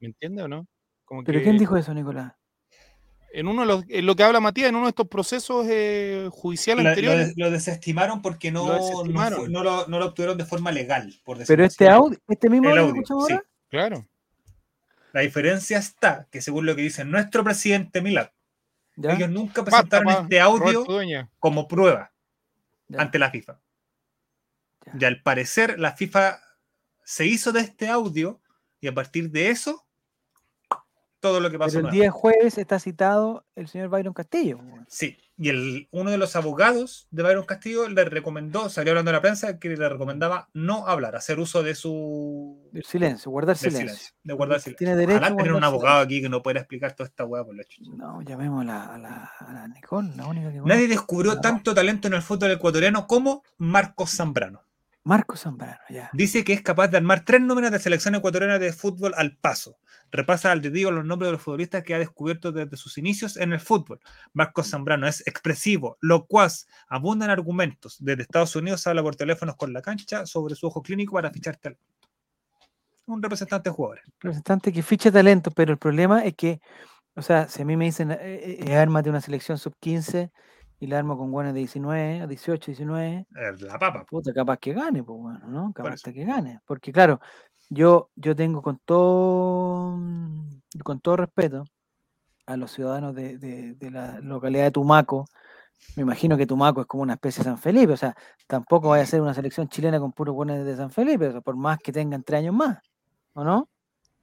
¿Me 0.00 0.08
entiende 0.08 0.42
o 0.42 0.48
no? 0.48 0.66
Como 1.04 1.22
¿Pero 1.22 1.38
que 1.38 1.44
quién 1.44 1.58
dijo 1.58 1.76
eso, 1.76 1.94
Nicolás? 1.94 2.32
En 3.32 3.48
uno 3.48 3.62
de 3.62 3.66
los, 3.68 3.84
en 3.88 4.06
lo 4.06 4.16
que 4.16 4.22
habla 4.24 4.40
Matías, 4.40 4.68
en 4.68 4.74
uno 4.76 4.86
de 4.86 4.90
estos 4.90 5.08
procesos 5.08 5.66
eh, 5.68 6.28
judiciales 6.32 6.84
Lo, 6.84 6.90
anteriores, 6.90 7.26
des- 7.28 7.36
lo 7.36 7.50
desestimaron 7.50 8.22
porque 8.22 8.50
no, 8.50 8.66
Lo 8.66 8.72
no, 8.74 8.78
desestimaron. 8.86 9.38
fue- 9.40 9.48
no 9.48 9.62
lo, 9.62 9.86
no 9.88 9.98
lo 9.98 10.06
obtuvieron 10.06 10.36
de 10.38 10.44
forma 10.44 10.72
legal. 10.72 11.14
Por 11.24 11.38
decirlo 11.38 11.56
Pero 11.56 11.66
así. 11.66 11.72
este 11.74 11.88
audio, 11.88 12.18
este 12.28 12.48
mismo 12.50 12.70
El 12.70 12.78
audio 12.78 12.90
audio, 12.90 13.04
sí. 13.06 13.12
ahora, 13.32 13.44
claro. 13.68 14.06
La 15.12 15.20
diferencia 15.22 15.78
está 15.78 16.28
que 16.30 16.40
según 16.40 16.66
lo 16.66 16.76
que 16.76 16.82
dice 16.82 17.04
nuestro 17.04 17.42
presidente 17.44 18.00
Milad, 18.00 18.30
¿ya? 18.96 19.12
ellos 19.14 19.30
nunca 19.30 19.64
presentaron 19.64 20.06
pa, 20.06 20.20
este 20.22 20.40
audio 20.40 20.84
como 21.40 21.66
prueba 21.66 22.12
ya. 22.88 23.00
ante 23.00 23.18
la 23.18 23.30
FIFA. 23.30 23.60
Ya. 24.86 24.92
Y 25.00 25.04
al 25.04 25.22
parecer 25.22 25.78
la 25.80 25.92
FIFA 25.92 26.38
se 27.04 27.26
hizo 27.26 27.50
de 27.52 27.60
este 27.60 27.88
audio 27.88 28.40
y 28.80 28.86
a 28.88 28.94
partir 28.94 29.30
de 29.30 29.50
eso 29.50 29.84
todo 31.20 31.40
lo 31.40 31.50
que 31.50 31.58
pasó. 31.58 31.76
Pero 31.76 31.88
el 31.88 31.94
día 31.94 32.10
jueves 32.10 32.58
está 32.58 32.78
citado 32.78 33.44
el 33.54 33.68
señor 33.68 33.88
Byron 33.88 34.14
Castillo. 34.14 34.58
Sí, 34.88 35.16
y 35.36 35.48
el, 35.48 35.88
uno 35.90 36.10
de 36.10 36.18
los 36.18 36.36
abogados 36.36 37.06
de 37.10 37.22
Byron 37.22 37.44
Castillo 37.44 37.88
le 37.88 38.04
recomendó, 38.04 38.68
salió 38.68 38.92
hablando 38.92 39.10
a 39.10 39.14
la 39.14 39.20
prensa, 39.22 39.58
que 39.58 39.70
le 39.70 39.88
recomendaba 39.88 40.48
no 40.52 40.86
hablar, 40.86 41.16
hacer 41.16 41.38
uso 41.38 41.62
de 41.62 41.74
su 41.74 42.68
Del 42.72 42.84
silencio, 42.84 43.30
guardar 43.30 43.56
del 43.56 43.70
silencio. 43.72 43.88
silencio, 43.88 44.16
de 44.22 44.34
guardar 44.34 44.60
silencio. 44.60 44.78
Tiene 44.78 44.96
derecho 44.96 45.16
a 45.16 45.20
Ojalá 45.20 45.36
tener 45.36 45.52
un 45.52 45.64
abogado 45.64 46.00
aquí 46.00 46.20
que 46.20 46.28
no 46.28 46.42
pueda 46.42 46.60
explicar 46.60 46.94
toda 46.94 47.08
esta 47.08 47.24
hueá 47.24 47.44
por 47.44 47.56
la 47.56 47.64
chucha. 47.64 47.90
No, 47.96 48.20
llamemos 48.22 48.62
a 48.62 48.64
la, 48.64 48.84
a 48.94 48.98
la, 48.98 49.32
a 49.38 49.52
la 49.52 49.68
Nicole, 49.68 50.10
la 50.16 50.26
única 50.26 50.52
que 50.52 50.60
Nadie 50.60 50.88
descubrió 50.88 51.40
tanto 51.40 51.74
talento 51.74 52.08
en 52.08 52.14
el 52.14 52.22
fútbol 52.22 52.50
ecuatoriano 52.50 53.06
como 53.06 53.42
Marcos 53.58 54.10
Zambrano. 54.16 54.62
Marco 55.02 55.36
Zambrano, 55.36 55.78
ya. 55.88 56.10
Dice 56.12 56.44
que 56.44 56.52
es 56.52 56.62
capaz 56.62 56.88
de 56.88 56.98
armar 56.98 57.24
tres 57.24 57.40
nóminas 57.40 57.72
de 57.72 57.78
selección 57.78 58.14
ecuatoriana 58.14 58.58
de 58.58 58.72
fútbol 58.72 59.14
al 59.16 59.36
paso. 59.36 59.78
Repasa 60.10 60.52
al 60.52 60.60
dedillo 60.60 60.90
los 60.90 61.04
nombres 61.04 61.28
de 61.28 61.32
los 61.32 61.42
futbolistas 61.42 61.84
que 61.84 61.94
ha 61.94 61.98
descubierto 61.98 62.52
desde 62.52 62.76
sus 62.76 62.98
inicios 62.98 63.36
en 63.36 63.52
el 63.52 63.60
fútbol. 63.60 64.00
Marcos 64.34 64.68
Zambrano 64.70 65.06
es 65.06 65.26
expresivo, 65.26 65.96
locuaz, 66.00 66.66
abundan 66.88 67.30
argumentos. 67.30 67.96
Desde 68.00 68.22
Estados 68.22 68.54
Unidos 68.56 68.86
habla 68.86 69.02
por 69.02 69.16
teléfonos 69.16 69.56
con 69.56 69.72
la 69.72 69.80
cancha 69.80 70.26
sobre 70.26 70.54
su 70.54 70.66
ojo 70.66 70.82
clínico 70.82 71.14
para 71.14 71.30
fichar 71.30 71.56
talento. 71.56 71.82
Un 73.06 73.22
representante 73.22 73.70
de 73.70 73.74
jugadores. 73.74 74.04
Representante 74.20 74.72
que 74.72 74.82
ficha 74.82 75.10
talento, 75.10 75.50
pero 75.50 75.72
el 75.72 75.78
problema 75.78 76.24
es 76.24 76.34
que, 76.34 76.60
o 77.14 77.22
sea, 77.22 77.48
si 77.48 77.62
a 77.62 77.64
mí 77.64 77.76
me 77.76 77.86
dicen, 77.86 78.10
eh, 78.10 78.58
eh, 78.66 78.76
ármate 78.76 79.08
una 79.08 79.20
selección 79.20 79.58
sub-15 79.58 80.30
y 80.80 80.86
la 80.86 80.98
armo 80.98 81.16
con 81.18 81.30
buenos 81.30 81.52
de 81.54 81.58
19, 81.60 82.26
18, 82.26 82.66
19, 82.72 83.26
Es 83.36 83.60
la 83.60 83.78
papa. 83.78 84.04
puta, 84.04 84.32
capaz 84.32 84.56
que 84.56 84.72
gane, 84.72 85.02
pues 85.04 85.18
bueno, 85.20 85.40
¿no? 85.46 85.72
Capaz 85.72 86.02
que 86.02 86.24
gane. 86.24 86.60
Porque 86.66 86.90
claro, 86.90 87.20
yo, 87.68 88.10
yo 88.16 88.34
tengo 88.34 88.62
con 88.62 88.78
todo, 88.84 89.96
mm, 89.98 90.60
con 90.82 91.00
todo 91.00 91.16
respeto 91.18 91.64
a 92.46 92.56
los 92.56 92.72
ciudadanos 92.72 93.14
de, 93.14 93.38
de- 93.38 93.74
de 93.74 93.90
la 93.90 94.18
localidad 94.20 94.64
de 94.64 94.70
Tumaco. 94.72 95.26
Me 95.96 96.02
imagino 96.02 96.36
que 96.36 96.46
Tumaco 96.46 96.80
es 96.82 96.86
como 96.86 97.02
una 97.02 97.14
especie 97.14 97.42
de 97.44 97.50
San 97.50 97.58
Felipe, 97.58 97.92
o 97.92 97.96
sea, 97.96 98.14
tampoco 98.46 98.88
vaya 98.90 99.02
a 99.04 99.06
ser 99.06 99.20
una 99.22 99.32
selección 99.34 99.68
chilena 99.68 99.98
con 100.00 100.12
puros 100.12 100.34
buenos 100.34 100.64
de 100.64 100.76
San 100.76 100.90
Felipe, 100.90 101.28
o 101.28 101.32
sea, 101.32 101.40
por 101.40 101.56
más 101.56 101.78
que 101.78 101.92
tengan 101.92 102.22
tres 102.22 102.40
años 102.40 102.54
más, 102.54 102.78
¿o 103.34 103.44
no? 103.44 103.68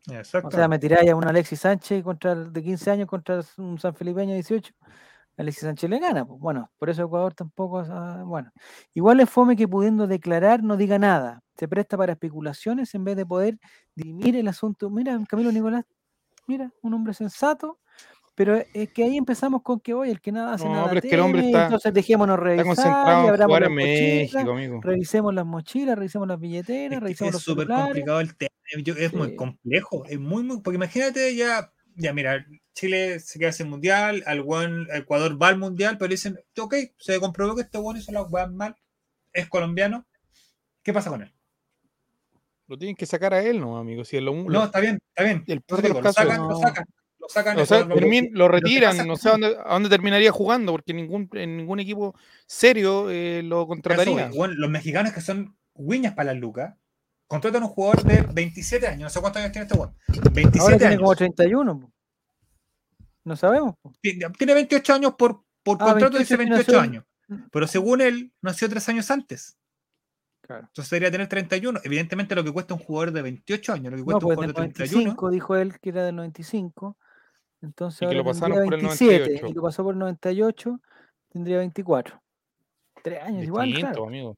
Exacto. 0.09 0.47
O 0.49 0.51
sea, 0.51 0.67
me 0.67 0.77
tiráis 0.79 1.09
a 1.09 1.15
un 1.15 1.25
Alexis 1.27 1.59
Sánchez 1.59 2.03
contra 2.03 2.31
el 2.33 2.53
de 2.53 2.63
15 2.63 2.91
años 2.91 3.07
contra 3.07 3.41
un 3.57 3.77
San 3.79 3.93
Felipeño 3.95 4.29
de 4.29 4.35
18. 4.35 4.73
Alexis 5.37 5.63
Sánchez 5.63 5.89
le 5.89 5.99
gana. 5.99 6.25
Pues 6.25 6.39
bueno, 6.39 6.71
por 6.77 6.89
eso 6.89 7.03
Ecuador 7.03 7.33
tampoco. 7.33 7.83
bueno, 8.25 8.51
igual 8.93 9.19
es 9.19 9.29
fome 9.29 9.55
que 9.55 9.67
pudiendo 9.67 10.07
declarar 10.07 10.63
no 10.63 10.75
diga 10.77 10.97
nada. 10.99 11.41
Se 11.55 11.67
presta 11.67 11.95
para 11.97 12.13
especulaciones 12.13 12.93
en 12.95 13.03
vez 13.03 13.15
de 13.15 13.25
poder 13.25 13.57
dirimir 13.95 14.35
el 14.35 14.47
asunto. 14.47 14.89
Mira, 14.89 15.19
Camilo 15.29 15.51
Nicolás, 15.51 15.85
mira, 16.47 16.71
un 16.81 16.93
hombre 16.93 17.13
sensato. 17.13 17.79
Pero 18.35 18.55
es 18.71 18.89
que 18.93 19.03
ahí 19.03 19.17
empezamos 19.17 19.63
con 19.63 19.79
que 19.79 19.95
hoy 19.95 20.11
el 20.11 20.21
que 20.21 20.31
nada 20.31 20.53
hace 20.53 20.65
No, 20.65 20.73
nada 20.73 20.89
pero 20.89 20.99
es 20.99 21.05
que 21.09 21.15
el 21.15 21.21
hombre 21.21 21.47
está- 21.47 21.63
entonces 21.65 21.91
dejémonos 21.91 22.35
Está 22.35 22.43
revisar 22.45 22.65
y 22.65 22.67
concentrado 22.67 23.23
en 23.23 23.29
abramos 23.29 23.45
jugar 23.47 23.61
las 23.61 23.69
en 23.69 23.75
mochilas, 23.75 24.33
México, 24.35 24.51
amigo. 24.51 24.79
revisemos 24.83 25.33
las 25.33 25.45
mochilas, 25.47 25.95
revisemos 25.97 26.27
las 26.27 26.39
billeteras, 26.39 26.91
Es, 26.93 26.99
que 26.99 26.99
revisemos 26.99 27.29
es 27.29 27.33
los 27.33 27.41
súper 27.43 27.65
celulares. 27.65 27.87
complicado 27.87 28.19
el 28.19 28.37
tema. 28.37 28.49
yo- 28.83 28.93
es 28.95 29.13
muy 29.15 29.29
Sí. 29.29 29.35
complejo. 29.37 30.05
Es 30.05 30.19
muy, 30.19 30.43
muy. 30.43 30.61
Porque 30.61 30.75
imagínate 30.75 31.35
ya. 31.35 31.71
Ya, 31.99 32.13
mira, 32.13 32.45
Chile 32.73 33.19
se 33.19 33.39
queda 33.39 33.51
sin 33.51 33.69
mundial, 33.69 34.23
al 34.27 34.43
buen 34.43 34.87
Ecuador 34.93 35.41
va 35.41 35.47
al 35.47 35.57
mundial, 35.57 35.97
pero 35.97 36.09
dicen, 36.09 36.39
ok, 36.59 36.75
se 36.99 37.19
comprobó 37.19 37.55
que 37.55 37.63
este 37.63 37.79
bueno 37.79 37.99
hizo 37.99 38.11
las 38.11 38.31
weas 38.31 38.51
mal, 38.51 38.75
es 39.33 39.49
colombiano. 39.49 40.05
¿Qué 40.83 40.93
pasa 40.93 41.09
con 41.09 41.23
él? 41.23 41.33
Lo 42.67 42.77
tienen 42.77 42.95
que 42.95 43.05
sacar 43.07 43.33
a 43.33 43.41
él, 43.41 43.59
no, 43.59 43.77
amigo. 43.77 44.05
Si 44.05 44.17
es 44.17 44.21
lo, 44.23 44.33
No, 44.33 44.65
está 44.65 44.79
bien, 44.79 44.99
está 45.09 45.23
bien. 45.23 45.43
el 45.47 45.63
digo, 45.81 45.95
lo 45.95 46.01
casos- 46.01 46.15
sacan, 46.23 46.37
lo 46.43 46.49
No. 46.49 46.59
sacan. 46.59 46.85
Lo 47.19 47.29
sacan 47.29 47.57
o 47.57 47.65
sea, 47.65 47.79
Ecuador, 47.79 48.01
lo- 48.01 48.07
termin- 48.07 48.29
lo 48.31 48.37
lo 48.39 48.47
retiran, 48.47 49.07
no 49.07 49.15
sé 49.15 49.27
a 49.29 49.31
dónde, 49.31 49.57
a 49.65 49.73
dónde 49.73 49.89
terminaría 49.89 50.31
jugando, 50.31 50.71
porque 50.73 50.93
ningún, 50.93 51.27
en 51.33 51.57
ningún 51.57 51.79
equipo 51.79 52.13
serio 52.45 53.09
eh, 53.09 53.41
lo 53.43 53.61
Eso, 53.61 53.67
contrataría. 53.67 54.29
bueno, 54.35 54.53
los 54.55 54.69
mexicanos 54.69 55.13
que 55.13 55.21
son 55.21 55.57
guiñas 55.73 56.13
para 56.13 56.33
las 56.33 56.39
lucas, 56.41 56.75
contratan 57.27 57.63
a 57.63 57.65
un 57.65 57.71
jugador 57.71 58.03
de 58.03 58.21
27 58.33 58.87
años, 58.87 59.01
no 59.03 59.09
sé 59.09 59.19
cuántos 59.21 59.41
años 59.41 59.51
tiene 59.51 59.67
este 59.67 59.77
weón. 59.77 59.93
Ahora 60.09 60.29
27 60.33 60.77
tiene 60.77 60.85
años. 60.93 61.01
como 61.01 61.15
31. 61.15 61.79
po. 61.79 61.91
No 63.23 63.35
sabemos. 63.35 63.75
po. 63.81 63.93
Tiene 64.01 64.29
tiene 64.37 64.53
28 64.53 64.93
años 64.93 65.13
por, 65.17 65.43
por 65.63 65.77
Ah, 65.81 65.85
contrato, 65.91 66.17
dice 66.17 66.37
28 66.37 66.71
28 66.71 66.71
nació- 66.71 66.79
años. 66.81 67.03
Pero 67.51 67.67
según 67.67 67.99
él, 68.01 68.31
nació 68.41 68.69
tres 68.69 68.87
años 68.87 69.11
antes. 69.11 69.57
Claro. 70.41 70.63
Entonces 70.67 70.89
debería 70.91 71.11
tener 71.11 71.27
31. 71.27 71.81
Evidentemente 71.83 72.33
lo 72.35 72.43
que 72.43 72.53
cuesta 72.53 72.73
un 72.73 72.79
jugador 72.79 73.11
de 73.11 73.21
28 73.21 73.73
años, 73.73 73.91
lo 73.91 73.97
que 73.97 73.97
No, 73.97 74.05
cuesta 74.05 74.19
pues 74.21 74.37
un 74.37 74.45
jugador 74.45 74.47
de 74.47 74.53
31. 74.73 75.03
95, 75.09 75.29
dijo 75.31 75.55
él 75.57 75.79
que 75.81 75.89
era 75.89 76.05
del 76.05 76.15
95. 76.15 76.97
Entonces 77.61 77.97
Y 77.97 77.99
que 77.99 78.05
ahora 78.05 78.17
lo 78.19 78.23
pasaron 78.23 78.57
tendría 78.59 78.65
por 78.65 78.73
el 78.75 78.81
27 78.81 79.19
98. 79.19 79.47
y 79.47 79.53
lo 79.53 79.61
pasó 79.61 79.83
por 79.83 79.93
el 79.93 79.99
98, 79.99 80.79
tendría 81.33 81.57
24. 81.57 82.21
Tres 83.03 83.23
años 83.23 83.43
igual, 83.43 83.65
Distinto, 83.67 83.89
claro. 83.91 84.07
amigo. 84.07 84.37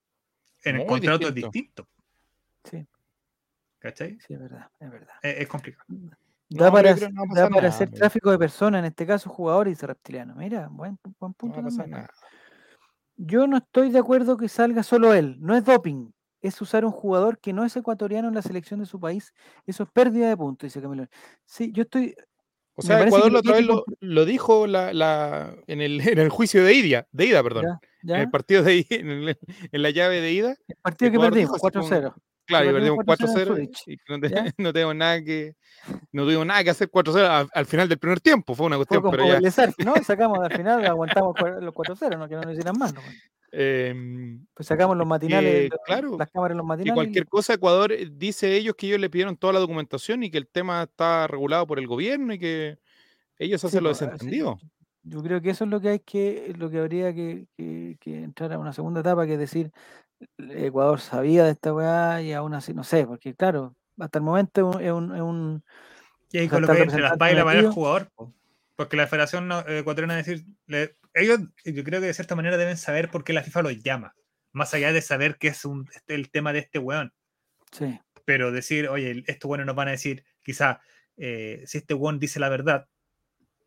En 0.64 0.76
el 0.76 0.82
Muy 0.82 0.88
contrato 0.88 1.28
es 1.28 1.36
distinto. 1.36 1.88
Sí, 2.70 2.86
¿Cachai? 3.80 4.18
sí, 4.26 4.34
es 4.34 4.40
verdad, 4.40 4.68
es 4.80 4.92
verdad. 4.92 5.14
Es, 5.24 5.38
es 5.40 5.48
complicado. 5.48 5.86
No, 5.90 6.64
Da 6.66 6.72
para, 6.72 6.96
no 6.96 7.24
da 7.34 7.48
para 7.48 7.50
nada, 7.50 7.68
hacer 7.70 7.90
tráfico 7.92 8.32
de 8.32 8.38
personas, 8.40 8.80
en 8.80 8.86
este 8.86 9.06
caso 9.06 9.30
jugadores 9.30 9.82
y 9.82 9.86
reptilianos. 9.86 10.36
Mira, 10.36 10.68
buen, 10.70 10.98
buen 11.04 11.32
No 11.32 11.34
punto 11.34 11.62
pasar 11.62 11.86
también. 11.86 11.92
nada. 12.02 12.10
Yo 13.18 13.48
no 13.48 13.58
estoy 13.58 13.90
de 13.92 14.00
acuerdo 14.00 14.36
que 14.38 14.50
salga 14.50 14.82
solo 14.84 15.14
él. 15.14 15.38
No 15.40 15.56
es 15.56 15.64
doping. 15.64 16.10
Es 16.42 16.60
usar 16.62 16.86
un 16.86 16.92
jugador 16.92 17.38
que 17.40 17.52
no 17.54 17.66
es 17.66 17.76
ecuatoriano 17.76 18.30
en 18.30 18.34
la 18.34 18.42
selección 18.42 18.80
de 18.80 18.86
su 18.86 19.00
país. 19.00 19.34
Eso 19.68 19.84
es 19.84 19.90
pérdida 19.92 20.30
de 20.30 20.38
puntos, 20.38 20.68
dice 20.68 20.82
Camilo. 20.82 21.06
Sí, 21.46 21.72
yo 21.74 21.84
estoy. 21.84 22.16
O 22.76 22.82
sea, 22.82 23.06
Ecuador 23.06 23.30
la 23.32 23.40
otra 23.40 23.54
vez 23.56 23.66
lo, 23.66 23.84
lo 24.00 24.24
dijo 24.26 24.66
la, 24.66 24.94
la- 24.94 25.54
en, 25.68 25.82
el, 25.82 26.00
en 26.08 26.18
el 26.18 26.30
juicio 26.30 26.64
de 26.64 26.74
ida, 26.74 27.08
de 27.12 27.26
ida, 27.26 27.44
perdón. 27.44 27.66
Ya, 28.04 28.16
En 28.16 28.22
el 28.22 28.30
partido 28.30 28.64
de 28.64 28.78
ida, 28.78 28.86
en, 28.96 29.10
el- 29.10 29.38
en 29.72 29.82
la 29.82 29.90
llave 29.90 30.22
de 30.22 30.32
ida. 30.32 30.56
El 30.68 30.76
partido 30.82 31.12
que 31.12 31.20
perdimos, 31.20 31.38
dijo 31.38 31.56
así 31.68 31.74
como- 31.78 31.90
4-0. 31.90 32.16
Claro, 32.50 32.70
y 32.70 32.74
perdimos 32.74 32.98
perdimos 33.06 33.20
4-0 33.20 33.40
en 33.40 33.46
4-0 33.46 33.48
Zurich, 33.48 33.88
y 33.88 33.98
no, 34.10 34.20
te- 34.20 34.30
tenemos 34.74 34.96
nada 34.96 35.24
que 35.24 35.54
no 36.12 36.24
tuvimos 36.26 36.46
nada 36.46 36.64
que 36.64 36.70
hacer 36.72 36.90
4-0 36.90 37.26
al, 37.28 37.48
al 37.54 37.66
final 37.66 37.88
del 37.88 37.98
primer 38.00 38.20
tiempo, 38.20 38.56
fue 38.56 38.66
una 38.66 38.76
cuestión, 38.78 39.04
pero 39.10 39.26
ya. 39.26 39.40
¿no? 39.86 39.96
Sacamos 40.04 40.40
al 40.40 40.52
final, 40.58 40.86
aguantamos 40.86 41.36
los 41.62 41.74
4-0, 41.74 42.18
no 42.18 42.28
que 42.28 42.36
no 42.36 42.42
nos 42.42 42.52
hicieran 42.54 42.76
más. 42.78 42.94
¿no? 42.94 43.02
em, 43.52 44.46
Pues 44.54 44.68
sacamos 44.68 44.96
los 44.98 45.08
matinales, 45.08 45.70
los- 45.70 45.80
claro, 45.86 46.18
las 46.18 46.30
cámaras 46.32 46.58
los 46.58 46.66
matinales. 46.66 46.92
y 46.92 46.96
cualquier 46.96 47.26
cosa 47.28 47.54
Ecuador 47.54 47.92
eh, 47.92 48.10
dice 48.12 48.56
ellos 48.56 48.76
que 48.76 48.88
ellos 48.88 49.00
le 49.00 49.10
pidieron 49.10 49.38
toda 49.38 49.54
la 49.54 49.60
documentación 49.60 50.24
y 50.24 50.30
que 50.32 50.38
el 50.38 50.48
tema 50.48 50.84
está 50.84 51.28
regulado 51.28 51.66
por 51.68 51.80
el 51.80 51.88
gobierno 51.88 52.34
y 52.34 52.40
que 52.40 52.78
ellos 53.38 53.62
Sí, 53.62 53.68
hacen 53.68 53.84
lo 53.84 53.90
pues, 53.90 53.98
sí. 54.00 54.06
desentendido. 54.06 54.60
Yo 55.04 55.24
creo 55.24 55.42
que 55.42 55.50
eso 55.52 55.64
es 55.64 55.70
lo 55.70 55.80
que 55.80 55.90
hay 55.90 56.00
que, 56.00 56.54
lo 56.58 56.70
que 56.70 56.78
habría 56.80 57.14
que, 57.14 57.46
que- 57.58 57.96
que 58.00 58.24
entrar 58.24 58.52
a 58.54 58.60
una 58.60 58.74
segunda 58.74 59.00
etapa, 59.00 59.26
que 59.26 59.34
es 59.34 59.40
decir, 59.40 59.72
Ecuador 60.38 61.00
sabía 61.00 61.44
de 61.46 61.52
esta 61.52 61.74
weá 61.74 62.22
y 62.22 62.34
aún 62.34 62.54
así, 62.54 62.74
no 62.74 62.84
sé, 62.84 63.06
porque 63.06 63.34
claro, 63.36 63.76
hasta 63.98 64.20
el 64.20 64.24
momento 64.26 64.80
es 64.80 64.92
un, 64.92 65.16
es 65.16 65.22
un- 65.22 65.64
Y 66.32 66.38
ahí 66.40 66.46
O 66.48 66.50
sea, 66.50 66.58
está 66.58 66.58
el 66.58 66.62
colocáis 66.62 66.80
entre 66.82 67.02
las 67.02 67.12
representante 67.12 67.18
paz 67.20 67.32
y 67.32 67.36
la 67.36 67.44
pared 67.46 67.58
al 67.60 67.64
metido. 67.66 67.74
jugador. 67.74 68.10
po. 68.16 68.34
Porque 68.76 68.98
la 68.98 69.08
Federación 69.08 69.48
no- 69.48 69.60
eh, 69.68 69.80
Ecuatoriana 69.80 70.16
decir, 70.16 70.46
le- 70.68 70.96
ellos 71.14 71.40
yo 71.66 71.84
creo 71.84 72.00
que 72.02 72.08
de 72.08 72.14
cierta 72.14 72.36
manera 72.36 72.58
deben 72.58 72.78
saber 72.78 73.10
por 73.10 73.24
qué 73.24 73.34
la 73.34 73.44
FIFA 73.44 73.64
los 73.64 73.80
llama. 73.84 74.14
Más 74.52 74.74
allá 74.74 74.94
de 74.94 75.02
saber 75.02 75.38
qué 75.38 75.50
es 75.50 75.66
un- 75.66 75.88
este- 75.94 76.16
el 76.16 76.30
tema 76.32 76.54
de 76.54 76.60
este 76.60 76.80
weón. 76.80 77.14
sí, 77.72 78.00
Pero 78.26 78.52
decir, 78.52 78.88
oye, 78.90 79.24
estos 79.28 79.48
buenos 79.48 79.66
nos 79.68 79.76
van 79.76 79.88
a 79.88 79.92
decir, 79.92 80.24
quizá, 80.44 80.82
eh, 81.18 81.64
si 81.66 81.80
este 81.80 81.94
weón 81.94 82.20
dice 82.20 82.40
la 82.40 82.50
verdad, 82.50 82.88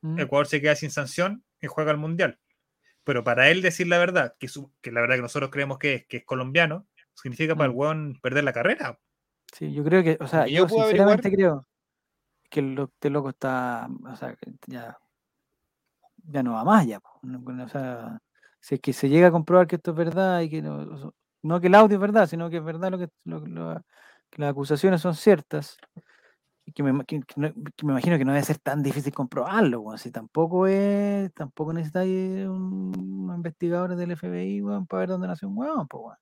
mm, 0.02 0.18
Ecuador 0.20 0.46
se 0.46 0.60
queda 0.60 0.74
sin 0.76 0.90
sanción 0.90 1.44
y 1.60 1.66
juega 1.66 1.90
al 1.90 1.98
mundial. 1.98 2.38
Pero 3.04 3.24
para 3.24 3.48
él 3.50 3.62
decir 3.62 3.88
la 3.88 3.98
verdad, 3.98 4.34
que, 4.38 4.48
su- 4.48 4.72
que 4.80 4.92
la 4.92 5.00
verdad 5.00 5.16
que 5.16 5.22
nosotros 5.22 5.50
creemos 5.50 5.78
que 5.78 5.94
es, 5.94 6.06
que 6.06 6.18
es 6.18 6.24
colombiano, 6.24 6.86
significa 7.14 7.54
para 7.56 7.66
el 7.66 7.72
Mm. 7.74 7.78
weón 7.78 8.18
perder 8.22 8.44
la 8.44 8.52
carrera. 8.52 8.98
sí, 9.52 9.72
yo 9.72 9.84
creo 9.84 10.02
que, 10.02 10.16
o 10.20 10.26
sea, 10.26 10.46
yo, 10.46 10.66
yo 10.66 10.68
sinceramente 10.68 11.30
creo 11.30 11.66
que 12.48 12.60
el, 12.60 12.74
lo- 12.74 12.84
este 12.84 13.10
loco 13.10 13.30
está, 13.30 13.88
o 14.10 14.16
sea, 14.16 14.36
ya, 14.66 14.98
ya 16.24 16.42
no 16.42 16.52
va 16.54 16.64
más 16.64 16.86
ya, 16.86 16.98
o 17.00 17.68
sea, 17.68 18.18
si 18.60 18.76
es 18.76 18.80
que 18.80 18.92
se 18.92 19.08
llega 19.08 19.28
a 19.28 19.30
comprobar 19.32 19.66
que 19.66 19.76
esto 19.76 19.90
es 19.90 19.96
verdad 19.96 20.40
y 20.40 20.48
que 20.48 20.62
no, 20.62 21.12
no 21.42 21.60
que 21.60 21.66
el 21.66 21.74
audio 21.74 21.96
es 21.96 22.00
verdad, 22.00 22.26
sino 22.28 22.48
que 22.48 22.58
es 22.58 22.64
verdad 22.64 22.90
lo 22.92 22.98
que, 22.98 23.08
lo- 23.24 23.46
lo- 23.46 23.82
que 24.30 24.40
las 24.40 24.50
acusaciones 24.52 25.00
son 25.02 25.14
ciertas, 25.14 25.76
que 26.74 26.82
me, 26.82 27.04
que- 27.04 27.20
que 27.20 27.52
imagino 27.82 28.16
que 28.18 28.24
no 28.24 28.32
debe 28.32 28.44
ser 28.44 28.58
tan 28.58 28.82
difícil 28.82 29.12
comprobarlo, 29.12 29.80
weón, 29.80 29.98
si 29.98 30.10
tampoco 30.10 30.66
es, 30.66 31.32
tampoco 31.34 31.72
necesitáis 31.72 32.46
un, 32.46 32.92
unos 32.96 33.36
investigadores 33.36 33.98
del 33.98 34.12
FBI, 34.16 34.62
para 34.88 35.00
ver 35.00 35.08
dónde 35.08 35.26
nació 35.26 35.48
un 35.48 35.58
weón, 35.58 35.88
pues, 35.88 36.02
weón. 36.04 36.16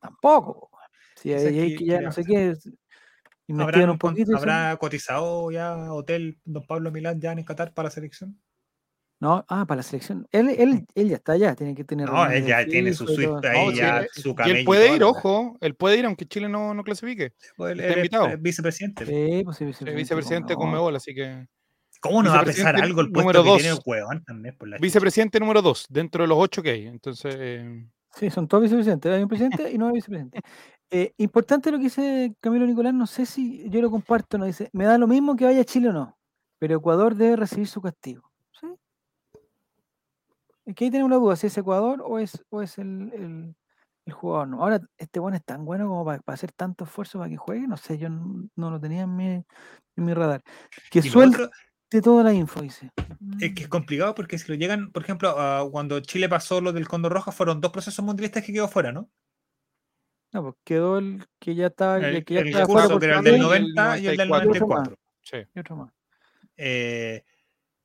Tampoco. 0.00 0.70
Si 1.16 1.32
hay, 1.32 1.58
hay 1.58 1.76
que- 1.76 1.84
ya 1.86 2.00
no 2.00 2.12
sé 2.12 2.24
qué, 2.24 2.50
es- 2.50 2.66
investigan 3.48 3.82
¿Habrán 3.82 3.90
un 3.90 3.98
poquito. 3.98 4.36
¿Habrá 4.36 4.76
cotizado 4.76 5.50
ya 5.50 5.92
hotel 5.92 6.38
Don 6.44 6.64
Pablo 6.66 6.90
Milán 6.90 7.20
ya 7.20 7.32
en 7.32 7.44
Qatar 7.44 7.72
para 7.74 7.86
la 7.88 7.90
selección? 7.90 8.40
No, 9.22 9.44
ah, 9.48 9.64
para 9.66 9.76
la 9.76 9.82
selección. 9.84 10.26
Él, 10.32 10.48
él, 10.48 10.84
él 10.96 11.08
ya 11.08 11.14
está 11.14 11.32
allá, 11.32 11.54
tiene 11.54 11.76
que 11.76 11.84
tener. 11.84 12.10
No, 12.10 12.26
él 12.28 12.44
ya 12.44 12.66
tiene 12.66 12.92
su 12.92 13.04
y 13.04 13.06
todo. 13.06 13.16
suite 13.40 13.48
ahí, 13.48 13.66
No, 13.66 13.72
ya 13.72 14.04
su 14.12 14.30
y 14.30 14.34
camello. 14.34 14.58
él 14.58 14.64
puede 14.64 14.90
y 14.92 14.96
ir, 14.96 15.04
ojo, 15.04 15.56
él 15.60 15.74
puede 15.76 15.98
ir 15.98 16.06
aunque 16.06 16.26
Chile 16.26 16.48
no, 16.48 16.74
no 16.74 16.82
clasifique. 16.82 17.32
Él- 17.58 17.78
está 17.80 17.92
él 17.92 17.96
invitado. 17.98 18.26
es 18.26 18.42
vicepresidente. 18.42 19.06
Sí, 19.06 19.42
pues 19.44 19.56
sí, 19.58 19.64
Es 19.64 19.68
vicepresidente. 19.68 19.94
vicepresidente 19.94 20.54
con 20.54 20.62
Conmebol. 20.64 20.78
Mebol, 20.80 20.96
así 20.96 21.14
que. 21.14 21.46
¿Cómo 22.00 22.20
no 22.20 22.30
va 22.30 22.40
a 22.40 22.44
pesar 22.44 22.74
algo 22.74 23.00
el 23.00 23.12
puesto 23.12 23.20
número 23.32 23.44
que 23.44 23.48
dos. 23.50 23.58
tiene 23.62 23.76
el 23.76 23.82
huevón 23.86 24.24
también? 24.24 24.56
Por 24.58 24.66
la 24.68 24.76
chucha? 24.76 24.82
Vicepresidente 24.82 25.38
número 25.38 25.62
2, 25.62 25.86
dentro 25.88 26.24
de 26.24 26.28
los 26.28 26.38
ocho 26.40 26.60
que 26.60 26.70
hay. 26.70 26.86
Entonces, 26.88 27.36
eh, 27.38 27.86
Sí, 28.16 28.28
son 28.28 28.48
todos 28.48 28.64
vicepresidentes. 28.64 29.12
Hay 29.12 29.22
un 29.22 29.28
presidente 29.28 29.70
y 29.70 29.78
no 29.78 29.86
hay 29.86 29.92
vicepresidente. 29.94 30.40
Eh, 30.94 31.14
importante 31.18 31.70
lo 31.70 31.78
que 31.78 31.84
dice 31.84 32.34
Camilo 32.40 32.66
Nicolás, 32.66 32.92
no 32.92 33.06
sé 33.06 33.24
si 33.24 33.66
yo 33.70 33.80
lo 33.80 33.90
comparto, 33.90 34.36
no 34.36 34.44
dice, 34.44 34.68
me 34.74 34.84
da 34.84 34.98
lo 34.98 35.06
mismo 35.06 35.34
que 35.36 35.46
vaya 35.46 35.62
a 35.62 35.64
Chile 35.64 35.88
o 35.88 35.92
no, 35.94 36.18
pero 36.58 36.76
Ecuador 36.76 37.14
debe 37.14 37.36
recibir 37.36 37.66
su 37.66 37.80
castigo. 37.80 38.30
Es 40.64 40.74
que 40.74 40.84
ahí 40.84 40.90
tenemos 40.90 41.10
la 41.10 41.16
duda, 41.16 41.36
si 41.36 41.46
es 41.48 41.58
Ecuador 41.58 42.02
o 42.06 42.18
es, 42.18 42.44
o 42.50 42.62
es 42.62 42.78
el, 42.78 43.10
el- 43.14 43.56
el 44.04 44.12
jugador. 44.12 44.48
No. 44.48 44.62
Ahora, 44.62 44.80
este 44.98 45.20
bueno 45.20 45.36
es 45.36 45.44
tan 45.44 45.64
bueno 45.64 45.86
como 45.88 46.04
para, 46.04 46.20
para 46.22 46.34
hacer 46.34 46.52
tanto 46.52 46.84
esfuerzo 46.84 47.18
para 47.18 47.30
que 47.30 47.36
juegue, 47.36 47.66
no 47.68 47.76
sé, 47.76 47.98
yo 47.98 48.08
no, 48.08 48.70
lo 48.70 48.80
tenía 48.80 49.02
en 49.02 49.16
mi, 49.16 49.26
en 49.26 49.44
mi 49.96 50.12
radar. 50.14 50.42
Que 50.90 51.02
suelte 51.02 51.44
otro 51.44 51.50
toda 52.02 52.24
la 52.24 52.32
info, 52.32 52.62
dice. 52.62 52.90
es 53.38 53.54
que 53.54 53.64
es 53.64 53.68
complicado 53.68 54.14
porque 54.14 54.38
si 54.38 54.50
lo 54.50 54.54
llegan, 54.56 54.90
por 54.92 55.02
ejemplo, 55.02 55.36
cuando 55.70 56.00
Chile 56.00 56.28
pasó 56.28 56.60
lo 56.60 56.72
del 56.72 56.88
Condor 56.88 57.12
Roja, 57.12 57.32
fueron 57.32 57.60
dos 57.60 57.70
procesos 57.70 58.04
mundialistas 58.04 58.42
que 58.44 58.52
quedó 58.52 58.66
fuera, 58.66 58.92
¿no? 58.92 59.10
No, 60.32 60.42
pues 60.42 60.54
quedó 60.64 60.96
el 60.98 61.26
que 61.38 61.54
ya 61.54 61.66
estaba, 61.66 61.98
el, 61.98 62.24
que 62.24 62.34
ya 62.34 62.40
el 62.40 62.48
estaba 62.48 62.66
curso 62.66 62.98
fuera 62.98 62.98
que 62.98 63.04
era 63.04 63.18
el 63.18 63.24
del 63.24 63.32
y 63.34 63.36
el 63.36 63.42
90 63.42 63.98
y 63.98 64.06
el 64.06 64.16
del 64.16 64.28
94. 64.30 64.96
94. 64.96 64.98
sí. 65.20 65.36
y 65.54 65.58
otro 65.60 65.76
más. 65.76 65.92
Eh, 66.56 67.22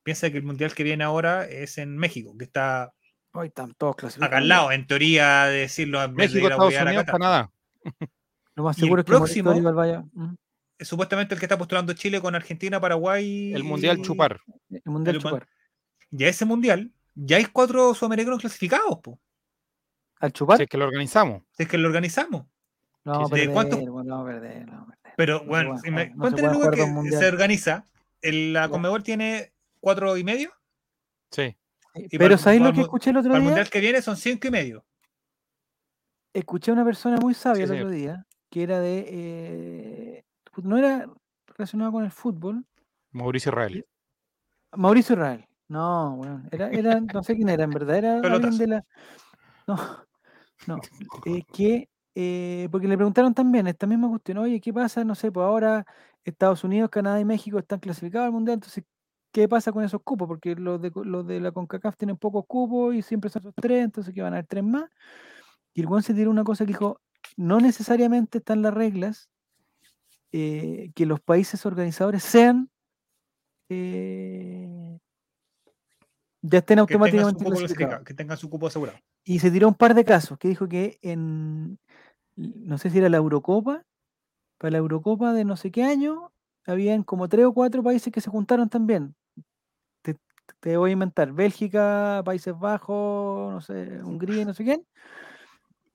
piensa 0.08 0.32
que 0.32 0.38
el 0.38 0.43
mundial 0.43 0.74
que 0.74 0.84
viene 0.84 1.03
ahora 1.03 1.45
es 1.45 1.78
en 1.78 1.97
México, 1.97 2.34
que 2.38 2.45
está 2.45 2.93
Hoy 3.34 3.47
están 3.47 3.74
todos 3.74 3.97
clasificados. 3.97 4.30
acá 4.32 4.38
al 4.38 4.47
lado, 4.47 4.72
en 4.72 4.88
teoría, 4.88 5.45
de 5.47 5.60
decirlo 5.60 6.01
en 6.01 6.16
vez 6.16 6.32
de 6.32 6.39
México, 6.41 6.47
ir 6.47 6.51
a 6.53 6.55
Estados 6.55 6.88
Unidos. 6.88 7.05
Canadá. 7.05 7.51
Lo 8.55 8.64
más 8.64 8.78
Y 8.78 8.82
el 8.82 8.86
seguro 8.86 9.01
es 9.01 9.05
que 9.05 9.12
próximo- 9.12 9.74
vaya. 9.74 10.03
¿Mm? 10.14 10.36
Es 10.80 10.88
supuestamente 10.88 11.34
el 11.34 11.39
que 11.39 11.45
está 11.45 11.58
postulando 11.58 11.91
Chile 11.93 12.22
con 12.22 12.34
Argentina, 12.36 12.80
Paraguay. 12.80 13.51
El 13.53 13.64
Mundial 13.66 13.99
y- 13.99 14.01
Chupar. 14.01 14.39
El 14.70 14.82
Mundial 14.86 15.18
El 15.18 15.22
Chupar. 15.22 15.45
Y 16.10 16.24
a 16.24 16.30
ese 16.30 16.45
mundial 16.45 16.89
ya 17.16 17.36
hay 17.38 17.45
cuatro 17.45 17.93
sudamericanos 17.93 18.39
clasificados, 18.39 18.99
po, 19.03 19.20
¿Al 20.22 20.32
Chupar? 20.32 20.58
Si 20.58 20.64
es 20.64 20.70
que 20.70 20.78
lo 20.78 20.86
organizamos. 20.86 21.43
si 21.51 21.64
es 21.64 21.70
que 21.70 21.78
lo 21.78 21.88
organizamos. 21.89 22.45
Vamos 23.03 23.30
¿De 23.30 23.38
perder, 23.38 23.53
cuántos- 23.53 23.80
bueno, 23.82 24.03
lo 24.03 24.16
vamos 24.16 24.30
a 24.30 24.34
perder, 24.34 24.66
lo 24.66 24.72
vamos 24.72 24.88
a 24.88 24.91
perder. 25.01 25.14
Pero 25.18 25.43
bueno, 25.45 25.70
pueden 25.76 25.84
si 25.84 25.91
me- 25.91 26.10
no 26.16 27.20
se 27.20 27.28
organiza. 27.28 27.86
El, 28.22 28.53
la 28.53 28.62
Ya. 28.66 28.70
Conmebol 28.70 29.03
tiene 29.03 29.51
cuatro 29.88 30.17
y 30.17 30.23
medio. 30.25 30.51
Sí. 31.31 31.55
Y 31.95 32.09
Pero 32.17 32.25
para- 32.35 32.38
¿sabéis 32.38 32.59
para 32.61 32.71
lo 32.71 32.75
que 32.75 32.81
escuché 32.81 33.09
el 33.11 33.17
otro 33.17 33.29
Para 33.29 33.38
el 33.38 33.43
día? 33.43 33.49
mundial 33.51 33.69
que 33.69 33.79
viene 33.79 34.01
son 34.01 34.17
cinco 34.17 34.47
y 34.47 34.51
medio. 34.51 34.85
Escuché 36.33 36.71
a 36.71 36.73
una 36.73 36.83
persona 36.83 37.17
muy 37.21 37.33
sabia 37.33 37.65
Sí, 37.65 37.73
el 37.73 37.79
otro 37.79 37.89
día, 37.89 38.25
que 38.49 38.63
era 38.63 38.79
de... 38.81 39.05
eh, 39.07 40.23
no 40.61 40.77
era 40.77 41.09
relacionado 41.47 41.93
con 41.93 42.03
el 42.03 42.11
fútbol. 42.11 42.65
Mauricio 43.11 43.49
Israel. 43.51 43.85
Mauricio 44.75 45.13
Israel. 45.15 45.45
No, 45.69 46.17
bueno, 46.17 46.43
era, 46.51 46.69
era, 46.69 46.99
no 46.99 47.23
sé 47.23 47.35
quién 47.35 47.47
era, 47.47 47.63
en 47.63 47.69
verdad, 47.69 47.95
era 47.97 48.13
alguien 48.15 48.33
Pelotazo. 48.33 48.57
de 48.57 48.67
la... 48.67 48.83
No, 49.67 49.77
no, 50.67 50.81
eh, 51.25 51.43
que, 51.53 51.89
eh, 52.13 52.67
porque 52.71 52.88
le 52.89 52.97
preguntaron 52.97 53.33
también 53.33 53.67
esta 53.67 53.88
misma 53.88 54.09
cuestión, 54.09 54.39
oye, 54.39 54.59
¿qué 54.59 54.73
pasa? 54.73 55.03
No 55.05 55.15
sé, 55.15 55.31
pues 55.31 55.45
ahora 55.45 55.85
Estados 56.23 56.63
Unidos, 56.63 56.89
Canadá 56.89 57.19
y 57.21 57.25
México 57.25 57.57
están 57.59 57.79
clasificados 57.79 58.25
al 58.27 58.31
Mundial, 58.33 58.55
entonces, 58.55 58.83
¿qué 59.38 59.47
pasa 59.47 59.71
con 59.71 59.83
esos 59.83 60.01
cupos? 60.01 60.27
Porque 60.27 60.55
los 60.55 60.81
de, 60.81 60.91
los 60.95 61.27
de 61.27 61.39
la 61.39 61.51
CONCACAF 61.51 61.95
tienen 61.95 62.17
pocos 62.17 62.43
cupos 62.47 62.95
y 62.95 63.03
siempre 63.03 63.29
son 63.29 63.43
esos 63.43 63.53
tres, 63.53 63.83
entonces 63.83 64.11
que 64.11 64.23
van 64.23 64.33
a 64.33 64.38
haber 64.38 64.47
tres 64.47 64.63
más. 64.63 64.89
Y 65.75 65.81
el 65.81 65.85
Juan 65.85 66.01
se 66.01 66.15
tiró 66.15 66.31
una 66.31 66.43
cosa 66.43 66.65
que 66.65 66.69
dijo, 66.69 66.99
no 67.35 67.59
necesariamente 67.59 68.39
están 68.39 68.63
las 68.63 68.73
reglas 68.73 69.29
eh, 70.31 70.89
que 70.95 71.05
los 71.05 71.19
países 71.19 71.67
organizadores 71.67 72.23
sean... 72.23 72.71
eh, 73.69 74.97
ya 76.41 76.57
estén 76.57 76.77
Que 76.77 76.93
tengan 76.93 77.19
automáticamente 77.19 77.45
clasificado, 77.45 78.03
que 78.03 78.15
tengan 78.15 78.38
su 78.38 78.49
cupo 78.49 78.65
asegurado. 78.65 78.97
Y 79.23 79.38
se 79.38 79.51
tiró 79.51 79.67
un 79.67 79.75
par 79.75 79.93
de 79.93 80.03
casos 80.03 80.39
que 80.39 80.47
dijo 80.47 80.67
que 80.67 80.97
en, 81.03 81.77
no 82.35 82.79
sé 82.79 82.89
si 82.89 82.97
era 82.97 83.09
la 83.09 83.17
Eurocopa, 83.17 83.85
para 84.57 84.71
la 84.71 84.77
Eurocopa 84.79 85.31
de 85.33 85.45
no 85.45 85.57
sé 85.57 85.69
qué 85.69 85.83
año, 85.83 86.31
habían 86.65 87.03
como 87.03 87.29
tres 87.29 87.45
o 87.45 87.53
cuatro 87.53 87.83
países 87.83 88.11
que 88.11 88.19
se 88.19 88.31
juntaron 88.31 88.67
también. 88.67 89.13
Te, 90.60 90.78
voy 90.78 90.91
a 90.91 90.93
inventar, 90.93 91.32
Bélgica, 91.32 92.22
Países 92.26 92.58
Bajos, 92.58 93.54
no 93.54 93.62
sé, 93.62 94.02
Hungría, 94.04 94.45
no 94.45 94.54
sé 94.54 94.64
quién. 94.64 94.86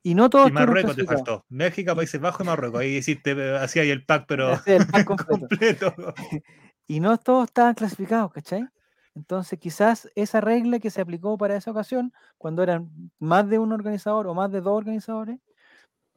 Y 0.03 0.15
no 0.15 0.29
todos 0.31 0.51
Y 0.51 0.53
Marruecos 0.53 0.97
te 0.97 1.05
faltó. 1.05 1.45
México, 1.49 1.95
Países 1.95 2.21
Bajos 2.21 2.45
y 2.45 2.49
Marruecos. 2.49 2.81
Ahí 2.81 2.97
hiciste, 2.97 3.33
eh, 3.33 3.57
hacía 3.57 3.83
ahí 3.83 3.91
el 3.91 4.05
pack, 4.05 4.25
pero 4.27 4.53
el 4.67 4.87
pack 4.87 5.05
completo. 5.49 5.95
completo. 5.95 6.15
y 6.87 7.01
no 7.01 7.19
todos 7.19 7.45
estaban 7.45 7.75
clasificados, 7.75 8.33
¿cachai? 8.33 8.67
Entonces, 9.15 9.59
quizás 9.59 10.11
esa 10.15 10.41
regla 10.41 10.79
que 10.79 10.91
se 10.91 11.01
aplicó 11.01 11.37
para 11.37 11.57
esa 11.57 11.71
ocasión, 11.71 12.13
cuando 12.39 12.63
eran 12.63 12.91
más 13.19 13.49
de 13.49 13.59
un 13.59 13.73
organizador 13.73 14.27
o 14.27 14.35
más 14.35 14.51
de 14.51 14.61
dos 14.61 14.77
organizadores, 14.77 15.39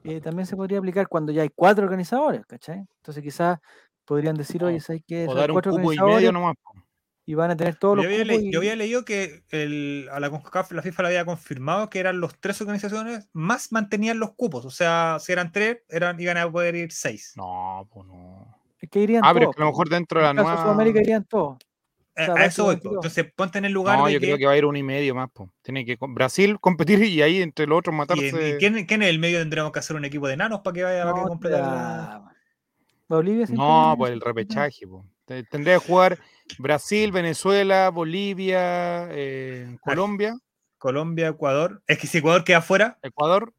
eh, 0.03 0.21
también 0.21 0.45
se 0.45 0.55
podría 0.55 0.79
aplicar 0.79 1.07
cuando 1.07 1.31
ya 1.31 1.41
hay 1.41 1.49
cuatro 1.53 1.83
organizadores, 1.83 2.45
¿cachai? 2.45 2.85
Entonces, 2.97 3.23
quizás 3.23 3.59
podrían 4.05 4.35
decir, 4.35 4.63
oye, 4.63 4.79
¿sabes 4.79 5.03
qué? 5.05 5.25
O 5.27 5.35
dar 5.35 5.51
un 5.51 5.55
cuatro 5.55 5.71
cupo 5.71 5.93
y 5.93 5.97
organizadores 5.97 6.15
medio 6.17 6.31
nomás. 6.31 6.55
Y 7.25 7.33
van 7.33 7.49
a 7.51 7.57
tener 7.57 7.75
todos 7.75 7.97
Yo 7.97 8.03
los 8.03 8.11
había, 8.11 8.25
le- 8.25 8.35
y- 8.35 8.51
yo 8.51 8.59
había 8.59 8.75
leído 8.75 9.03
que 9.03 9.43
el- 9.49 10.07
a 10.11 10.19
la 10.19 10.29
CONCACAF 10.29 10.71
la 10.73 10.81
FIFA 10.81 11.03
le 11.03 11.07
había 11.09 11.25
confirmado 11.25 11.89
que 11.89 11.99
eran 11.99 12.19
los 12.19 12.39
tres 12.39 12.61
organizaciones 12.61 13.27
más 13.33 13.71
mantenían 13.71 14.19
los 14.19 14.33
cupos. 14.35 14.63
O 14.65 14.69
sea, 14.71 15.17
si 15.19 15.31
eran 15.31 15.51
tres, 15.51 15.79
eran, 15.89 16.19
iban 16.19 16.37
a 16.37 16.51
poder 16.51 16.75
ir 16.75 16.91
seis. 16.91 17.33
No, 17.35 17.87
pues 17.91 18.07
no. 18.07 18.55
es 18.79 18.89
que 18.89 18.99
irían 18.99 19.23
Ah, 19.25 19.33
pero 19.33 19.45
es 19.45 19.45
todos. 19.47 19.55
que 19.55 19.61
a 19.61 19.65
lo 19.65 19.71
mejor 19.71 19.89
dentro 19.89 20.19
de 20.19 20.25
la 20.27 20.33
nueva. 20.33 20.61
Sudamérica 20.61 21.01
irían 21.01 21.23
todos. 21.25 21.57
Sea, 22.15 22.33
a 22.35 22.45
eso. 22.45 22.71
Entonces 22.71 23.25
ponte 23.35 23.57
en 23.57 23.65
el 23.65 23.73
lugar 23.73 23.97
No, 23.97 24.05
de 24.05 24.13
yo 24.13 24.19
que, 24.21 24.27
creo 24.27 24.37
que 24.37 24.45
va 24.45 24.51
a 24.53 24.57
ir 24.57 24.63
uno 24.65 24.77
y 24.77 24.83
medio 24.83 25.15
más. 25.15 25.29
Po. 25.31 25.51
Tiene 25.63 25.83
que 25.83 25.97
con- 25.97 26.13
Brasil 26.13 26.59
competir 26.61 27.03
y 27.03 27.21
ahí 27.23 27.41
entre 27.41 27.65
los 27.67 27.79
otros 27.79 27.93
y- 27.93 27.97
matarse. 27.97 28.25
y 28.27 28.57
¿quién, 28.59 28.85
quién 28.85 29.01
en 29.01 29.09
el 29.09 29.19
medio 29.19 29.39
tendríamos 29.39 29.71
que 29.73 29.79
hacer 29.79 29.95
un 29.97 30.05
equipo 30.05 30.27
de 30.27 30.35
enanos 30.35 30.61
para 30.61 30.73
que 30.75 30.83
vaya 30.83 31.03
No, 31.05 31.23
completar 31.23 31.59
la-. 31.61 32.31
Bolivia 33.09 33.45
No, 33.49 33.81
tiene 33.93 33.97
pues 33.97 34.11
el 34.13 34.21
repechaje. 34.21 34.87
Po. 34.87 35.05
Te- 35.25 35.43
Tendría 35.43 35.79
que 35.79 35.85
jugar 35.87 36.17
Brasil, 36.59 37.11
Venezuela, 37.11 37.89
Bolivia, 37.89 39.07
eh, 39.11 39.77
Colombia, 39.81 40.37
Colombia, 40.77 41.29
Ecuador. 41.29 41.81
Es 41.87 41.97
que 41.97 42.07
si 42.07 42.19
Ecuador 42.19 42.43
queda 42.43 42.61
fuera, 42.61 42.97
Ecuador. 43.01 43.53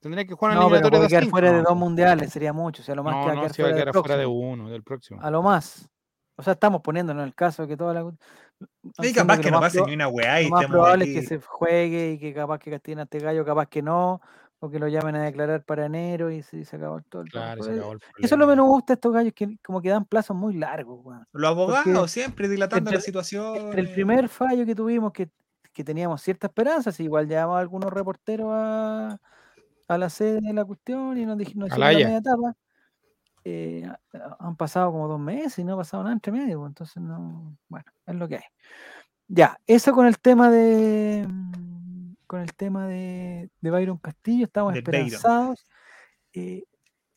Tendría 0.00 0.24
que 0.24 0.34
jugar 0.34 0.54
en 0.54 0.60
No, 0.60 0.70
pero 0.70 0.88
de 1.00 1.08
quedar 1.08 1.22
cinco, 1.24 1.30
fuera 1.32 1.52
de 1.52 1.62
dos 1.62 1.76
mundiales, 1.76 2.32
sería 2.32 2.52
mucho. 2.52 2.82
O 2.82 2.84
sea, 2.84 2.94
lo 2.94 3.02
más 3.02 3.14
No, 3.16 3.20
que 3.22 3.26
va 3.26 3.32
a 3.32 3.34
no, 3.34 3.40
quedar 3.40 3.48
va 3.48 3.50
a 3.50 3.54
fuera 3.54 3.68
del 3.74 3.84
quedar 3.84 3.94
fuera 4.02 4.16
de 4.16 4.26
uno, 4.26 4.70
del 4.70 4.82
próximo. 4.84 5.20
A 5.20 5.30
lo 5.30 5.42
más. 5.42 5.88
O 6.36 6.42
sea, 6.44 6.52
estamos 6.52 6.82
poniéndonos 6.82 7.22
en 7.22 7.26
el 7.28 7.34
caso 7.34 7.62
de 7.62 7.68
que 7.68 7.76
toda 7.76 7.92
la. 7.94 8.02
y 8.02 8.64
diciendo 8.98 9.20
capaz 9.22 9.36
que 9.38 9.42
que 9.42 9.50
no 9.50 9.60
más 9.60 9.72
pase 9.74 9.84
ni 9.86 9.94
una 9.94 10.06
weá 10.06 10.40
y 10.40 10.44
Lo 10.44 10.50
más 10.50 10.66
probable 10.66 11.04
aquí. 11.04 11.16
es 11.18 11.20
que 11.22 11.26
se 11.40 11.40
juegue 11.44 12.12
y 12.12 12.18
que 12.20 12.32
capaz 12.32 12.60
que 12.60 12.70
castiguen 12.70 13.00
a 13.00 13.02
este 13.02 13.18
gallo, 13.18 13.44
capaz 13.44 13.66
que 13.66 13.82
no, 13.82 14.20
o 14.60 14.70
que 14.70 14.78
lo 14.78 14.88
llamen 14.88 15.14
a 15.16 15.22
declarar 15.22 15.64
para 15.64 15.86
enero 15.86 16.30
y 16.30 16.42
se, 16.42 16.64
se 16.64 16.76
acabó 16.76 17.00
todo 17.02 17.22
el 17.22 17.30
Claro, 17.30 17.62
se 17.62 17.70
todo. 17.70 17.78
acabó 17.78 17.92
el 17.92 18.00
Eso 18.18 18.34
es 18.34 18.38
lo 18.38 18.46
menos 18.46 18.66
me 18.66 18.72
gusta 18.72 18.94
estos 18.94 19.12
gallos, 19.12 19.32
que 19.34 19.56
como 19.64 19.80
que 19.80 19.90
dan 19.90 20.04
plazos 20.04 20.36
muy 20.36 20.54
largos, 20.54 21.00
weón. 21.04 21.26
Los 21.32 21.50
abogados 21.50 22.10
siempre 22.10 22.48
dilatando 22.48 22.90
la 22.90 23.00
situación. 23.00 23.56
Entre 23.56 23.80
el 23.80 23.92
primer 23.92 24.28
fallo 24.28 24.66
que 24.66 24.74
tuvimos, 24.74 25.12
que, 25.12 25.30
que 25.72 25.84
teníamos 25.84 26.20
cierta 26.22 26.48
esperanza, 26.48 26.90
si 26.90 27.04
igual 27.04 27.28
llevamos 27.28 27.56
a 27.56 27.60
algunos 27.60 27.92
reporteros 27.92 28.48
a, 28.50 29.18
a 29.88 29.98
la 29.98 30.10
sede 30.10 30.40
de 30.40 30.52
la 30.52 30.64
cuestión 30.64 31.16
y 31.18 31.24
nos 31.24 31.38
dijeron 31.38 31.68
nos 31.68 31.78
la 31.78 31.86
media 31.86 32.16
etapa, 32.16 32.56
eh, 33.44 33.88
han 34.40 34.56
pasado 34.56 34.92
como 34.92 35.08
dos 35.08 35.20
meses 35.20 35.58
y 35.60 35.64
no 35.64 35.74
ha 35.74 35.76
pasado 35.78 36.02
nada 36.02 36.12
entre 36.12 36.32
medio, 36.32 36.58
pues, 36.58 36.68
entonces 36.70 37.02
no, 37.02 37.56
bueno, 37.68 37.86
es 38.06 38.14
lo 38.14 38.28
que 38.28 38.36
hay. 38.36 38.42
Ya, 39.28 39.58
eso 39.66 39.92
con 39.92 40.06
el 40.06 40.18
tema 40.18 40.50
de 40.50 41.26
mm, 41.28 41.67
con 42.28 42.40
el 42.42 42.54
tema 42.54 42.86
de, 42.86 43.50
de 43.60 43.70
Byron 43.72 43.98
Castillo, 43.98 44.44
estamos 44.44 44.74
De 44.74 44.78
esperanzados. 44.78 45.66
Eh, 46.32 46.62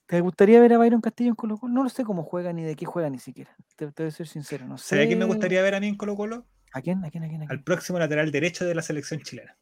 ¿Te 0.08 0.20
gustaría 0.22 0.60
ver 0.60 0.74
a 0.74 0.78
Byron 0.80 1.02
Castillo 1.02 1.30
en 1.30 1.36
Colo 1.36 1.58
Colo? 1.58 1.72
No 1.74 1.84
lo 1.84 1.90
sé 1.90 2.04
cómo 2.04 2.24
juega 2.24 2.52
ni 2.52 2.64
de 2.64 2.76
qué 2.76 2.86
juega 2.86 3.10
ni 3.10 3.20
siquiera. 3.20 3.56
Te, 3.76 3.92
te 3.92 4.04
voy 4.04 4.08
a 4.10 4.12
ser 4.12 4.28
sincero, 4.28 4.66
no 4.66 4.78
sé. 4.78 4.88
¿Sabes 4.96 5.08
quién 5.08 5.20
me 5.20 5.26
gustaría 5.26 5.62
ver 5.62 5.76
a 5.76 5.80
mí 5.80 5.88
en 5.88 5.96
Colo 5.96 6.16
Colo? 6.16 6.46
¿A 6.74 6.82
quién? 6.82 7.06
¿A 7.06 7.12
quién? 7.12 7.24
¿A 7.24 7.28
quién? 7.28 7.44
¿A 7.44 7.46
quién? 7.46 7.52
Al 7.52 7.64
próximo 7.64 8.00
lateral 8.00 8.32
derecho 8.32 8.66
de 8.66 8.74
la 8.74 8.82
selección 8.82 9.22
chilena. 9.22 9.56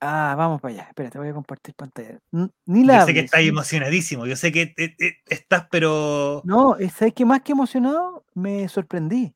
Ah, 0.00 0.34
vamos 0.36 0.60
para 0.60 0.74
allá. 0.74 0.82
Espera, 0.84 1.10
te 1.10 1.18
voy 1.18 1.28
a 1.28 1.34
compartir 1.34 1.74
pantalla. 1.74 2.20
Ni 2.66 2.84
la 2.84 3.00
Yo 3.00 3.06
sé 3.06 3.14
que 3.14 3.20
estás 3.20 3.40
emocionadísimo. 3.40 4.26
Yo 4.26 4.36
sé 4.36 4.52
que 4.52 4.74
eh, 4.76 4.94
eh, 4.98 5.16
estás, 5.26 5.66
pero. 5.70 6.42
No, 6.44 6.76
es- 6.76 6.92
¿sabes 6.92 7.14
qué 7.14 7.24
más 7.24 7.42
que 7.42 7.52
emocionado? 7.52 8.24
Me 8.34 8.68
sorprendí. 8.68 9.34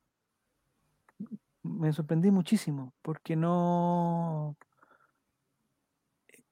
Me 1.63 1.93
sorprendí 1.93 2.31
muchísimo, 2.31 2.95
porque 3.03 3.37
no... 3.37 4.57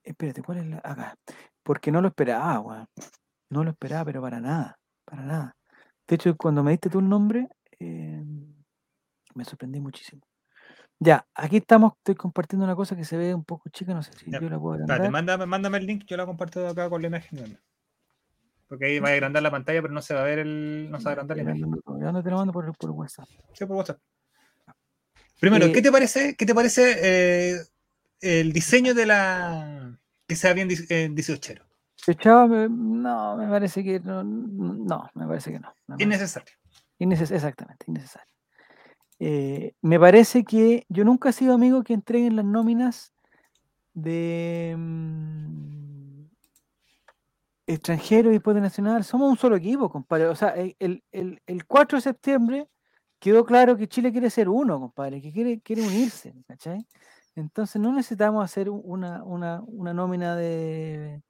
Espérate, 0.07 0.43
¿cuál 0.43 0.59
es 0.59 0.67
la...? 0.67 0.79
Acá. 0.85 1.17
Porque 1.63 1.91
no 1.91 2.01
lo 2.01 2.09
esperaba, 2.09 2.61
weón. 2.61 2.87
No 3.51 3.65
lo 3.65 3.71
esperaba, 3.71 4.05
pero 4.05 4.23
para 4.23 4.41
nada, 4.41 4.79
para 5.05 5.23
nada. 5.23 5.57
De 6.07 6.15
hecho, 6.15 6.37
cuando 6.37 6.63
me 6.63 6.71
diste 6.71 6.89
tú 6.89 7.01
el 7.01 7.09
nombre, 7.09 7.49
eh, 7.79 8.25
me 9.35 9.45
sorprendí 9.45 9.81
muchísimo. 9.81 10.23
Ya, 10.99 11.27
aquí 11.35 11.59
estamos, 11.59 11.93
estoy 11.99 12.15
compartiendo 12.15 12.65
una 12.65 12.75
cosa 12.77 12.97
que 12.97 13.05
se 13.05 13.17
ve 13.17 13.35
un 13.35 13.45
poco 13.45 13.69
chica, 13.69 13.93
no 13.93 14.03
sé 14.03 14.13
si 14.15 14.31
Ya, 14.31 14.41
yo 14.41 14.49
la 14.49 14.59
puedo 14.59 14.77
Espérate, 14.77 14.93
agrandar. 15.09 15.11
mándame, 15.13 15.47
mándame 15.47 15.79
el 15.79 15.87
link, 15.87 16.05
yo 16.07 16.17
la 16.17 16.25
comparto 16.25 16.67
acá 16.67 16.89
con 16.89 17.03
la 17.03 17.09
imagen. 17.09 17.59
Porque 18.69 18.87
ahí 18.87 18.99
va 18.99 19.11
a 19.11 19.13
agrandar 19.13 19.43
la 19.43 19.51
pantalla, 19.51 19.83
pero 19.83 19.93
no 19.93 20.03
se 20.03 20.15
va 20.15 20.21
a 20.23 20.25
ver 20.25 20.39
el. 20.41 20.89
No 20.91 20.99
se 20.99 21.05
va 21.05 21.11
a 21.11 21.13
agrandar 21.13 21.37
la 21.37 21.43
imagen. 21.43 21.71
ya, 22.01 22.13
no 22.13 22.23
te 22.23 22.31
lo 22.31 22.37
mando 22.37 22.53
por, 22.53 22.77
por 22.77 22.91
WhatsApp. 22.91 23.29
Sí, 23.53 23.67
por 23.67 23.77
WhatsApp. 23.77 23.99
Primero, 25.39 25.67
Eh, 25.67 25.73
¿qué 25.73 25.83
te 25.83 25.93
parece? 25.93 26.35
¿Qué 26.35 26.47
te 26.47 26.55
parece 26.55 26.97
eh, 27.03 27.61
el 28.21 28.53
diseño 28.53 28.95
de 28.95 29.07
la. 29.07 29.76
Que 30.27 30.37
sea 30.37 30.53
bien 30.53 30.69
eh, 30.89 31.09
18? 31.13 31.55
Echaba, 32.07 32.47
me- 32.47 32.69
no, 32.69 33.37
me 33.37 33.49
parece 33.49 33.83
que 33.83 34.01
no, 34.01 34.23
no, 34.23 35.11
me 35.15 35.27
parece 35.27 35.53
que 35.53 35.59
no. 35.61 35.73
me 35.87 36.03
Innecesario. 36.05 36.53
Inneces- 36.99 37.31
exactamente, 37.33 37.85
innecesario. 37.89 38.29
Eh, 39.19 39.75
me 39.83 39.99
parece 39.99 40.45
que 40.45 40.85
yo 40.89 41.05
nunca 41.05 41.31
he 41.31 41.33
sido 41.33 41.55
amigo 41.55 41.83
que 41.83 41.95
entreguen 41.95 42.37
las 42.37 42.45
nóminas 42.45 43.13
de 43.95 44.75
mm, 44.79 46.25
extranjeros 47.67 48.31
y 48.31 48.35
después 48.35 48.55
de 48.55 48.61
nacional. 48.61 49.05
Somos 49.05 49.31
un 49.31 49.37
solo 49.37 49.57
equipo, 49.57 49.91
compadre. 49.91 50.27
O 50.27 50.37
sea, 50.37 50.51
el- 50.51 50.77
el 51.47 51.65
4 51.67 51.99
de 51.99 52.03
septiembre 52.03 52.69
quedó 53.19 53.45
claro 53.45 53.77
que 53.77 53.89
Chile 53.89 54.13
quiere 54.13 54.29
ser 54.31 54.49
uno, 54.49 54.79
compadre, 54.79 55.21
que 55.23 55.33
quiere, 55.33 55.61
quiere 55.61 55.83
unirse, 55.83 56.35
¿cachai? 56.47 56.87
Entonces 57.37 57.81
no 57.81 57.93
necesitamos 57.93 58.43
hacer 58.45 58.71
una, 58.71 59.23
una, 59.23 59.61
una 59.67 59.93
nómina 59.93 60.35
de, 60.35 61.23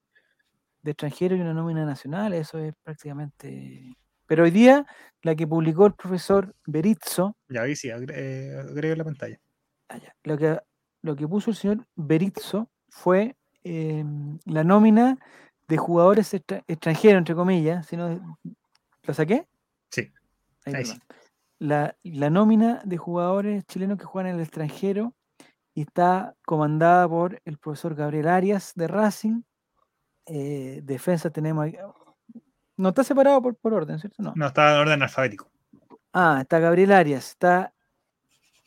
de 0.82 0.90
extranjeros 0.90 1.36
y 1.38 1.42
una 1.42 1.52
nómina 1.52 1.84
nacional, 1.84 2.32
eso 2.32 2.58
es 2.58 2.74
prácticamente... 2.82 3.96
Pero 4.28 4.44
hoy 4.44 4.50
día, 4.50 4.86
la 5.22 5.34
que 5.34 5.46
publicó 5.46 5.86
el 5.86 5.94
profesor 5.94 6.54
Berizzo, 6.64 7.36
Ya 7.48 7.62
ahí 7.62 7.76
sí, 7.76 7.88
agre- 7.88 8.14
eh, 8.16 8.56
agrega 8.58 8.96
la 8.96 9.04
pantalla. 9.04 9.38
ah, 9.88 9.98
lo 10.22 10.38
que, 10.38 10.58
lo 11.02 11.16
que 11.16 11.26
puso 11.28 11.50
el 11.50 11.56
señor 11.56 11.86
Berizzo 11.96 12.68
fue 12.88 13.36
em, 13.64 14.38
la 14.44 14.62
nómina 14.62 15.18
de 15.68 15.76
jugadores 15.76 16.32
extra- 16.34 16.62
extranjeros, 16.68 17.18
entre 17.18 17.34
comillas, 17.34 17.84
si 17.86 17.96
no, 17.96 18.38
¿lo 19.02 19.14
saqué? 19.14 19.46
Sí. 19.90 20.12
Ahí, 20.64 20.74
Ahí 20.74 20.84
sí. 20.84 20.98
La, 21.58 21.96
la 22.04 22.30
nómina 22.30 22.80
de 22.84 22.96
jugadores 22.96 23.64
chilenos 23.66 23.98
que 23.98 24.04
juegan 24.04 24.30
en 24.30 24.36
el 24.36 24.42
extranjero 24.42 25.14
y 25.76 25.82
está 25.82 26.34
comandada 26.46 27.06
por 27.06 27.38
el 27.44 27.58
profesor 27.58 27.94
Gabriel 27.94 28.28
Arias 28.28 28.72
de 28.74 28.88
Racing. 28.88 29.42
eh, 30.28 30.80
defensa 30.82 31.30
tenemos 31.30 31.64
ahí- 31.66 31.76
No 32.76 32.88
está 32.88 33.04
separado 33.04 33.40
por, 33.40 33.54
por 33.56 33.72
orden, 33.74 33.98
¿cierto? 34.00 34.20
No. 34.22 34.32
No, 34.34 34.46
está 34.48 34.72
en 34.74 34.78
orden 34.80 35.02
alfabético. 35.02 35.48
Ah, 36.12 36.38
está 36.40 36.58
Gabriel 36.58 36.90
Arias, 36.92 37.28
está. 37.28 37.72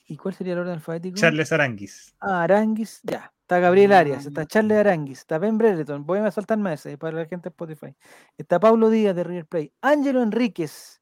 ¿Y 0.07 0.15
cuál 0.17 0.33
sería 0.35 0.53
el 0.53 0.59
orden 0.59 0.75
alfabético? 0.75 1.17
Charles 1.17 1.51
Aranguis. 1.51 2.15
Ah, 2.19 2.43
Aranguis, 2.43 3.01
ya. 3.03 3.33
Está 3.41 3.59
Gabriel 3.59 3.91
Arias, 3.93 4.25
está 4.27 4.45
Charles 4.45 4.77
Aranguis, 4.77 5.17
está 5.19 5.37
Ben 5.39 5.57
Brereton, 5.57 6.05
voy 6.05 6.19
a 6.19 6.29
saltarme 6.31 6.71
ese 6.73 6.97
para 6.99 7.17
la 7.17 7.25
gente 7.25 7.49
de 7.49 7.53
Spotify. 7.53 7.95
Está 8.37 8.59
Pablo 8.59 8.89
Díaz 8.91 9.15
de 9.15 9.23
River 9.23 9.47
Plate, 9.47 9.73
Ángelo 9.81 10.21
Enríquez 10.21 11.01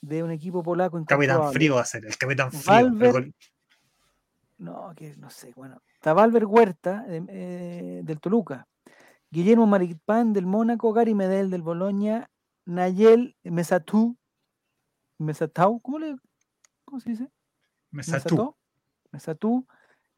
de 0.00 0.22
un 0.22 0.30
equipo 0.30 0.62
polaco 0.62 0.96
Capitán. 1.04 1.52
Frío 1.52 1.74
va 1.74 1.80
a 1.82 1.84
ser, 1.84 2.06
el 2.06 2.16
Capitán 2.16 2.52
Frío. 2.52 2.62
Valver- 2.90 3.34
No, 4.58 4.92
que 4.96 5.16
no 5.16 5.30
sé, 5.30 5.52
bueno. 5.54 5.82
Está 5.94 6.12
Valver 6.14 6.46
Huerta 6.46 7.02
de- 7.04 7.24
eh, 7.28 8.00
del 8.04 8.20
Toluca, 8.20 8.66
Guillermo 9.30 9.66
Maripán 9.66 10.32
del 10.32 10.46
Mónaco, 10.46 10.92
Gary 10.92 11.14
Medel 11.14 11.50
del 11.50 11.62
Boloña, 11.62 12.30
Nayel 12.64 13.36
Mesatú, 13.44 14.16
Mesatau, 15.18 15.80
¿cómo, 15.80 15.98
le, 15.98 16.16
¿cómo 16.84 17.00
se 17.00 17.10
dice? 17.10 17.28
Mesatú. 17.90 18.54
Mesatú, 19.12 19.66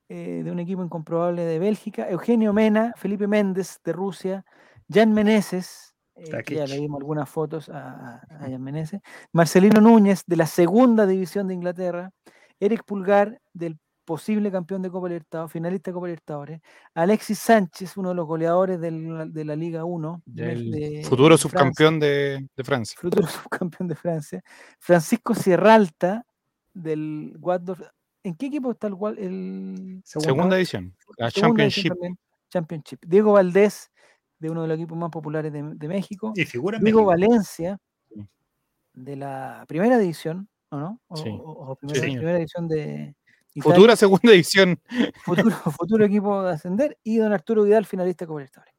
eh, 0.09 0.43
de 0.45 0.51
un 0.51 0.59
equipo 0.59 0.83
incomprobable 0.83 1.45
de 1.45 1.59
Bélgica, 1.59 2.09
Eugenio 2.09 2.53
Mena, 2.53 2.93
Felipe 2.97 3.27
Méndez 3.27 3.81
de 3.85 3.93
Rusia, 3.93 4.45
Jan 4.89 5.13
Meneses, 5.13 5.95
eh, 6.17 6.43
que 6.45 6.55
ya 6.55 6.61
Takic. 6.63 6.69
le 6.69 6.77
dimos 6.81 6.99
algunas 7.01 7.29
fotos 7.29 7.69
a, 7.69 7.91
a- 7.91 8.17
a 8.31 8.39
Jan 8.41 8.63
Meneses, 8.63 9.01
Marcelino 9.33 9.81
Núñez 9.81 10.23
de 10.27 10.37
la 10.37 10.47
segunda 10.47 11.07
división 11.07 11.47
de 11.49 11.55
Inglaterra, 11.55 12.11
Eric 12.59 12.85
Pulgar 12.85 13.41
del 13.53 13.79
posible 14.09 14.51
campeón 14.51 14.81
de 14.81 14.91
Copa 14.91 15.07
Libertadores, 15.09 15.53
finalista 15.53 15.91
de 15.91 15.95
Copa 15.95 16.07
Libertadores, 16.07 16.61
Alexis 16.95 17.39
Sánchez, 17.39 17.95
uno 17.99 18.09
de 18.09 18.15
los 18.15 18.27
goleadores 18.27 18.81
del- 18.81 19.31
de 19.33 19.45
la 19.45 19.55
Liga 19.55 19.85
1, 19.85 20.23
de 20.25 20.43
Mex- 20.47 20.53
El 20.59 20.71
de- 20.71 21.05
futuro 21.05 21.37
de 21.37 21.39
Francia 21.39 21.51
subcampeón 21.51 22.01
de, 22.01 22.49
de 22.57 22.65
Francia. 22.65 22.99
futuro 22.99 23.27
subcampeón 23.51 23.89
de 23.89 23.95
Francia, 23.95 24.43
Francisco 24.79 25.35
Sierralta 25.35 26.25
del 26.73 27.37
Watford. 27.39 27.83
¿En 28.25 28.35
qué 28.35 28.47
equipo 28.47 28.71
está 28.71 28.87
el, 28.87 28.95
el 29.19 30.01
Segunda 30.05 30.57
edición. 30.57 30.95
La 31.19 31.31
segunda 31.31 31.69
Championship. 31.69 31.93
Championship. 32.51 32.99
Diego 33.07 33.33
Valdés, 33.33 33.91
de 34.39 34.49
uno 34.51 34.63
de 34.63 34.69
los 34.69 34.77
equipos 34.79 34.97
más 34.97 35.11
populares 35.11 35.53
de, 35.53 35.63
de 35.63 35.89
México. 35.89 36.33
Y 36.35 36.45
figura 36.47 36.79
en 36.79 36.85
Diego 36.85 37.01
México. 37.05 37.11
Valencia, 37.29 37.79
de 38.95 39.17
la 39.17 39.65
primera 39.69 39.97
edición, 39.97 40.49
¿o 40.71 40.79
no? 40.79 41.01
O, 41.09 41.17
Sí. 41.17 41.29
o- 41.31 41.73
o 41.73 41.79
Sí, 41.83 41.87
primera, 42.01 42.19
primera 42.19 42.39
edición 42.39 42.69
de 42.69 43.15
Futura 43.63 43.97
segunda 43.97 44.33
edición. 44.33 44.81
futuro, 45.25 45.51
futuro 45.79 46.05
equipo 46.05 46.43
de 46.43 46.53
ascender, 46.53 46.99
y 47.03 47.17
don 47.19 47.33
Arturo 47.33 47.65
Vidal, 47.65 47.87
finalista 47.87 48.27
Copa 48.27 48.41
Libertadores. 48.41 48.75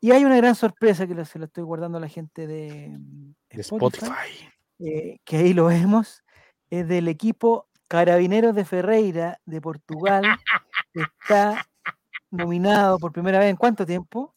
Y 0.00 0.12
hay 0.12 0.24
una 0.24 0.36
gran 0.36 0.54
sorpresa 0.54 1.06
que 1.06 1.24
se 1.24 1.38
la 1.38 1.46
estoy 1.46 1.64
guardando 1.64 1.98
a 1.98 2.00
la 2.00 2.08
gente 2.08 2.46
de, 2.46 2.96
mm, 2.98 3.34
De 3.50 3.60
Spotify, 3.60 4.04
Spotify. 4.06 4.48
eh, 4.80 5.18
que 5.24 5.36
ahí 5.38 5.54
lo 5.54 5.66
vemos, 5.66 6.22
es 6.70 6.86
del 6.86 7.08
equipo 7.08 7.68
Carabineros 7.88 8.54
de 8.54 8.64
Ferreira 8.64 9.40
de 9.44 9.60
Portugal. 9.60 10.24
Está 10.92 11.66
nominado 12.30 12.98
por 12.98 13.12
primera 13.12 13.38
vez 13.38 13.50
en 13.50 13.56
cuánto 13.56 13.86
tiempo? 13.86 14.34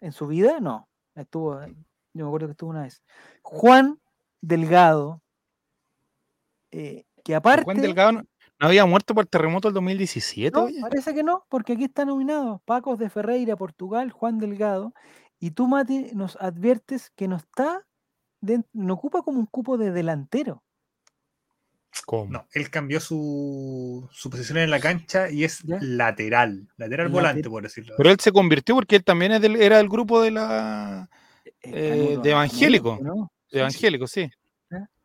¿En 0.00 0.12
su 0.12 0.26
vida? 0.26 0.60
No. 0.60 0.88
Estuvo, 1.14 1.60
yo 1.60 2.24
me 2.24 2.26
acuerdo 2.26 2.46
que 2.46 2.52
estuvo 2.52 2.70
una 2.70 2.82
vez. 2.82 3.02
Juan 3.42 4.00
Delgado, 4.40 5.22
eh, 6.70 7.04
que 7.24 7.34
aparte. 7.34 7.64
Juan 7.64 7.80
Delgado 7.80 8.12
no, 8.12 8.22
no 8.60 8.66
había 8.66 8.84
muerto 8.86 9.14
por 9.14 9.24
el 9.24 9.28
terremoto 9.28 9.68
del 9.68 9.74
2017. 9.74 10.56
No, 10.56 10.64
oye? 10.64 10.80
parece 10.80 11.14
que 11.14 11.22
no, 11.22 11.44
porque 11.48 11.72
aquí 11.72 11.84
está 11.84 12.04
nominado 12.04 12.62
Pacos 12.66 12.98
de 12.98 13.08
Ferreira, 13.10 13.56
Portugal, 13.56 14.10
Juan 14.12 14.38
Delgado. 14.38 14.92
Y 15.38 15.52
tú, 15.52 15.66
Mati, 15.66 16.10
nos 16.14 16.36
adviertes 16.36 17.10
que 17.16 17.26
no 17.26 17.36
está, 17.36 17.86
den- 18.42 18.66
no 18.74 18.94
ocupa 18.94 19.22
como 19.22 19.38
un 19.40 19.46
cupo 19.46 19.78
de 19.78 19.90
delantero. 19.90 20.62
¿Cómo? 22.06 22.30
No, 22.30 22.46
él 22.52 22.70
cambió 22.70 23.00
su, 23.00 24.08
su 24.12 24.30
posición 24.30 24.58
en 24.58 24.70
la 24.70 24.78
cancha 24.80 25.30
y 25.30 25.44
es 25.44 25.60
Ya. 25.62 25.78
lateral. 25.80 26.68
Lateral 26.76 27.06
Later- 27.06 27.08
volante, 27.12 27.50
por 27.50 27.62
decirlo. 27.62 27.94
Pero 27.96 28.10
él 28.10 28.20
se 28.20 28.30
convirtió 28.32 28.74
porque 28.74 28.96
él 28.96 29.04
también 29.04 29.32
es 29.32 29.40
del- 29.40 29.56
era 29.56 29.78
del 29.78 29.88
grupo 29.88 30.20
de 30.22 30.30
la 30.30 31.08
Eh, 31.44 31.52
Eh, 31.62 31.88
Canuto, 31.90 32.20
de 32.22 32.30
evangélico. 32.30 32.98
De 33.50 33.58
evangélico, 33.60 34.06
sí. 34.06 34.30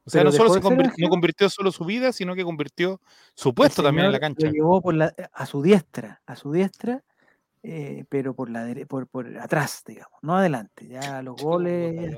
O 0.06 0.10
sea, 0.10 0.20
Pero 0.22 0.32
no 0.32 0.38
solo 0.38 0.50
se 0.50 0.56
de 0.60 0.62
ser 0.62 0.78
convir- 0.78 0.94
no 0.98 1.10
convirtió 1.10 1.50
solo 1.50 1.72
su 1.72 1.84
vida, 1.86 2.12
sino 2.12 2.36
que 2.36 2.44
convirtió 2.44 3.02
su 3.34 3.54
puesto 3.56 3.82
también 3.82 4.06
en 4.06 4.12
la 4.12 4.20
cancha. 4.20 4.48
Lo 4.48 4.54
llevó 4.54 4.82
por 4.82 4.94
la, 4.94 5.14
a 5.34 5.46
su 5.48 5.62
diestra, 5.64 6.22
a 6.28 6.36
su 6.36 6.52
diestra, 6.52 7.04
eh, 7.64 8.06
pero 8.10 8.36
por 8.36 8.50
la 8.52 8.68
dere- 8.68 8.86
por, 8.86 9.08
por 9.08 9.36
atrás, 9.40 9.82
digamos, 9.86 10.20
no 10.22 10.38
adelante. 10.38 10.88
Ya 10.88 11.24
los 11.24 11.36
goles, 11.42 11.96
ya 11.96 12.18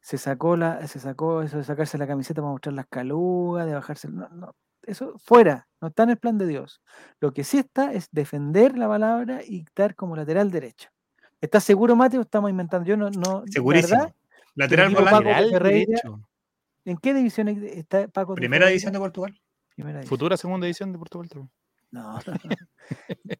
se 0.00 0.16
sacó 0.16 0.56
la, 0.56 0.86
se 0.86 1.00
sacó 1.00 1.42
eso 1.42 1.58
de 1.58 1.64
sacarse 1.64 1.98
la 1.98 2.06
camiseta 2.06 2.40
para 2.40 2.52
mostrar 2.52 2.74
las 2.74 2.86
calugas, 2.86 3.66
de 3.66 3.74
bajarse. 3.74 4.08
No, 4.08 4.26
no, 4.30 4.54
eso 4.84 5.12
fuera, 5.18 5.68
no 5.82 5.88
está 5.88 6.04
en 6.04 6.10
el 6.10 6.16
plan 6.16 6.38
de 6.38 6.46
Dios. 6.46 6.80
Lo 7.20 7.32
que 7.34 7.44
sí 7.44 7.58
está 7.58 7.92
es 7.92 8.08
defender 8.10 8.78
la 8.78 8.88
palabra 8.88 9.40
y 9.46 9.60
estar 9.60 9.94
como 9.94 10.16
lateral 10.16 10.50
derecho. 10.50 10.88
¿Estás 11.42 11.62
seguro, 11.64 11.94
Mateo? 11.94 12.22
Estamos 12.22 12.48
inventando. 12.50 12.88
Yo 12.88 12.96
no, 12.96 13.10
no, 13.10 13.44
Segurísimo. 13.50 13.98
verdad, 13.98 14.14
Lateral. 14.54 14.92
Paco 14.94 15.04
Lateral 15.04 15.50
Ferreira, 15.50 15.86
derecho. 15.86 16.20
¿En 16.88 16.96
qué 16.98 17.12
división 17.14 17.48
está 17.48 18.08
Paco? 18.08 18.34
Primera 18.34 18.70
edición 18.70 18.92
de 18.92 18.98
Portugal. 18.98 19.38
Primera 19.74 19.98
división. 19.98 20.08
Futura 20.08 20.36
segunda 20.36 20.66
edición 20.66 20.92
de 20.92 20.98
Portugal. 20.98 21.28
también. 21.28 21.50
No. 21.90 22.18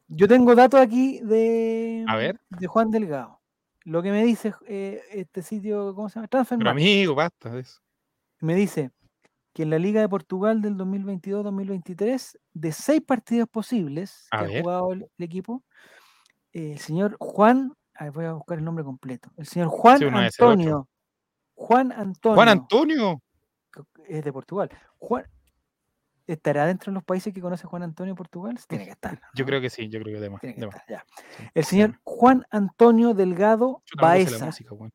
Yo 0.09 0.29
tengo 0.29 0.55
datos 0.55 0.81
aquí 0.81 1.21
de, 1.21 2.05
A 2.09 2.17
ver. 2.17 2.41
de 2.51 2.67
Juan 2.67 2.91
Delgado. 2.91 3.41
Lo 3.85 4.03
que 4.03 4.11
me 4.11 4.23
dice 4.25 4.53
eh, 4.67 5.01
este 5.13 5.43
sitio, 5.43 5.95
¿cómo 5.95 6.09
se 6.09 6.17
llama? 6.17 6.29
Pero 6.29 6.45
Transfermarkt. 6.45 6.71
amigo, 6.79 7.15
basta 7.15 7.51
de 7.51 7.61
eso. 7.61 7.81
Me 8.41 8.55
dice 8.55 8.91
que 9.55 9.63
en 9.63 9.71
la 9.71 9.79
Liga 9.79 10.01
de 10.01 10.09
Portugal 10.09 10.61
del 10.63 10.77
2022-2023, 10.77 12.39
de 12.53 12.73
seis 12.73 13.01
partidos 13.01 13.49
posibles 13.49 14.27
A 14.31 14.45
que 14.47 14.59
ha 14.59 14.61
jugado 14.63 14.93
el, 14.93 15.03
el 15.17 15.25
equipo, 15.25 15.65
eh, 16.53 16.73
el 16.73 16.79
señor 16.79 17.17
Juan, 17.19 17.73
a 17.95 18.05
ver, 18.05 18.13
voy 18.13 18.25
a 18.27 18.33
buscar 18.35 18.59
el 18.59 18.65
nombre 18.65 18.85
completo, 18.85 19.31
el 19.37 19.47
señor 19.47 19.69
Juan 19.69 19.99
Sí. 19.99 20.05
Antonio, 20.07 20.89
Juan 21.55 21.93
Antonio, 21.93 22.35
Juan 22.37 22.49
Antonio. 22.49 23.23
Es 24.07 24.25
de 24.25 24.33
Portugal. 24.33 24.71
Juan, 24.99 25.25
¿Estará 26.29 26.67
dentro 26.67 26.93
de 26.93 26.95
los 26.95 27.05
países 27.05 27.33
que 27.33 27.41
conoce 27.41 27.67
Juan 27.67 27.83
Antonio 27.83 28.15
Portugal? 28.15 28.59
Tiene 28.69 28.85
que 28.85 28.91
estar. 28.91 29.19
Yo 29.35 29.47
creo 29.47 29.63
que 29.63 29.71
sí, 29.71 29.89
yo 29.89 29.99
creo 29.99 30.17
que 30.17 30.21
de 30.21 30.29
más. 30.29 30.41
Tiene 30.43 30.55
que 30.57 30.61
de 30.61 30.67
más. 30.67 30.77
estar, 30.77 30.89
ya. 30.99 31.07
Sí, 31.39 31.45
El 31.55 31.65
sí. 31.65 31.71
señor 31.71 31.99
Juan 32.05 32.45
Antonio 32.51 33.15
Delgado 33.15 33.83
Baeza. 33.99 34.45
música, 34.45 34.75
weón. 34.75 34.93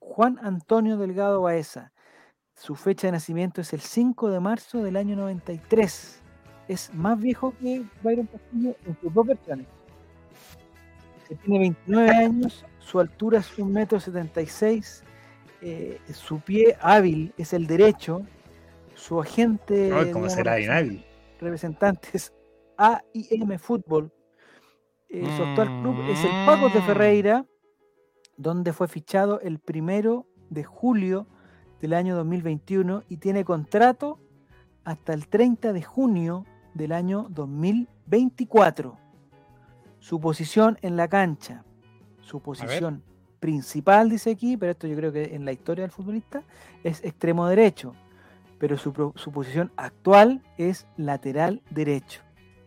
Juan 0.00 0.38
Antonio 0.42 0.98
Delgado 0.98 1.40
Baeza. 1.40 1.92
Su 2.54 2.76
fecha 2.76 3.08
de 3.08 3.12
nacimiento 3.12 3.62
es 3.62 3.72
el 3.72 3.80
5 3.80 4.30
de 4.30 4.38
marzo 4.38 4.82
del 4.82 4.96
año 4.98 5.16
93. 5.16 6.22
Es 6.68 6.92
más 6.92 7.18
viejo 7.18 7.54
que 7.58 7.82
Byron 8.02 8.26
Castillo 8.26 8.76
en 8.84 9.00
sus 9.00 9.14
dos 9.14 9.26
versiones. 9.26 9.66
Tiene 11.42 11.58
29 11.58 12.10
años, 12.10 12.66
su 12.80 13.00
altura 13.00 13.38
es 13.38 13.58
1,76 13.58 15.00
m, 15.02 15.08
eh, 15.66 15.98
su 16.12 16.40
pie 16.40 16.76
hábil 16.82 17.32
es 17.38 17.54
el 17.54 17.66
derecho, 17.66 18.20
su 18.94 19.18
agente 19.18 19.90
Ay, 19.94 20.10
¿Cómo 20.12 20.28
será 20.28 20.60
inhábil? 20.60 21.02
representantes 21.40 22.34
AIM 22.76 23.58
Fútbol. 23.58 24.12
Eh, 25.08 25.24
su 25.36 25.42
actual 25.42 25.68
club 25.80 25.96
es 26.10 26.22
el 26.22 26.32
Mm. 26.32 26.46
Pacos 26.46 26.74
de 26.74 26.82
Ferreira, 26.82 27.46
donde 28.36 28.74
fue 28.74 28.88
fichado 28.88 29.40
el 29.40 29.58
primero 29.58 30.26
de 30.50 30.64
julio 30.64 31.26
del 31.80 31.94
año 31.94 32.14
2021 32.14 33.04
y 33.08 33.16
tiene 33.16 33.44
contrato 33.44 34.20
hasta 34.84 35.14
el 35.14 35.28
30 35.28 35.72
de 35.72 35.82
junio 35.82 36.44
del 36.74 36.92
año 36.92 37.26
2024. 37.30 38.98
Su 39.98 40.20
posición 40.20 40.76
en 40.82 40.96
la 40.96 41.08
cancha, 41.08 41.64
su 42.20 42.40
posición 42.42 43.02
principal, 43.44 44.08
dice 44.08 44.30
aquí, 44.30 44.56
pero 44.56 44.72
esto 44.72 44.86
yo 44.86 44.96
creo 44.96 45.12
que 45.12 45.34
en 45.34 45.44
la 45.44 45.52
historia 45.52 45.82
del 45.82 45.90
futbolista, 45.90 46.42
es 46.82 47.04
extremo 47.04 47.46
derecho 47.46 47.94
pero 48.58 48.78
su, 48.78 49.12
su 49.14 49.30
posición 49.30 49.70
actual 49.76 50.42
es 50.56 50.86
lateral 50.96 51.60
derecho. 51.68 52.22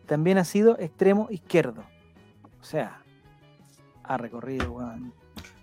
También 0.05 0.37
ha 0.37 0.45
sido 0.45 0.77
extremo 0.79 1.25
izquierdo. 1.31 1.83
O 2.61 2.63
sea, 2.63 3.01
ha 4.03 4.17
recorrido, 4.17 4.77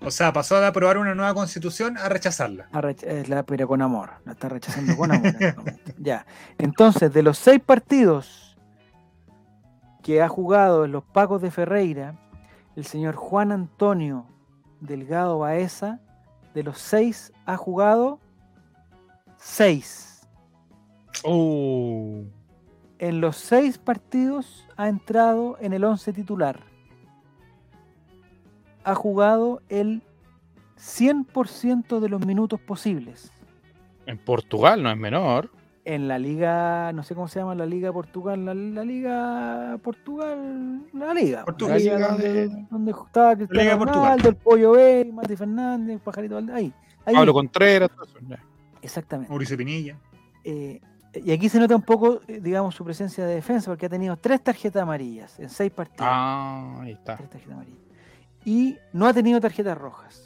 O 0.01 0.11
sea, 0.11 0.33
pasó 0.33 0.59
de 0.59 0.67
aprobar 0.67 0.99
una 0.99 1.15
nueva 1.15 1.35
constitución 1.35 1.97
a 1.99 2.09
rechazarla. 2.09 2.69
la, 3.29 3.45
pero 3.45 3.69
con 3.69 3.81
amor. 3.81 4.11
La 4.25 4.33
está 4.33 4.49
rechazando 4.49 4.97
con 4.97 5.13
amor. 5.13 5.27
en 5.27 5.69
este 5.69 5.95
ya. 5.99 6.27
Entonces, 6.59 7.13
de 7.13 7.23
los 7.23 7.39
seis 7.39 7.61
partidos 7.61 8.57
que 10.03 10.21
ha 10.21 10.29
jugado 10.29 10.85
en 10.85 10.91
los 10.91 11.05
Pacos 11.05 11.43
de 11.43 11.53
Ferreira, 11.53 12.19
el 12.75 12.85
señor 12.85 13.15
Juan 13.15 13.53
Antonio 13.53 14.27
Delgado 14.81 15.39
Baeza, 15.39 16.01
de 16.55 16.63
los 16.63 16.79
seis 16.79 17.33
ha 17.47 17.57
jugado 17.57 18.19
seis. 19.37 20.11
Oh. 21.23 22.23
en 22.99 23.21
los 23.21 23.37
seis 23.37 23.79
partidos 23.79 24.67
ha 24.77 24.89
entrado 24.89 25.57
en 25.61 25.73
el 25.73 25.85
11 25.85 26.13
titular. 26.13 26.61
Ha 28.83 28.95
jugado 28.95 29.63
el 29.69 30.03
100% 30.77 32.01
de 32.01 32.09
los 32.09 32.25
minutos 32.27 32.61
posibles. 32.61 33.33
En 34.07 34.19
Portugal 34.19 34.83
no 34.83 34.91
es 34.91 34.97
menor. 34.99 35.51
En 35.87 36.09
la 36.09 36.19
liga, 36.19 36.93
no 36.95 37.03
sé 37.03 37.15
cómo 37.15 37.29
se 37.29 37.41
llama 37.41 37.55
la 37.55 37.67
liga 37.67 37.93
Portugal, 37.93 38.43
la, 38.45 38.55
la 38.55 38.85
liga 38.85 39.79
Portugal, 39.83 40.81
la 40.95 41.13
liga. 41.13 41.45
Portugal. 41.45 41.73
la 41.73 41.79
liga 41.79 41.97
Liga 41.97 42.09
donde, 42.09 42.33
de- 42.49 42.67
donde 42.71 42.91
estaba 42.93 43.35
Liga 43.35 43.47
Cristiano. 43.49 43.85
Ronaldo, 43.85 44.29
el 44.31 44.37
Pollo 44.37 44.73
B, 44.73 45.11
Mati 45.13 45.37
Fernández, 45.37 46.01
Pajarito 46.01 46.37
Valdés, 46.37 46.57
ahí. 46.57 46.73
ahí 47.05 47.15
Pablo 47.15 47.35
Contreras. 47.35 47.91
exactamente. 48.81 49.31
Mauricio 49.31 49.57
Pinilla. 49.59 49.99
Eh, 50.43 50.81
y 51.23 51.31
aquí 51.33 51.49
se 51.51 51.61
nota 51.61 51.77
un 51.77 51.83
poco, 51.83 52.21
eh, 52.29 52.41
digamos, 52.43 52.75
su 52.75 52.83
presencia 52.85 53.25
de 53.27 53.35
defensa, 53.37 53.71
porque 53.71 53.87
ha 53.87 53.91
tenido 53.91 54.17
tres 54.17 54.43
tarjetas 54.43 54.83
amarillas 54.83 55.39
en 55.39 55.49
seis 55.51 55.71
partidos. 55.71 56.01
Ah, 56.11 56.81
ahí 56.81 56.93
está. 56.93 57.17
Tres 57.17 57.29
tarjetas 57.31 57.53
amarillas. 57.55 57.79
Y 58.47 58.77
no 58.95 59.07
ha 59.07 59.13
tenido 59.13 59.41
tarjetas 59.41 59.77
rojas. 59.79 60.24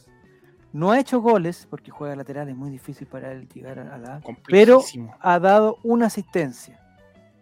No 0.73 0.91
ha 0.91 1.01
hecho 1.01 1.21
goles, 1.21 1.67
porque 1.69 1.91
juega 1.91 2.15
lateral, 2.15 2.49
es 2.49 2.57
muy 2.57 2.71
difícil 2.71 3.07
para 3.07 3.33
él 3.33 3.49
llegar 3.49 3.79
a 3.79 3.99
la... 3.99 4.21
Pero 4.47 4.83
ha 5.21 5.39
dado 5.39 5.79
una 5.83 6.07
asistencia, 6.07 6.79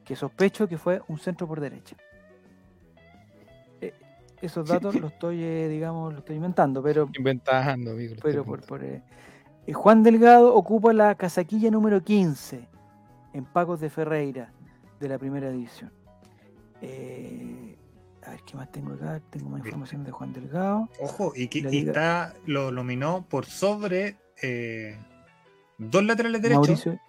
que 0.04 0.14
sospecho 0.14 0.68
que 0.68 0.78
fue 0.78 1.02
un 1.08 1.18
centro 1.18 1.46
por 1.48 1.60
derecha. 1.60 1.96
Eh, 3.80 3.92
esos 4.40 4.68
datos 4.68 4.94
los 4.94 5.12
estoy, 5.12 5.42
eh, 5.42 5.68
digamos, 5.68 6.12
los 6.12 6.20
estoy 6.20 6.36
inventando, 6.36 6.82
pero, 6.82 7.08
Inventando, 7.16 7.90
amigo. 7.92 8.14
pero 8.22 8.44
por, 8.44 8.64
por, 8.64 8.84
eh, 8.84 9.02
Juan 9.72 10.04
Delgado 10.04 10.54
ocupa 10.54 10.92
la 10.92 11.14
casaquilla 11.16 11.70
número 11.70 12.02
15 12.02 12.68
en 13.32 13.44
Pacos 13.44 13.80
de 13.80 13.90
Ferreira 13.90 14.52
de 15.00 15.08
la 15.08 15.18
primera 15.18 15.50
división. 15.50 15.92
Eh, 16.80 17.76
a 18.26 18.30
ver 18.30 18.40
qué 18.44 18.56
más 18.56 18.70
tengo 18.72 18.92
acá. 18.94 19.20
Tengo 19.30 19.48
más 19.50 19.60
información 19.64 20.04
de 20.04 20.10
Juan 20.10 20.32
Delgado. 20.32 20.88
Ojo, 21.00 21.32
y, 21.36 21.48
que, 21.48 21.60
y 21.70 21.86
está, 21.88 22.34
lo 22.46 22.70
nominó 22.72 23.24
por 23.28 23.46
sobre 23.46 24.16
eh, 24.42 24.98
dos 25.78 26.04
laterales 26.04 26.42
derechos. 26.42 26.68
Mauricio, 26.68 27.00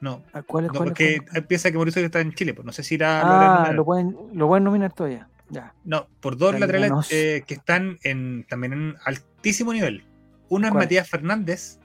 No, 0.00 0.22
¿a 0.32 0.42
cuál 0.42 0.66
es 0.66 0.72
no, 0.72 0.78
cuál 0.78 0.88
porque 0.90 1.20
cuál? 1.30 1.46
piensa 1.46 1.70
que 1.70 1.76
Mauricio 1.76 2.04
está 2.04 2.20
en 2.20 2.32
Chile, 2.34 2.54
pues 2.54 2.64
no 2.64 2.72
sé 2.72 2.82
si 2.82 2.94
irá 2.94 3.64
Ah, 3.68 3.72
lo 3.72 3.84
pueden, 3.84 4.16
lo 4.32 4.46
pueden 4.48 4.64
nominar 4.64 4.92
todavía. 4.92 5.28
Ya. 5.50 5.74
No, 5.84 6.06
por 6.20 6.36
dos 6.38 6.52
La 6.54 6.60
laterales 6.60 6.92
eh, 7.10 7.42
que 7.46 7.54
están 7.54 7.98
en, 8.02 8.46
también 8.48 8.72
en 8.72 8.94
altísimo 9.04 9.72
nivel. 9.72 10.04
Uno 10.48 10.68
es. 10.68 10.74
Matías 10.74 11.08
Fernández, 11.08 11.78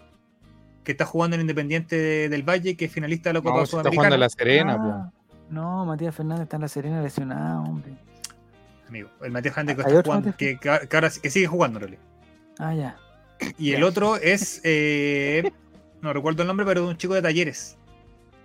que 0.84 0.94
está 0.94 1.06
jugando 1.06 1.36
en 1.36 1.42
Independiente 1.42 1.96
de- 1.98 2.30
del 2.30 2.44
Valle, 2.44 2.78
que 2.78 2.86
es 2.86 2.92
finalista 2.92 3.30
de 3.30 3.34
la 3.34 3.42
Copa 3.42 3.60
No, 3.60 3.66
si 3.66 3.76
está 3.76 3.90
jugando 3.90 4.16
Sudamericana. 4.16 4.16
en 4.16 4.20
La 4.22 4.30
Serena, 4.30 4.78
Ah, 4.80 5.12
No, 5.50 5.86
Matías 5.86 6.16
Fernández 6.16 6.44
está 6.44 6.56
en 6.56 6.62
la 6.62 6.68
Serena 6.68 7.02
lesionado, 7.02 7.64
hombre. 7.64 7.94
Amigo, 8.90 9.10
el 9.22 9.32
Matías 9.32 9.56
Fernández 9.56 9.78
que, 9.78 9.84
¿Hay 9.84 9.98
está 9.98 10.04
jugando, 10.04 10.36
que, 10.38 10.54
Matías? 10.56 10.80
que- 10.82 10.88
que 10.88 10.96
ahora 10.98 11.10
que 11.22 11.30
sigue 11.30 11.48
jugando, 11.48 11.78
en 11.78 11.82
realidad. 11.82 12.04
Ah, 12.60 12.74
ya. 12.74 12.98
Y 13.58 13.72
el 13.74 13.84
otro 13.84 14.18
es, 14.18 14.60
eh, 14.64 15.52
no 16.02 16.12
recuerdo 16.12 16.42
el 16.42 16.48
nombre, 16.48 16.66
pero 16.66 16.82
de 16.82 16.88
un 16.90 16.98
chico 16.98 17.14
de 17.14 17.22
talleres. 17.22 17.78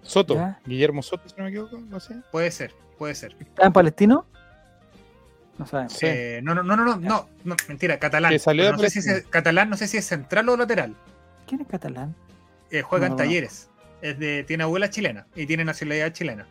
Soto, 0.02 0.34
¿Ya? 0.34 0.60
Guillermo 0.66 1.02
Soto, 1.02 1.28
si 1.28 1.34
no 1.36 1.44
me 1.44 1.50
equivoco, 1.50 1.78
no 1.78 1.98
sé. 1.98 2.16
Puede 2.30 2.50
ser, 2.50 2.72
puede 2.98 3.14
ser. 3.14 3.34
¿Está 3.40 3.66
en 3.66 3.72
Palestino? 3.72 4.26
No 5.58 5.66
sabemos. 5.66 5.96
Eh, 6.02 6.40
no, 6.42 6.54
no, 6.54 6.62
no, 6.62 6.76
no, 6.76 6.84
no, 6.84 6.96
no, 6.96 7.28
no, 7.44 7.56
mentira, 7.68 7.98
catalán. 7.98 8.30
Que 8.32 8.38
salió 8.38 8.70
no 8.72 8.78
sé 8.78 8.90
si 8.90 8.98
es, 8.98 9.26
catalán, 9.28 9.70
no 9.70 9.76
sé 9.76 9.88
si 9.88 9.96
es 9.96 10.04
central 10.04 10.48
o 10.48 10.56
lateral. 10.56 10.94
¿Quién 11.46 11.60
es 11.62 11.68
catalán? 11.68 12.14
Eh, 12.70 12.82
juega 12.82 13.06
No, 13.08 13.14
en 13.14 13.16
no. 13.18 13.24
talleres. 13.24 13.70
Es 14.02 14.18
de, 14.18 14.44
tiene 14.44 14.64
abuela 14.64 14.90
chilena 14.90 15.26
y 15.34 15.46
tiene 15.46 15.64
nacionalidad 15.64 16.12
chilena. 16.12 16.46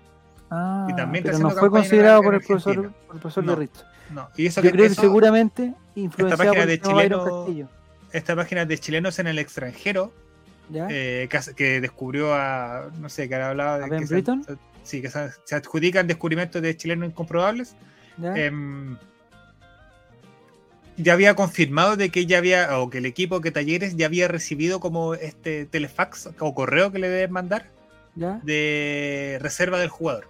Ah, 0.55 0.87
Y 0.89 0.95
también 0.95 1.23
pero 1.23 1.39
no 1.39 1.49
fue 1.49 1.69
considerado 1.71 2.21
por 2.21 2.35
el 2.35 2.41
profesor, 2.41 2.91
por 3.07 3.15
el 3.15 3.21
profesor 3.21 3.43
No. 3.43 3.57
No, 4.11 4.29
y 4.37 4.45
eso 4.45 4.61
Yo 4.61 4.69
que 4.69 4.77
creo 4.77 4.89
que 4.89 4.95
seguramente 4.95 5.73
influenciado 5.95 6.37
página 6.37 6.61
por 6.61 6.67
de 6.67 6.73
el 6.73 6.81
tema 6.81 6.93
Byron 6.95 7.19
chileno- 7.21 7.37
Castillo. 7.45 7.67
esta 8.11 8.35
página 8.35 8.65
de 8.65 8.77
chilenos 8.77 9.17
en 9.19 9.27
el 9.27 9.39
extranjero 9.39 10.13
eh, 10.89 11.27
que, 11.55 11.81
descubrió 11.81 12.33
a, 12.35 12.89
no 12.99 13.09
sé, 13.09 13.27
que 13.27 13.35
hablaba 13.35 13.79
de 13.79 13.85
¿A 13.85 13.87
Ben 13.87 14.01
que 14.01 14.07
se- 14.07 14.23
sí, 14.83 15.01
que 15.01 15.09
se, 15.09 15.29
se 15.45 15.55
adjudican 15.55 16.05
descubrimientos 16.05 16.61
de 16.61 16.77
chilenos 16.77 17.09
incomprobables. 17.09 17.75
¿Ya? 18.17 18.35
em, 18.35 18.97
ya 20.97 21.13
había 21.13 21.35
confirmado 21.35 21.95
de 21.95 22.09
que 22.11 22.27
ya 22.27 22.37
había, 22.37 22.77
o 22.79 22.89
que 22.91 22.99
el 22.99 23.07
equipo 23.07 23.41
que 23.41 23.49
Talleres 23.51 23.95
ya 23.97 24.05
había 24.05 24.27
recibido 24.27 24.79
como 24.79 25.15
este 25.15 25.65
telefax 25.65 26.29
o 26.39 26.53
correo 26.53 26.91
que 26.91 26.99
le 26.99 27.09
deben 27.09 27.31
mandar 27.31 27.65
¿Ya? 28.15 28.39
de 28.43 29.39
reserva 29.41 29.79
del 29.79 29.89
jugador 29.89 30.27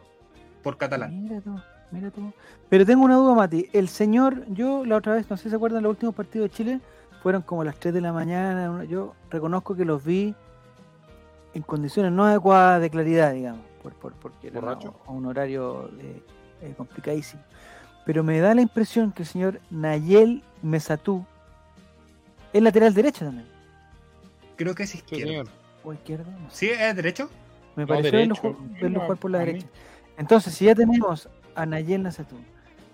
por 0.64 0.78
catalán. 0.78 1.24
Mira 1.24 1.42
tú, 1.42 1.56
mira 1.92 2.10
tú. 2.10 2.32
Pero 2.70 2.86
tengo 2.86 3.04
una 3.06 3.16
duda, 3.16 3.36
Mati. 3.36 3.70
El 3.74 3.88
señor, 3.90 4.46
yo 4.48 4.86
la 4.86 4.96
otra 4.96 5.14
vez, 5.14 5.30
no 5.30 5.38
sé 5.38 5.44
si 5.44 5.50
se 5.52 5.56
acuerdan, 5.56 5.84
los 5.84 5.92
últimos 5.92 6.16
partidos 6.16 6.50
de 6.50 6.56
Chile 6.56 6.80
fueron 7.22 7.42
como 7.44 7.64
las 7.64 7.76
3 7.76 7.94
de 7.94 8.02
la 8.02 8.12
mañana. 8.14 8.84
Yo 8.86 9.14
reconozco 9.30 9.76
que 9.76 9.86
los 9.86 10.04
vi 10.04 10.34
en 11.54 11.62
condiciones 11.62 12.12
no 12.12 12.26
adecuadas 12.26 12.82
de 12.82 12.90
claridad, 12.90 13.34
digamos, 13.34 13.62
por, 13.84 13.94
por, 13.94 14.14
porque 14.14 14.48
era 14.48 14.60
a 15.06 15.12
un 15.12 15.26
horario 15.26 15.90
eh, 16.00 16.24
eh, 16.62 16.74
complicadísimo. 16.76 17.44
Pero 18.06 18.24
me 18.24 18.40
da 18.40 18.54
la 18.56 18.62
impresión 18.62 19.12
que 19.12 19.24
el 19.24 19.28
señor 19.28 19.60
Nayel 19.70 20.44
Mesatú 20.62 21.26
es 22.52 22.62
lateral 22.62 22.94
derecho 22.94 23.26
también. 23.26 23.48
Creo 24.56 24.76
que 24.76 24.84
es 24.84 24.90
Sí, 24.90 24.98
izquierdo. 24.98 25.28
señor. 25.28 25.48
O 25.84 25.94
izquierdo, 25.94 26.30
no 26.32 26.50
sé. 26.50 26.56
¿Sí? 26.56 26.70
¿Es 26.72 26.96
derecho? 26.96 27.30
Me 27.76 27.84
No, 27.84 27.88
pareció 27.88 28.12
verlo, 28.12 28.36
No, 28.90 29.00
jugar 29.02 29.18
por 29.18 29.32
la 29.32 29.42
a 29.42 29.46
mí. 29.46 29.66
Entonces, 30.18 30.54
si 30.54 30.66
ya 30.66 30.76
tenemos 30.76 31.28
a 31.56 31.66
Nayel 31.66 32.04
Nazatú, 32.04 32.36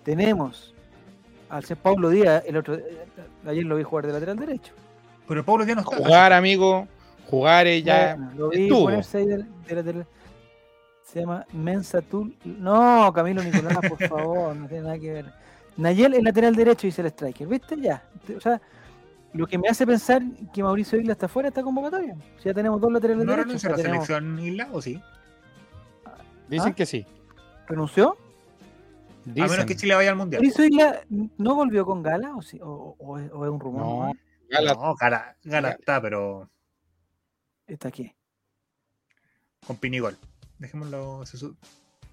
tenemos 0.03 0.73
al 1.49 1.63
ser 1.65 1.77
Pablo 1.77 2.09
Díaz, 2.09 2.43
el 2.45 2.57
otro, 2.57 2.75
eh, 2.75 3.05
ayer 3.47 3.65
lo 3.65 3.75
vi 3.75 3.83
jugar 3.83 4.05
de 4.07 4.13
lateral 4.13 4.37
derecho. 4.37 4.73
Pero 5.27 5.43
Pablo 5.43 5.65
ya 5.65 5.75
no 5.75 5.81
está. 5.81 5.95
Jugar, 5.97 6.33
amigo, 6.33 6.87
jugar 7.29 7.67
es 7.67 7.83
ya. 7.83 8.15
Bueno, 8.15 8.31
lo 8.37 8.49
vi 8.49 8.63
estuvo. 8.63 8.83
ponerse 8.85 9.17
ahí 9.19 9.25
de, 9.25 9.37
de 9.67 9.75
lateral. 9.75 10.07
Se 11.03 11.19
llama 11.21 11.45
Mensatul. 11.53 12.35
No, 12.45 13.11
Camilo 13.13 13.43
Nicolás, 13.43 13.77
por 13.89 14.07
favor, 14.07 14.55
no 14.55 14.67
tiene 14.67 14.83
nada 14.83 14.99
que 14.99 15.11
ver. 15.11 15.25
Nayel 15.77 16.13
es 16.13 16.23
lateral 16.23 16.55
derecho, 16.55 16.85
dice 16.87 17.01
el 17.01 17.07
striker, 17.07 17.47
¿viste? 17.47 17.75
Ya. 17.79 18.03
O 18.35 18.39
sea, 18.39 18.61
lo 19.33 19.47
que 19.47 19.57
me 19.57 19.67
hace 19.69 19.87
pensar 19.87 20.21
que 20.53 20.61
Mauricio 20.61 20.99
Isla 20.99 21.13
está 21.13 21.27
fuera 21.27 21.47
de 21.47 21.49
esta 21.51 21.63
convocatoria. 21.63 22.15
Si 22.37 22.45
ya 22.45 22.53
tenemos 22.53 22.79
dos 22.81 22.91
laterales 22.91 23.25
¿No 23.25 23.31
derechos, 23.31 23.47
renunció 23.63 23.69
a 23.69 23.71
ya 23.71 23.77
la 23.77 23.83
tenemos- 23.83 24.05
selección 24.07 24.39
Isla 24.39 24.69
o 24.71 24.81
sí? 24.81 25.01
Dicen 26.49 26.71
¿Ah? 26.71 26.75
que 26.75 26.85
sí. 26.85 27.05
¿renunció? 27.67 28.17
A 29.27 29.31
menos 29.47 29.65
que 29.65 29.75
Chile 29.75 29.93
vaya 29.95 30.09
al 30.11 30.15
mundial. 30.15 30.41
¿Mauricio 30.41 30.65
Isla 30.65 31.01
no 31.37 31.55
volvió 31.55 31.85
con 31.85 32.01
Gala 32.01 32.35
o, 32.35 32.41
sí? 32.41 32.59
o, 32.63 32.95
o 32.97 33.17
es, 33.19 33.29
o 33.31 33.45
es 33.45 33.51
un 33.51 33.59
rumor? 33.59 33.81
No? 34.07 34.13
Gala- 34.49 34.73
No, 34.73 34.95
Gala, 34.95 35.35
Gala 35.43 35.71
está, 35.71 36.01
pero 36.01 36.49
Está 37.67 37.89
aquí. 37.89 38.11
con 39.67 39.77
Pinigol. 39.77 40.17
Dejémoslo. 40.57 41.25
se 41.25 41.37
su- 41.37 41.55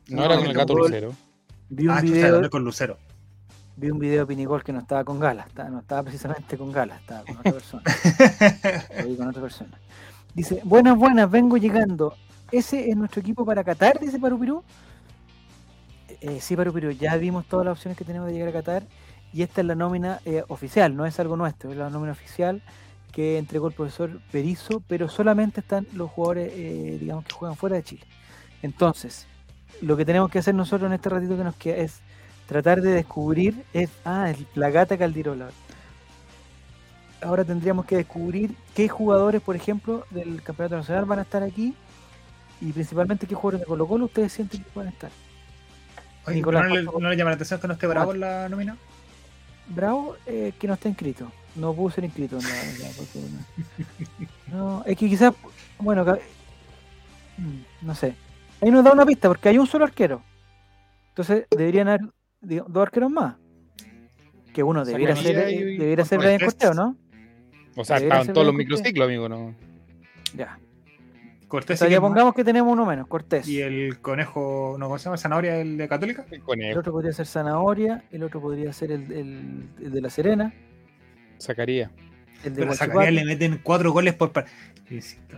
no 0.08 0.24
era 0.24 0.36
con 0.36 0.46
el 0.46 0.52
gato 0.52 0.74
Gol. 0.74 0.82
Lucero. 0.82 1.14
Vi 1.70 1.86
un, 1.88 1.90
Ah, 1.96 2.00
video, 2.02 2.50
con 2.50 2.62
Lucero. 2.64 2.98
vi 3.76 3.90
un 3.90 3.98
video 3.98 4.20
de 4.20 4.26
Pinigol 4.26 4.62
que 4.62 4.72
no 4.72 4.80
estaba 4.80 5.02
con 5.04 5.18
Gala, 5.18 5.44
estaba- 5.48 5.70
no 5.70 5.80
estaba 5.80 6.02
precisamente 6.02 6.58
con 6.58 6.70
Gala, 6.70 6.96
estaba 6.96 7.24
con 7.24 7.38
otra 7.38 7.52
persona. 7.52 7.82
Lo 9.02 9.06
vi 9.08 9.16
con 9.16 9.28
otra 9.28 9.40
persona. 9.42 9.78
Dice, 10.34 10.60
buenas, 10.64 10.98
buenas, 10.98 11.30
vengo 11.30 11.56
llegando. 11.56 12.14
¿Ese 12.52 12.90
es 12.90 12.96
nuestro 12.96 13.20
equipo 13.20 13.44
para 13.44 13.64
Qatar? 13.64 13.98
Dice 13.98 14.18
Parupirú. 14.20 14.62
Eh, 16.20 16.40
sí, 16.40 16.54
Parupirú, 16.56 16.92
ya 16.92 17.16
vimos 17.16 17.44
todas 17.46 17.66
las 17.66 17.72
opciones 17.72 17.98
que 17.98 18.04
tenemos 18.04 18.28
de 18.28 18.34
llegar 18.34 18.48
a 18.48 18.52
Qatar 18.52 18.84
y 19.32 19.42
esta 19.42 19.60
es 19.60 19.66
la 19.66 19.74
nómina 19.74 20.20
eh, 20.24 20.44
oficial, 20.48 20.96
no 20.96 21.04
es 21.06 21.18
algo 21.18 21.36
nuestro, 21.36 21.70
es 21.70 21.76
la 21.76 21.90
nómina 21.90 22.12
oficial 22.12 22.62
que 23.12 23.38
entregó 23.38 23.68
el 23.68 23.74
profesor 23.74 24.20
Berizzo, 24.32 24.82
pero 24.86 25.08
solamente 25.08 25.60
están 25.60 25.86
los 25.92 26.10
jugadores, 26.10 26.52
eh, 26.54 26.98
digamos, 27.00 27.24
que 27.24 27.32
juegan 27.32 27.56
fuera 27.56 27.76
de 27.76 27.82
Chile. 27.82 28.06
Entonces, 28.62 29.26
lo 29.80 29.96
que 29.96 30.04
tenemos 30.04 30.30
que 30.30 30.38
hacer 30.38 30.54
nosotros 30.54 30.88
en 30.88 30.94
este 30.94 31.08
ratito 31.08 31.36
que 31.36 31.44
nos 31.44 31.56
queda 31.56 31.76
es 31.76 32.00
tratar 32.46 32.80
de 32.80 32.92
descubrir, 32.92 33.64
es, 33.72 33.90
ah, 34.04 34.30
es 34.30 34.38
la 34.54 34.70
gata 34.70 34.96
Caldirola. 34.96 35.48
Ahora 37.22 37.44
tendríamos 37.44 37.86
que 37.86 37.96
descubrir 37.96 38.54
qué 38.74 38.88
jugadores, 38.88 39.42
por 39.42 39.56
ejemplo, 39.56 40.06
del 40.10 40.42
Campeonato 40.42 40.76
Nacional 40.76 41.06
van 41.06 41.18
a 41.18 41.22
estar 41.22 41.42
aquí 41.42 41.74
y 42.60 42.72
principalmente 42.72 43.26
qué 43.26 43.34
jugadores 43.34 43.60
de 43.60 43.66
Colo 43.66 43.86
Colo 43.86 44.04
ustedes 44.06 44.32
sienten 44.32 44.62
que 44.62 44.70
van 44.74 44.86
a 44.88 44.90
estar. 44.90 45.10
Oye, 46.26 46.36
Nicolás, 46.36 46.62
¿no, 46.68 46.74
le, 46.74 46.84
¿cuánto- 46.84 47.00
no 47.00 47.12
llama 47.12 47.30
la 47.30 47.34
atención 47.36 47.60
que 47.60 47.66
no 47.68 47.74
esté 47.74 47.86
bravo 47.86 48.12
en 48.14 48.20
la 48.20 48.48
nómina? 48.48 48.76
Bravo, 49.68 50.16
eh, 50.26 50.52
que 50.58 50.66
no 50.66 50.74
está 50.74 50.88
inscrito. 50.88 51.30
No 51.54 51.72
pudo 51.74 51.90
ser 51.90 52.04
inscrito. 52.04 52.38
porque 52.96 53.18
no. 54.48 54.56
No, 54.56 54.84
es 54.86 54.96
que 54.96 55.08
quizás, 55.08 55.32
bueno, 55.78 56.04
mm, 56.04 57.86
no 57.86 57.94
sé. 57.94 58.14
Ahí 58.60 58.70
nos 58.70 58.84
da 58.84 58.92
una 58.92 59.04
pista 59.06 59.28
porque 59.28 59.48
hay 59.48 59.58
un 59.58 59.66
solo 59.66 59.84
arquero. 59.84 60.22
Entonces 61.10 61.46
deberían 61.50 61.88
haber 61.88 62.00
dos 62.40 62.82
arqueros 62.82 63.10
más. 63.10 63.36
Que 64.52 64.62
uno 64.62 64.84
debiera 64.84 65.14
ser, 65.16 65.36
Zacarías 65.36 65.52
y- 65.52 65.76
debiera 65.78 66.04
ser. 66.04 66.18
Brian 66.18 66.40
Corteo, 66.40 66.72
¿no? 66.74 66.96
O 67.76 67.84
sea, 67.84 67.96
Debería 67.96 68.06
estaban 68.08 68.24
ser 68.26 68.34
todos 68.34 68.46
los 68.46 68.54
microciclos, 68.56 69.04
amigo. 69.06 69.28
¿no? 69.28 69.54
Ya. 70.34 70.58
Cortés 71.48 71.76
O 71.76 71.78
sea, 71.78 71.88
sí 71.88 71.94
que 71.94 72.00
pongamos 72.00 72.34
que 72.34 72.42
tenemos 72.44 72.72
uno 72.72 72.84
menos, 72.84 73.06
Cortés. 73.06 73.46
Y 73.46 73.60
el 73.60 74.00
conejo, 74.00 74.76
¿no 74.78 74.86
cómo 74.86 74.98
se 74.98 75.04
llama? 75.04 75.16
¿Zanahoria, 75.16 75.58
el 75.60 75.76
de 75.76 75.88
Católica? 75.88 76.24
El 76.28 76.34
El 76.34 76.42
conejo, 76.42 76.80
otro 76.80 76.92
podría 76.92 77.12
ser 77.12 77.26
Zanahoria, 77.26 78.02
el 78.10 78.22
otro 78.24 78.40
podría 78.40 78.72
ser 78.72 78.90
el, 78.90 79.12
el- 79.12 79.68
el 79.80 79.92
de 79.92 80.00
La 80.00 80.10
Serena, 80.10 80.52
sacaría. 81.38 81.90
el 82.44 82.54
de 82.54 82.62
Pero. 82.62 82.74
Zacarías 82.74 83.12
le 83.12 83.24
meten 83.24 83.60
cuatro 83.62 83.92
goles 83.92 84.14
por 84.14 84.32
par-. 84.32 84.46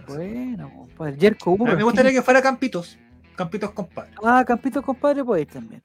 Bueno, 0.07 0.71
compadre. 0.75 1.17
Jerko 1.19 1.51
A 1.51 1.55
mí 1.57 1.63
Uber. 1.63 1.77
me 1.77 1.83
gustaría 1.83 2.13
que 2.13 2.23
fuera 2.23 2.41
Campitos. 2.43 2.99
Campitos 3.37 3.71
compadre. 3.73 4.11
Ah, 4.25 4.45
Campito 4.47 4.83
compadre 4.83 5.25
puede 5.25 5.43
ir 5.43 5.49
también. 5.49 5.83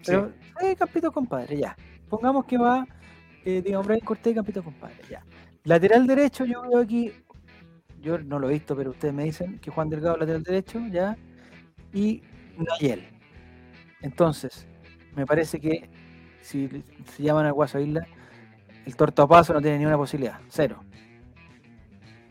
Sí. 0.00 0.06
Pero, 0.06 0.32
eh, 0.62 0.74
Campito 0.76 1.12
compadre, 1.12 1.58
ya. 1.58 1.76
Pongamos 2.08 2.44
que 2.46 2.56
va, 2.58 2.86
eh, 3.44 3.60
digamos, 3.64 3.86
Brian 3.86 4.00
Cortés 4.04 4.32
y 4.32 4.34
Campito 4.36 4.62
compadre, 4.62 4.96
ya. 5.10 5.22
Lateral 5.64 6.06
derecho, 6.06 6.44
yo 6.44 6.62
veo 6.62 6.80
aquí, 6.80 7.12
yo 8.04 8.18
no 8.18 8.38
lo 8.38 8.48
he 8.48 8.52
visto, 8.52 8.76
pero 8.76 8.90
ustedes 8.90 9.12
me 9.14 9.24
dicen 9.24 9.58
que 9.58 9.70
Juan 9.70 9.88
Delgado 9.90 10.16
lateral 10.18 10.42
derecho, 10.42 10.80
ya. 10.90 11.16
Y 11.92 12.22
Nayel. 12.56 13.04
Entonces, 14.02 14.66
me 15.16 15.26
parece 15.26 15.60
que 15.60 15.88
si 16.42 16.68
se 17.16 17.22
llaman 17.22 17.46
a 17.46 17.50
Guaso 17.52 17.80
Isla, 17.80 18.06
el 18.86 18.94
tortapaso 18.96 19.52
no 19.54 19.62
tiene 19.62 19.78
ni 19.78 19.86
una 19.86 19.96
posibilidad, 19.96 20.38
cero. 20.48 20.84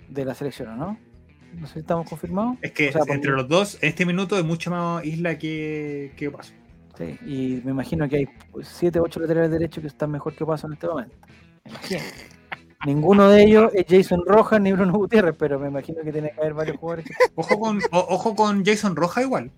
De 0.10 0.24
la 0.26 0.36
selección, 0.36 0.70
¿o 0.70 0.76
¿no? 0.76 1.00
No 1.60 1.68
sé 1.68 1.74
si 1.74 1.80
estamos 1.80 2.08
confirmados. 2.08 2.58
Es 2.62 2.72
que 2.72 2.90
O 2.90 2.92
sea, 2.92 3.00
porque- 3.00 3.14
entre 3.14 3.32
los 3.32 3.48
dos, 3.48 3.78
en 3.82 3.90
este 3.90 4.06
minuto 4.06 4.38
es 4.38 4.44
mucho 4.46 4.70
más 4.72 5.04
isla 5.06 5.38
que, 5.38 6.14
que 6.16 6.30
paso. 6.30 6.54
Sí, 6.98 7.18
y 7.26 7.62
me 7.66 7.72
imagino 7.72 8.08
que 8.08 8.18
hay 8.18 8.28
7, 8.62 9.00
8 9.00 9.20
laterales 9.20 9.50
derechos 9.50 9.82
que 9.82 9.88
están 9.88 10.12
mejor 10.12 10.36
que 10.36 10.46
Paso 10.46 10.68
en 10.68 10.74
este 10.74 10.88
momento. 10.88 11.16
Me 11.66 11.72
imagino. 11.72 12.02
Ninguno 12.86 13.30
de 13.30 13.44
ellos 13.44 13.72
es 13.74 13.86
Jason 13.88 14.24
Rojas 14.26 14.60
ni 14.60 14.74
Bruno 14.74 14.94
Gutiérrez, 14.94 15.36
pero 15.38 15.58
me 15.60 15.68
imagino 15.70 16.02
que 16.04 16.12
tiene 16.12 16.32
que 16.32 16.40
haber 16.42 16.54
varios 16.54 16.78
jugadores. 16.78 17.06
que- 17.06 17.14
Ojo 17.36 17.60
con, 17.60 17.78
o- 17.92 18.06
ojo 18.10 18.36
con 18.36 18.66
Jason 18.66 18.96
Roja 18.96 19.22
igual. 19.22 19.52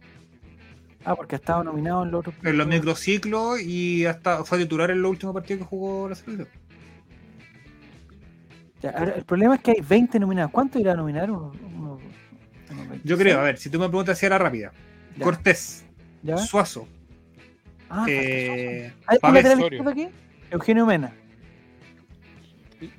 Ah, 1.03 1.15
porque 1.15 1.35
ha 1.35 1.37
estado 1.39 1.63
nominado 1.63 2.03
en 2.03 2.11
los 2.11 2.19
otros. 2.21 2.35
En 2.43 2.57
los 2.57 2.67
microciclos 2.67 3.61
y 3.61 4.05
hasta 4.05 4.43
fue 4.43 4.57
titular 4.59 4.91
en 4.91 5.01
los 5.01 5.11
últimos 5.11 5.33
partidos 5.33 5.61
que 5.63 5.65
jugó 5.67 6.09
la 6.09 6.15
selección. 6.15 6.47
El 8.83 9.23
problema 9.23 9.55
es 9.55 9.61
que 9.61 9.71
hay 9.71 9.81
20 9.81 10.19
nominados. 10.19 10.51
¿Cuánto 10.51 10.77
irá 10.79 10.93
a 10.93 10.95
nominar? 10.95 11.27
26? 11.29 13.01
Yo 13.03 13.17
creo, 13.17 13.39
a 13.39 13.43
ver, 13.43 13.57
si 13.57 13.69
tú 13.69 13.79
me 13.79 13.87
preguntas 13.87 14.17
si 14.19 14.25
era 14.27 14.37
rápida. 14.37 14.71
Ya, 15.17 15.23
Cortés, 15.23 15.85
¿ya? 16.23 16.37
Suazo, 16.37 16.87
Ah, 17.89 18.05
eh, 18.09 18.91
¿Hay 19.05 19.15
un 19.17 19.21
Pavel 19.21 19.43
lateral 19.43 19.61
izquierdo 19.63 19.89
aquí? 19.91 20.09
Eugenio 20.51 20.85
Mena. 20.87 21.13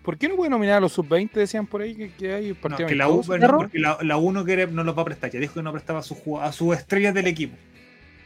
¿Por 0.02 0.16
qué 0.18 0.28
no 0.28 0.36
puede 0.36 0.50
nominar 0.50 0.76
a 0.76 0.80
los 0.80 0.92
sub-20? 0.92 1.32
Decían 1.32 1.66
por 1.66 1.82
ahí 1.82 1.94
que, 1.94 2.10
que 2.12 2.32
hay 2.32 2.48
No, 2.50 2.54
partido 2.56 2.88
que 2.88 2.94
la, 2.94 3.08
U. 3.08 3.22
Cerro. 3.22 3.58
porque 3.58 3.78
la, 3.78 3.98
la 4.02 4.16
U 4.16 4.32
no, 4.32 4.44
quiere, 4.44 4.66
no 4.66 4.84
los 4.84 4.96
va 4.96 5.02
a 5.02 5.04
prestar. 5.04 5.30
Ya 5.30 5.40
dijo 5.40 5.54
que 5.54 5.62
no 5.62 5.72
prestaba 5.72 6.00
a 6.00 6.02
sus 6.02 6.18
a 6.40 6.52
sus 6.52 6.76
estrellas 6.76 7.14
del 7.14 7.26
equipo. 7.26 7.56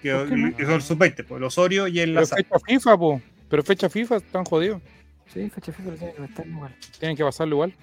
Que, 0.02 0.12
¿Por 0.14 0.28
qué 0.28 0.36
no? 0.36 0.56
que 0.56 0.64
son 0.64 0.74
el 0.74 0.82
sub-20, 0.82 1.24
pues, 1.26 1.38
el 1.38 1.44
Osorio 1.44 1.86
y 1.88 2.00
el 2.00 2.10
Pero 2.10 2.20
Lazar. 2.20 2.38
fecha 2.38 2.58
FIFA, 2.66 2.98
po. 2.98 3.22
Pero 3.48 3.62
fecha 3.62 3.88
FIFA 3.90 4.16
están 4.16 4.44
jodidos. 4.44 4.80
Sí, 5.32 5.48
fecha 5.50 5.72
FIFA 5.72 5.90
lo 5.90 5.96
tiene 5.96 6.12
que 6.14 6.24
estar 6.24 6.46
igual. 6.46 6.74
Tienen 6.98 7.16
que 7.16 7.24
pasarlo 7.24 7.54
igual. 7.56 7.74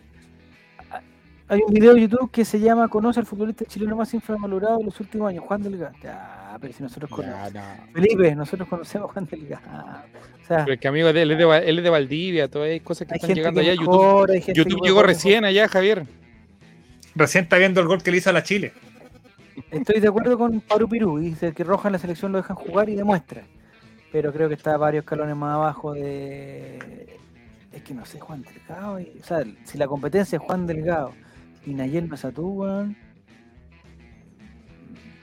Hay 1.49 1.61
un 1.65 1.73
video 1.73 1.93
de 1.93 2.01
YouTube 2.01 2.29
que 2.29 2.43
se 2.43 2.59
llama 2.59 2.89
Conoce 2.89 3.21
al 3.21 3.25
futbolista 3.25 3.63
chileno 3.65 3.95
más 3.95 4.13
infravalorado 4.13 4.79
de 4.79 4.83
los 4.83 4.99
últimos 4.99 5.29
años, 5.29 5.45
Juan 5.45 5.63
Delgado. 5.63 5.93
Ya, 6.03 6.57
pero 6.59 6.73
si 6.73 6.83
nosotros 6.83 7.09
conocemos. 7.09 7.53
no. 7.53 7.61
Felipe, 7.93 8.35
nosotros 8.35 8.67
conocemos 8.67 9.09
a 9.09 9.13
Juan 9.13 9.25
Delgado. 9.31 9.63
O 10.43 10.45
sea, 10.47 10.57
Pero 10.65 10.73
es 10.73 10.79
que 10.79 10.87
amigo 10.89 11.13
de 11.13 11.21
él, 11.21 11.31
es 11.31 11.37
de, 11.37 11.57
él 11.69 11.77
es 11.77 11.83
de 11.85 11.89
Valdivia, 11.89 12.49
todavía 12.49 12.73
hay 12.73 12.79
cosas 12.81 13.07
que 13.07 13.13
hay 13.13 13.17
están 13.17 13.27
gente 13.29 13.39
llegando 13.39 13.61
que 13.61 13.67
allá. 13.71 13.79
YouTube, 13.81 14.53
YouTube 14.53 14.81
llegó 14.83 15.03
recién 15.03 15.45
allá, 15.45 15.69
Javier. 15.69 16.05
Recién 17.15 17.45
está 17.45 17.57
viendo 17.57 17.79
el 17.79 17.87
gol 17.87 18.03
que 18.03 18.11
le 18.11 18.17
hizo 18.17 18.29
a 18.29 18.33
la 18.33 18.43
Chile. 18.43 18.73
Estoy 19.71 20.01
de 20.01 20.07
acuerdo 20.09 20.37
con 20.37 20.59
Paru 20.59 20.87
Pirú, 20.89 21.17
dice 21.17 21.53
que 21.53 21.63
Roja 21.63 21.87
en 21.87 21.93
la 21.93 21.99
selección 21.99 22.31
lo 22.33 22.39
dejan 22.39 22.57
jugar 22.57 22.89
y 22.89 22.95
demuestra. 22.95 23.43
Pero 24.11 24.33
creo 24.33 24.49
que 24.49 24.55
está 24.55 24.75
varios 24.77 25.03
escalones 25.03 25.35
más 25.35 25.55
abajo 25.55 25.93
de. 25.93 27.17
Es 27.71 27.81
que 27.83 27.93
no 27.93 28.05
sé, 28.05 28.19
Juan 28.19 28.43
Delgado. 28.43 28.99
y- 28.99 29.17
O 29.21 29.23
sea, 29.23 29.43
si 29.63 29.77
la 29.77 29.87
competencia 29.87 30.35
es 30.37 30.41
Juan 30.43 30.67
Delgado 30.67 31.13
y 31.67 31.73
Nayel 31.73 32.07
Masatú, 32.07 32.47
weón, 32.47 32.95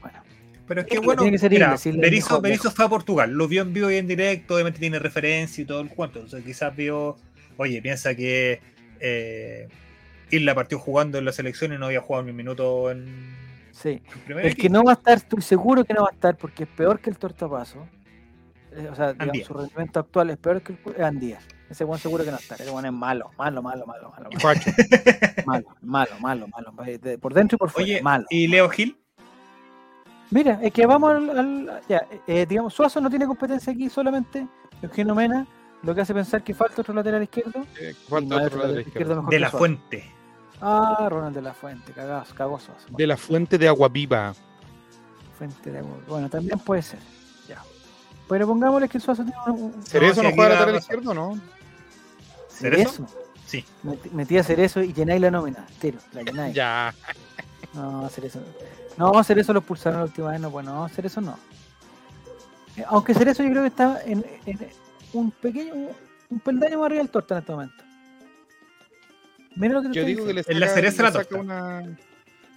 Bueno, 0.02 0.22
Pero 0.68 0.80
es 0.82 0.86
que 0.86 0.98
bueno, 0.98 1.22
tiene 1.22 1.36
que 1.36 1.38
ser 1.38 1.50
mira, 1.50 1.74
Berizzo, 1.96 2.40
Berizzo 2.42 2.70
fue 2.70 2.84
a 2.84 2.88
Portugal, 2.88 3.32
lo 3.32 3.48
vio 3.48 3.62
en 3.62 3.72
vivo 3.72 3.90
y 3.90 3.96
en 3.96 4.06
directo, 4.06 4.54
obviamente 4.54 4.78
tiene 4.78 4.98
referencia 4.98 5.62
y 5.62 5.64
todo 5.64 5.80
el 5.80 5.88
cuento. 5.88 6.18
Entonces 6.18 6.44
quizás 6.44 6.76
vio, 6.76 7.16
oye, 7.56 7.80
piensa 7.80 8.14
que 8.14 8.60
eh, 9.00 9.68
Isla 10.30 10.54
partió 10.54 10.78
jugando 10.78 11.16
en 11.16 11.24
la 11.24 11.32
selección 11.32 11.72
y 11.72 11.78
no 11.78 11.86
había 11.86 12.02
jugado 12.02 12.24
ni 12.24 12.30
un 12.32 12.36
minuto 12.36 12.90
en, 12.90 13.34
sí. 13.72 14.02
en 14.28 14.38
El 14.40 14.54
que 14.54 14.68
no 14.68 14.84
va 14.84 14.92
a 14.92 14.94
estar, 14.94 15.16
estoy 15.16 15.40
seguro 15.40 15.82
que 15.84 15.94
no 15.94 16.02
va 16.02 16.10
a 16.10 16.14
estar 16.14 16.36
porque 16.36 16.64
es 16.64 16.68
peor 16.68 17.00
que 17.00 17.08
el 17.08 17.16
tortapaso. 17.16 17.88
Eh, 18.72 18.88
o 18.90 18.94
sea, 18.94 19.14
digamos, 19.14 19.46
su 19.46 19.54
rendimiento 19.54 20.00
actual 20.00 20.28
es 20.28 20.36
peor 20.36 20.60
que 20.60 20.74
el 20.74 20.94
es 20.94 21.00
Andía. 21.00 21.38
Ese 21.74 21.82
buen 21.82 21.98
seguro 21.98 22.22
que 22.24 22.30
no 22.30 22.36
está. 22.36 22.54
Ese 22.54 22.70
buen 22.70 22.86
es 22.86 22.92
malo, 22.92 23.32
malo, 23.36 23.60
malo, 23.60 23.84
malo, 23.84 24.08
malo, 24.08 24.30
malo, 24.30 24.60
malo, 25.82 26.16
malo, 26.20 26.46
malo, 26.48 26.72
malo. 26.72 27.18
Por 27.20 27.34
dentro 27.34 27.56
y 27.56 27.58
por 27.58 27.68
fuera, 27.70 27.84
Oye, 27.84 28.00
malo. 28.00 28.24
¿y 28.30 28.46
Leo 28.46 28.68
Gil? 28.68 28.96
Mira, 30.30 30.60
es 30.62 30.72
que 30.72 30.86
vamos 30.86 31.10
al, 31.16 31.36
al- 31.38 31.80
ya, 31.88 32.06
eh, 32.28 32.46
digamos, 32.48 32.72
Suazo 32.74 33.00
no 33.00 33.10
tiene 33.10 33.26
competencia 33.26 33.72
aquí 33.72 33.90
solamente. 33.90 34.46
Eugenio 34.82 35.16
Mena, 35.16 35.46
lo 35.82 35.94
que 35.96 36.02
hace 36.02 36.14
pensar 36.14 36.44
que 36.44 36.54
falta 36.54 36.82
otro 36.82 36.94
lateral 36.94 37.24
izquierdo. 37.24 37.66
Eh, 37.80 37.92
Falta 38.08 38.38
no 38.38 38.44
otro 38.46 38.58
lateral 38.58 38.80
izquierdo. 38.86 39.16
mejor 39.16 39.30
De 39.30 39.38
la. 39.40 39.50
Fuente. 39.50 40.10
Ah, 40.60 41.08
Ronald 41.10 41.34
de 41.34 41.42
la 41.42 41.54
Fuente, 41.54 41.92
cagado, 41.92 42.24
cagó 42.36 42.60
Suazo. 42.60 42.86
De 42.90 43.06
la 43.06 43.16
fuente 43.16 43.58
de 43.58 43.66
agua 43.66 43.88
viva. 43.88 44.32
Fuente 45.36 45.72
de 45.72 45.78
agua. 45.80 45.96
Bueno, 46.06 46.30
también 46.30 46.58
puede 46.60 46.82
ser. 46.82 47.00
Ya. 47.48 47.60
Pero 48.28 48.46
pongámosle 48.46 48.88
que 48.88 49.00
Suazo 49.00 49.24
tiene 49.24 49.38
un, 49.48 49.74
un 49.74 49.82
¿Cerezo 49.82 50.22
no 50.22 50.28
aquí 50.28 50.36
juega 50.36 50.54
lateral 50.54 50.76
izquierdo 50.76 51.12
no? 51.12 51.38
Cerezo. 52.54 53.06
Sí. 53.46 53.64
Met- 53.84 54.10
Metí 54.12 54.38
a 54.38 54.42
Cerezo 54.42 54.82
y 54.82 54.92
llenáis 54.92 55.20
la 55.20 55.30
nómina. 55.30 55.66
Tiro, 55.80 55.98
la 56.12 56.22
llenáis. 56.22 56.54
Ya. 56.54 56.94
No, 57.74 58.08
Cerezo. 58.08 58.40
No, 58.96 59.22
Cerezo 59.24 59.52
lo 59.52 59.58
expulsaron 59.60 60.00
la 60.00 60.04
última 60.06 60.30
vez. 60.30 60.40
No, 60.40 60.50
pues 60.50 60.64
no, 60.64 60.88
Cerezo 60.88 61.20
no. 61.20 61.38
Eh, 62.76 62.84
Aunque 62.88 63.14
Cerezo 63.14 63.42
yo 63.42 63.50
creo 63.50 63.62
que 63.62 63.68
está 63.68 64.00
en, 64.04 64.24
en 64.46 64.58
un 65.12 65.30
pequeño, 65.30 65.72
un 66.30 66.40
peldaño 66.40 66.78
más 66.78 66.86
arriba 66.86 67.02
del 67.02 67.10
torta 67.10 67.34
en 67.34 67.40
este 67.40 67.52
momento. 67.52 67.84
Mira 69.56 69.74
lo 69.74 69.82
que 69.82 69.88
te 69.88 69.94
Yo 69.94 70.04
digo 70.04 70.26
que 70.26 70.34
le 70.34 70.42
En 70.46 70.60
la 70.60 70.66
saca, 70.66 70.74
cereza 70.80 71.02
le 71.02 71.08
la 71.10 71.12
saca 71.12 71.36
una. 71.36 71.98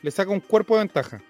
Le 0.01 0.11
saca 0.11 0.31
un 0.31 0.39
cuerpo 0.39 0.75
de 0.75 0.79
ventaja. 0.79 1.21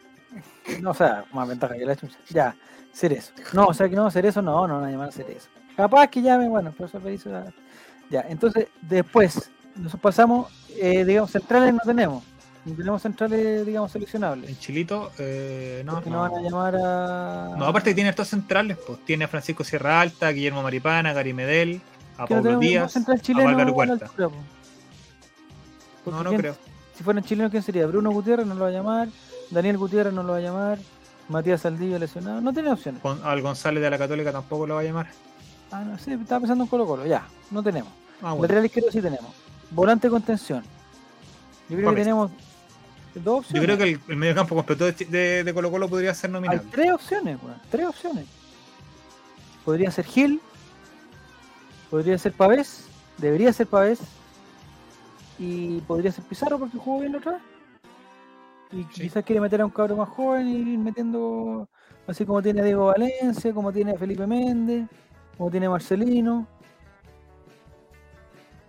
No, 0.81 0.91
o 0.91 0.93
sea, 0.93 1.25
más 1.33 1.47
ventaja 1.47 1.75
que 1.75 1.85
la 1.85 1.95
chucha. 1.95 2.17
Ya, 2.29 2.55
Cerezo. 2.93 3.33
No, 3.53 3.65
o 3.65 3.73
sea 3.73 3.89
que 3.89 3.95
no, 3.95 4.09
Cerezo 4.11 4.41
no, 4.41 4.67
no 4.67 4.83
a 4.83 4.89
llamar 4.89 5.11
Cerezo. 5.11 5.47
Capaz 5.75 6.07
que 6.07 6.21
llamen, 6.21 6.49
bueno, 6.49 6.73
pero 6.77 6.85
eso 6.87 7.09
hizo 7.09 7.29
la- 7.29 7.53
Ya, 8.09 8.25
entonces, 8.29 8.67
después, 8.81 9.49
nosotros 9.75 10.01
pasamos, 10.01 10.51
eh, 10.79 11.03
digamos, 11.05 11.31
centrales 11.31 11.73
no 11.73 11.79
tenemos. 11.85 12.23
No 12.65 12.73
tenemos 12.75 13.01
centrales, 13.01 13.65
digamos, 13.65 13.91
seleccionables. 13.91 14.49
En 14.49 14.57
Chilito, 14.59 15.11
eh, 15.19 15.83
no, 15.85 16.01
no. 16.01 16.19
van 16.21 16.33
a 16.35 16.41
llamar 16.41 16.75
a. 16.75 17.55
No, 17.57 17.65
aparte 17.65 17.91
que 17.91 17.95
tiene 17.95 18.09
estos 18.09 18.27
centrales, 18.27 18.77
pues 18.85 18.99
tiene 19.05 19.23
a 19.25 19.27
Francisco 19.27 19.63
Sierra 19.63 20.01
Alta, 20.01 20.29
Guillermo 20.31 20.61
Maripana, 20.63 21.13
Gary 21.13 21.33
Medel, 21.33 21.81
a 22.17 22.21
no 22.23 22.27
Pablo 22.27 22.59
Díaz, 22.59 22.91
central 22.91 23.21
a 23.59 23.71
Huerta. 23.71 24.11
No, 26.05 26.23
no 26.23 26.29
¿quién- 26.29 26.41
creo. 26.41 26.55
Si 26.97 27.03
fueran 27.03 27.23
chilenos, 27.23 27.51
¿quién 27.51 27.61
sería? 27.63 27.85
Bruno 27.85 28.09
Gutiérrez 28.11 28.47
no 28.47 28.55
lo 28.55 28.61
va 28.61 28.67
a 28.69 28.71
llamar, 28.71 29.07
Daniel 29.51 29.77
Gutiérrez 29.77 30.13
no 30.13 30.23
lo 30.23 30.31
va 30.33 30.39
a 30.39 30.41
llamar, 30.41 30.79
Matías 31.29 31.61
Saldivia 31.61 31.99
lesionado, 31.99 32.41
no 32.41 32.51
tiene 32.53 32.71
opciones. 32.71 33.01
Con- 33.01 33.23
al 33.23 33.41
González 33.41 33.83
de 33.83 33.89
la 33.89 33.97
Católica 33.97 34.31
tampoco 34.31 34.65
lo 34.65 34.75
va 34.75 34.81
a 34.81 34.83
llamar. 34.83 35.07
Ah, 35.71 35.83
no 35.83 35.97
sé, 35.97 36.13
estaba 36.13 36.39
pensando 36.41 36.63
en 36.63 36.69
Colo 36.69 36.85
Colo, 36.85 37.05
ya, 37.05 37.27
no 37.51 37.61
tenemos. 37.61 37.91
Ah, 38.21 38.31
bueno. 38.31 38.43
Lateral 38.43 38.65
izquierdo 38.65 38.91
sí 38.91 39.01
tenemos. 39.01 39.31
Volante 39.71 40.09
contención. 40.09 40.63
Yo 41.69 41.75
creo 41.77 41.89
que 41.91 41.97
tenemos 41.97 42.31
dos 43.15 43.23
Yo 43.23 43.35
opciones. 43.37 43.63
creo 43.65 43.77
que 43.77 43.83
el, 43.91 43.99
el 44.07 44.15
mediocampo 44.15 44.55
completo 44.55 44.85
de, 44.85 44.91
de, 44.93 45.43
de 45.43 45.53
Colo 45.53 45.69
Colo 45.71 45.89
podría 45.89 46.13
ser 46.13 46.29
Hay 46.29 46.33
nominable. 46.33 46.61
tres 46.71 46.91
opciones, 46.91 47.37
weón, 47.43 47.57
tres 47.69 47.85
opciones. 47.87 48.25
Podría 49.65 49.91
ser 49.91 50.05
Gil, 50.05 50.39
podría 51.89 52.17
ser 52.17 52.31
Pavés, 52.33 52.85
debería 53.17 53.51
ser 53.51 53.67
Pavés, 53.67 53.99
y 55.39 55.81
podría 55.81 56.11
ser 56.11 56.23
Pizarro 56.23 56.57
porque 56.57 56.77
jugó 56.77 57.01
bien 57.01 57.11
la 57.11 57.17
otra 57.19 57.31
vez. 57.33 57.41
Y 58.71 58.83
Sí. 58.93 59.01
quizás 59.03 59.23
quiere 59.23 59.41
meter 59.41 59.61
a 59.61 59.65
un 59.65 59.71
cabro 59.71 59.95
más 59.97 60.09
joven 60.09 60.47
y 60.47 60.55
ir 60.73 60.77
metiendo, 60.79 61.67
así 62.07 62.25
como 62.25 62.41
tiene 62.41 62.63
Diego 62.63 62.87
Valencia, 62.87 63.53
como 63.53 63.71
tiene 63.71 63.97
Felipe 63.97 64.25
Méndez, 64.27 64.87
como 65.37 65.51
tiene 65.51 65.69
Marcelino. 65.69 66.47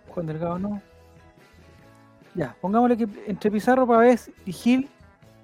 Juan 0.09 0.25
Delgado 0.27 0.59
no. 0.59 0.81
Ya, 2.35 2.55
pongámosle 2.61 2.97
que 2.97 3.07
entre 3.27 3.51
Pizarro, 3.51 3.87
Pavés 3.87 4.31
y 4.45 4.51
Gil, 4.53 4.89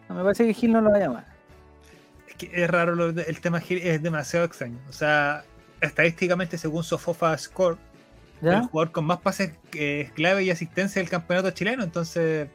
no, 0.07 0.15
me 0.15 0.23
parece 0.23 0.45
que 0.45 0.53
Gil 0.53 0.71
no 0.71 0.81
lo 0.81 0.91
va 0.91 0.97
a 0.97 0.99
llamar. 0.99 1.25
Es 2.27 2.35
que 2.35 2.51
es 2.53 2.69
raro, 2.69 2.95
lo 2.95 3.09
el 3.09 3.41
tema 3.41 3.59
Gil 3.59 3.79
es 3.79 4.01
demasiado 4.01 4.45
extraño. 4.45 4.77
O 4.89 4.93
sea, 4.93 5.43
estadísticamente, 5.81 6.57
según 6.57 6.83
Sofofa 6.83 7.37
Score, 7.37 7.77
el 8.41 8.49
¿Ya? 8.51 8.63
jugador 8.63 8.91
con 8.91 9.05
más 9.05 9.19
pases 9.19 9.53
eh, 9.73 10.11
clave 10.13 10.43
y 10.43 10.51
asistencia 10.51 11.01
del 11.01 11.09
campeonato 11.09 11.49
chileno. 11.51 11.83
Entonces, 11.83 12.47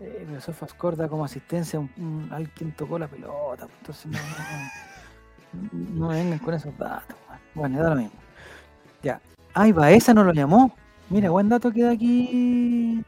Eh, 0.00 0.24
pero 0.28 0.40
Sofascore 0.40 0.96
da 0.96 1.08
como 1.08 1.24
asistencia 1.24 1.80
a 2.30 2.36
alguien 2.36 2.70
tocó 2.76 3.00
la 3.00 3.08
pelota, 3.08 3.66
pues, 3.66 4.04
entonces 4.04 4.06
no, 4.12 4.18
no, 5.52 5.68
no- 5.72 6.00
no 6.00 6.08
vengan 6.08 6.38
con 6.38 6.54
esos 6.54 6.76
datos. 6.78 7.16
Bueno, 7.58 7.82
da 7.82 7.90
lo 7.90 7.96
mismo. 7.96 8.12
Ya. 9.02 9.20
Ay, 9.52 9.72
Baeza 9.72 10.14
no 10.14 10.22
lo 10.22 10.32
llamó. 10.32 10.72
Mira, 11.10 11.30
buen 11.30 11.48
dato 11.48 11.72
queda 11.72 11.90
aquí. 11.90 13.02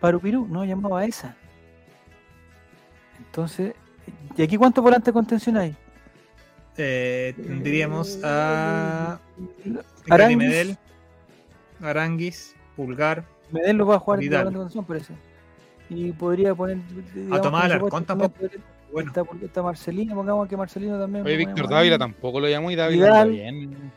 Parupirú, 0.00 0.46
no 0.48 0.64
llamó 0.64 0.88
a 0.88 1.00
Baeza. 1.00 1.34
Entonces, 3.18 3.74
¿y 4.36 4.42
aquí 4.42 4.56
cuántos 4.56 4.84
volantes 4.84 5.06
de 5.06 5.12
contención 5.12 5.56
hay? 5.56 5.76
eh, 6.76 7.34
tendríamos 7.36 8.18
a 8.24 9.20
Gary 10.06 10.22
Aranguis. 10.24 10.38
Medel, 10.38 10.78
Aranguis, 11.80 12.56
Pulgar, 12.76 13.24
Medel 13.52 13.76
lo 13.76 13.86
va 13.86 13.96
a 13.96 13.98
jugar 14.00 14.18
volante 14.18 14.36
de 14.36 14.44
contención, 14.44 14.84
parece. 14.84 15.14
Y 15.88 16.12
podría 16.12 16.54
poner. 16.54 16.78
digamos, 17.14 17.42
Tomás 17.42 17.62
por 17.62 17.72
Alarcón 17.72 18.04
tampoco. 18.04 18.34
Bueno, 18.94 19.12
Está, 19.42 19.62
Marcelino, 19.62 20.14
pongamos 20.14 20.48
que 20.48 20.56
Marcelino 20.56 20.98
también. 21.00 21.26
Oye, 21.26 21.36
Víctor 21.36 21.68
Dávila 21.68 21.98
tampoco 21.98 22.38
lo 22.40 22.48
llamó 22.48 22.70
y 22.70 22.76
Dávila 22.76 23.04
Vidal. 23.06 23.30
bien. 23.30 23.92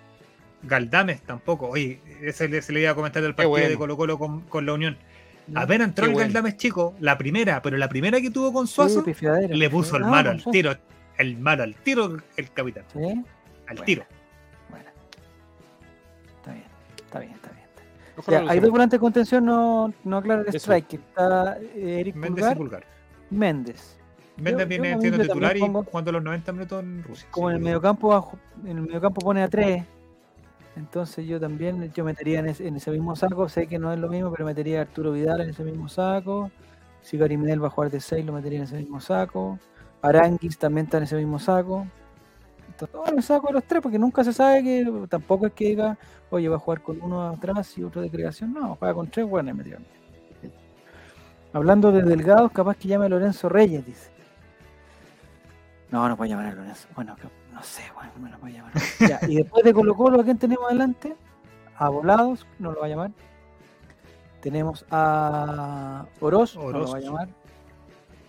Galdames 0.64 1.22
tampoco. 1.22 1.68
Oye, 1.70 2.02
ese 2.22 2.48
le- 2.50 2.62
se 2.64 2.74
le 2.74 2.82
iba 2.82 2.92
a 2.92 2.96
comentar 2.96 3.22
del 3.22 3.32
Qué 3.34 3.36
partido 3.38 3.50
bueno. 3.52 3.70
de 3.70 3.78
Colo 3.78 3.96
Colo 3.96 4.18
con, 4.18 4.42
con 4.42 4.66
la 4.66 4.74
Unión. 4.74 4.98
Apenas 5.56 5.90
entró 5.90 6.06
Qué 6.06 6.10
el 6.10 6.14
bueno. 6.16 6.28
Galdames 6.28 6.58
chico, 6.58 6.96
la 7.00 7.18
primera, 7.18 7.62
pero 7.62 7.78
la 7.78 7.88
primera 7.88 8.20
que 8.20 8.32
tuvo 8.32 8.52
con 8.52 8.66
Suazo, 8.68 9.04
le 9.06 9.70
puso 9.70 9.96
el 9.98 10.02
pifiadera. 10.04 10.08
malo 10.10 10.30
Ah, 10.32 10.34
al 10.34 10.44
tiro. 10.52 10.76
El 11.18 11.38
malo 11.38 11.64
al 11.64 11.76
tiro, 11.76 12.18
el 12.36 12.52
capitán. 12.52 12.84
Sí, 12.92 13.00
Al 13.00 13.24
Bueno. 13.68 13.84
tiro. 13.86 14.04
bueno. 14.70 14.86
Está 16.38 16.52
bien, 16.54 16.64
está 17.06 17.20
bien, 17.20 17.32
está 17.34 17.50
bien. 17.52 17.64
Ya, 18.28 18.42
lo 18.42 18.50
hay 18.52 18.60
dos 18.60 18.72
volantes 18.72 18.98
de 18.98 19.02
contención, 19.02 19.46
no, 19.46 19.94
no 20.04 20.18
aclara 20.18 20.42
el 20.42 20.56
strike. 20.56 20.94
Está 20.96 21.58
eh, 21.62 22.00
Eric 22.02 22.16
Méndez 22.16 22.46
y 22.52 22.56
Pulgar, 22.56 22.58
Pulgar. 22.58 22.86
Méndez. 24.38 24.68
Méndez 24.80 25.12
yo 25.12 25.22
titular 25.24 25.58
y 25.58 25.60
pongo- 25.62 25.84
jugando 25.84 26.12
los 26.12 26.24
90 26.24 26.52
minutos 26.52 26.84
en 26.84 27.04
Rusia. 27.04 27.28
Como 27.32 27.48
Sí, 27.50 27.52
en 27.52 27.58
el 27.58 27.64
mediocampo, 27.64 28.38
en 28.64 28.78
el 28.78 28.82
mediocampo 28.84 29.22
pone 29.22 29.44
a 29.44 29.48
tres. 29.48 29.84
Entonces 30.76 31.26
yo 31.26 31.40
también 31.40 31.92
yo 31.94 32.04
metería 32.04 32.40
en 32.40 32.50
ese, 32.50 32.68
en 32.68 32.76
ese 32.76 32.92
mismo 32.92 33.16
saco. 33.16 33.50
Sé 33.50 33.68
que 33.68 33.80
no 33.80 33.92
es 33.92 34.00
lo 34.00 34.10
mismo, 34.10 34.32
pero 34.32 34.46
metería 34.46 34.80
a 34.80 34.82
Arturo 34.84 35.12
Vidal 35.12 35.42
en 35.42 35.50
ese 35.50 35.64
mismo 35.64 35.90
saco. 35.90 36.52
Si 37.02 37.18
Gary 37.18 37.38
Medel 37.38 37.64
va 37.64 37.68
a 37.68 37.72
jugar 37.72 37.90
de 37.90 38.00
6, 38.00 38.24
lo 38.26 38.34
metería 38.34 38.60
en 38.60 38.66
ese 38.66 38.78
mismo 38.78 39.00
saco. 39.00 39.58
Aranguis 40.04 40.58
también 40.60 40.86
está 40.86 40.98
en 40.98 41.04
ese 41.06 41.16
mismo 41.16 41.40
saco. 41.40 41.88
Entonces, 42.68 42.96
bueno, 42.96 43.16
me 43.16 43.22
saco 43.24 43.48
de 43.48 43.54
los 43.54 43.64
tres 43.64 43.82
porque 43.82 43.98
nunca 43.98 44.24
se 44.24 44.32
sabe 44.34 44.64
que 44.64 45.08
tampoco 45.10 45.48
es 45.48 45.54
que 45.54 45.66
diga, 45.70 45.98
oye, 46.30 46.48
va 46.48 46.58
a 46.58 46.60
jugar 46.60 46.82
con 46.82 47.02
uno 47.02 47.28
atrás 47.28 47.76
y 47.78 47.84
otro 47.84 48.02
de 48.02 48.12
creación. 48.12 48.54
No, 48.54 48.76
juega 48.76 48.94
con 48.94 49.08
tres 49.08 49.26
me 49.28 49.64
tiran. 49.64 49.84
Hablando 51.54 51.92
de 51.92 52.04
delgados, 52.04 52.52
capaz 52.52 52.76
que 52.78 52.88
llame 52.88 53.08
a 53.08 53.10
Lorenzo 53.10 53.50
Reyes, 53.50 53.84
dice. 53.84 54.12
No, 55.92 56.08
no 56.10 56.18
puede 56.18 56.32
llamar 56.32 56.48
a 56.48 56.52
Lorenzo. 56.54 56.88
Bueno, 56.96 57.16
no 57.54 57.64
sé, 57.64 57.84
bueno, 57.96 58.30
no 58.30 58.40
puede 58.40 58.54
llamar. 58.54 58.74
Ya, 59.00 59.20
y 59.28 59.36
después 59.36 59.64
de 59.64 59.74
Colo 59.74 59.96
Colo, 59.96 60.20
¿a 60.20 60.24
quién 60.24 60.38
tenemos 60.38 60.66
adelante? 60.66 61.16
A 61.78 61.90
Volados, 61.90 62.46
no 62.60 62.72
lo 62.72 62.80
va 62.82 62.86
a 62.88 62.90
llamar. 62.90 63.12
Tenemos 64.42 64.86
a 64.92 66.06
Oroz, 66.20 66.56
no 66.56 66.72
lo 66.72 66.92
va 66.92 66.98
a 66.98 67.02
llamar. 67.02 67.30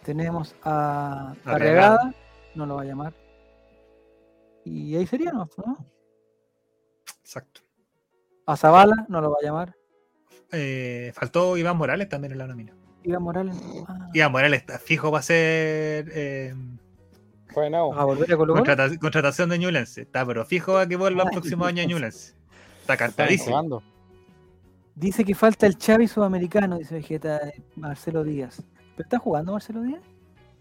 Tenemos 0.03 0.55
a 0.63 1.35
Arregada. 1.45 1.55
Arregada, 1.55 2.15
no 2.55 2.67
lo 2.67 2.77
va 2.77 2.83
a 2.83 2.87
llamar. 2.87 3.15
Y 4.65 4.97
ahí 4.97 5.07
sería, 5.07 5.33
¿no? 5.33 5.49
Exacto. 7.21 7.61
A 8.47 8.57
Zavala, 8.57 9.07
no 9.09 9.21
lo 9.21 9.31
va 9.31 9.37
a 9.41 9.45
llamar. 9.45 9.77
Eh, 10.53 11.13
faltó 11.15 11.57
Iván 11.57 11.77
Morales 11.77 12.09
también 12.09 12.33
en 12.33 12.39
la 12.39 12.47
nómina. 12.47 12.75
Iván 13.05 13.23
Morales, 13.23 13.57
ah, 13.87 14.09
Iván 14.15 14.33
Morales 14.33 14.65
fijo 14.83 15.11
para 15.11 15.23
ser 15.23 16.11
eh, 16.15 16.55
Fue 17.93 18.01
a 18.01 18.05
volver 18.05 18.33
a 18.33 18.37
Colo 18.37 18.53
Colo. 18.55 18.65
contrata- 18.65 18.99
contratación 18.99 19.49
de 19.51 19.59
Ñublense. 19.59 20.03
Está, 20.03 20.25
pero 20.27 20.45
fijo 20.45 20.77
a 20.79 20.87
que 20.87 20.97
vuelva 20.97 21.23
el 21.23 21.29
Ah, 21.29 21.31
próximo 21.33 21.65
año 21.65 21.83
a. 21.83 21.87
Ñublense. 21.87 22.35
Está 22.81 22.97
cantadísimo. 22.97 23.83
Dice 24.95 25.25
que 25.25 25.35
falta 25.35 25.67
el 25.67 25.77
Xavi 25.77 26.09
sudamericano, 26.09 26.77
dice 26.79 26.97
Vegeta 26.97 27.37
eh, 27.49 27.63
Marcelo 27.77 28.25
Díaz. 28.25 28.63
¿Pero 28.97 29.07
está 29.07 29.19
jugando 29.19 29.53
Marcelo 29.53 29.83
Díaz? 29.83 30.01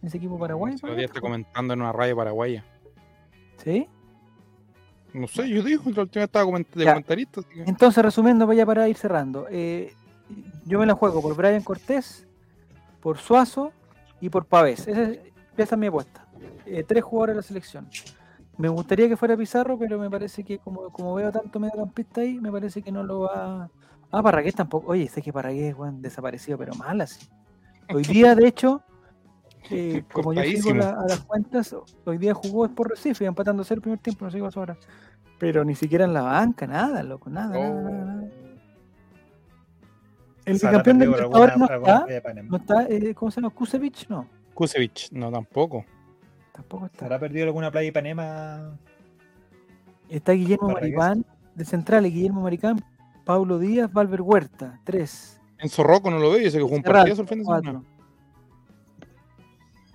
¿En 0.02 0.08
ese 0.10 0.18
equipo 0.18 0.38
paraguayo? 0.38 0.76
El 0.76 0.80
otro 0.84 0.96
día 0.96 1.06
está 1.06 1.20
comentando 1.22 1.74
en 1.74 1.82
una 1.82 1.92
radio 1.92 2.16
paraguaya. 2.16 2.64
¿Sí? 3.64 3.88
No 5.14 5.28
sé, 5.28 5.50
yo 5.50 5.64
digo, 5.64 5.82
la 5.86 6.02
última 6.04 6.22
vez 6.22 6.26
estaba 6.26 6.46
de 6.60 6.66
Ya. 6.86 6.92
comentarista. 6.92 7.42
que- 7.42 7.64
Entonces, 7.64 8.04
resumiendo, 8.04 8.52
ya 8.54 8.66
para 8.66 8.88
ir 8.88 8.96
cerrando. 8.98 9.48
eh, 9.50 9.94
yo 10.66 10.78
me 10.78 10.86
la 10.86 10.94
juego 10.94 11.22
por 11.22 11.36
Brian 11.36 11.64
Cortés, 11.64 12.28
por 13.02 13.18
Suazo 13.18 13.72
y 14.22 14.30
por 14.30 14.46
Pavés. 14.46 14.88
Esa 14.88 15.02
es, 15.04 15.20
esa 15.58 15.76
es 15.76 15.80
mi 15.80 15.88
apuesta. 15.88 16.27
Eh, 16.70 16.84
tres 16.84 17.04
jugadores 17.04 17.36
de 17.36 17.38
la 17.38 17.44
selección. 17.48 17.88
Me 18.58 18.70
gustaría 18.70 19.08
que 19.08 19.16
fuera 19.18 19.38
Pizarro, 19.38 19.78
pero 19.78 20.00
me 20.00 20.10
parece 20.10 20.44
que 20.44 20.58
como, 20.60 20.90
como 20.90 21.14
veo 21.16 21.32
tanto 21.32 21.60
mediocampista 21.60 22.22
ahí, 22.22 22.40
me 22.40 22.52
parece 22.52 22.82
que 22.82 22.92
no 22.92 23.04
lo 23.04 23.22
va. 23.22 23.70
Ah, 24.12 24.24
Parragués 24.24 24.56
tampoco. 24.56 24.92
Oye, 24.92 25.08
sé 25.08 25.22
que 25.22 25.32
Parragués 25.32 25.76
es 25.78 26.02
desaparecido, 26.02 26.58
pero 26.58 26.74
mal 26.76 27.00
así. 27.02 27.26
Hoy 27.94 28.04
día, 28.32 28.36
de 28.36 28.48
hecho, 28.48 28.82
eh, 29.70 30.04
como 30.12 30.34
yo 30.34 30.42
sigo 30.44 30.74
la- 30.74 30.90
a 30.92 31.08
las 31.08 31.20
cuentas, 31.22 31.76
hoy 32.06 32.18
día 32.18 32.34
jugó 32.34 32.68
por 32.70 32.90
Recife, 32.90 33.26
cero 33.26 33.66
el 33.70 33.82
primer 33.82 34.00
tiempo, 34.00 34.26
no 34.26 34.32
sé 34.32 34.38
qué 34.38 34.44
pasó 34.44 34.60
ahora. 34.62 34.78
Pero 35.40 35.64
ni 35.64 35.76
siquiera 35.76 36.06
en 36.06 36.14
la 36.14 36.24
banca, 36.24 36.66
nada, 36.66 37.04
loco, 37.04 37.30
nada, 37.30 37.58
nada, 37.60 37.82
nada, 37.82 38.06
nada. 38.06 38.28
El 40.46 40.58
Sala 40.58 40.72
bicampeón 40.72 41.00
de 41.00 41.06
Libertadores 41.06 41.58
no 41.58 41.66
está, 41.66 42.06
no 42.50 42.58
está, 42.58 42.88
eh, 42.90 43.14
¿cómo 43.14 43.30
se 43.30 43.42
llama? 43.42 43.54
Kusevich, 43.54 44.08
no, 44.10 44.28
Kusevich, 44.56 45.12
no, 45.12 45.30
tampoco. 45.32 45.86
Tampoco 46.58 46.88
está. 46.88 47.06
¿Habrá 47.06 47.20
perdido 47.20 47.46
alguna 47.46 47.72
playa 47.72 47.84
de 47.84 47.88
Ipanema? 47.90 48.78
Está 50.10 50.34
Guillermo. 50.34 50.70
Maripán, 50.70 51.26
de 51.56 51.64
centrales, 51.66 52.12
Guillermo 52.14 52.42
Maricán, 52.42 52.84
Paulo 53.26 53.60
Díaz, 53.60 53.92
Valver 53.92 54.22
Huerta, 54.22 54.80
tres. 54.84 55.40
Enzo 55.60 55.84
Rocco 55.84 56.12
no 56.12 56.20
lo 56.20 56.32
veo, 56.32 56.40
yo 56.40 56.52
sé 56.52 56.58
que 56.58 56.64
jugó 56.64 56.76
un 56.76 56.84
partido 56.84 57.22
el 57.22 57.28
fin 57.28 57.40
de 57.40 57.44
semana. 57.46 57.62
cuatro. 57.72 57.86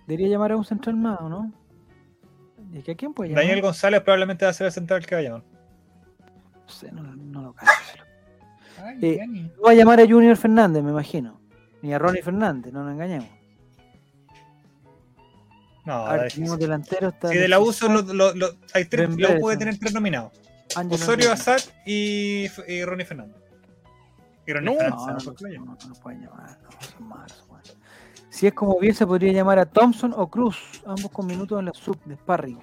Debería 0.06 0.28
llamar 0.28 0.52
a 0.52 0.56
un 0.56 0.64
central 0.64 0.96
más, 0.96 1.20
¿o 1.20 1.28
no? 1.28 1.52
¿Y 2.72 2.80
que 2.82 2.92
a 2.92 2.94
quién 2.96 3.12
puede 3.12 3.30
llamar? 3.30 3.44
Daniel 3.44 3.62
González 3.62 4.00
probablemente 4.00 4.44
va 4.44 4.50
a 4.50 4.54
ser 4.54 4.66
el 4.66 4.72
central 4.72 5.04
que 5.06 5.14
va 5.14 5.20
a 5.20 5.24
llamar. 5.24 5.42
No 6.66 6.68
sé, 6.68 6.90
no, 6.92 7.02
no 7.02 7.42
lo 7.42 7.52
cacho. 7.54 7.70
Ay, 8.82 8.98
Eh. 9.02 9.26
No 9.26 9.62
va 9.64 9.70
a 9.70 9.74
llamar 9.74 10.00
a 10.00 10.06
Junior 10.06 10.36
Fernández, 10.36 10.82
me 10.82 10.90
imagino. 10.90 11.40
Ni 11.82 11.92
a 11.94 11.98
Ronnie 11.98 12.22
Fernández, 12.22 12.72
no 12.72 12.82
nos 12.84 12.92
engañemos. 12.92 13.28
No, 15.84 15.94
A 15.94 16.00
está 16.02 16.12
ver, 16.12 16.20
difícil. 16.24 16.40
tenemos 16.44 16.58
delantero. 16.60 17.08
Está 17.08 17.28
Si 17.28 17.38
de 17.38 17.48
la 17.48 17.58
uso 17.60 17.88
lo, 17.88 18.02
lo- 18.02 18.34
lo- 18.34 18.54
hay 18.74 18.84
tres, 18.84 19.08
Ben 19.08 19.10
la 19.10 19.14
U 19.14 19.16
Bledson. 19.30 19.40
puede 19.40 19.56
tener 19.56 19.78
tres 19.78 19.92
nominados. 19.94 20.32
Ángelo 20.76 20.94
Osorio, 20.94 21.26
Enrique. 21.32 21.50
Azad 21.50 21.60
y, 21.84 22.46
y 22.68 22.84
Ronnie 22.84 23.04
Fernández. 23.04 23.36
Y 24.46 24.52
Ronnie 24.52 24.74
No, 24.74 24.78
Fernández, 24.80 24.98
No, 25.00 25.06
¿no? 25.06 25.12
no, 25.18 25.24
¿Por 25.24 25.34
qué 25.36 25.44
lo 25.54 25.64
no, 25.64 25.94
pueden 26.02 26.20
llamar, 26.22 26.58
no, 26.62 26.70
son 26.88 27.08
malos. 27.08 27.44
Si 28.30 28.46
es 28.46 28.54
como 28.54 28.78
bien, 28.80 28.94
se 28.94 29.06
podría 29.06 29.30
llamar 29.32 29.58
a 29.58 29.66
Thompson 29.66 30.14
o 30.16 30.26
Cruz, 30.28 30.82
ambos 30.86 31.10
con 31.10 31.26
minutos 31.26 31.58
en 31.58 31.66
la 31.66 31.74
sub 31.74 32.02
de 32.04 32.14
sparring. 32.16 32.58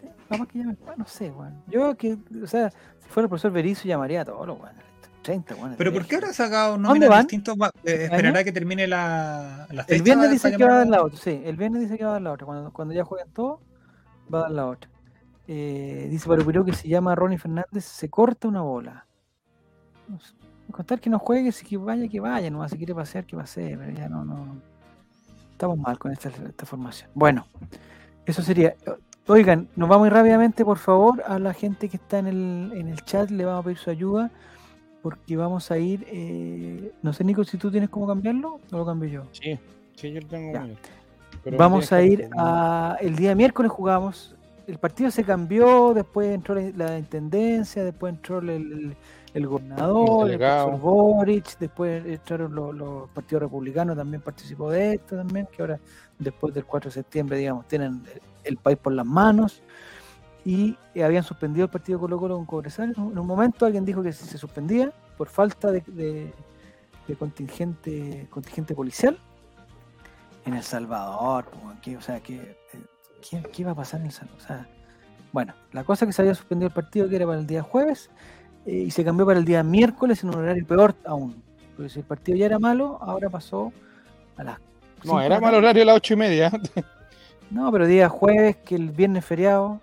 Sí, 0.00 0.08
capaz 0.28 0.46
que 0.48 0.58
llame, 0.58 0.76
ah, 0.88 0.94
no 0.96 1.06
sé, 1.06 1.30
weón. 1.30 1.62
Yo 1.68 1.96
que, 1.96 2.18
o 2.42 2.46
sea, 2.48 2.70
si 2.70 3.08
fuera 3.08 3.26
el 3.26 3.28
profesor 3.28 3.52
Berizzo 3.52 3.84
llamaría 3.86 4.22
a 4.22 4.24
todos 4.24 4.44
los 4.46 4.58
weones. 4.58 4.82
30, 5.28 5.54
weón. 5.56 5.74
Pero 5.76 5.92
¿por 5.92 6.06
qué 6.06 6.14
ahora 6.14 6.30
ha 6.30 6.32
sacado 6.32 6.72
¿Dónde 6.72 6.88
nóminas 6.88 7.08
van? 7.10 7.26
distintos? 7.26 7.54
Eh, 7.84 8.04
esperará 8.04 8.42
que 8.42 8.50
termine 8.50 8.86
la, 8.86 9.66
la 9.70 9.84
fecha. 9.84 9.96
El 9.96 10.02
viernes 10.02 10.30
dice 10.30 10.56
que 10.56 10.64
va 10.64 10.72
a 10.72 10.78
dar 10.78 10.86
la 10.86 11.02
otra, 11.02 11.18
sí, 11.18 11.42
el 11.44 11.56
viernes 11.56 11.82
dice 11.82 11.98
que 11.98 12.04
va 12.04 12.10
a 12.10 12.12
dar 12.14 12.22
la 12.22 12.32
otra. 12.32 12.46
Cuando, 12.46 12.72
cuando 12.72 12.94
ya 12.94 13.04
jueguen 13.04 13.30
todos, 13.34 13.60
va 14.32 14.38
a 14.38 14.42
dar 14.42 14.50
la 14.52 14.66
otra. 14.66 14.90
Eh, 15.46 16.08
dice 16.10 16.26
Parupirú 16.28 16.64
que 16.64 16.72
si 16.72 16.88
llama 16.88 17.14
Ronnie 17.14 17.36
Fernández 17.36 17.84
se 17.84 18.08
corta 18.08 18.48
una 18.48 18.62
bola. 18.62 19.06
No 20.08 20.18
sé, 20.18 20.32
contar 20.72 20.98
que 20.98 21.10
no 21.10 21.18
juegue, 21.18 21.52
si 21.52 21.66
que 21.66 21.76
vaya, 21.76 22.08
que 22.08 22.20
vaya, 22.20 22.50
no 22.50 22.66
si 22.66 22.78
quiere 22.78 22.94
pasear, 22.94 23.26
que 23.26 23.36
pase, 23.36 23.76
pero 23.78 23.92
ya 23.92 24.08
no, 24.08 24.24
no. 24.24 24.62
Estamos 25.52 25.76
mal 25.76 25.98
con 25.98 26.10
esta, 26.10 26.30
esta 26.30 26.64
formación. 26.64 27.10
Bueno, 27.14 27.46
eso 28.24 28.40
sería. 28.40 28.74
Oigan, 29.26 29.68
nos 29.76 29.90
vamos 29.90 30.08
rápidamente, 30.08 30.64
por 30.64 30.78
favor, 30.78 31.22
a 31.26 31.38
la 31.38 31.52
gente 31.52 31.90
que 31.90 31.98
está 31.98 32.18
en 32.18 32.28
el, 32.28 32.72
en 32.74 32.88
el 32.88 33.04
chat, 33.04 33.28
le 33.28 33.44
vamos 33.44 33.60
a 33.60 33.64
pedir 33.64 33.76
su 33.76 33.90
ayuda, 33.90 34.30
porque 35.02 35.36
vamos 35.36 35.70
a 35.70 35.78
ir, 35.78 36.04
eh, 36.08 36.92
no 37.02 37.12
sé, 37.12 37.24
Nico, 37.24 37.44
si 37.44 37.56
tú 37.56 37.70
tienes 37.70 37.88
cómo 37.88 38.06
cambiarlo, 38.06 38.60
o 38.70 38.76
lo 38.76 38.84
cambio 38.86 39.08
yo. 39.08 39.22
Sí, 39.32 39.58
sí, 39.94 40.12
yo 40.12 40.20
lo 40.20 40.26
tengo. 40.26 40.52
Ya. 40.52 40.68
Pero 41.44 41.56
Vamos 41.56 41.92
a 41.92 42.02
ir 42.02 42.28
a. 42.36 42.96
El 43.00 43.16
día 43.16 43.34
miércoles 43.34 43.70
jugamos. 43.70 44.34
El 44.66 44.78
partido 44.78 45.10
se 45.10 45.24
cambió, 45.24 45.94
después 45.94 46.28
entró 46.34 46.54
la, 46.54 46.98
intendencia, 46.98 47.82
después 47.84 48.12
entró 48.12 48.40
el, 48.40 48.50
el- 48.50 48.96
el 49.34 49.46
gobernador, 49.46 50.30
el, 50.30 50.38
profesor 50.38 50.80
Boric, 50.80 51.58
después 51.58 52.04
entraron 52.04 52.54
los, 52.54 52.74
los 52.74 53.10
partidos 53.10 53.42
republicanos, 53.42 53.96
también 53.96 54.22
participó 54.22 54.70
de 54.70 54.94
esto 54.94 55.16
también, 55.16 55.46
que 55.54 55.62
ahora, 55.62 55.78
después 56.18 56.54
del 56.54 56.64
4 56.64 56.90
de 56.90 56.94
septiembre, 56.94 57.38
digamos, 57.38 57.66
tienen 57.68 58.02
el 58.44 58.56
país 58.56 58.78
por 58.78 58.92
las 58.92 59.06
manos. 59.06 59.62
Y 60.48 60.78
habían 61.02 61.24
suspendido 61.24 61.64
el 61.64 61.70
partido 61.70 61.98
Colo 61.98 62.18
Colo 62.18 62.36
con 62.36 62.46
Cobresal. 62.46 62.94
En 62.96 63.02
un 63.02 63.12
en 63.12 63.18
un 63.18 63.26
momento 63.26 63.66
alguien 63.66 63.84
dijo 63.84 64.02
que 64.02 64.12
se 64.12 64.38
suspendía 64.38 64.90
por 65.18 65.28
falta 65.28 65.70
de, 65.70 65.82
de- 65.86 66.32
de 67.06 67.16
contingente, 67.16 68.26
contingente 68.30 68.74
policial 68.74 69.18
en 70.44 70.54
El 70.54 70.62
Salvador, 70.62 71.46
que, 71.82 71.96
o 71.96 72.00
sea, 72.00 72.16
eh, 72.16 72.22
¿qué, 72.22 73.42
qué 73.42 73.62
iba 73.62 73.72
a 73.72 73.74
pasar 73.74 74.00
en 74.00 74.06
El 74.06 74.12
Salvador? 74.12 74.40
O 74.42 74.46
sea, 74.46 74.68
bueno, 75.32 75.54
la 75.72 75.84
cosa 75.84 76.04
es 76.04 76.08
que 76.08 76.12
se 76.14 76.22
había 76.22 76.34
suspendido 76.34 76.68
el 76.68 76.72
partido 76.74 77.08
que 77.08 77.16
era 77.16 77.26
para 77.26 77.38
el 77.40 77.46
día 77.46 77.62
jueves 77.62 78.10
eh, 78.64 78.84
y 78.86 78.90
se 78.90 79.04
cambió 79.04 79.26
para 79.26 79.38
el 79.38 79.44
día 79.44 79.62
miércoles 79.62 80.22
en 80.22 80.30
un 80.30 80.36
horario 80.36 80.66
peor 80.66 80.94
aún. 81.04 81.42
Porque 81.76 81.90
si 81.90 81.98
el 82.00 82.04
partido 82.06 82.38
ya 82.38 82.46
era 82.46 82.58
malo, 82.58 82.98
ahora 83.02 83.28
pasó 83.28 83.72
a 84.36 84.44
las. 84.44 84.58
No, 85.04 85.20
era 85.20 85.38
mal 85.40 85.54
horario 85.54 85.82
a 85.82 85.86
las 85.86 85.96
ocho 85.96 86.14
y 86.14 86.16
media. 86.16 86.50
No, 87.50 87.70
pero 87.72 87.86
día 87.86 88.08
jueves, 88.08 88.56
que 88.56 88.74
el 88.74 88.90
viernes 88.90 89.24
feriado, 89.24 89.80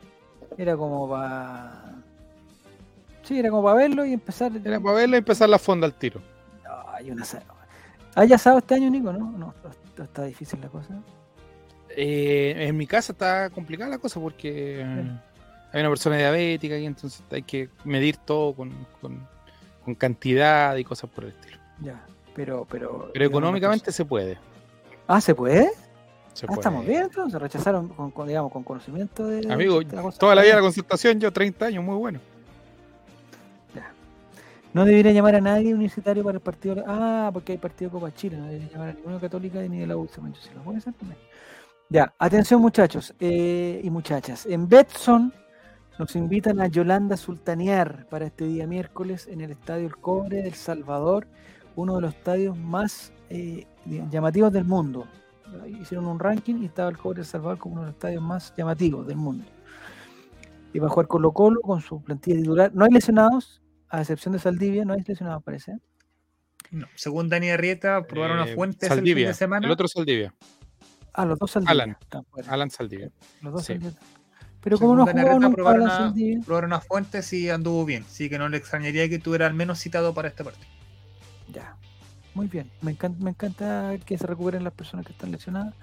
era 0.57 0.75
como 0.77 1.09
para. 1.09 1.93
Sí, 3.23 3.39
era 3.39 3.49
como 3.49 3.63
para 3.63 3.75
verlo 3.77 4.05
y 4.05 4.13
empezar. 4.13 4.51
Era 4.63 4.79
para 4.79 4.95
verlo 4.97 5.15
y 5.15 5.19
empezar 5.19 5.49
la 5.49 5.59
fonda 5.59 5.87
al 5.87 5.93
tiro. 5.93 6.21
Ay, 6.93 7.11
un 7.11 7.21
asado. 7.21 7.43
¿Hay 8.15 8.31
asado 8.31 8.59
este 8.59 8.75
año, 8.75 8.89
Nico? 8.89 9.11
No, 9.11 9.31
no, 9.31 9.53
está- 9.97 10.23
difícil 10.25 10.61
la 10.61 10.69
cosa. 10.69 10.89
Eh, 11.89 12.67
en 12.67 12.77
mi 12.77 12.87
casa 12.87 13.11
está 13.13 13.49
complicada 13.49 13.89
la 13.89 13.97
cosa 13.97 14.19
porque 14.19 14.83
hay 15.73 15.79
una 15.79 15.89
persona 15.89 16.17
diabética 16.17 16.77
y 16.77 16.85
entonces 16.85 17.21
hay 17.31 17.41
que 17.43 17.69
medir 17.83 18.17
todo 18.17 18.53
con, 18.53 18.71
con- 19.01 19.27
con 19.83 19.95
cantidad 19.95 20.75
y 20.77 20.83
cosas 20.83 21.09
por 21.09 21.25
el 21.25 21.31
estilo. 21.31 21.57
Ya, 21.81 22.01
pero. 22.35 22.65
Pero, 22.69 23.09
Pero 23.13 23.25
económicamente 23.25 23.91
se 23.91 24.05
puede. 24.05 24.37
Ah, 25.07 25.19
¿se 25.21 25.35
puede? 25.35 25.69
Se 26.35 26.45
Ah, 26.45 26.47
puede. 26.47 26.59
estamos 26.59 26.85
bien, 26.85 27.03
entonces 27.03 27.41
rechazaron 27.41 27.87
con, 27.89 28.11
con, 28.11 28.27
digamos, 28.27 28.51
con 28.51 28.63
conocimiento 28.63 29.25
de. 29.27 29.51
Amigo, 29.51 29.79
de 29.81 29.95
la 29.95 30.01
cosa. 30.01 30.19
toda 30.19 30.35
la 30.35 30.43
vida 30.43 30.55
la 30.55 30.61
consultación, 30.61 31.19
yo 31.19 31.31
30 31.31 31.65
años, 31.65 31.83
muy 31.83 31.95
bueno. 31.95 32.19
No 34.73 34.83
debería 34.83 35.13
llamar 35.13 35.35
a 35.35 35.39
nadie 35.39 35.73
universitario 35.73 36.21
para 36.21 36.35
el 36.35 36.41
partido. 36.41 36.83
Ah, 36.85 37.29
porque 37.31 37.53
hay 37.53 37.57
partido 37.57 37.91
Copa 37.91 38.13
Chile, 38.13 38.35
no 38.35 38.45
debería 38.47 38.67
llamar 38.67 38.89
a 38.89 38.93
ninguna 38.93 39.19
católica 39.21 39.61
ni 39.61 39.79
de 39.79 39.87
la 39.87 39.95
U. 39.95 40.05
si 40.09 40.53
lo 40.53 40.61
puede 40.63 40.79
hacer 40.79 40.93
también. 40.95 41.17
Ya, 41.87 42.13
atención 42.19 42.59
muchachos 42.59 43.13
eh, 43.21 43.79
y 43.81 43.89
muchachas. 43.89 44.45
En 44.45 44.67
Betson 44.67 45.31
nos 45.97 46.13
invitan 46.17 46.59
a 46.59 46.67
Yolanda 46.67 47.15
Sultanear 47.15 48.05
para 48.09 48.25
este 48.25 48.43
día 48.45 48.67
miércoles 48.67 49.27
en 49.31 49.39
el 49.39 49.51
Estadio 49.51 49.87
El 49.87 49.95
Cobre 49.95 50.41
del 50.41 50.55
Salvador, 50.55 51.25
uno 51.77 51.95
de 51.95 52.01
los 52.01 52.13
estadios 52.13 52.57
más 52.57 53.13
eh, 53.29 53.65
llamativos 54.11 54.51
del 54.51 54.65
mundo. 54.65 55.07
Hicieron 55.81 56.07
un 56.07 56.19
ranking 56.19 56.55
y 56.61 56.65
estaba 56.65 56.89
el 56.89 56.97
Cobre 56.97 57.17
del 57.17 57.25
Salvador 57.25 57.57
como 57.57 57.73
uno 57.75 57.81
de 57.83 57.87
los 57.87 57.95
estadios 57.95 58.21
más 58.23 58.53
llamativos 58.57 59.05
del 59.07 59.17
mundo. 59.17 59.45
y 60.73 60.79
va 60.79 60.87
a 60.87 60.89
jugar 60.89 61.07
Colo 61.07 61.31
Colo 61.31 61.61
con 61.61 61.79
su 61.81 62.01
plantilla 62.03 62.35
titular. 62.37 62.71
No 62.73 62.83
hay 62.83 62.91
lesionados, 62.91 63.61
a 63.87 64.01
excepción 64.01 64.33
de 64.33 64.39
Saldivia, 64.39 64.83
no 64.83 64.93
hay 64.93 65.01
lesionados, 65.07 65.41
parece. 65.43 65.77
No, 66.71 66.85
según 66.95 67.29
Dani 67.29 67.49
Arrieta, 67.51 68.03
probaron 68.05 68.39
a 68.39 68.47
Eh, 68.47 68.55
Fuentes 68.55 68.83
el 68.83 68.89
fin 68.89 68.97
Saldivia. 68.97 69.27
de 69.29 69.33
semana. 69.35 69.65
El 69.65 69.71
otro 69.71 69.87
Saldivia. 69.87 70.33
Ah, 71.13 71.23
los 71.25 71.39
dos 71.39 71.51
Saldivia. 71.51 71.71
Alan. 71.71 71.97
Alan 72.49 72.69
Saldivia. 72.71 73.09
Los 73.41 73.53
dos 73.53 73.61
sí. 73.63 73.73
Saldivia. 73.73 73.97
Pero 74.61 74.77
como 74.79 74.95
no 74.95 75.05
nunca 75.05 75.49
probaron 75.51 75.87
a, 75.89 76.13
probaron 76.45 76.73
a 76.73 76.81
Fuentes 76.81 77.31
y 77.31 77.49
anduvo 77.51 77.85
bien. 77.85 78.03
Así 78.03 78.29
que 78.29 78.37
no 78.37 78.49
le 78.49 78.57
extrañaría 78.57 79.07
que 79.07 79.15
estuviera 79.15 79.45
al 79.47 79.53
menos 79.53 79.79
citado 79.79 80.13
para 80.13 80.27
este 80.27 80.43
partido. 80.43 80.67
ya. 81.53 81.77
Muy 82.35 82.47
bien. 82.47 82.69
Me 82.81 82.91
encanta, 82.91 83.23
me 83.23 83.31
encanta 83.31 83.93
que 84.05 84.17
se 84.17 84.27
recuperen 84.27 84.63
las 84.63 84.73
personas 84.73 85.05
que 85.05 85.13
están 85.13 85.31
lesionadas. 85.31 85.73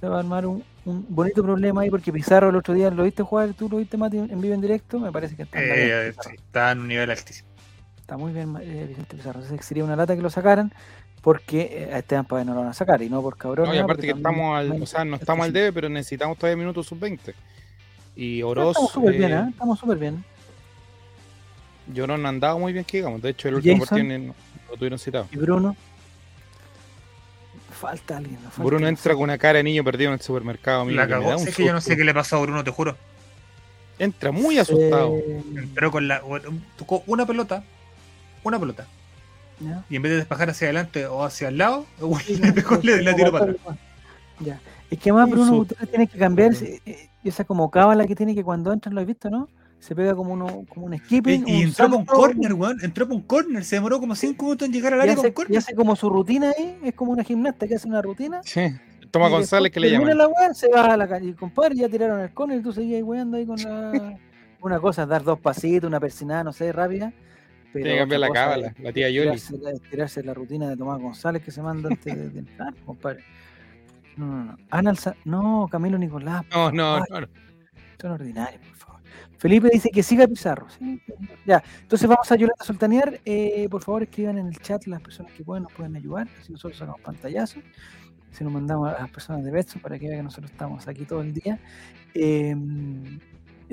Se 0.00 0.08
va 0.08 0.16
a 0.16 0.20
armar 0.20 0.46
un, 0.46 0.64
un 0.84 1.06
bonito 1.08 1.42
problema 1.42 1.82
ahí 1.82 1.90
porque 1.90 2.12
Pizarro 2.12 2.48
el 2.48 2.56
otro 2.56 2.74
día 2.74 2.90
lo 2.90 3.04
viste 3.04 3.22
jugar, 3.22 3.54
tú 3.54 3.68
lo 3.68 3.76
viste 3.76 3.96
Mati 3.96 4.18
en 4.18 4.40
vivo 4.40 4.54
en 4.54 4.60
directo, 4.60 4.98
me 4.98 5.12
parece 5.12 5.36
que 5.36 5.42
está, 5.44 5.62
en 5.62 5.68
la 5.68 5.76
Eh, 5.76 5.84
bien, 5.84 6.14
sí, 6.20 6.30
está 6.34 6.72
en 6.72 6.80
un 6.80 6.88
nivel 6.88 7.10
altísimo. 7.10 7.48
está 8.00 8.16
muy 8.16 8.32
bien 8.32 8.56
eh, 8.60 8.86
Vicente 8.88 9.16
Pizarro. 9.16 9.40
Entonces 9.40 9.64
sería 9.64 9.84
una 9.84 9.94
lata 9.94 10.16
que 10.16 10.22
lo 10.22 10.30
sacaran 10.30 10.72
porque 11.20 11.88
eh, 11.88 11.94
a 11.94 11.98
Esteban 11.98 12.24
Páez 12.24 12.44
no 12.46 12.54
lo 12.54 12.60
van 12.60 12.70
a 12.70 12.74
sacar 12.74 13.00
y 13.00 13.08
no 13.08 13.22
por 13.22 13.36
cabrón. 13.36 13.68
No, 13.68 13.74
y 13.74 13.78
aparte 13.78 14.02
que 14.02 14.12
estamos 14.12 14.58
al, 14.58 14.82
o 14.82 14.86
sea, 14.86 15.04
no 15.04 15.16
estamos 15.16 15.46
al 15.46 15.52
debe, 15.52 15.72
pero 15.72 15.88
necesitamos 15.88 16.36
todavía 16.36 16.56
minutos 16.56 16.86
sub-20. 16.86 17.32
Y 18.16 18.42
Oroz, 18.42 18.70
Estamos 18.76 18.92
súper 18.92 19.16
bien, 19.16 19.32
eh, 19.32 19.36
¿eh? 19.36 19.46
Estamos 19.50 19.78
súper 19.78 19.98
bien. 19.98 20.24
Llorón 21.86 22.22
no 22.22 22.28
han 22.28 22.40
dado 22.40 22.58
muy 22.58 22.72
bien, 22.72 22.84
que 22.84 22.98
digamos. 22.98 23.20
De 23.22 23.30
hecho, 23.30 23.48
el 23.48 23.56
último 23.56 23.84
Jason. 23.84 23.98
partido 23.98 24.18
no- 24.18 24.34
lo 24.70 24.76
tuvieron 24.76 24.98
citado. 24.98 25.26
Y 25.32 25.36
Bruno. 25.36 25.76
Falta 27.72 28.16
alguien. 28.18 28.38
falta 28.38 28.56
Bruno 28.58 28.76
alguien. 28.76 28.88
entra 28.96 29.14
con 29.14 29.22
una 29.24 29.38
cara 29.38 29.58
de 29.58 29.64
niño 29.64 29.82
perdido 29.82 30.10
en 30.10 30.14
el 30.14 30.20
supermercado. 30.20 30.82
amigo, 30.82 30.96
La 30.96 31.06
que 31.06 31.14
me 31.14 31.20
da 31.20 31.26
cagó. 31.30 31.40
un 31.40 31.46
Sé 31.46 31.52
que 31.52 31.64
yo 31.66 31.72
no 31.72 31.80
sé 31.80 31.96
qué 31.96 32.04
le 32.04 32.14
pasó 32.14 32.36
a 32.36 32.40
Bruno, 32.40 32.62
te 32.62 32.70
juro. 32.70 32.96
Entra 33.98 34.30
muy 34.32 34.58
asustado. 34.58 35.16
Eh, 35.16 35.42
Entró 35.56 35.90
con 35.90 36.06
la. 36.08 36.22
Tocó 36.76 37.02
una 37.06 37.26
pelota. 37.26 37.64
Una 38.44 38.58
pelota. 38.58 38.86
ya. 39.60 39.84
Y 39.90 39.96
en 39.96 40.02
vez 40.02 40.10
de 40.12 40.16
despejar 40.18 40.50
hacia 40.50 40.66
adelante 40.66 41.06
o 41.06 41.24
hacia 41.24 41.48
el 41.48 41.58
lado, 41.58 41.86
Sí, 42.24 42.36
le 42.42 42.52
pegó, 42.52 42.76
le, 42.82 43.02
le 43.02 43.14
tiró 43.14 43.32
para 43.32 43.44
atrás. 43.52 43.76
Ya. 44.40 44.60
Es 44.90 44.98
que 44.98 45.12
más 45.12 45.24
Un 45.26 45.30
Bruno. 45.32 45.52
Gutiérrez 45.54 45.88
tiene 45.90 46.06
que 46.06 46.18
cambiar 46.18 46.52
ese- 46.52 46.80
eh, 46.86 47.08
esa 47.24 47.44
como 47.44 47.70
cábala 47.70 48.06
que 48.06 48.14
tiene 48.16 48.34
que 48.34 48.42
cuando 48.44 48.72
entra, 48.72 48.92
lo 48.92 49.00
has 49.00 49.06
visto, 49.06 49.30
¿no? 49.30 49.48
Se 49.82 49.96
pega 49.96 50.14
como 50.14 50.32
uno, 50.34 50.64
como 50.68 50.86
un 50.86 50.94
Y, 50.94 50.98
skipping. 50.98 51.42
y 51.48 51.56
un 51.64 51.68
entró 51.70 51.88
por 51.90 51.98
un 51.98 52.04
corner, 52.06 52.52
weón. 52.54 52.78
Entró 52.82 53.06
por 53.08 53.16
un 53.16 53.22
corner. 53.22 53.64
Se 53.64 53.76
demoró 53.76 53.98
como 53.98 54.14
5 54.14 54.44
minutos 54.44 54.68
en 54.68 54.72
llegar 54.74 54.92
al 54.92 55.00
Y 55.00 55.02
área 55.02 55.14
con 55.16 55.20
hace, 55.24 55.28
y 55.30 55.32
corner. 55.32 55.58
hace 55.58 55.74
como 55.74 55.96
su 55.96 56.08
rutina 56.08 56.52
ahí, 56.56 56.78
es 56.84 56.94
como 56.94 57.10
una 57.10 57.24
gimnasta 57.24 57.66
que 57.66 57.74
hace 57.74 57.88
una 57.88 58.00
rutina. 58.00 58.40
Sí. 58.44 58.60
Toma 59.10 59.26
y 59.26 59.30
González 59.32 59.72
que 59.72 59.80
le 59.80 59.90
llaman. 59.90 60.16
la 60.16 60.28
weá, 60.28 60.54
se 60.54 60.68
va 60.70 60.84
a 60.94 60.96
la 60.96 61.08
calle. 61.08 61.30
Y 61.30 61.32
compadre, 61.34 61.74
ya 61.74 61.88
tiraron 61.88 62.20
el 62.20 62.32
corner 62.32 62.60
y 62.60 62.62
tú 62.62 62.72
seguías 62.72 62.98
ahí 62.98 63.02
weando 63.02 63.36
ahí 63.36 63.44
con 63.44 63.56
la. 63.60 64.18
Una 64.62 64.78
cosa 64.78 65.02
es 65.02 65.08
dar 65.08 65.24
dos 65.24 65.40
pasitos, 65.40 65.88
una 65.88 65.98
persinada, 65.98 66.44
no 66.44 66.52
sé, 66.52 66.70
rápida. 66.70 67.12
Pero 67.72 67.82
Tiene 67.84 67.92
que 67.94 67.98
cambiar 68.02 68.20
la 68.20 68.28
cábala, 68.30 68.74
la 68.78 68.92
tía 68.92 69.10
Yoli. 69.10 69.30
tirarse, 69.30 69.58
la- 69.58 69.72
tirarse 69.90 70.22
la 70.22 70.34
rutina 70.34 70.68
de 70.68 70.76
Tomás 70.76 71.00
González 71.00 71.42
que 71.42 71.50
se 71.50 71.60
manda 71.60 71.88
antes 71.90 72.14
de, 72.14 72.28
de 72.30 72.38
entrar, 72.38 72.72
compadre. 72.86 73.24
No, 74.16 74.26
no, 74.26 74.44
no. 74.44 74.56
Ana 74.70 74.90
Alza- 74.92 75.16
no, 75.24 75.66
Camilo 75.72 75.98
Nicolás. 75.98 76.44
No, 76.52 76.70
no, 76.70 76.98
no. 77.00 77.04
no. 77.20 77.26
Esto 77.92 78.06
es 78.06 78.12
ordinario, 78.12 78.60
por 78.60 78.76
favor. 78.76 78.91
Felipe 79.42 79.68
dice 79.72 79.90
que 79.90 80.04
siga 80.04 80.28
Pizarro. 80.28 80.68
Sí, 80.70 81.02
ya. 81.44 81.60
Entonces 81.80 82.08
vamos 82.08 82.30
a 82.30 82.36
Yolanda 82.36 82.64
Sultanear. 82.64 83.20
Eh, 83.24 83.66
por 83.68 83.82
favor, 83.82 84.04
escriban 84.04 84.38
en 84.38 84.46
el 84.46 84.56
chat 84.60 84.86
las 84.86 85.02
personas 85.02 85.32
que 85.32 85.42
pueden, 85.42 85.64
nos 85.64 85.72
pueden 85.72 85.96
ayudar. 85.96 86.28
Así 86.40 86.52
nosotros 86.52 86.78
sacamos 86.78 87.00
pantallazo. 87.00 87.58
Si 88.30 88.44
nos 88.44 88.52
mandamos 88.52 88.94
a 88.94 89.00
las 89.00 89.10
personas 89.10 89.44
de 89.44 89.50
Betson 89.50 89.82
para 89.82 89.98
que 89.98 90.06
vean 90.06 90.20
que 90.20 90.22
nosotros 90.22 90.52
estamos 90.52 90.86
aquí 90.86 91.04
todo 91.04 91.22
el 91.22 91.32
día. 91.34 91.58
Eh, 92.14 92.54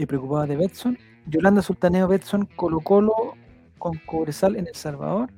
preocupados 0.08 0.50
de 0.50 0.56
Betson. 0.56 0.98
Yolanda 1.28 1.62
Sultaneo 1.62 2.08
Betson, 2.08 2.48
Colo 2.56 2.80
Colo 2.80 3.36
con 3.78 3.96
Cobresal 4.08 4.56
en 4.56 4.66
El 4.66 4.74
Salvador. 4.74 5.30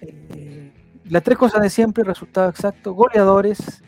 Eh, 0.00 0.72
las 1.06 1.24
tres 1.24 1.36
cosas 1.38 1.60
de 1.60 1.70
siempre, 1.70 2.04
resultado 2.04 2.48
exacto, 2.48 2.94
goleadores 2.94 3.82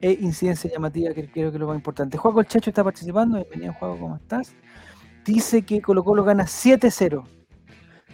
e 0.00 0.10
incidencia 0.10 0.68
llamativa, 0.68 1.14
que 1.14 1.30
creo 1.30 1.52
que 1.52 1.56
es 1.56 1.60
lo 1.60 1.68
más 1.68 1.76
importante. 1.76 2.18
Juego 2.18 2.40
el 2.40 2.46
Chacho 2.48 2.70
está 2.70 2.82
participando, 2.82 3.36
bienvenido 3.36 3.74
Juego, 3.74 3.96
¿cómo 3.96 4.16
estás? 4.16 4.56
Dice 5.24 5.62
que 5.62 5.80
Colo 5.80 6.04
Colo 6.04 6.24
gana 6.24 6.44
7-0. 6.44 7.24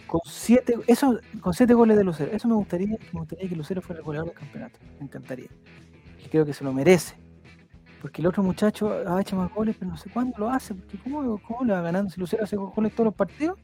Con 0.07 0.21
7 0.25 0.75
eso 0.87 1.19
con 1.41 1.53
siete 1.53 1.73
goles 1.73 1.97
de 1.97 2.03
Lucero. 2.03 2.31
Eso 2.31 2.47
me 2.47 2.55
gustaría, 2.55 2.97
me 3.11 3.19
gustaría 3.19 3.49
que 3.49 3.55
Lucero 3.55 3.81
fuera 3.81 3.99
el 3.99 4.05
goleador 4.05 4.29
del 4.29 4.37
campeonato. 4.37 4.79
Me 4.99 5.05
encantaría. 5.05 5.49
Y 6.23 6.29
creo 6.29 6.45
que 6.45 6.53
se 6.53 6.63
lo 6.63 6.71
merece. 6.71 7.15
Porque 8.01 8.21
el 8.21 8.27
otro 8.27 8.43
muchacho 8.43 8.91
ha 9.07 9.19
hecho 9.19 9.35
más 9.35 9.53
goles, 9.53 9.75
pero 9.77 9.91
no 9.91 9.97
sé 9.97 10.09
cuándo 10.09 10.37
lo 10.37 10.49
hace. 10.49 10.75
Porque 10.75 10.97
¿cómo, 10.97 11.41
cómo 11.41 11.65
le 11.65 11.73
va 11.73 11.81
ganando 11.81 12.09
si 12.09 12.19
Lucero 12.19 12.43
hace 12.43 12.55
goles 12.55 12.93
todos 12.93 13.05
los 13.05 13.15
partidos? 13.15 13.57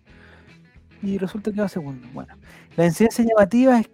Y 1.01 1.17
resulta 1.17 1.51
que 1.51 1.61
va 1.61 1.67
segundo. 1.67 2.07
Bueno, 2.13 2.35
la 2.77 2.85
incidencia 2.85 3.25
llamativa 3.25 3.79
es 3.79 3.89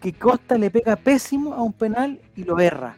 que, 0.00 0.12
Costa 0.14 0.56
le 0.56 0.70
pega 0.70 0.96
pésimo 0.96 1.52
a 1.52 1.62
un 1.62 1.74
penal 1.74 2.20
y 2.34 2.44
lo 2.44 2.58
erra. 2.58 2.96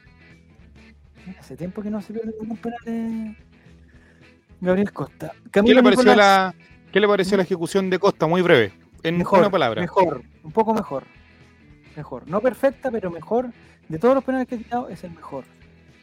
Mira, 1.27 1.41
hace 1.41 1.57
tiempo 1.57 1.83
que 1.83 1.91
no 1.91 2.01
se 2.01 2.13
pierde 2.13 2.33
ningún 2.41 2.57
penal 2.57 2.79
de 2.85 3.37
Gabriel 4.61 4.93
Costa. 4.93 5.33
¿Qué 5.53 5.63
le 5.63 5.83
pareció 5.83 6.05
Nicolás, 6.05 6.17
la, 6.17 6.55
¿qué 6.93 7.01
le 7.01 7.09
pareció 7.09 7.37
la 7.37 7.43
ejecución 7.43 7.91
de 7.91 7.99
Costa? 7.99 8.27
Muy 8.27 8.43
breve. 8.43 8.73
En 9.03 9.19
mejor, 9.19 9.41
una 9.41 9.51
palabra. 9.51 9.81
Mejor, 9.81 10.23
un 10.43 10.53
poco 10.53 10.75
mejor. 10.75 11.05
Mejor. 11.97 12.29
No 12.29 12.41
perfecta, 12.41 12.91
pero 12.91 13.11
mejor. 13.11 13.51
De 13.89 13.99
todos 13.99 14.15
los 14.15 14.25
penales 14.25 14.49
que 14.49 14.57
ha 14.57 14.59
quitado, 14.59 14.89
es 14.89 15.03
el 15.05 15.13
mejor. 15.13 15.45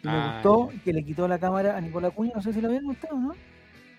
Y 0.04 0.08
me 0.08 0.14
Ah, 0.14 0.34
gustó 0.44 0.72
ya. 0.72 0.84
que 0.84 0.94
le 0.94 1.04
quitó 1.04 1.28
la 1.28 1.38
cámara 1.40 1.76
a 1.78 1.82
Nicolás 1.82 2.14
Cuña. 2.14 2.32
No 2.36 2.42
sé 2.42 2.54
si 2.54 2.62
la 2.62 2.70
vieron 2.70 2.90
ustedes 2.90 3.14
o 3.14 3.18
no. 3.20 3.36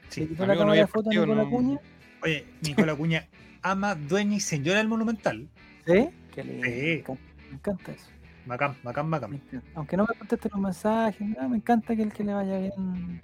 Sí. 0.09 0.21
le 0.23 0.29
quitó 0.29 0.47
la 0.47 0.57
cámara 0.57 0.81
de 0.81 0.87
foto 0.87 1.11
a 1.11 1.13
Nicolás 1.13 1.37
no- 1.47 1.51
Cuña. 1.51 1.79
Oye, 2.23 2.47
Nicolás 2.63 2.97
Cuña 2.97 3.27
ama, 3.63 3.95
dueña 3.95 4.37
y 4.37 4.41
señora 4.41 4.79
del 4.79 4.89
Monumental. 4.89 5.49
¿Sí? 5.87 6.09
Que 6.35 6.45
le, 6.45 6.55
Sí. 6.55 6.61
me, 6.61 6.93
encanta, 6.95 7.23
me 7.51 7.55
encanta 7.57 7.93
eso. 7.93 8.07
Bacán, 8.47 8.77
bacán, 8.83 9.07
me 9.07 9.11
bacán. 9.13 9.35
encanta. 9.35 9.67
Aunque 9.75 9.97
no 9.97 10.07
me 10.09 10.15
conteste 10.19 10.49
los 10.51 10.61
mensajes, 10.61 11.21
me 11.49 11.57
encanta 11.57 11.97
que 11.97 12.03
el 12.03 12.13
que 12.13 12.25
le 12.25 12.35
vaya 12.35 12.59
bien. 12.59 13.23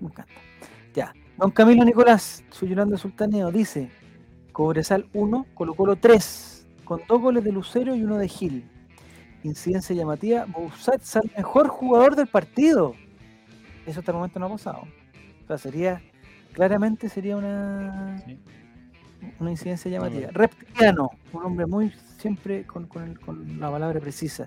Me 0.00 0.06
encanta. 0.08 0.32
Ya. 0.94 1.12
Don 1.36 1.50
Camilo 1.50 1.84
Nicolás, 1.84 2.44
su 2.50 2.66
Yolanda 2.66 2.96
Sultaneo, 2.96 3.50
dice: 3.50 3.90
Cobresal 4.52 5.06
1, 5.14 5.46
Colo 5.54 5.74
Colo 5.74 5.96
3, 5.96 6.66
con 6.84 7.00
dos 7.08 7.20
goles 7.20 7.44
de 7.44 7.52
Lucero 7.52 7.94
y 7.94 8.02
uno 8.02 8.18
de 8.18 8.28
Gil. 8.28 8.68
Incidencia 9.42 9.94
llamativa: 9.96 10.44
Boussat 10.46 11.00
el 11.22 11.30
mejor 11.36 11.68
jugador 11.68 12.16
del 12.16 12.26
partido. 12.26 12.94
Eso 13.86 14.00
hasta 14.00 14.12
el 14.12 14.16
momento 14.16 14.38
no 14.38 14.46
ha 14.46 14.50
pasado. 14.50 14.82
O 15.44 15.46
sea, 15.46 15.58
sería. 15.58 16.02
Claramente 16.52 17.08
sería 17.08 17.36
una. 17.36 18.20
Sí. 18.26 18.38
Una 19.38 19.50
incidencia 19.50 19.90
llamativa. 19.90 20.20
bien. 20.20 20.34
Reptiliano, 20.34 21.10
un 21.32 21.44
hombre 21.44 21.66
muy 21.66 21.92
siempre 22.18 22.66
con, 22.66 22.86
con 22.86 23.02
el- 23.04 23.20
con 23.20 23.60
la 23.60 23.70
palabra 23.70 24.00
precisa. 24.00 24.46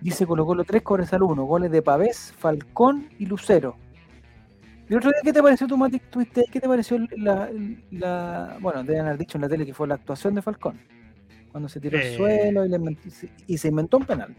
Dice 0.00 0.26
Colo 0.26 0.44
Colo 0.44 0.64
3, 0.64 0.82
Cobresal 0.82 1.22
1, 1.22 1.44
goles 1.44 1.70
de 1.70 1.80
Pavés, 1.82 2.32
Falcón 2.38 3.08
y 3.18 3.26
Lucero. 3.26 3.76
Y 4.88 4.92
el 4.92 4.98
otro 4.98 5.10
día, 5.10 5.20
¿qué 5.22 5.32
te 5.32 5.42
pareció 5.42 5.66
tu 5.66 5.76
Mati? 5.78 5.98
¿Tuviste 5.98 6.40
ahí? 6.40 6.46
¿Qué 6.52 6.60
te 6.60 6.68
pareció 6.68 6.98
la, 7.16 7.48
la- 7.90 8.56
Bueno, 8.60 8.82
deben 8.84 9.06
haber 9.06 9.18
dicho 9.18 9.38
en 9.38 9.42
la 9.42 9.48
tele 9.48 9.64
que 9.64 9.72
fue 9.74 9.88
la 9.88 9.94
actuación 9.94 10.34
de 10.34 10.42
Falcón. 10.42 10.78
Cuando 11.50 11.68
se 11.68 11.80
tiró 11.80 11.96
al 11.98 12.04
Eh. 12.04 12.16
suelo 12.16 12.66
y, 12.66 12.68
le 12.68 12.76
inventó- 12.76 13.08
y 13.46 13.56
se 13.58 13.68
inventó 13.68 13.96
un 13.98 14.04
penal. 14.06 14.34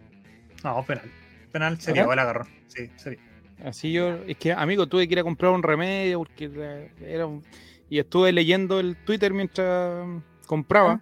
No, 0.64 0.84
penal. 0.84 1.10
Penal 1.52 1.80
se 1.80 1.92
¿Ajá? 1.92 2.04
vio, 2.04 2.14
el 2.14 2.20
agarrón. 2.20 2.48
Sí, 2.68 2.90
se 2.96 3.12
vio. 3.12 3.20
Así 3.64 3.92
yo, 3.94 4.16
es 4.28 4.36
que 4.38 4.52
amigo, 4.52 4.86
tuve 4.86 5.08
que 5.08 5.14
ir 5.14 5.20
a 5.20 5.24
comprar 5.24 5.52
un 5.54 5.64
remedio 5.64 6.20
porque 6.20 6.92
era 7.02 7.26
un- 7.26 7.42
y 7.90 8.00
estuve 8.00 8.32
leyendo 8.34 8.80
el 8.80 8.98
Twitter 8.98 9.34
mientras 9.34 10.06
compraba. 10.46 11.00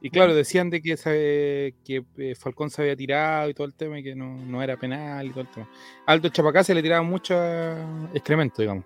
Y 0.00 0.10
claro, 0.10 0.34
decían 0.34 0.70
de 0.70 0.80
que, 0.80 1.74
que 1.84 2.04
eh, 2.18 2.34
Falcón 2.36 2.70
se 2.70 2.82
había 2.82 2.94
tirado 2.96 3.48
y 3.50 3.54
todo 3.54 3.66
el 3.66 3.74
tema 3.74 3.98
y 3.98 4.02
que 4.04 4.14
no, 4.14 4.36
no 4.46 4.62
era 4.62 4.76
penal 4.76 5.26
y 5.26 5.30
todo 5.30 5.40
el 5.40 5.48
tema. 5.48 5.68
Aldo 6.06 6.28
Chapacá 6.28 6.62
se 6.62 6.72
le 6.74 6.82
tiraba 6.82 7.02
mucho 7.02 7.34
excremento, 8.14 8.62
digamos. 8.62 8.84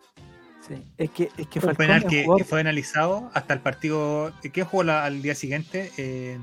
Sí. 0.67 0.75
Es 0.97 1.11
que, 1.11 1.25
es 1.37 1.47
que 1.49 1.59
Un 1.59 1.65
Falcón 1.67 1.77
penal 1.77 2.03
un 2.05 2.09
que, 2.11 2.25
jugador- 2.25 2.39
que 2.39 2.45
fue 2.45 2.61
analizado 2.61 3.31
hasta 3.35 3.53
el 3.53 3.61
partido. 3.61 4.33
¿Quién 4.53 4.65
jugó 4.67 4.85
la- 4.85 5.05
al 5.05 5.21
día 5.21 5.35
siguiente? 5.35 5.91
Eh, 5.99 6.39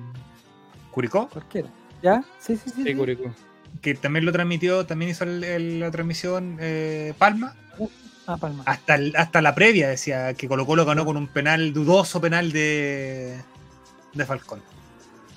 Curicó, 0.91 1.29
cualquiera. 1.29 1.69
¿Ya? 2.03 2.23
Sí, 2.39 2.55
sí, 2.55 2.69
sí. 2.69 2.71
Sí, 2.77 2.83
sí. 2.83 2.95
Curicó. 2.95 3.33
que 3.81 3.93
también 3.95 4.25
lo 4.25 4.31
transmitió, 4.31 4.85
también 4.85 5.11
hizo 5.11 5.23
el- 5.23 5.43
el- 5.43 5.79
la 5.79 5.89
transmisión 5.91 6.57
eh, 6.59 7.13
Palma. 7.17 7.55
Ah, 8.27 8.35
Palma. 8.37 8.63
Hasta, 8.65 8.95
el- 8.95 9.15
hasta 9.15 9.41
la 9.41 9.55
previa 9.55 9.87
decía 9.89 10.33
que 10.33 10.47
Colo 10.47 10.65
Colo 10.65 10.85
ganó 10.85 11.05
con 11.05 11.17
un 11.17 11.27
penal, 11.27 11.71
dudoso 11.73 12.19
penal 12.19 12.51
de, 12.51 13.37
de 14.13 14.25
Falcón. 14.25 14.61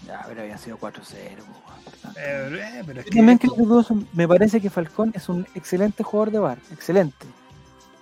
Ya, 0.07 0.25
pero 0.27 0.43
había 0.43 0.59
sido 0.59 0.79
4-0. 0.79 0.81
po, 0.81 1.63
weón. 1.67 1.83
Eh, 2.17 2.79
eh, 2.79 2.83
pero 2.87 3.01
es 3.01 3.07
Yo 3.07 3.11
que 3.11 3.17
también 3.19 3.39
creo 3.39 3.55
que. 3.55 3.95
Me 4.13 4.27
parece 4.27 4.61
que 4.61 4.71
Falcón 4.71 5.13
es 5.15 5.29
un 5.29 5.47
excelente 5.55 6.03
jugador 6.03 6.33
de 6.33 6.39
bar, 6.39 6.59
excelente. 6.73 7.27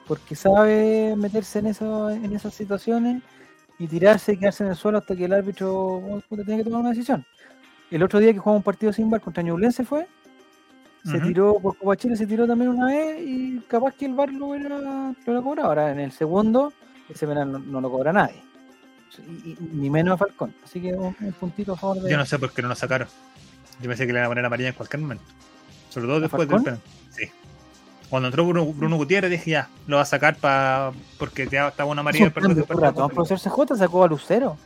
Porque 0.07 0.35
sabe 0.35 1.15
meterse 1.17 1.61
en, 1.61 1.67
eso, 1.67 2.11
en 2.11 2.35
esas 2.35 2.55
situaciones 2.55 3.23
y 3.79 3.87
tirarse 3.87 4.33
y 4.33 4.39
quedarse 4.39 4.65
en 4.65 4.71
el 4.71 4.77
suelo 4.77 4.99
hasta 4.99 5.15
que 5.15 5.25
el 5.25 5.33
árbitro 5.33 5.73
oh, 5.75 6.23
puta, 6.29 6.45
tiene 6.45 6.59
que 6.59 6.65
tomar 6.65 6.81
una 6.81 6.91
decisión. 6.91 7.25
El 7.91 8.03
otro 8.03 8.19
día 8.19 8.33
que 8.33 8.39
jugamos 8.39 8.61
un 8.61 8.65
partido 8.65 8.93
sin 8.93 9.11
bar 9.11 9.21
contra 9.21 9.43
Ñublense 9.43 9.85
fue, 9.85 10.07
se 11.05 11.19
tiró 11.21 11.59
por 11.59 11.77
Copa 11.79 11.97
Chile, 11.97 12.15
se 12.17 12.27
tiró 12.27 12.47
también 12.47 12.71
una 12.71 12.87
vez 12.87 13.21
y 13.21 13.61
capaz 13.69 13.95
que 13.95 14.05
el 14.07 14.15
bar 14.15 14.33
lo 14.33 14.49
hubiera, 14.49 14.79
lo 14.79 15.15
hubiera 15.25 15.43
cobrado. 15.43 15.69
Ahora 15.69 15.93
en 15.93 16.01
el 16.01 16.13
segundo 16.13 16.73
ese 17.09 17.27
penal 17.27 17.51
no, 17.53 17.59
no 17.59 17.81
lo 17.81 17.91
cobra 17.91 18.13
nadie. 18.13 18.50
Y- 19.19 19.51
y- 19.51 19.57
ni 19.73 19.91
menos 19.91 20.15
a 20.15 20.17
Falcón. 20.19 20.55
Así 20.65 20.81
que 20.81 20.93
un, 20.95 21.15
un 21.21 21.33
puntito 21.33 21.73
a 21.73 21.77
favor 21.77 22.01
de. 22.01 22.11
Yo 22.11 22.17
no 22.17 22.25
sé 22.27 22.39
por 22.39 22.53
qué 22.53 22.63
no 22.63 22.69
lo 22.69 22.75
sacaron. 22.75 23.09
Yo 23.81 23.89
pensé 23.89 24.07
que 24.07 24.13
le 24.13 24.19
iban 24.19 24.27
a 24.27 24.29
poner 24.29 24.45
amarilla 24.45 24.69
en 24.69 24.75
cualquier 24.75 25.01
momento. 25.01 25.25
Sobre 25.89 26.07
todo 26.07 26.17
¿A 26.17 26.21
después 26.21 26.49
Falcón? 26.49 26.65
del 26.65 26.75
penal. 26.75 26.81
Sí. 27.11 27.31
Cuando 28.09 28.29
entró 28.29 28.45
Bruno, 28.45 28.67
Bruno 28.67 28.97
Gutiérrez 28.97 29.31
dije 29.31 29.51
ya, 29.53 29.69
lo 29.87 29.97
va 29.97 30.03
a 30.03 30.07
sacar 30.07 30.37
para 30.37 30.93
porque 31.19 31.47
te 31.47 31.57
estaba 31.65 31.91
una 31.91 32.01
amarilla 32.01 32.31
pero 32.31 32.49
ratón, 32.69 33.11
profesor 33.11 33.39
CJ 33.67 33.77
sacó 33.77 34.05
a 34.05 34.09
Lucero. 34.09 34.57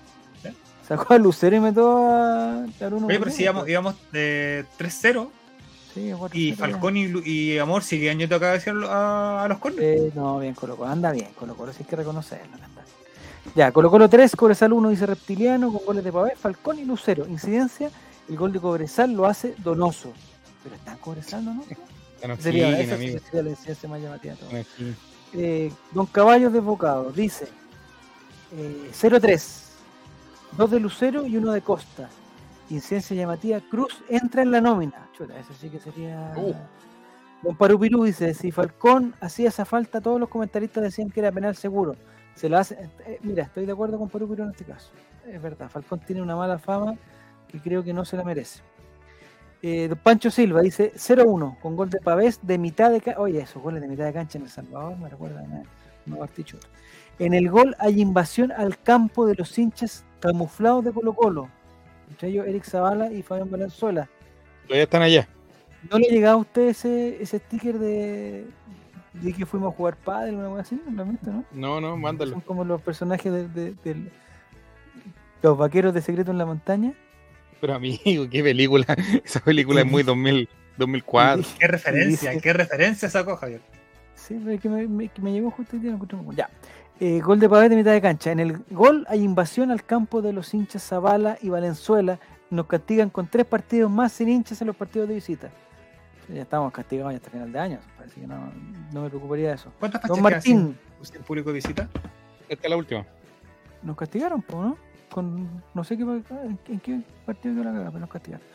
Sacó 0.87 1.15
a 1.15 1.19
Lucero 1.19 1.57
y 1.57 1.61
metió 1.61 1.97
a, 1.97 2.65
a 2.65 2.87
Bruno 2.89 3.07
Oye, 3.07 3.19
pero 3.19 3.31
si 3.31 3.43
íbamos, 3.43 3.67
íbamos 3.69 3.95
de 4.13 4.67
3-0 4.79 5.29
Sí, 5.95 6.11
a 6.11 6.17
4-0 6.17 6.31
y. 6.35 6.53
Falcón 6.55 6.97
y, 6.97 7.05
y 7.25 7.59
Amor 7.59 7.83
siguen 7.85 8.19
yendo 8.19 8.37
acá 8.37 8.53
a, 8.91 9.45
a 9.45 9.49
los 9.49 9.59
corners. 9.59 9.83
Eh, 9.83 10.13
no, 10.15 10.41
bien 10.41 10.55
Colo 10.55 10.77
Colo, 10.77 10.91
anda 10.91 11.13
bien 11.13 11.29
Colo 11.39 11.55
Colo, 11.55 11.73
sí 11.73 11.79
hay 11.81 11.87
que 11.87 11.97
reconocerlo. 11.97 12.55
anda. 12.55 12.84
Ya, 13.55 13.71
Colo 13.73 13.91
Colo 13.91 14.09
3, 14.09 14.35
Cobresal 14.37 14.73
1 14.73 14.91
dice 14.91 15.07
Reptiliano, 15.07 15.73
con 15.73 15.85
goles 15.85 16.03
de 16.03 16.13
Pavé, 16.13 16.35
Falcón 16.37 16.79
y 16.79 16.85
Lucero. 16.85 17.27
Incidencia, 17.27 17.91
el 18.29 18.37
gol 18.37 18.53
de 18.53 18.61
Cobresal 18.61 19.13
lo 19.13 19.27
hace 19.27 19.55
Donoso. 19.59 20.13
Pero 20.63 20.75
está 20.75 20.97
Cobresal, 20.97 21.45
¿no? 21.45 21.65
Sería, 22.39 22.81
esa 22.81 22.95
amigo. 22.95 23.19
la 23.33 23.51
incidencia 23.51 23.89
más 23.89 24.01
llamativa. 24.01 24.35
Eh, 25.35 25.71
Don 25.93 26.07
Caballos 26.07 26.53
desbocado, 26.53 27.13
dice 27.13 27.49
eh, 28.57 28.91
0-3, 28.93 29.43
dos 30.57 30.71
de 30.71 30.81
Lucero 30.81 31.27
y 31.27 31.37
uno 31.37 31.53
de 31.53 31.61
Costa. 31.61 32.09
Incidencia 32.71 33.15
llamativa, 33.15 33.61
Cruz 33.61 34.03
entra 34.09 34.43
en 34.43 34.51
la 34.51 34.61
nómina. 34.61 35.09
Chuta, 35.13 35.39
eso 35.39 35.53
sí 35.61 35.69
que 35.69 35.79
sería. 35.79 36.33
Uh. 36.37 36.55
Don 37.43 37.57
Parupirú 37.57 38.05
dice: 38.05 38.33
si 38.33 38.51
Falcón 38.51 39.15
hacía 39.21 39.51
esa 39.51 39.67
falta, 39.67 40.01
todos 40.01 40.19
los 40.19 40.31
comentaristas 40.31 40.83
decían 40.83 41.11
que 41.11 41.21
era 41.21 41.31
penal 41.31 41.55
seguro. 41.57 41.95
Se 42.35 42.49
lo 42.49 42.59
hace. 42.59 42.77
eh, 43.07 43.19
mira, 43.23 43.45
estoy 43.45 43.67
de 43.67 43.73
acuerdo 43.73 43.99
con 43.99 44.09
Parupirú 44.09 44.45
en 44.45 44.51
este 44.51 44.65
caso. 44.65 44.91
Es 45.31 45.41
verdad, 45.41 45.69
Falcón 45.71 46.01
tiene 46.01 46.23
una 46.23 46.37
mala 46.37 46.59
fama 46.59 46.97
que 47.49 47.61
creo 47.61 47.83
que 47.83 47.93
no 47.93 48.05
se 48.05 48.17
la 48.17 48.25
merece. 48.25 48.61
Eh, 49.63 49.95
Pancho 50.03 50.31
Silva 50.31 50.61
dice 50.61 50.93
0-1 50.95 51.59
con 51.61 51.75
gol 51.75 51.89
de 51.89 51.99
Pavés 51.99 52.39
de 52.43 52.59
mitad 52.59 52.91
de 52.91 53.01
cancha. 53.01 53.21
Oye, 53.21 53.41
esos 53.41 53.63
goles 53.63 53.81
de 53.81 53.89
mitad 53.89 54.05
de 54.05 54.13
cancha 54.13 54.37
en 54.37 54.45
El 54.45 54.51
Salvador 54.51 54.99
me 54.99 55.09
recuerdan 55.09 55.51
a 55.53 55.63
no 56.07 56.19
Bartichotto. 56.19 56.67
En 57.19 57.33
el 57.33 57.49
gol 57.49 57.75
hay 57.79 58.01
invasión 58.01 58.53
al 58.53 58.79
campo 58.79 59.25
de 59.27 59.37
los 59.37 59.57
hinchas 59.59 60.05
camuflados 60.21 60.85
de 60.85 60.93
Colo 60.93 61.15
Colo. 61.15 61.49
Entre 62.11 62.29
ellos 62.29 62.47
Eric 62.47 62.65
Zavala 62.65 63.11
y 63.11 63.23
Fabián 63.23 63.51
Valenzuela. 63.51 64.09
Todavía 64.65 64.85
están 64.85 65.03
allá. 65.03 65.29
¿No 65.91 65.99
le 65.99 66.09
llegaba 66.09 66.35
a 66.35 66.39
usted 66.39 66.69
ese, 66.69 67.23
ese 67.23 67.39
sticker 67.39 67.79
de, 67.79 68.47
de 69.15 69.33
que 69.33 69.47
fuimos 69.47 69.73
a 69.73 69.77
jugar 69.77 69.97
padre 69.97 70.37
o 70.37 70.41
algo 70.41 70.57
así? 70.57 70.81
Realmente, 70.93 71.31
¿no? 71.31 71.45
No, 71.53 71.81
no, 71.81 71.97
mándalo. 71.97 72.33
Son 72.33 72.41
como 72.41 72.65
los 72.65 72.81
personajes 72.83 73.33
de, 73.55 73.75
los 75.43 75.59
vaqueros 75.59 75.95
de 75.95 76.03
secreto 76.03 76.31
en 76.31 76.39
la 76.39 76.47
montaña. 76.47 76.93
Pero 77.61 77.75
amigo, 77.75 78.29
qué 78.31 78.43
película. 78.43 78.87
Esa 79.25 79.41
película 79.41 79.81
es 79.81 79.87
muy 79.87 80.03
2000, 80.03 80.49
2004. 80.77 81.45
Qué 81.59 81.67
referencia, 81.67 82.41
qué 82.41 82.53
referencia 82.53 83.09
sacó 83.09 83.37
Javier. 83.37 83.61
Sí, 84.15 84.39
pero 84.39 84.53
es 84.53 84.61
que 84.61 84.69
me, 84.69 84.87
me- 84.87 85.09
que 85.09 85.23
me 85.23 85.33
llegó 85.33 85.51
justo 85.51 85.77
el 85.77 85.83
día. 85.83 85.99
Ya. 86.35 86.51
Eh, 87.01 87.21
gol 87.21 87.41
de 87.41 87.49
Pavés 87.49 87.71
de 87.71 87.77
mitad 87.77 87.93
de 87.93 88.01
cancha. 88.01 88.31
En 88.33 88.41
el 88.41 88.59
gol 88.71 89.05
hay 89.09 89.23
invasión 89.23 89.71
al 89.71 89.85
campo 89.85 90.23
de 90.23 90.33
los 90.33 90.55
hinchas 90.55 90.87
Zavala 90.87 91.39
y 91.43 91.49
Valenzuela. 91.49 92.19
Nos 92.51 92.67
castigan 92.67 93.11
con 93.11 93.27
tres 93.27 93.47
partidos 93.47 93.91
más 93.91 94.13
sin 94.13 94.29
hinchas 94.29 94.61
en 94.61 94.69
los 94.69 94.77
partidos 94.77 95.09
de 95.09 95.15
visita. 95.15 95.51
Ya 96.29 96.43
estamos 96.43 96.73
castigados 96.73 97.13
ya 97.13 97.17
hasta 97.19 97.31
final 97.31 97.53
de 97.53 97.59
año. 97.59 97.79
Parece 97.97 98.21
que 98.21 98.27
no, 98.27 98.51
no 98.93 99.03
me 99.03 99.09
preocuparía 99.09 99.49
de 99.49 99.55
eso. 99.55 99.71
¿Cuántas 99.79 100.03
Don 100.03 100.23
Martín, 100.23 100.79
sin 101.03 101.23
público 101.23 101.51
de 101.51 101.55
visita? 101.57 101.89
Esta 102.49 102.67
es 102.67 102.71
la 102.71 102.77
última. 102.77 103.05
nos 103.83 103.97
castigaron, 103.97 104.41
po, 104.43 104.63
¿no? 104.63 104.79
Con 105.11 105.63
no 105.75 105.85
sé 105.85 105.97
qué, 105.97 106.03
en, 106.03 106.81
qué 106.81 107.01
partido 107.27 107.55
quedó 107.55 107.65
la 107.65 107.71
cagada, 107.71 107.91
pero 107.91 108.01
nos 108.01 108.11
castigaron. 108.11 108.47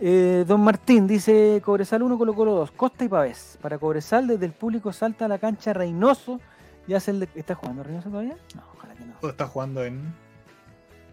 Eh, 0.00 0.44
Don 0.46 0.60
Martín 0.60 1.08
dice 1.08 1.60
Cobresal 1.64 2.02
1, 2.02 2.16
Colo 2.18 2.34
Colo 2.34 2.54
2, 2.54 2.70
Costa 2.70 3.04
y 3.04 3.08
Pavés. 3.08 3.58
Para 3.60 3.78
Cobresal, 3.78 4.28
desde 4.28 4.46
el 4.46 4.52
público 4.52 4.92
salta 4.92 5.24
a 5.24 5.28
la 5.28 5.38
cancha 5.38 5.72
Reynoso 5.72 6.40
y 6.86 6.94
hace 6.94 7.10
el 7.10 7.20
de... 7.20 7.28
¿Está 7.34 7.56
jugando 7.56 7.82
Reynoso 7.82 8.08
todavía? 8.08 8.36
No, 8.54 8.62
ojalá 8.76 8.94
que 8.94 9.04
no. 9.04 9.14
¿O 9.20 9.28
está 9.28 9.46
jugando 9.46 9.84
en.? 9.84 10.14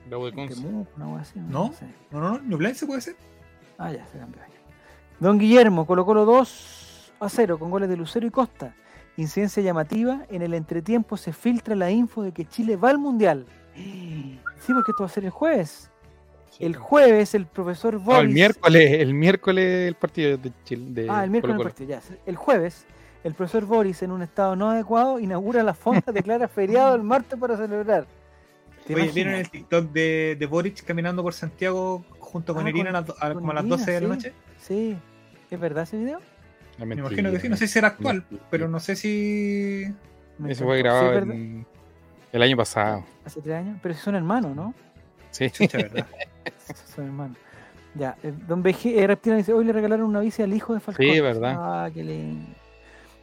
De. 0.07 0.32
Temuco, 0.32 0.91
una 0.98 1.07
hueá 1.07 1.22
así, 1.22 1.40
¿No? 1.40 1.73
sé. 1.73 1.88
No, 2.11 2.19
no, 2.19 2.32
no, 2.34 2.44
Ñublense 2.44 2.86
puede 2.86 3.02
ser. 3.02 3.15
Ah, 3.80 3.91
ya, 3.91 4.06
se 4.06 4.19
cambió. 4.19 4.40
ya. 4.40 4.55
Don 5.19 5.37
Guillermo, 5.39 5.85
Colo 5.85 6.05
Colo 6.05 6.25
2 6.25 7.13
a 7.19 7.29
0 7.29 7.57
con 7.59 7.71
goles 7.71 7.89
de 7.89 7.97
Lucero 7.97 8.27
y 8.27 8.29
Costa. 8.31 8.75
Incidencia 9.17 9.63
llamativa, 9.63 10.25
en 10.29 10.41
el 10.41 10.53
entretiempo 10.53 11.15
se 11.15 11.31
filtra 11.31 11.75
la 11.75 11.89
info 11.89 12.21
de 12.23 12.31
que 12.33 12.45
Chile 12.45 12.75
va 12.75 12.89
al 12.89 12.97
Mundial. 12.97 13.45
Sí, 13.75 14.39
porque 14.73 14.91
esto 14.91 15.03
va 15.03 15.05
a 15.05 15.09
ser 15.09 15.23
el 15.25 15.29
jueves. 15.31 15.89
El 16.59 16.75
jueves 16.75 17.33
el 17.35 17.45
profesor 17.47 17.93
No, 17.95 17.99
Boris... 18.01 18.21
el 18.23 18.29
miércoles, 18.33 18.91
el 18.93 19.13
miércoles 19.13 19.87
el 19.87 19.95
partido 19.95 20.37
de 20.37 20.51
Chile. 20.63 20.85
De 20.89 21.09
Ah, 21.09 21.23
el 21.23 21.29
miércoles 21.29 21.57
el 21.57 21.63
partido, 21.63 21.89
ya. 21.89 22.01
El 22.25 22.35
jueves 22.35 22.85
el 23.23 23.33
profesor 23.33 23.65
Boris, 23.65 24.03
en 24.03 24.11
un 24.11 24.21
estado 24.21 24.55
no 24.55 24.69
adecuado, 24.69 25.19
inaugura 25.19 25.63
la 25.63 25.73
fonda, 25.73 26.03
declara 26.13 26.47
feriado 26.47 26.95
el 26.95 27.01
martes 27.03 27.39
para 27.39 27.57
celebrar. 27.57 28.05
¿Te 28.85 28.93
Oye, 28.95 29.09
¿vieron 29.11 29.33
el? 29.33 29.49
TikTok 29.49 29.91
de, 29.91 30.35
de 30.39 30.45
Boric 30.45 30.83
caminando 30.85 31.23
por 31.23 31.33
Santiago 31.33 32.05
junto 32.19 32.53
con 32.53 32.65
Ah, 32.67 32.69
Irina 32.69 32.91
con- 32.91 32.95
a 32.95 33.01
las 33.01 33.09
a- 33.23 33.27
con 33.33 33.39
como 33.39 33.51
a 33.51 33.55
las 33.55 33.63
Irina, 33.63 33.77
12 33.77 33.91
de 33.91 34.01
la 34.01 34.07
sí. 34.07 34.13
noche? 34.15 34.33
Sí, 34.67 34.97
¿es 35.51 35.59
verdad 35.59 35.83
ese 35.83 35.97
video? 35.97 36.19
Me 36.79 36.95
imagino 36.95 37.31
que 37.31 37.39
sí, 37.39 37.49
no 37.49 37.55
sé 37.55 37.67
si 37.67 37.73
será 37.73 37.89
actual, 37.89 38.17
Mentira. 38.17 38.43
pero 38.49 38.67
no 38.67 38.79
sé 38.79 38.95
si. 38.95 39.85
Me 40.37 40.51
Eso 40.51 40.65
fue. 40.65 40.77
Sí, 40.77 40.83
grabado 40.83 41.13
es 41.13 41.23
en- 41.23 41.65
el 42.33 42.41
año 42.41 42.57
pasado. 42.57 43.05
Hace 43.23 43.41
tres 43.41 43.55
años, 43.55 43.79
pero 43.81 43.93
si 43.93 44.01
son 44.01 44.15
hermanos, 44.15 44.55
¿no? 44.55 44.73
Sí. 45.31 45.49
Chucha, 45.49 45.77
¿verdad? 45.77 46.05
Son 46.95 47.05
hermanos. 47.05 47.37
Ya, 47.93 48.17
eh, 48.23 48.33
Don 48.47 48.61
BG, 48.61 48.87
eh, 48.99 49.07
Reptiliano 49.07 49.37
dice, 49.37 49.53
hoy 49.53 49.63
le 49.65 49.71
regalaron 49.71 50.05
una 50.07 50.19
bici 50.19 50.41
al 50.41 50.53
hijo 50.53 50.73
de 50.73 50.79
Falcón. 50.81 51.05
Sí, 51.05 51.19
verdad. 51.21 51.55
Ah, 51.57 51.89
qué 51.93 52.03
lindo. 52.03 52.49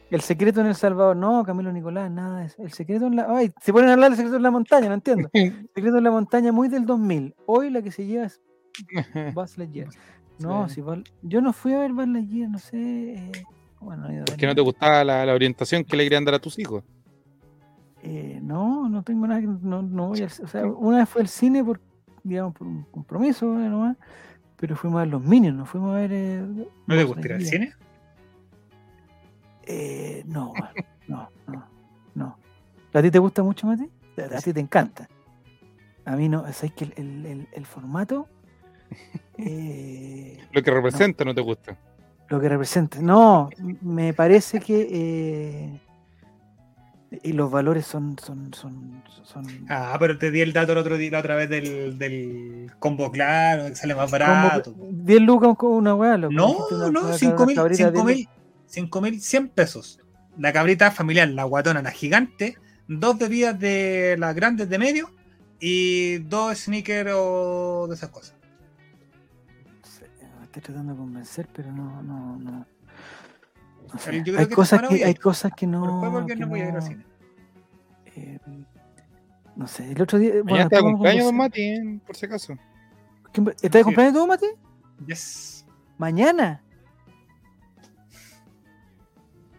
El 0.09 0.21
secreto 0.21 0.61
en 0.61 0.67
El 0.67 0.75
Salvador, 0.75 1.15
no, 1.15 1.43
Camilo 1.43 1.71
Nicolás, 1.71 2.09
nada 2.09 2.39
de 2.39 2.45
eso. 2.47 2.61
El 2.63 2.71
secreto 2.71 3.05
en 3.07 3.15
la... 3.17 3.25
Ay, 3.29 3.51
se 3.61 3.71
ponen 3.73 3.89
a 3.89 3.93
hablar 3.93 4.09
del 4.11 4.17
secreto 4.17 4.37
en 4.37 4.43
la 4.43 4.51
montaña, 4.51 4.87
no 4.87 4.93
entiendo. 4.95 5.29
El 5.33 5.69
secreto 5.75 5.97
en 5.97 6.03
la 6.03 6.11
montaña 6.11 6.51
muy 6.51 6.69
del 6.69 6.85
2000. 6.85 7.35
Hoy 7.45 7.69
la 7.69 7.81
que 7.81 7.91
se 7.91 8.05
lleva 8.05 8.25
es 8.25 8.41
Buzz 9.33 9.57
Lightyear. 9.57 9.89
No, 10.39 10.67
Sí. 10.67 10.75
si 10.75 11.03
yo 11.21 11.41
no 11.41 11.53
fui 11.53 11.73
a 11.73 11.79
ver 11.79 11.93
Buzz 11.93 12.07
Lightyear, 12.07 12.49
no 12.49 12.59
sé... 12.59 13.13
eh, 13.13 13.31
Bueno, 13.79 14.03
no 14.03 14.07
a 14.07 14.19
¿Por 14.19 14.29
ver 14.31 14.37
qué 14.37 14.47
no 14.47 14.55
te 14.55 14.61
gustaba 14.61 15.03
la, 15.03 15.25
la 15.25 15.33
orientación 15.33 15.83
que 15.83 15.95
le 15.97 16.03
querían 16.03 16.25
dar 16.25 16.33
a 16.35 16.39
tus 16.39 16.57
hijos? 16.59 16.83
Eh, 18.01 18.39
no, 18.41 18.89
no 18.89 19.03
tengo 19.03 19.25
nada 19.27 19.39
que. 19.39 19.47
No, 19.47 19.81
no 19.81 20.07
voy 20.09 20.21
al- 20.21 20.31
o 20.43 20.47
sea, 20.47 20.65
una 20.65 20.97
vez 20.97 21.09
fue 21.09 21.21
al 21.21 21.27
cine 21.29 21.63
por, 21.63 21.79
digamos, 22.23 22.53
por 22.53 22.67
un 22.67 22.83
compromiso 22.91 23.45
eh, 23.61 23.69
nomás, 23.69 23.95
pero 24.57 24.75
fuimos 24.75 24.97
a 24.97 25.03
ver 25.03 25.09
los 25.11 25.23
Minions, 25.23 25.57
no 25.57 25.65
fuimos 25.65 25.91
a 25.95 25.99
ver. 25.99 26.11
eh, 26.11 26.41
¿No 26.87 26.95
te 26.95 27.03
Buzz 27.03 27.05
gusta 27.15 27.25
ir 27.27 27.33
al 27.33 27.39
Lightyear. 27.41 27.61
cine? 27.63 27.73
Eh, 29.65 30.23
no, 30.25 30.53
no, 31.07 31.29
no, 31.47 31.65
no. 32.15 32.37
¿A 32.93 33.01
ti 33.01 33.09
te 33.09 33.19
gusta 33.19 33.41
mucho, 33.43 33.67
Mati? 33.67 33.89
A, 34.17 34.37
a 34.37 34.41
ti 34.41 34.51
te 34.53 34.59
encanta. 34.59 35.07
A 36.05 36.15
mí 36.17 36.27
no, 36.27 36.41
¿sabes 36.51 36.73
que 36.73 36.83
el, 36.85 36.93
el, 36.97 37.25
el- 37.25 37.47
el 37.53 37.65
formato? 37.65 38.27
Eh, 39.37 40.37
Lo 40.51 40.61
que 40.63 40.71
representa 40.71 41.23
no 41.25 41.33
te 41.33 41.41
gusta. 41.41 41.77
lo 42.29 42.39
que 42.39 42.49
representa. 42.49 42.99
No, 43.01 43.49
me 43.81 44.13
parece 44.13 44.59
que. 44.59 44.87
eh, 44.91 45.79
y 47.21 47.33
los 47.33 47.51
valores 47.51 47.85
son. 47.85 48.17
son, 48.17 48.53
son, 48.53 49.03
son 49.23 49.45
Ah, 49.69 49.95
pero 49.99 50.17
te 50.17 50.31
di 50.31 50.41
el 50.41 50.51
dato 50.51 50.71
el 50.71 50.79
otro 50.79 50.97
día, 50.97 51.11
la 51.11 51.19
otra 51.19 51.35
vez 51.35 51.47
del, 51.49 51.97
del 51.99 52.71
combo 52.79 53.11
claro, 53.11 53.67
que 53.67 53.75
sale 53.75 53.93
más 53.95 54.09
barato. 54.09 54.73
10 54.77 55.21
lucas 55.21 55.55
con 55.57 55.71
una 55.73 55.93
weá. 55.95 56.17
No, 56.17 56.29
una- 56.71 56.89
no, 56.89 57.01
una 57.01 57.13
5 57.17 57.45
mil, 57.45 57.55
cabrita, 57.55 57.91
5 57.91 58.05
10 58.05 58.17
mil, 58.17 58.29
5 58.65 59.01
mil 59.01 59.21
100 59.21 59.49
pesos. 59.49 59.99
La 60.39 60.51
cabrita 60.51 60.89
familiar, 60.89 61.29
la 61.29 61.43
guatona, 61.43 61.83
la 61.83 61.91
gigante, 61.91 62.57
dos 62.87 63.19
bebidas 63.19 63.59
de 63.59 64.15
las 64.17 64.33
grandes 64.33 64.67
de 64.67 64.79
medio 64.79 65.11
y 65.59 66.17
dos 66.17 66.57
sneakers 66.57 67.11
o 67.15 67.85
de 67.87 67.93
esas 67.93 68.09
cosas. 68.09 68.33
Estoy 70.59 70.61
tratando 70.61 70.93
de 70.93 70.99
convencer, 70.99 71.47
pero 71.53 71.71
no, 71.71 72.01
no, 72.03 72.37
no. 72.37 72.65
no 73.91 73.99
sé. 73.99 74.17
Yo 74.17 74.23
creo 74.23 74.39
Hay 74.39 74.47
que 74.47 74.55
cosas 74.55 74.81
que, 74.87 75.03
hay 75.05 75.15
cosas 75.15 75.51
que 75.55 75.65
no. 75.67 75.81
después 75.81 76.11
porque 76.11 76.33
que 76.35 76.39
no 76.39 76.47
voy 76.47 76.61
a 76.61 76.63
ir 76.63 76.69
al 76.69 76.75
no, 76.75 76.81
cine. 76.81 77.05
eh, 78.15 78.39
no 79.55 79.67
sé, 79.67 79.91
el 79.91 80.01
otro 80.01 80.19
día. 80.19 80.31
Mañana 80.31 80.43
Bueno, 80.49 80.63
está 80.63 80.75
de 80.77 80.81
cumpleaños, 80.83 81.25
don. 81.25 81.37
Mati, 81.37 81.61
eh, 81.61 81.99
por 82.05 82.15
si 82.15 82.25
acaso. 82.25 82.57
¿Quién 83.31 83.47
va- 83.47 83.51
¿Estás 83.51 83.71
de 83.71 83.83
cumpleaños 83.83 84.13
tú, 84.13 84.27
Mati? 84.27 84.45
Yes. 85.07 85.65
Mañana. 85.97 86.61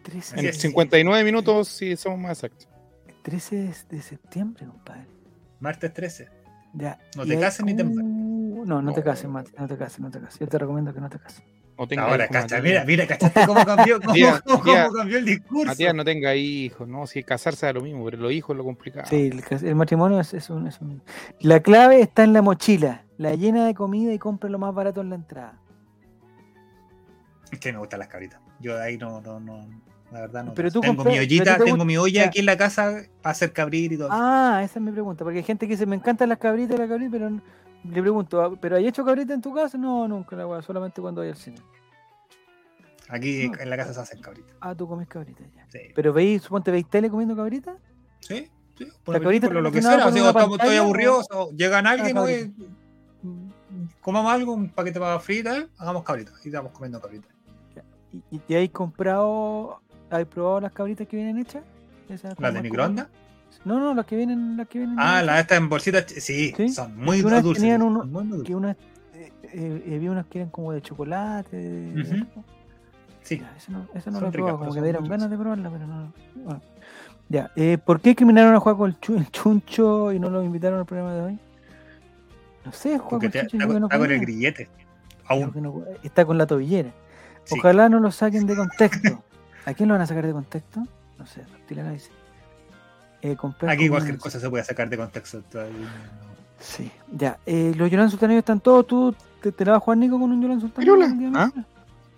13, 0.02 0.34
En 0.34 0.38
Así 0.40 0.48
es. 0.48 0.58
59 0.60 1.24
minutos, 1.24 1.68
si 1.68 1.96
somos 1.96 2.18
más 2.18 2.32
exactos. 2.42 2.68
13 3.22 3.72
de, 3.88 4.02
septiembre, 4.02 4.66
compadre. 4.66 5.06
Martes 5.60 5.92
13. 5.92 6.28
Ya. 6.74 6.98
No 7.16 7.24
te 7.24 7.38
cases 7.40 7.64
ni 7.64 7.74
te 7.74 7.84
No, 8.64 8.82
no 8.82 8.92
te 8.92 9.00
No. 9.00 9.04
cases, 9.04 9.28
Mati. 9.30 9.52
No 9.58 9.66
te 9.68 9.76
cases, 9.76 10.00
no 10.00 10.10
te 10.10 10.20
cases. 10.20 10.40
Yo 10.40 10.46
te 10.48 10.58
recomiendo 10.58 10.92
que 10.94 11.00
no 11.00 11.08
te 11.10 11.18
cases. 11.18 11.42
No 11.76 11.88
tenga 11.88 12.04
Ahora, 12.04 12.28
cacha, 12.28 12.60
mira, 12.62 12.84
mira, 12.84 13.04
¿cachaste 13.04 13.46
cómo 13.46 13.64
cambió, 13.64 13.96
cómo, 13.98 14.10
Matías, 14.10 14.40
cómo 14.42 14.58
Matías, 14.58 14.90
cambió 14.92 15.18
el 15.18 15.24
discurso? 15.24 15.66
Matías, 15.66 15.92
no 15.94 16.04
tenga 16.04 16.34
hijos, 16.36 16.86
¿no? 16.86 17.04
Si 17.08 17.24
casarse 17.24 17.66
da 17.66 17.72
lo 17.72 17.80
mismo, 17.80 18.04
pero 18.04 18.18
los 18.18 18.30
hijos 18.32 18.54
es 18.54 18.58
lo 18.58 18.64
complicado. 18.64 19.06
Sí, 19.10 19.32
el, 19.62 19.74
matrimonio 19.74 20.20
es, 20.20 20.34
es 20.34 20.50
un, 20.50 20.68
es 20.68 20.80
un- 20.80 21.02
La 21.40 21.58
clave 21.60 22.00
está 22.00 22.22
en 22.22 22.32
la 22.32 22.42
mochila. 22.42 23.02
La 23.18 23.34
llena 23.34 23.66
de 23.66 23.74
comida 23.74 24.12
y 24.12 24.18
compra 24.20 24.48
lo 24.50 24.58
más 24.60 24.72
barato 24.72 25.00
en 25.00 25.10
la 25.10 25.16
entrada. 25.16 25.58
Es 27.50 27.58
que 27.58 27.72
me 27.72 27.78
gustan 27.78 27.98
las 28.00 28.08
cabritas. 28.08 28.40
Yo 28.60 28.80
ahí 28.80 28.96
no, 28.96 29.20
no, 29.20 29.38
no, 29.40 29.66
la 30.12 30.20
verdad 30.22 30.44
no. 30.44 30.54
Pero 30.54 30.70
tú 30.70 30.80
tengo 30.80 30.94
compras- 30.96 31.12
mi 31.14 31.18
ollita, 31.20 31.58
te 31.58 31.64
tengo 31.64 31.84
mi 31.84 31.96
olla 31.96 32.22
ya. 32.22 32.28
aquí 32.28 32.38
en 32.40 32.46
la 32.46 32.56
casa 32.56 33.02
para 33.22 33.32
hacer 33.32 33.52
cabrir 33.52 33.92
y 33.92 33.96
todo. 33.98 34.08
Ah, 34.10 34.62
esa 34.64 34.78
es 34.78 34.84
mi 34.84 34.92
pregunta. 34.92 35.24
Porque 35.24 35.38
hay 35.38 35.44
gente 35.44 35.66
que 35.66 35.72
dice, 35.74 35.86
me 35.86 35.96
encantan 35.96 36.28
las 36.28 36.38
cabritas, 36.38 36.78
las 36.78 36.88
cabritas, 36.88 37.12
pero 37.12 37.28
n- 37.28 37.40
le 37.84 38.00
pregunto, 38.00 38.42
¿ah, 38.42 38.52
¿pero 38.60 38.76
hay 38.76 38.86
hecho 38.86 39.04
cabrita 39.04 39.34
en 39.34 39.42
tu 39.42 39.52
casa? 39.54 39.76
No, 39.78 40.08
nunca, 40.08 40.34
la 40.36 40.46
weá, 40.46 40.62
solamente 40.62 41.00
cuando 41.00 41.20
voy 41.20 41.30
al 41.30 41.36
cine. 41.36 41.58
Aquí 43.08 43.48
no. 43.48 43.58
en 43.60 43.70
la 43.70 43.76
casa 43.76 43.92
se 43.94 44.00
hacen 44.00 44.20
cabritas. 44.22 44.54
Ah, 44.60 44.74
tú 44.74 44.88
comes 44.88 45.06
cabritas 45.08 45.46
ya. 45.54 45.66
Sí. 45.68 45.78
Pero 45.94 46.12
veis, 46.12 46.42
suponte, 46.42 46.70
veis 46.70 46.88
tele 46.88 47.10
comiendo 47.10 47.36
cabritas? 47.36 47.76
Sí, 48.20 48.50
sí. 48.78 48.86
La 48.86 48.92
Por 49.04 49.20
cabrita 49.22 49.48
lo, 49.48 49.60
lo 49.60 49.70
que 49.70 49.82
sea. 49.82 50.06
o 50.06 50.10
sea, 50.12 50.28
estamos- 50.28 50.58
o- 51.30 51.50
llegan 51.52 51.86
alguien, 51.86 52.16
oye, 52.16 52.50
comamos 54.00 54.32
algo, 54.32 54.52
un 54.54 54.70
paquete 54.70 54.98
para 54.98 55.20
frita, 55.20 55.66
hagamos 55.78 56.02
cabritas. 56.02 56.34
Y 56.44 56.48
estamos 56.48 56.72
comiendo 56.72 57.00
cabritas. 57.00 57.30
¿Y, 58.12 58.22
y 58.36 58.38
te 58.38 58.56
hay 58.56 58.68
comprado, 58.68 59.80
hay 60.08 60.24
probado 60.24 60.60
las 60.60 60.72
cabritas 60.72 61.06
que 61.08 61.16
vienen 61.16 61.36
hechas? 61.38 61.64
¿Las 62.38 62.54
de 62.54 62.62
microondas? 62.62 63.08
No, 63.64 63.78
no, 63.80 63.94
las 63.94 64.04
que 64.06 64.16
vienen, 64.16 64.56
las 64.56 64.68
que 64.68 64.78
vienen. 64.78 64.96
Ah, 64.98 65.22
las 65.22 65.40
estas 65.40 65.58
en 65.58 65.68
bolsitas. 65.68 66.04
Sí, 66.08 66.52
Sí, 66.56 66.68
son 66.68 66.96
muy 66.96 67.22
que 67.22 67.30
dulces. 67.40 67.62
tenían 67.62 67.82
uno- 67.82 68.04
muy, 68.04 68.24
dulces. 68.26 68.46
que 68.46 68.54
unas, 68.54 68.76
eh, 69.14 69.32
eh, 69.52 69.98
vi 70.00 70.08
unas 70.08 70.26
que 70.26 70.38
eran 70.40 70.50
como 70.50 70.72
de 70.72 70.82
chocolate. 70.82 71.92
Sí. 73.22 73.38
Ya, 73.38 73.54
esa 73.56 73.72
no, 73.72 73.86
esa 73.94 74.10
no 74.10 74.20
la 74.20 74.28
he 74.28 74.32
probado, 74.32 74.58
como 74.58 74.74
que 74.74 74.80
me 74.80 74.86
dieron 74.86 75.08
ganas 75.08 75.30
de 75.30 75.36
probarla, 75.38 75.70
pero 75.70 75.86
no. 75.86 76.12
bueno. 76.36 76.60
Ya, 77.30 77.50
eh, 77.56 77.78
¿por 77.78 78.00
qué 78.00 78.10
discriminaron 78.10 78.54
a 78.54 78.60
jugar 78.60 78.76
con 78.76 78.90
el, 78.90 79.00
chu- 79.00 79.16
el 79.16 79.30
chuncho 79.30 80.12
y 80.12 80.18
no 80.20 80.28
lo 80.28 80.42
invitaron 80.44 80.78
al 80.80 80.84
programa 80.84 81.14
de 81.14 81.20
hoy? 81.22 81.38
No 82.66 82.72
sé, 82.72 83.00
Porque 83.08 83.26
el 83.26 83.32
chuncho. 83.32 83.56
está, 83.56 83.78
no 83.78 83.86
está 83.86 83.98
con 83.98 84.10
el 84.12 84.20
grillete. 84.20 84.68
Aún. 85.26 85.50
no- 85.56 85.84
está 86.02 86.26
con 86.26 86.36
la 86.36 86.46
tobillera. 86.46 86.90
Sí. 87.44 87.56
Ojalá 87.58 87.88
no 87.88 87.98
lo 87.98 88.10
saquen 88.10 88.46
de 88.46 88.56
contexto. 88.56 89.22
¿A 89.64 89.72
quién 89.72 89.88
lo 89.88 89.94
van 89.94 90.02
a 90.02 90.06
sacar 90.06 90.26
de 90.26 90.32
contexto? 90.32 90.82
No 91.18 91.24
sé, 91.26 91.42
Reptiliana 91.50 91.92
dice. 91.92 92.10
Eh, 93.24 93.36
Aquí 93.68 93.88
cualquier 93.88 94.18
cosa 94.18 94.38
se 94.38 94.50
puede 94.50 94.62
sacar 94.64 94.88
de 94.90 94.98
contexto. 94.98 95.40
todavía 95.50 95.88
Sí, 96.60 96.90
ya. 97.10 97.38
Eh, 97.46 97.72
los 97.74 97.90
Yolanda 97.90 98.10
Sultaneo 98.10 98.38
están 98.38 98.60
todos. 98.60 98.86
¿Tú 98.86 99.14
te, 99.40 99.50
te 99.50 99.64
la 99.64 99.72
vas 99.72 99.78
a 99.78 99.84
jugar, 99.84 99.96
Nico, 99.98 100.20
con 100.20 100.30
un 100.30 100.42
Yolanda 100.42 100.60
Sultaneo? 100.60 100.94
El 100.94 101.00
día 101.00 101.30
¿ah? 101.34 101.46
miércoles? 101.46 101.66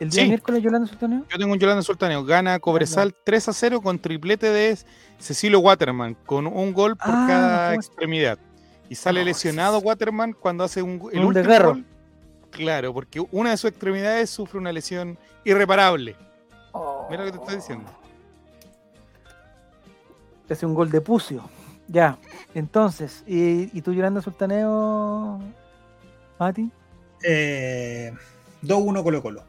¿El 0.01 0.11
día 0.11 0.23
Sí. 0.23 0.29
miércoles 0.29 0.63
Yolanda 0.65 0.89
Sultaneo? 0.89 1.25
Yo 1.31 1.39
tengo 1.39 1.53
un 1.53 1.59
Yolanda 1.61 1.83
Sultaneo. 1.83 2.25
Gana 2.25 2.59
Cobresal 2.59 3.15
3 3.25 3.49
a 3.49 3.53
0 3.53 3.81
con 3.83 4.01
triplete 4.01 4.51
de 4.51 4.77
Cecilio 5.21 5.61
Waterman, 5.61 6.15
con 6.27 6.49
un 6.49 6.73
gol 6.75 6.97
por 6.97 7.09
Ah, 7.15 7.25
cada 7.29 7.69
no, 7.71 7.75
extremidad. 7.77 8.39
Y 8.89 8.97
sale 8.97 9.21
No, 9.21 9.27
lesionado 9.27 9.79
sí. 9.79 9.87
Waterman 9.87 10.33
cuando 10.33 10.65
hace 10.65 10.83
un, 10.83 11.09
el 11.13 11.21
Un 11.21 11.27
último 11.27 11.59
gol. 11.65 11.85
Claro, 12.51 12.93
porque 12.93 13.25
una 13.31 13.51
de 13.51 13.57
sus 13.59 13.71
extremidades 13.71 14.29
sufre 14.31 14.59
una 14.59 14.73
lesión 14.73 15.17
irreparable. 15.45 16.17
Mira 17.11 17.25
lo 17.25 17.31
que 17.33 17.39
te 17.39 17.45
estoy 17.45 17.57
diciendo. 17.57 17.91
Te 20.47 20.55
hace 20.55 20.67
un 20.67 20.75
gol 20.75 20.91
de 20.91 21.01
pucio. 21.01 21.43
Ya. 21.89 22.19
Entonces, 22.55 23.25
¿y, 23.27 23.77
y 23.77 23.83
tú 23.83 23.93
Yolanda 23.93 24.21
Sultaneo, 24.21 25.41
Mati? 26.39 26.71
Eh, 27.23 28.13
2-1 28.63 29.03
Colo 29.03 29.23
Colo. 29.23 29.45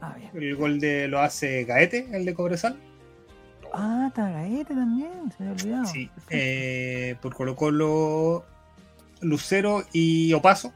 Ah, 0.00 0.14
bien. 0.16 0.30
El 0.34 0.56
gol 0.56 0.78
de 0.80 1.08
lo 1.08 1.20
hace 1.20 1.64
Gaete, 1.64 2.08
el 2.12 2.24
de 2.24 2.34
Cobresal. 2.34 2.78
Ah, 3.72 4.10
Tagaete 4.14 4.74
también, 4.74 5.32
se 5.36 5.42
me 5.42 5.50
había 5.50 5.62
olvidado. 5.62 5.86
Sí. 5.86 6.10
Eh, 6.30 7.16
por 7.20 7.34
Colo 7.34 7.56
Colo, 7.56 8.44
Lucero 9.20 9.84
y 9.92 10.32
Opaso. 10.32 10.72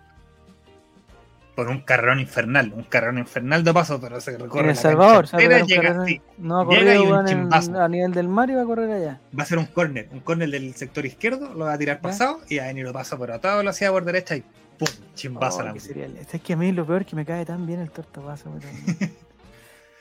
Por 1.55 1.69
un 1.69 1.83
carrerón 1.83 2.19
infernal. 2.21 2.73
Un 2.75 2.85
carrerón 2.85 3.19
infernal 3.19 3.63
de 3.63 3.71
Opaso, 3.73 4.01
pero 4.01 4.21
se 4.23 4.39
recorre 4.39 4.61
en 4.65 4.71
El 4.71 4.75
la 4.77 4.81
Salvador, 4.81 5.29
cancha 5.29 5.39
se 5.39 5.49
va 5.49 5.55
a 5.55 5.59
entera, 5.59 5.67
llega, 5.67 5.83
carrerón. 5.89 6.07
sí. 6.07 6.21
No 6.39 6.61
ha 6.61 6.65
corrido 6.65 7.05
un 7.05 7.29
en- 7.29 7.77
a 7.77 7.89
nivel 7.89 8.13
del 8.15 8.29
mar 8.29 8.49
y 8.51 8.55
va 8.55 8.63
a 8.63 8.65
correr 8.65 8.91
allá. 8.91 9.21
Va 9.39 9.43
a 9.43 9.47
ser 9.47 9.59
un 9.59 9.67
córner. 9.67 10.09
Un 10.13 10.21
córner 10.21 10.51
del 10.51 10.75
sector 10.75 11.05
izquierdo, 11.05 11.53
lo 11.53 11.67
va 11.67 11.75
a 11.75 11.79
tirar 11.79 11.97
Ya. 11.97 12.03
pasado 12.03 12.41
y 12.49 12.57
va 12.57 12.65
a 12.65 12.67
venir 12.69 12.87
Opaso 12.87 13.19
por 13.19 13.31
a 13.33 13.39
toda 13.39 13.57
velocidad 13.59 13.91
por 13.91 14.05
derecha 14.07 14.37
y 14.37 14.41
¡pum! 14.79 14.89
Chimbazo 15.15 15.61
a 15.61 15.65
Oh, 15.71 15.75
la 15.75 15.81
serial. 15.81 16.17
Es 16.17 16.41
que 16.41 16.53
a 16.55 16.57
mí 16.57 16.73
lo 16.73 16.87
peor 16.87 17.03
es 17.03 17.07
que 17.09 17.17
me 17.17 17.27
cae 17.27 17.45
tan 17.45 17.67
bien 17.67 17.81
el 17.81 17.91
tortapaso. 17.91 18.51
pero- 18.59 19.13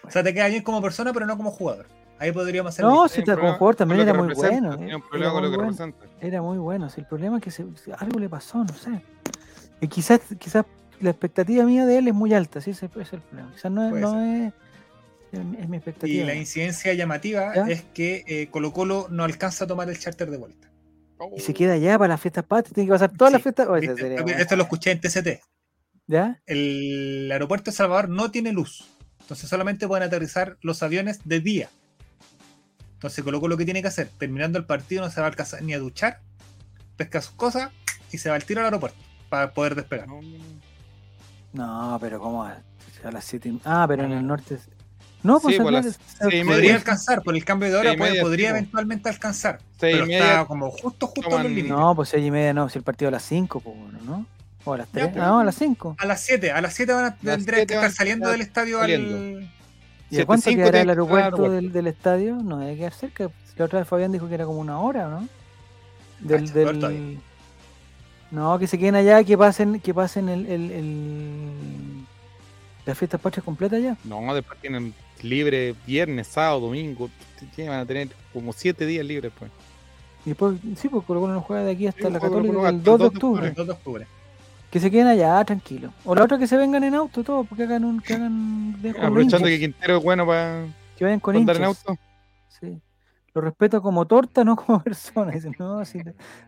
O 0.03 0.09
sea, 0.09 0.23
te 0.23 0.33
queda 0.33 0.47
bien 0.47 0.63
como 0.63 0.81
persona, 0.81 1.11
pero 1.13 1.25
no 1.25 1.35
como 1.37 1.51
jugador. 1.51 1.85
Ahí 2.17 2.31
podríamos 2.31 2.69
hacer. 2.73 2.85
No, 2.85 3.07
si 3.07 3.19
está 3.21 3.35
como 3.35 3.53
jugador 3.55 3.75
también 3.75 3.97
lo 3.97 4.03
era 4.03 4.13
muy 4.13 4.33
bueno. 4.33 4.69
Un 4.77 4.89
eh, 4.89 4.99
problema 5.09 5.25
Era 5.25 5.31
con 5.31 5.41
lo 5.43 5.49
muy 5.49 5.51
que 5.51 5.57
bueno. 5.57 5.71
representa. 5.71 6.05
Era 6.21 6.41
muy 6.41 6.57
bueno. 6.59 6.89
Si 6.89 7.01
el 7.01 7.07
problema 7.07 7.37
es 7.37 7.43
que 7.43 7.51
se- 7.51 7.65
se- 7.83 7.93
algo 7.93 8.19
le 8.19 8.29
pasó, 8.29 8.59
no 8.63 8.73
sé. 8.73 9.01
Y 9.81 9.87
quizás, 9.87 10.21
quizás 10.39 10.65
la 11.01 11.09
expectativa 11.11 11.63
mía 11.65 11.85
de 11.85 11.97
él 11.97 12.07
es 12.07 12.13
muy 12.13 12.33
alta, 12.33 12.61
sí, 12.61 12.71
ese 12.71 12.85
es 12.99 13.13
el 13.13 13.19
problema. 13.21 13.51
Quizás 13.53 13.71
no, 13.71 13.85
es, 13.85 13.89
Puede 13.91 14.01
no 14.01 14.21
es, 14.23 14.53
es, 15.31 15.39
es 15.39 15.69
mi 15.69 15.75
Y 15.75 15.77
expectativa. 15.77 16.25
la 16.25 16.35
incidencia 16.35 16.93
llamativa 16.93 17.53
¿Ya? 17.55 17.67
es 17.67 17.83
que 17.93 18.23
eh, 18.27 18.47
Colo 18.51 18.73
Colo 18.73 19.07
no 19.09 19.23
alcanza 19.23 19.65
a 19.65 19.67
tomar 19.67 19.89
el 19.89 19.97
charter 19.99 20.29
de 20.29 20.37
vuelta. 20.37 20.69
Y 21.37 21.39
se 21.41 21.53
queda 21.53 21.73
allá 21.73 21.99
para 21.99 22.09
las 22.09 22.21
fiestas 22.21 22.43
patrias, 22.45 22.73
tiene 22.73 22.87
que 22.87 22.93
pasar 22.93 23.11
todas 23.15 23.31
las 23.31 23.43
fiestas. 23.43 23.67
Oh, 23.67 23.75
esa 23.75 23.93
¿Viste? 23.93 24.17
sería 24.17 24.37
Esto 24.37 24.55
lo 24.55 24.63
escuché 24.63 24.91
en 24.91 25.01
TCT. 25.01 25.27
¿Ya? 26.07 26.41
El 26.47 27.29
aeropuerto 27.31 27.69
de 27.69 27.77
Salvador 27.77 28.09
no 28.09 28.31
tiene 28.31 28.51
luz. 28.51 28.89
Entonces 29.19 29.47
solamente 29.47 29.87
pueden 29.87 30.03
aterrizar 30.03 30.57
los 30.61 30.81
aviones 30.81 31.19
de 31.25 31.39
día. 31.39 31.69
Entonces 32.93 33.23
Colo 33.23 33.39
Colo 33.39 33.53
lo 33.53 33.57
que 33.57 33.65
tiene 33.65 33.81
que 33.81 33.87
hacer, 33.87 34.09
terminando 34.17 34.57
el 34.57 34.65
partido 34.65 35.03
no 35.03 35.11
se 35.11 35.21
va 35.21 35.27
a 35.27 35.29
alcanzar 35.29 35.61
ni 35.61 35.73
a 35.73 35.79
duchar, 35.79 36.21
pesca 36.97 37.21
sus 37.21 37.33
cosas 37.35 37.69
y 38.11 38.17
se 38.17 38.29
va 38.29 38.35
al 38.35 38.43
tiro 38.43 38.61
al 38.61 38.65
aeropuerto 38.65 38.97
para 39.29 39.53
poder 39.53 39.75
despegar. 39.75 40.07
No, 40.07 40.19
pero 41.99 42.19
¿cómo? 42.19 42.43
A, 42.43 42.57
a 43.03 43.11
las 43.11 43.25
7 43.25 43.53
Ah, 43.65 43.85
pero 43.87 44.03
en 44.03 44.11
el 44.13 44.25
norte. 44.25 44.57
No, 45.23 45.39
pues 45.39 45.55
Sí, 45.55 45.61
por 45.61 45.71
las 45.71 45.85
y 46.21 46.25
media. 46.25 46.45
Podría 46.45 46.75
alcanzar, 46.75 47.21
por 47.21 47.35
el 47.35 47.45
cambio 47.45 47.69
de 47.69 47.75
hora 47.77 47.93
y 47.93 47.97
media, 47.97 48.21
podría 48.23 48.47
sí, 48.47 48.53
po. 48.53 48.57
eventualmente 48.57 49.09
alcanzar. 49.09 49.59
Seis 49.79 49.93
y 49.93 49.97
pero 49.97 50.05
media, 50.07 50.17
está 50.31 50.45
como 50.45 50.71
justo, 50.71 51.07
justo 51.07 51.29
en 51.37 51.43
los 51.43 51.51
límites. 51.51 51.69
No, 51.71 51.95
pues 51.95 52.09
seis 52.09 52.25
y 52.25 52.31
media 52.31 52.53
no, 52.53 52.69
si 52.69 52.79
el 52.79 52.83
partido 52.83 53.09
a 53.09 53.11
las 53.11 53.23
5, 53.23 53.59
pues 53.59 53.77
bueno, 53.77 53.99
¿no? 54.03 54.25
O 54.65 54.73
a 54.73 54.77
las 54.79 54.87
Ya, 54.87 55.01
3. 55.01 55.09
pero- 55.13 55.25
no, 55.27 55.39
a 55.39 55.43
las 55.43 55.55
5. 55.55 55.95
A 55.99 56.05
las 56.05 56.21
7, 56.21 56.51
a 56.51 56.61
las 56.61 56.73
7 56.73 56.93
van 56.93 57.05
a 57.05 57.15
tendrían 57.15 57.67
que 57.67 57.73
estar 57.75 57.91
saliendo 57.91 58.29
del 58.29 58.41
estadio 58.41 58.79
saliendo. 58.79 59.15
al. 59.15 59.51
¿Y 60.09 60.19
a 60.19 60.25
cuánto 60.25 60.49
7-5 60.49 60.55
quedará 60.55 60.81
el 60.81 60.89
aeropuerto 60.89 61.49
del, 61.49 61.71
del 61.71 61.87
estadio? 61.87 62.35
No 62.37 62.57
debe 62.57 62.75
quedar 62.77 62.93
cerca. 62.93 63.29
La 63.57 63.65
otra 63.65 63.79
vez 63.79 63.87
Fabián 63.87 64.11
dijo 64.11 64.27
que 64.27 64.33
era 64.35 64.45
como 64.45 64.59
una 64.59 64.79
hora, 64.79 65.07
¿no? 65.07 65.27
Del, 66.19 66.41
Cacha, 66.47 66.53
del-. 66.89 67.19
No, 68.31 68.57
que 68.57 68.65
se 68.67 68.77
queden 68.79 68.95
allá, 68.95 69.23
que 69.23 69.37
pasen, 69.37 69.79
que 69.79 69.93
pasen 69.93 70.29
el, 70.29 70.45
el, 70.45 70.71
el- 70.71 72.05
las 72.85 72.97
fiestas 72.97 73.19
patrias 73.21 73.43
completas 73.43 73.81
ya. 73.81 73.97
No, 74.05 74.33
después 74.33 74.59
tienen 74.59 74.93
libre 75.21 75.75
viernes, 75.85 76.27
sábado, 76.27 76.61
domingo. 76.61 77.09
Van 77.57 77.79
a 77.79 77.85
tener 77.85 78.09
como 78.33 78.53
siete 78.53 78.85
días 78.85 79.05
libres, 79.05 79.31
pues. 79.37 79.51
Y 80.25 80.29
después, 80.29 80.55
sí, 80.77 80.87
pues 80.89 81.03
Colo 81.05 81.19
Colo 81.21 81.33
no 81.33 81.41
juega 81.41 81.63
de 81.63 81.71
aquí 81.71 81.87
hasta 81.87 82.07
Sí, 82.07 82.13
la 82.13 82.19
Colo 82.19 82.31
Colo 82.31 82.43
Católica 82.43 82.59
juega 82.59 82.69
el 82.69 82.75
hasta 82.77 82.91
2 82.91 82.99
de 82.99 83.05
el 83.05 83.11
2 83.11 83.11
de 83.11 83.17
octubre. 83.17 83.47
El 83.47 83.53
2 83.55 83.67
de 83.67 83.73
octubre. 83.73 84.07
Que 84.71 84.79
se 84.79 84.89
queden 84.91 85.07
allá, 85.07 85.43
tranquilo. 85.43 85.91
O 86.05 86.15
la 86.15 86.23
otra 86.23 86.37
que 86.39 86.47
se 86.47 86.55
vengan 86.57 86.83
en 86.83 86.95
auto, 86.95 87.23
todo, 87.23 87.43
porque 87.43 87.63
hagan 87.63 87.83
un, 87.83 87.99
que 87.99 88.13
hagan 88.13 88.81
de- 88.81 88.91
Aprovechando 88.91 89.47
que 89.47 89.59
Quintero 89.59 89.97
es 89.97 90.03
bueno 90.03 90.25
para 90.25 90.65
que 90.97 91.03
vayan 91.03 91.19
con 91.19 91.35
andar 91.35 91.57
en 91.57 91.63
auto. 91.65 91.97
Sí. 92.59 92.79
Lo 93.33 93.41
respeto 93.41 93.81
como 93.81 94.05
torta, 94.05 94.43
no 94.43 94.55
como 94.55 94.79
persona. 94.83 95.31
Dicen, 95.31 95.55
no, 95.57 95.83
si 95.85 96.01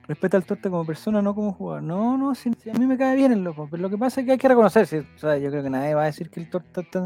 respeta 0.08 0.38
al 0.38 0.44
torta 0.46 0.70
como 0.70 0.86
persona, 0.86 1.22
no 1.22 1.34
como 1.34 1.54
jugador. 1.54 1.84
No, 1.84 2.18
no, 2.18 2.36
si, 2.36 2.52
si 2.56 2.70
a 2.70 2.74
mí 2.74 2.86
me 2.86 2.98
cae 2.98 3.16
bien 3.16 3.32
el 3.32 3.44
loco. 3.44 3.68
Pero 3.72 3.82
lo 3.84 3.90
que 3.90 3.98
pasa 3.98 4.20
es 4.22 4.26
que 4.26 4.34
hay 4.34 4.38
que 4.38 4.48
reconocer. 4.50 4.86
si- 4.88 4.98
o 4.98 5.18
sea, 5.18 5.38
yo 5.38 5.50
creo 5.50 5.64
que 5.64 5.70
nadie 5.70 5.94
va 5.96 6.04
a 6.04 6.06
decir 6.06 6.30
que 6.30 6.40
el 6.42 6.50
torta 6.50 6.82
está 6.82 7.04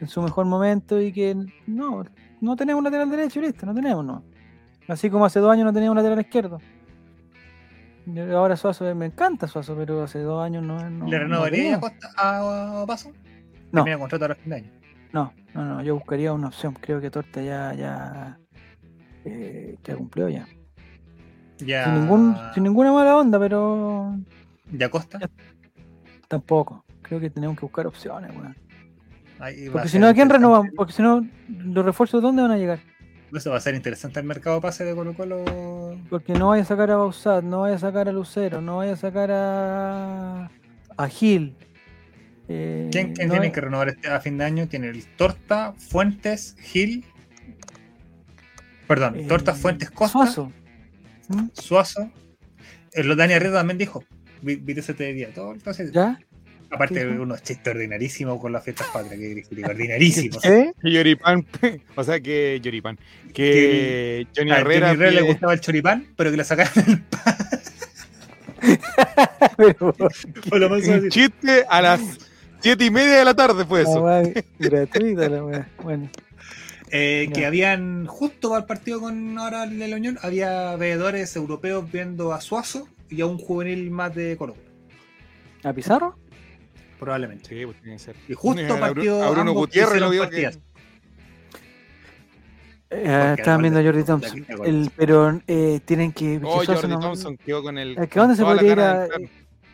en 0.00 0.08
su 0.08 0.22
mejor 0.22 0.46
momento 0.46 1.00
y 1.00 1.12
que 1.12 1.36
no, 1.66 2.04
no 2.40 2.56
tenemos 2.56 2.78
un 2.78 2.84
lateral 2.84 3.10
derecho 3.10 3.40
listo, 3.40 3.66
no 3.66 3.74
tenemos, 3.74 4.04
no. 4.04 4.22
Así 4.88 5.10
como 5.10 5.26
hace 5.26 5.40
dos 5.40 5.52
años 5.52 5.66
no 5.66 5.72
teníamos 5.74 5.92
un 5.98 6.02
lateral 6.04 6.20
izquierdo. 6.20 6.58
Yo- 8.06 8.38
ahora 8.38 8.56
Suazo 8.56 8.94
me 8.94 9.06
encanta 9.06 9.46
Suazo, 9.46 9.74
pero 9.76 10.02
hace 10.04 10.20
dos 10.20 10.42
años 10.42 10.62
no. 10.64 10.76
no 10.88 11.06
¿Le 11.06 11.18
no 11.18 11.24
renovaría 11.24 11.78
a, 12.16 12.84
Paso? 12.86 13.10
No. 13.70 13.84
Termina 13.84 13.98
contrato 13.98 14.24
a 14.32 14.34
fin 14.34 14.48
de 14.50 14.56
año. 14.56 14.70
No, 15.12 15.32
no, 15.54 15.64
no, 15.64 15.82
yo 15.82 15.94
buscaría 15.94 16.32
una 16.32 16.48
opción. 16.48 16.74
Creo 16.80 17.00
que 17.02 17.10
Torta 17.10 17.42
ya, 17.42 17.74
ya, 17.74 18.38
eh, 19.30 19.78
ya 19.84 19.96
cumplió 19.96 20.28
ya. 20.28 20.46
Ya. 21.58 21.84
Sin, 21.84 21.94
ningún, 21.94 22.36
sin 22.54 22.62
ninguna 22.62 22.92
mala 22.92 23.16
onda, 23.16 23.38
pero 23.38 24.16
¿Ya 24.72 24.88
Costa? 24.90 25.18
Ya. 25.18 25.28
tampoco. 26.28 26.84
Creo 27.02 27.20
que 27.20 27.30
tenemos 27.30 27.56
que 27.56 27.62
buscar 27.62 27.86
opciones, 27.86 28.30
weón. 28.30 28.54
Porque 29.72 29.88
si 29.88 29.98
no, 29.98 30.08
¿a 30.08 30.14
quién 30.14 30.28
renovamos? 30.28 30.68
Porque 30.76 30.92
si 30.92 31.02
no, 31.02 31.26
los 31.48 31.84
refuerzos, 31.84 32.20
¿dónde 32.20 32.42
van 32.42 32.50
a 32.50 32.58
llegar? 32.58 32.80
Eso 33.32 33.50
va 33.50 33.58
a 33.58 33.60
ser 33.60 33.74
interesante 33.74 34.20
el 34.20 34.26
mercado 34.26 34.60
pase 34.60 34.84
de 34.84 34.94
Colo 34.94 35.14
Colo. 35.14 35.44
Porque 36.10 36.32
no 36.32 36.48
vaya 36.48 36.62
a 36.62 36.66
sacar 36.66 36.90
a 36.90 36.96
Bausat, 36.96 37.44
no 37.44 37.60
vaya 37.60 37.76
a 37.76 37.78
sacar 37.78 38.08
a 38.08 38.12
Lucero, 38.12 38.60
no 38.60 38.78
vaya 38.78 38.94
a 38.94 38.96
sacar 38.96 39.30
a, 39.30 40.50
a 40.96 41.08
Gil. 41.08 41.54
Eh, 42.48 42.88
¿Quién, 42.90 43.12
quién 43.12 43.28
no 43.28 43.34
tiene 43.34 43.52
que 43.52 43.60
renovar 43.60 43.90
este 43.90 44.08
a 44.08 44.20
fin 44.20 44.38
de 44.38 44.44
año? 44.44 44.66
Tiene 44.66 44.88
el 44.88 45.06
Torta, 45.16 45.74
Fuentes, 45.76 46.56
Gil. 46.60 47.04
Perdón, 48.88 49.16
eh, 49.16 49.26
Torta, 49.28 49.54
Fuentes, 49.54 49.90
Costa, 49.90 50.18
Suazo. 50.18 50.52
¿Mm? 51.28 51.48
Suazo. 51.52 52.10
Eh, 52.92 53.04
lo 53.04 53.14
Dani 53.14 53.34
Arrieta 53.34 53.56
también 53.58 53.78
dijo. 53.78 54.02
Vi- 54.42 54.56
Viste 54.56 54.80
ese 54.80 54.94
te 54.94 55.12
día. 55.12 55.28
Todo, 55.34 55.52
entonces, 55.52 55.92
¿Ya? 55.92 56.18
aparte 56.70 56.94
¿Qué 56.94 57.04
de 57.06 57.18
unos 57.18 57.42
chistes 57.42 57.72
ordinarísimos 57.74 58.40
con 58.40 58.52
las 58.52 58.64
fiestas 58.64 58.86
patrias. 58.88 59.18
Que, 59.20 59.42
que- 59.42 59.64
ordinarísimos. 59.64 60.40
Que 60.42 60.72
Yoripán, 60.82 61.46
o 61.96 62.02
sea 62.04 62.18
que 62.20 62.58
Yoripán, 62.62 62.98
que 63.34 64.26
Johnny 64.36 64.50
A 64.50 64.56
Johnny 64.56 64.76
Herrera, 64.76 65.10
le 65.10 65.22
gustaba 65.22 65.52
el 65.52 65.60
choripán, 65.60 66.06
pero 66.16 66.30
que 66.30 66.36
le 66.38 66.44
sacaran 66.44 66.72
el 66.86 67.00
pan. 67.10 67.34
Pero, 69.56 69.94
lo 70.58 70.74
un 70.74 71.08
chiste 71.10 71.64
a 71.68 71.80
las 71.80 72.00
siete 72.60 72.84
y 72.84 72.90
media 72.90 73.18
de 73.18 73.24
la 73.24 73.34
tarde 73.34 73.64
fue 73.64 73.82
eso. 73.82 74.04
gratuita 74.58 75.28
la 75.28 75.44
weá. 75.44 75.68
Bueno, 75.82 76.10
Eh, 76.90 77.30
que 77.34 77.46
habían, 77.46 78.06
justo 78.06 78.56
el 78.56 78.64
partido 78.64 79.00
con 79.00 79.38
ahora 79.38 79.64
el 79.64 79.78
de 79.78 79.88
la 79.88 79.96
Unión, 79.96 80.18
había 80.22 80.74
veedores 80.76 81.34
europeos 81.36 81.90
viendo 81.90 82.32
a 82.32 82.40
Suazo 82.40 82.88
y 83.10 83.20
a 83.20 83.26
un 83.26 83.38
juvenil 83.38 83.90
más 83.90 84.14
de 84.14 84.36
Colo 84.36 84.54
Colo, 84.54 84.64
¿a 85.64 85.72
Pizarro? 85.72 86.16
probablemente. 86.98 87.48
Sí, 87.48 87.64
pues 87.64 87.80
tiene 87.80 87.96
que 87.96 88.02
ser. 88.02 88.16
Y 88.28 88.34
justo 88.34 88.74
A 88.74 88.80
partió 88.80 89.22
a 89.22 89.26
Bruno 89.30 89.50
ambos 89.50 89.54
Gutiérrez 89.66 90.00
lo 90.00 90.10
vio 90.10 90.22
partidas. 90.22 90.56
que- 90.56 90.62
Eh, 92.90 93.34
estaban 93.36 93.60
viendo 93.60 93.80
a 93.80 93.82
Jordi 93.82 94.02
Thompson. 94.02 94.46
El, 94.64 94.90
pero 94.96 95.40
eh, 95.46 95.78
tienen 95.84 96.10
que. 96.10 96.40
Oh, 96.42 96.64
Jordi 96.64 96.88
no- 96.88 96.98
Thompson 96.98 97.36
quedó 97.36 97.62
con 97.62 97.76
el. 97.76 97.98
¿A 97.98 98.06
qué 98.06 98.18
dónde 98.18 98.34
se 98.34 98.42
podría 98.42 98.72
ir 98.72 98.80
a-. 98.80 99.06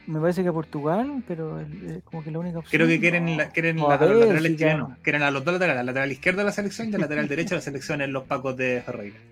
Me 0.06 0.20
parece 0.20 0.42
que 0.42 0.48
a 0.48 0.52
Portugal, 0.52 1.22
pero 1.26 1.60
eh, 1.60 2.00
como 2.04 2.22
que 2.22 2.30
la 2.30 2.38
única 2.38 2.58
opción. 2.58 2.78
Creo 2.78 2.86
que 2.88 3.00
quieren, 3.00 3.36
la- 3.36 3.48
quieren 3.50 3.78
O 3.80 3.88
la- 3.88 3.94
a 3.94 3.98
a 3.98 4.06
los 4.06 4.20
laterales 4.20 4.56
chilenos. 4.56 4.98
Quieren 5.02 5.22
a 5.22 5.30
los 5.30 5.44
dos 5.44 5.54
laterales, 5.54 5.80
al 5.80 5.86
lateral 5.86 6.12
izquierdo 6.12 6.38
de 6.40 6.44
la 6.44 6.52
selección 6.52 6.90
y 6.90 6.94
al 6.94 7.00
lateral 7.00 7.26
derecho 7.28 7.50
de 7.54 7.56
la 7.56 7.62
selección 7.62 8.00
en 8.02 8.12
los 8.12 8.24
pacos 8.24 8.56
de 8.56 8.82
Ferreira. 8.84 9.16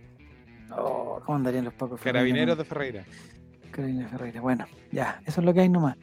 Oh, 0.75 1.21
¿Cómo 1.27 1.37
andarían 1.37 1.67
los 1.67 1.75
pacos? 1.75 2.01
Ferreira, 2.01 2.21
Carabineros 2.21 2.57
de 2.57 2.65
Ferreira. 2.65 3.05
Carabineros 3.73 4.11
Ferreira. 4.11 4.41
Bueno, 4.41 4.65
ya, 4.91 5.21
eso 5.27 5.43
es 5.43 5.45
lo 5.45 5.53
que 5.53 5.61
hay 5.61 5.69
nomás. 5.69 5.97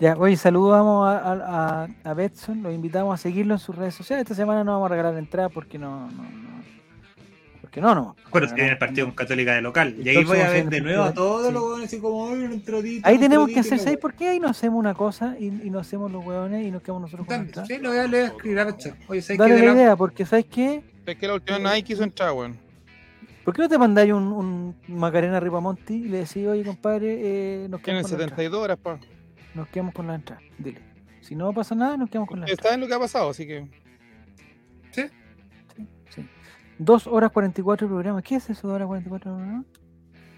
Ya, 0.00 0.16
oye, 0.16 0.36
saludamos 0.36 1.08
a, 1.08 1.18
a, 1.18 1.84
a, 1.84 1.88
a 2.10 2.14
Betson, 2.14 2.60
los 2.60 2.74
invitamos 2.74 3.14
a 3.14 3.22
seguirlo 3.22 3.54
en 3.54 3.60
sus 3.60 3.76
redes 3.76 3.94
sociales. 3.94 4.22
Esta 4.24 4.34
semana 4.34 4.64
no 4.64 4.72
vamos 4.72 4.86
a 4.86 4.94
regalar 4.96 5.16
entrada 5.16 5.48
porque 5.48 5.78
no. 5.78 6.10
no, 6.10 6.22
no 6.24 6.55
porque 7.76 7.94
no, 7.94 7.94
no. 7.94 8.16
Acuérdate 8.24 8.52
No, 8.52 8.56
que 8.56 8.62
viene 8.62 8.72
el 8.72 8.78
partido 8.78 9.06
con 9.06 9.14
Católica 9.14 9.54
de 9.54 9.60
local. 9.60 9.96
Y 10.02 10.08
ahí 10.08 10.24
voy 10.24 10.38
a 10.38 10.48
ver 10.48 10.68
de 10.68 10.80
nuevo 10.80 11.02
a 11.02 11.12
todos 11.12 11.46
sí. 11.46 11.52
los 11.52 11.62
huevones 11.62 11.86
así 11.86 12.00
como, 12.00 12.28
ay, 12.30 12.38
una 12.38 12.54
entradita. 12.54 13.06
Ahí 13.06 13.18
tenemos 13.18 13.46
que 13.48 13.52
entradita", 13.52 13.74
hacer, 13.74 13.84
¿sabes 13.84 13.98
por 13.98 14.14
qué? 14.14 14.28
Ahí 14.28 14.40
no 14.40 14.48
hacemos 14.48 14.78
una 14.78 14.94
cosa 14.94 15.36
y, 15.38 15.46
y 15.46 15.70
no 15.70 15.78
hacemos 15.78 16.10
los 16.10 16.24
hueones 16.24 16.66
y 16.66 16.70
nos 16.70 16.82
quedamos 16.82 17.02
nosotros 17.02 17.26
con 17.26 17.36
la 17.36 17.52
Dale. 17.52 17.66
Sí, 17.66 17.78
lo 17.82 17.90
voy 17.90 17.98
a, 17.98 18.04
escribir 18.04 18.60
a. 18.60 18.76
Oye, 19.08 19.20
¿sabes 19.20 19.38
Dale 19.38 19.58
la 19.58 19.72
idea, 19.72 19.96
porque 19.96 20.24
¿sabes 20.24 20.46
qué? 20.46 20.82
Es 21.04 21.16
que 21.16 21.26
la 21.26 21.34
última 21.34 21.58
vez 21.58 21.64
nadie 21.64 21.82
quiso 21.82 22.02
entrar, 22.02 22.32
weón. 22.32 22.56
¿Por 23.44 23.54
qué 23.54 23.62
no 23.62 23.68
te 23.68 23.78
mandáis 23.78 24.12
un, 24.12 24.24
un 24.24 24.76
Macarena 24.88 25.38
Ripamonti 25.38 25.94
y 25.94 26.08
le 26.08 26.18
decís, 26.20 26.46
oye, 26.46 26.64
compadre, 26.64 27.14
eh, 27.20 27.66
nos, 27.68 27.82
Tienen 27.82 28.02
quedamos 28.02 28.10
con 28.10 28.18
la 28.18 28.24
entrada, 28.24 28.42
72 28.42 28.64
horas, 28.64 28.78
pa. 28.78 28.98
nos 29.54 29.68
quedamos 29.68 29.94
con 29.94 30.06
la 30.06 30.14
entrada? 30.14 30.42
Dile. 30.58 30.80
Si 31.20 31.34
no 31.34 31.52
pasa 31.52 31.74
nada, 31.74 31.96
nos 31.96 32.08
quedamos 32.08 32.28
con 32.28 32.40
la 32.40 32.46
entrada. 32.46 32.70
saben 32.70 32.80
lo 32.80 32.88
que 32.88 32.94
ha 32.94 32.98
pasado, 32.98 33.30
así 33.30 33.46
que. 33.46 33.85
Sí. 36.76 36.84
Dos 36.84 37.06
horas 37.06 37.30
44 37.32 37.86
de 37.86 37.92
programa. 37.92 38.22
¿Qué 38.22 38.36
es 38.36 38.50
eso, 38.50 38.68
dos 38.68 38.74
horas 38.76 38.86
44 38.88 39.30
de 39.30 39.36
programa? 39.36 39.64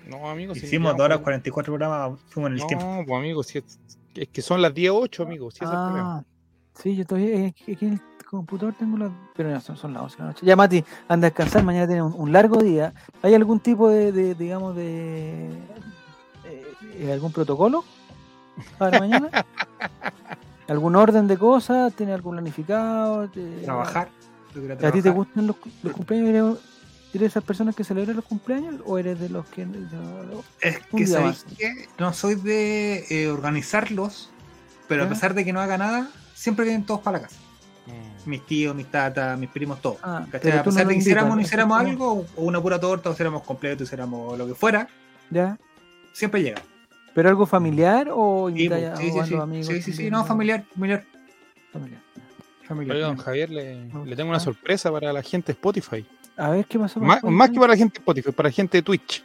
No, 0.09 0.29
amigos. 0.31 0.59
si 0.59 0.67
Hicimos 0.67 0.93
ya, 0.93 0.97
2 0.99 1.05
horas 1.05 1.19
pues, 1.19 1.25
44 1.25 1.73
programas, 1.75 2.21
fuimos 2.29 2.51
en 2.53 2.59
el 2.59 2.67
tiempo. 2.67 2.85
No, 2.87 3.05
pues 3.07 3.19
amigos, 3.19 3.47
si 3.49 3.59
es, 3.59 3.79
es 4.15 4.29
que 4.29 4.41
son 4.43 4.63
las 4.63 4.73
10.08, 4.73 5.23
amigos. 5.25 5.55
Si 5.55 5.65
es 5.65 5.71
el 5.71 5.77
problema. 5.77 6.17
ah, 6.19 6.25
sí, 6.75 6.97
yo 6.97 7.05
todavía 7.05 7.35
eh, 7.37 7.55
aquí 7.61 7.77
en 7.85 7.93
el 7.95 8.01
computador 8.25 8.75
tengo 8.79 8.97
las... 8.97 9.11
Pero 9.37 9.51
ya 9.51 9.61
son, 9.61 9.77
son 9.77 9.93
las 9.93 10.03
11 10.05 10.17
de 10.17 10.23
la 10.23 10.29
noche. 10.29 10.47
Ya, 10.47 10.57
Mati, 10.57 10.85
anda 11.09 11.27
a 11.27 11.31
descansar. 11.31 11.63
Mañana 11.65 11.87
tiene 11.87 12.03
un, 12.03 12.15
un 12.17 12.33
largo 12.33 12.63
día. 12.63 12.95
¿Hay 13.23 13.35
algún 13.35 13.61
tipo 13.61 13.89
de, 13.91 14.13
de, 14.13 14.35
digamos, 14.35 14.75
de... 14.77 15.51
eh, 16.95 17.13
algún 17.13 17.33
protocolo 17.33 17.85
para 18.79 18.99
mañana? 19.01 19.29
¿Algún 20.69 20.97
orden 20.97 21.27
de 21.27 21.37
cosas? 21.37 21.93
¿Tiene 21.95 22.13
algún 22.13 22.33
planificado? 22.33 23.29
¿Te- 23.29 23.61
Trabajar. 23.63 24.09
¿A 24.85 24.93
ti 24.93 25.03
te 25.03 25.11
gustan 25.11 25.47
los, 25.47 25.57
los 25.83 25.93
cumpleaños? 25.93 26.29
¿Eres, 26.59 26.59
de 27.21 27.27
esas 27.27 27.43
personas 27.43 27.75
que 27.75 27.85
celebran 27.85 28.17
los 28.17 28.25
cumpleaños 28.25 28.77
o 28.85 28.99
eres 28.99 29.19
de 29.19 29.29
los 29.31 29.47
que... 29.47 29.65
de- 29.65 29.87
Es 30.61 30.79
que 30.95 31.07
¿sabéis 31.07 31.45
qué? 31.57 31.89
no 31.99 32.13
soy 32.13 32.35
de 32.35 33.05
eh, 33.11 33.29
organizarlos, 33.29 34.31
pero 34.89 35.05
a 35.05 35.09
pesar 35.09 35.33
de 35.35 35.45
que 35.45 35.53
no 35.53 35.61
haga 35.61 35.79
nada, 35.79 36.11
siempre 36.35 36.65
vienen 36.67 36.85
todos 36.85 37.01
para 37.01 37.19
la 37.19 37.25
casa. 37.25 37.41
Mm. 37.87 38.29
Mis 38.31 38.45
tíos, 38.45 38.77
mis 38.77 38.87
tatas, 38.91 39.39
mis 39.39 39.49
primos, 39.49 39.81
todos. 39.81 39.97
Ah, 40.03 40.19
A 40.19 40.27
pesar 40.31 40.65
no 40.67 40.73
de 40.73 40.87
que 40.89 40.95
hiciéramos, 40.97 41.35
no 41.37 41.41
hiciéramos 41.43 41.79
algo, 41.81 42.27
o 42.37 42.43
una 42.43 42.61
pura 42.61 42.79
torta, 42.79 43.09
o 43.09 43.13
hiciéramos 43.15 43.43
completo, 43.43 43.85
hiciéramos 43.85 44.37
lo 44.37 44.47
que 44.47 44.55
fuera, 44.55 44.87
¿Ya? 45.31 45.59
siempre 46.13 46.43
llega. 46.43 46.61
¿Pero 47.15 47.31
algo 47.31 47.47
familiar 47.47 48.09
o 48.13 48.51
Sí, 48.55 48.69
sí, 48.69 49.11
sí, 49.27 49.35
o 49.35 49.43
amigos? 49.43 49.67
sí, 49.67 49.83
sí, 49.83 49.93
sí, 49.95 50.11
no, 50.11 50.25
familiar, 50.27 50.65
familiar, 50.75 51.05
Familiar. 51.73 52.03
Familiar. 52.69 52.97
Oiga, 52.97 53.07
don 53.09 53.17
Javier, 53.17 53.51
le, 53.51 53.75
tengo 53.89 54.03
una 54.05 54.25
gusta. 54.25 54.41
sorpresa 54.41 54.93
para 54.93 55.13
la 55.13 55.23
gente 55.23 55.49
de 55.49 55.53
Spotify. 55.53 56.05
A 56.37 56.51
ver 56.51 56.67
qué 56.67 56.79
pasó. 56.79 57.01
Más, 57.01 57.21
que 57.51 57.59
para 57.59 57.73
la 57.73 57.77
gente 57.77 57.95
de 57.95 57.99
Spotify, 58.01 58.33
para 58.33 58.49
la 58.49 58.53
gente 58.53 58.79
de 58.79 58.83
Twitch. 58.83 59.25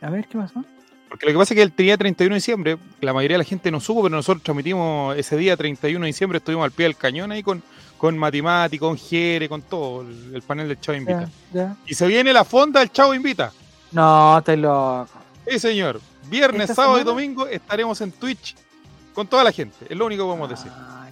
A 0.00 0.10
ver 0.10 0.26
qué 0.26 0.38
pasó. 0.38 0.64
Porque 1.08 1.26
lo 1.26 1.32
que 1.32 1.38
pasa 1.38 1.54
es 1.54 1.56
que 1.56 1.62
el 1.62 1.74
día 1.76 1.96
31 1.96 2.34
de 2.34 2.36
diciembre, 2.36 2.78
la 3.00 3.12
mayoría 3.12 3.36
de 3.36 3.38
la 3.38 3.44
gente 3.44 3.70
no 3.70 3.80
supo, 3.80 4.02
pero 4.02 4.16
nosotros 4.16 4.42
transmitimos 4.42 5.16
ese 5.16 5.36
día 5.36 5.56
31 5.56 6.00
de 6.02 6.06
diciembre, 6.06 6.38
estuvimos 6.38 6.64
al 6.64 6.72
pie 6.72 6.84
del 6.84 6.96
cañón 6.96 7.30
ahí 7.30 7.42
con, 7.42 7.62
con 7.96 8.18
Matimati, 8.18 8.78
con 8.78 8.96
Jere, 8.96 9.48
con 9.48 9.62
todo, 9.62 10.02
el, 10.02 10.34
el 10.34 10.42
panel 10.42 10.68
del 10.68 10.80
Chavo 10.80 10.98
Invita. 10.98 11.28
Ya, 11.52 11.62
ya. 11.62 11.76
Y 11.86 11.94
se 11.94 12.06
viene 12.06 12.32
la 12.32 12.44
fonda 12.44 12.80
del 12.80 12.90
Chavo 12.90 13.14
Invita. 13.14 13.52
No, 13.92 14.38
estáis 14.38 14.58
loco. 14.58 15.08
Sí, 15.48 15.58
señor. 15.58 16.00
Viernes, 16.28 16.70
¿Esta 16.70 16.82
sábado 16.82 17.00
y 17.00 17.04
domingo 17.04 17.46
estaremos 17.46 18.00
en 18.00 18.10
Twitch 18.12 18.56
con 19.14 19.26
toda 19.26 19.44
la 19.44 19.52
gente. 19.52 19.86
Es 19.88 19.96
lo 19.96 20.06
único 20.06 20.24
que 20.24 20.26
podemos 20.26 20.50
decir. 20.50 20.70
Ah, 20.74 20.86
buena. 20.88 21.05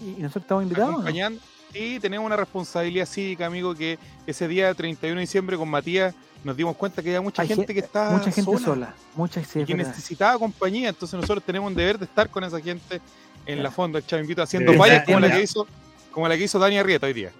¿Y 0.00 0.10
y 0.18 0.22
nosotros 0.22 0.42
estamos 0.44 0.62
invitados? 0.64 0.90
no? 0.90 0.94
Acompañando. 0.98 1.40
Y 1.74 2.00
tenemos 2.00 2.24
una 2.26 2.36
responsabilidad 2.36 3.06
cívica, 3.06 3.46
amigo, 3.46 3.74
que 3.74 3.98
ese 4.26 4.48
día 4.48 4.72
31 4.72 5.16
de 5.16 5.20
diciembre 5.20 5.56
con 5.56 5.68
Matías 5.68 6.14
nos 6.44 6.56
dimos 6.56 6.76
cuenta 6.76 7.02
que 7.02 7.08
había 7.10 7.20
mucha 7.20 7.42
Hay 7.42 7.48
gente 7.48 7.66
gen- 7.66 7.74
que 7.74 7.80
está 7.80 8.10
Mucha 8.10 8.30
gente 8.30 8.50
sola. 8.52 8.64
sola. 8.64 8.94
Mucha 9.16 9.40
es 9.40 9.48
que 9.48 9.64
verdad. 9.64 9.88
necesitaba 9.88 10.38
compañía. 10.38 10.88
Entonces 10.88 11.18
nosotros 11.20 11.42
tenemos 11.44 11.68
un 11.68 11.74
deber 11.74 11.98
de 11.98 12.04
estar 12.04 12.30
con 12.30 12.44
esa 12.44 12.60
gente 12.60 13.00
en 13.44 13.56
Ya. 13.58 13.62
la 13.64 13.70
fonda 13.70 14.00
Invito 14.20 14.42
haciendo 14.42 14.76
vallas 14.78 15.04
como 15.04 15.20
la 15.20 15.30
que 15.30 15.42
hizo 15.42 15.66
como 16.12 16.28
la 16.28 16.36
que 16.36 16.44
hizo 16.44 16.58
Dani 16.58 16.78
Arrieta 16.78 17.06
hoy 17.06 17.12
día. 17.12 17.30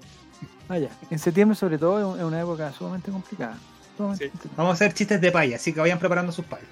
Ah, 0.69 0.77
ya. 0.79 0.89
En 1.11 1.19
septiembre, 1.19 1.57
sobre 1.57 1.79
todo, 1.79 1.99
es 1.99 2.05
un- 2.15 2.19
es 2.19 2.25
una 2.27 2.41
época 2.41 2.73
sumamente 2.73 3.11
complicada. 3.11 3.57
Sumamente 3.97 4.25
Sí. 4.27 4.31
complicada. 4.31 4.57
Vamos 4.63 4.71
a 4.73 4.75
hacer 4.75 4.93
chistes 4.93 5.21
de 5.21 5.33
paya, 5.33 5.57
así 5.57 5.73
que 5.73 5.81
vayan 5.81 5.99
preparando 5.99 6.31
sus 6.33 6.45
payas. 6.45 6.67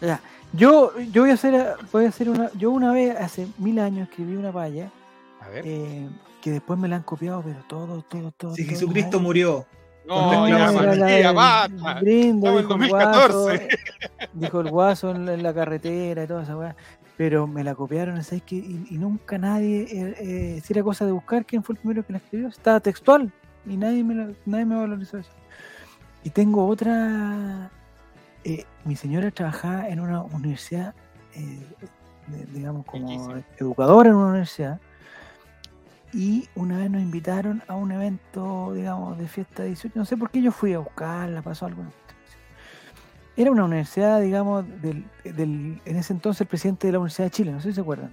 Ya. 0.00 0.20
Yo, 0.52 0.92
yo 1.10 1.22
voy 1.22 1.30
a 1.30 1.34
hacer, 1.34 1.74
voy 1.90 2.04
a 2.04 2.08
hacer 2.10 2.28
una. 2.28 2.50
Yo 2.54 2.70
una 2.70 2.92
vez, 2.92 3.16
hace 3.16 3.48
mil 3.58 3.78
años, 3.80 4.08
escribí 4.08 4.36
una 4.36 4.52
palla 4.52 4.90
A 5.48 5.50
ver. 5.50 5.64
eh, 5.66 6.08
que 6.42 6.50
después 6.52 6.78
me 6.78 6.88
la 6.88 6.96
han 6.96 7.02
copiado, 7.02 7.42
pero 7.42 7.62
todo, 7.68 8.02
todo, 8.02 8.30
todo. 8.32 8.54
Si 8.54 8.62
todo 8.64 8.70
Jesucristo 8.74 9.18
murió, 9.20 9.66
No, 10.06 10.46
ya, 10.48 11.32
basta. 11.32 12.00
Brindo, 12.00 12.56
dijo 12.58 12.74
el 12.74 12.88
guaso, 12.88 13.38
2014. 13.48 13.68
dijo 14.32 14.60
el 14.60 14.68
guaso 14.68 15.10
en 15.10 15.26
la, 15.26 15.34
en 15.34 15.42
la 15.42 15.54
carretera 15.54 16.24
y 16.24 16.26
toda 16.26 16.42
esa 16.42 16.56
weá. 16.56 16.76
Pero 17.16 17.46
me 17.48 17.64
la 17.64 17.74
copiaron, 17.74 18.22
¿sabes 18.22 18.42
qué? 18.44 18.56
Y, 18.56 18.86
y 18.90 18.98
nunca 18.98 19.38
nadie, 19.38 19.82
eh, 19.90 20.14
eh, 20.20 20.60
si 20.62 20.72
era 20.72 20.82
cosa 20.84 21.04
de 21.04 21.10
buscar 21.12 21.44
quién 21.44 21.64
fue 21.64 21.74
el 21.74 21.80
primero 21.80 22.06
que 22.06 22.12
la 22.12 22.18
escribió, 22.18 22.48
estaba 22.48 22.78
textual 22.78 23.32
y 23.66 23.76
nadie 23.76 24.04
me, 24.04 24.14
la- 24.14 24.32
nadie 24.46 24.64
me 24.66 24.76
valorizó 24.76 25.18
eso. 25.18 25.30
Y 26.22 26.30
tengo 26.30 26.66
otra, 26.68 27.70
eh, 28.44 28.64
mi 28.84 28.94
señora 28.96 29.30
trabajaba 29.32 29.88
en 29.88 29.98
una 30.00 30.22
universidad, 30.22 30.94
eh, 31.34 31.58
de- 32.28 32.46
digamos, 32.52 32.86
como 32.86 33.08
Riquísimo. 33.08 33.42
educadora 33.58 34.10
en 34.10 34.14
una 34.14 34.28
universidad. 34.28 34.80
Y 36.12 36.48
una 36.54 36.78
vez 36.78 36.90
nos 36.90 37.02
invitaron 37.02 37.62
a 37.68 37.74
un 37.74 37.92
evento, 37.92 38.72
digamos, 38.74 39.18
de 39.18 39.28
fiesta 39.28 39.62
de 39.62 39.68
18. 39.68 39.98
No 39.98 40.04
sé 40.04 40.16
por 40.16 40.30
qué 40.30 40.40
yo 40.40 40.52
fui 40.52 40.72
a 40.72 40.78
buscarla, 40.78 41.42
pasó 41.42 41.66
algo. 41.66 41.82
Era 43.36 43.50
una 43.52 43.64
universidad, 43.64 44.20
digamos, 44.20 44.64
del, 44.82 45.04
del- 45.22 45.80
en 45.84 45.96
ese 45.96 46.12
entonces 46.12 46.40
el 46.40 46.46
presidente 46.48 46.86
de 46.88 46.94
la 46.94 46.98
Universidad 46.98 47.26
de 47.26 47.30
Chile, 47.30 47.52
no 47.52 47.60
sé 47.60 47.68
si 47.68 47.74
se 47.74 47.80
acuerdan. 47.82 48.10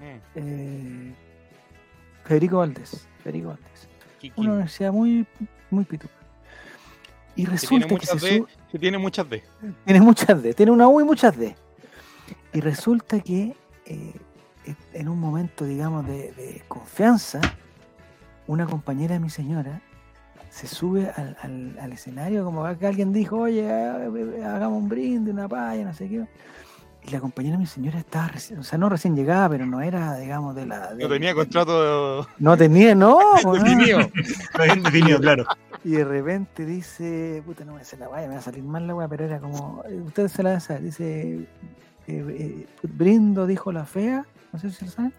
Mm, 0.00 0.04
eh, 0.34 1.14
Federico 2.24 2.58
Valdés. 2.58 3.06
Federico 3.22 3.48
Valdés. 3.48 3.88
Kiki. 4.20 4.40
Una 4.40 4.50
universidad 4.52 4.92
muy, 4.92 5.26
muy 5.70 5.84
pituca. 5.84 6.12
Y 7.36 7.44
Que 7.44 7.50
tiene 7.50 7.50
resulta 7.52 7.86
que, 7.86 7.92
muchas 7.94 8.20
se 8.20 8.26
D, 8.30 8.44
que 8.70 8.78
tiene 8.78 8.98
muchas 8.98 9.28
D. 9.30 9.42
tiene 9.84 10.00
muchas 10.00 10.42
D, 10.42 10.54
tiene 10.54 10.72
una 10.72 10.88
U 10.88 11.00
y 11.00 11.04
muchas 11.04 11.36
D. 11.36 11.54
Y 12.52 12.60
resulta 12.60 13.20
que 13.20 13.54
eh, 13.86 14.12
en 14.92 15.08
un 15.08 15.18
momento, 15.18 15.64
digamos, 15.64 16.06
de, 16.06 16.32
de 16.32 16.62
confianza, 16.68 17.40
una 18.46 18.66
compañera 18.66 19.14
de 19.14 19.20
mi 19.20 19.30
señora 19.30 19.80
se 20.50 20.66
sube 20.66 21.10
al, 21.16 21.36
al- 21.42 21.78
al 21.80 21.92
escenario 21.92 22.44
como 22.44 22.64
que 22.78 22.86
alguien 22.86 23.12
dijo, 23.12 23.38
oye, 23.38 23.70
ha- 23.72 23.94
hagamos 24.54 24.82
un 24.82 24.88
brindis, 24.88 25.32
una 25.32 25.48
paya, 25.48 25.84
no 25.84 25.94
sé 25.94 26.08
qué. 26.08 26.26
Y 27.04 27.10
la 27.10 27.18
compañera 27.20 27.56
de 27.56 27.60
mi 27.62 27.66
señora 27.66 27.98
estaba 27.98 28.28
recién, 28.28 28.60
o 28.60 28.62
sea, 28.62 28.78
no 28.78 28.88
recién 28.88 29.16
llegada, 29.16 29.48
pero 29.48 29.66
no 29.66 29.80
era, 29.80 30.16
digamos, 30.18 30.54
de 30.54 30.66
la. 30.66 30.94
de- 30.94 31.02
No 31.02 31.08
tenía 31.08 31.34
contrato 31.34 32.28
No 32.38 32.56
tenía, 32.56 32.94
no. 32.94 33.18
po, 33.42 33.56
no. 33.56 33.62
definido. 33.64 33.98
Definido, 34.84 35.18
claro. 35.18 35.44
Y 35.84 35.92
de 35.92 36.04
repente 36.04 36.64
dice, 36.64 37.42
puta, 37.44 37.64
no 37.64 37.74
me 37.74 37.80
hacer 37.80 37.98
la 37.98 38.06
vaya, 38.08 38.28
me 38.28 38.34
va 38.34 38.40
a 38.40 38.42
salir 38.44 38.62
mal 38.62 38.86
la 38.86 38.94
weá, 38.94 39.08
pero 39.08 39.24
era 39.24 39.40
como, 39.40 39.82
eh, 39.88 40.00
ustedes 40.00 40.30
se 40.30 40.42
la 40.44 40.50
van 40.50 40.56
a 40.58 40.60
saber, 40.60 40.82
dice, 40.82 41.38
eh, 41.38 41.46
eh, 42.06 42.66
Brindo 42.84 43.46
dijo 43.48 43.72
la 43.72 43.84
fea, 43.84 44.24
no 44.52 44.58
sé 44.58 44.70
si 44.70 44.84
lo 44.84 44.90
saben. 44.90 45.12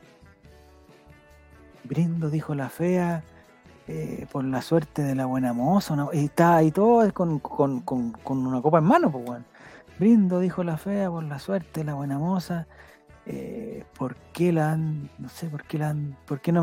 Brindo 1.84 2.30
dijo 2.30 2.56
la 2.56 2.70
fea 2.70 3.24
eh, 3.88 4.26
por 4.32 4.46
la 4.46 4.62
suerte 4.62 5.02
de 5.02 5.16
la 5.16 5.26
buena 5.26 5.52
moza, 5.54 5.94
una- 5.94 6.08
y 6.14 6.26
está 6.26 6.56
ahí 6.56 6.72
todo 6.72 7.12
con, 7.14 7.40
con, 7.40 7.82
con, 7.82 8.12
con 8.14 8.46
una 8.48 8.62
copa 8.62 8.78
en 8.80 8.86
mano, 8.86 9.12
pues 9.12 9.28
weón. 9.28 9.46
Brindo 10.00 10.40
dijo 10.40 10.64
la 10.64 10.78
fea 10.78 11.10
por 11.10 11.24
la 11.24 11.40
suerte 11.40 11.82
de 11.82 11.86
la 11.86 11.94
buena 11.94 12.18
moza. 12.18 12.68
Eh, 13.26 13.86
¿Por 13.98 14.16
qué 14.34 14.52
la 14.52 14.74
han, 14.74 15.10
no 15.18 15.30
sé, 15.30 15.48
por 15.48 15.64
qué 15.64 15.78
la 15.78 15.90
han, 15.92 16.18
por 16.26 16.42
qué 16.42 16.52
no 16.52 16.60
me 16.60 16.62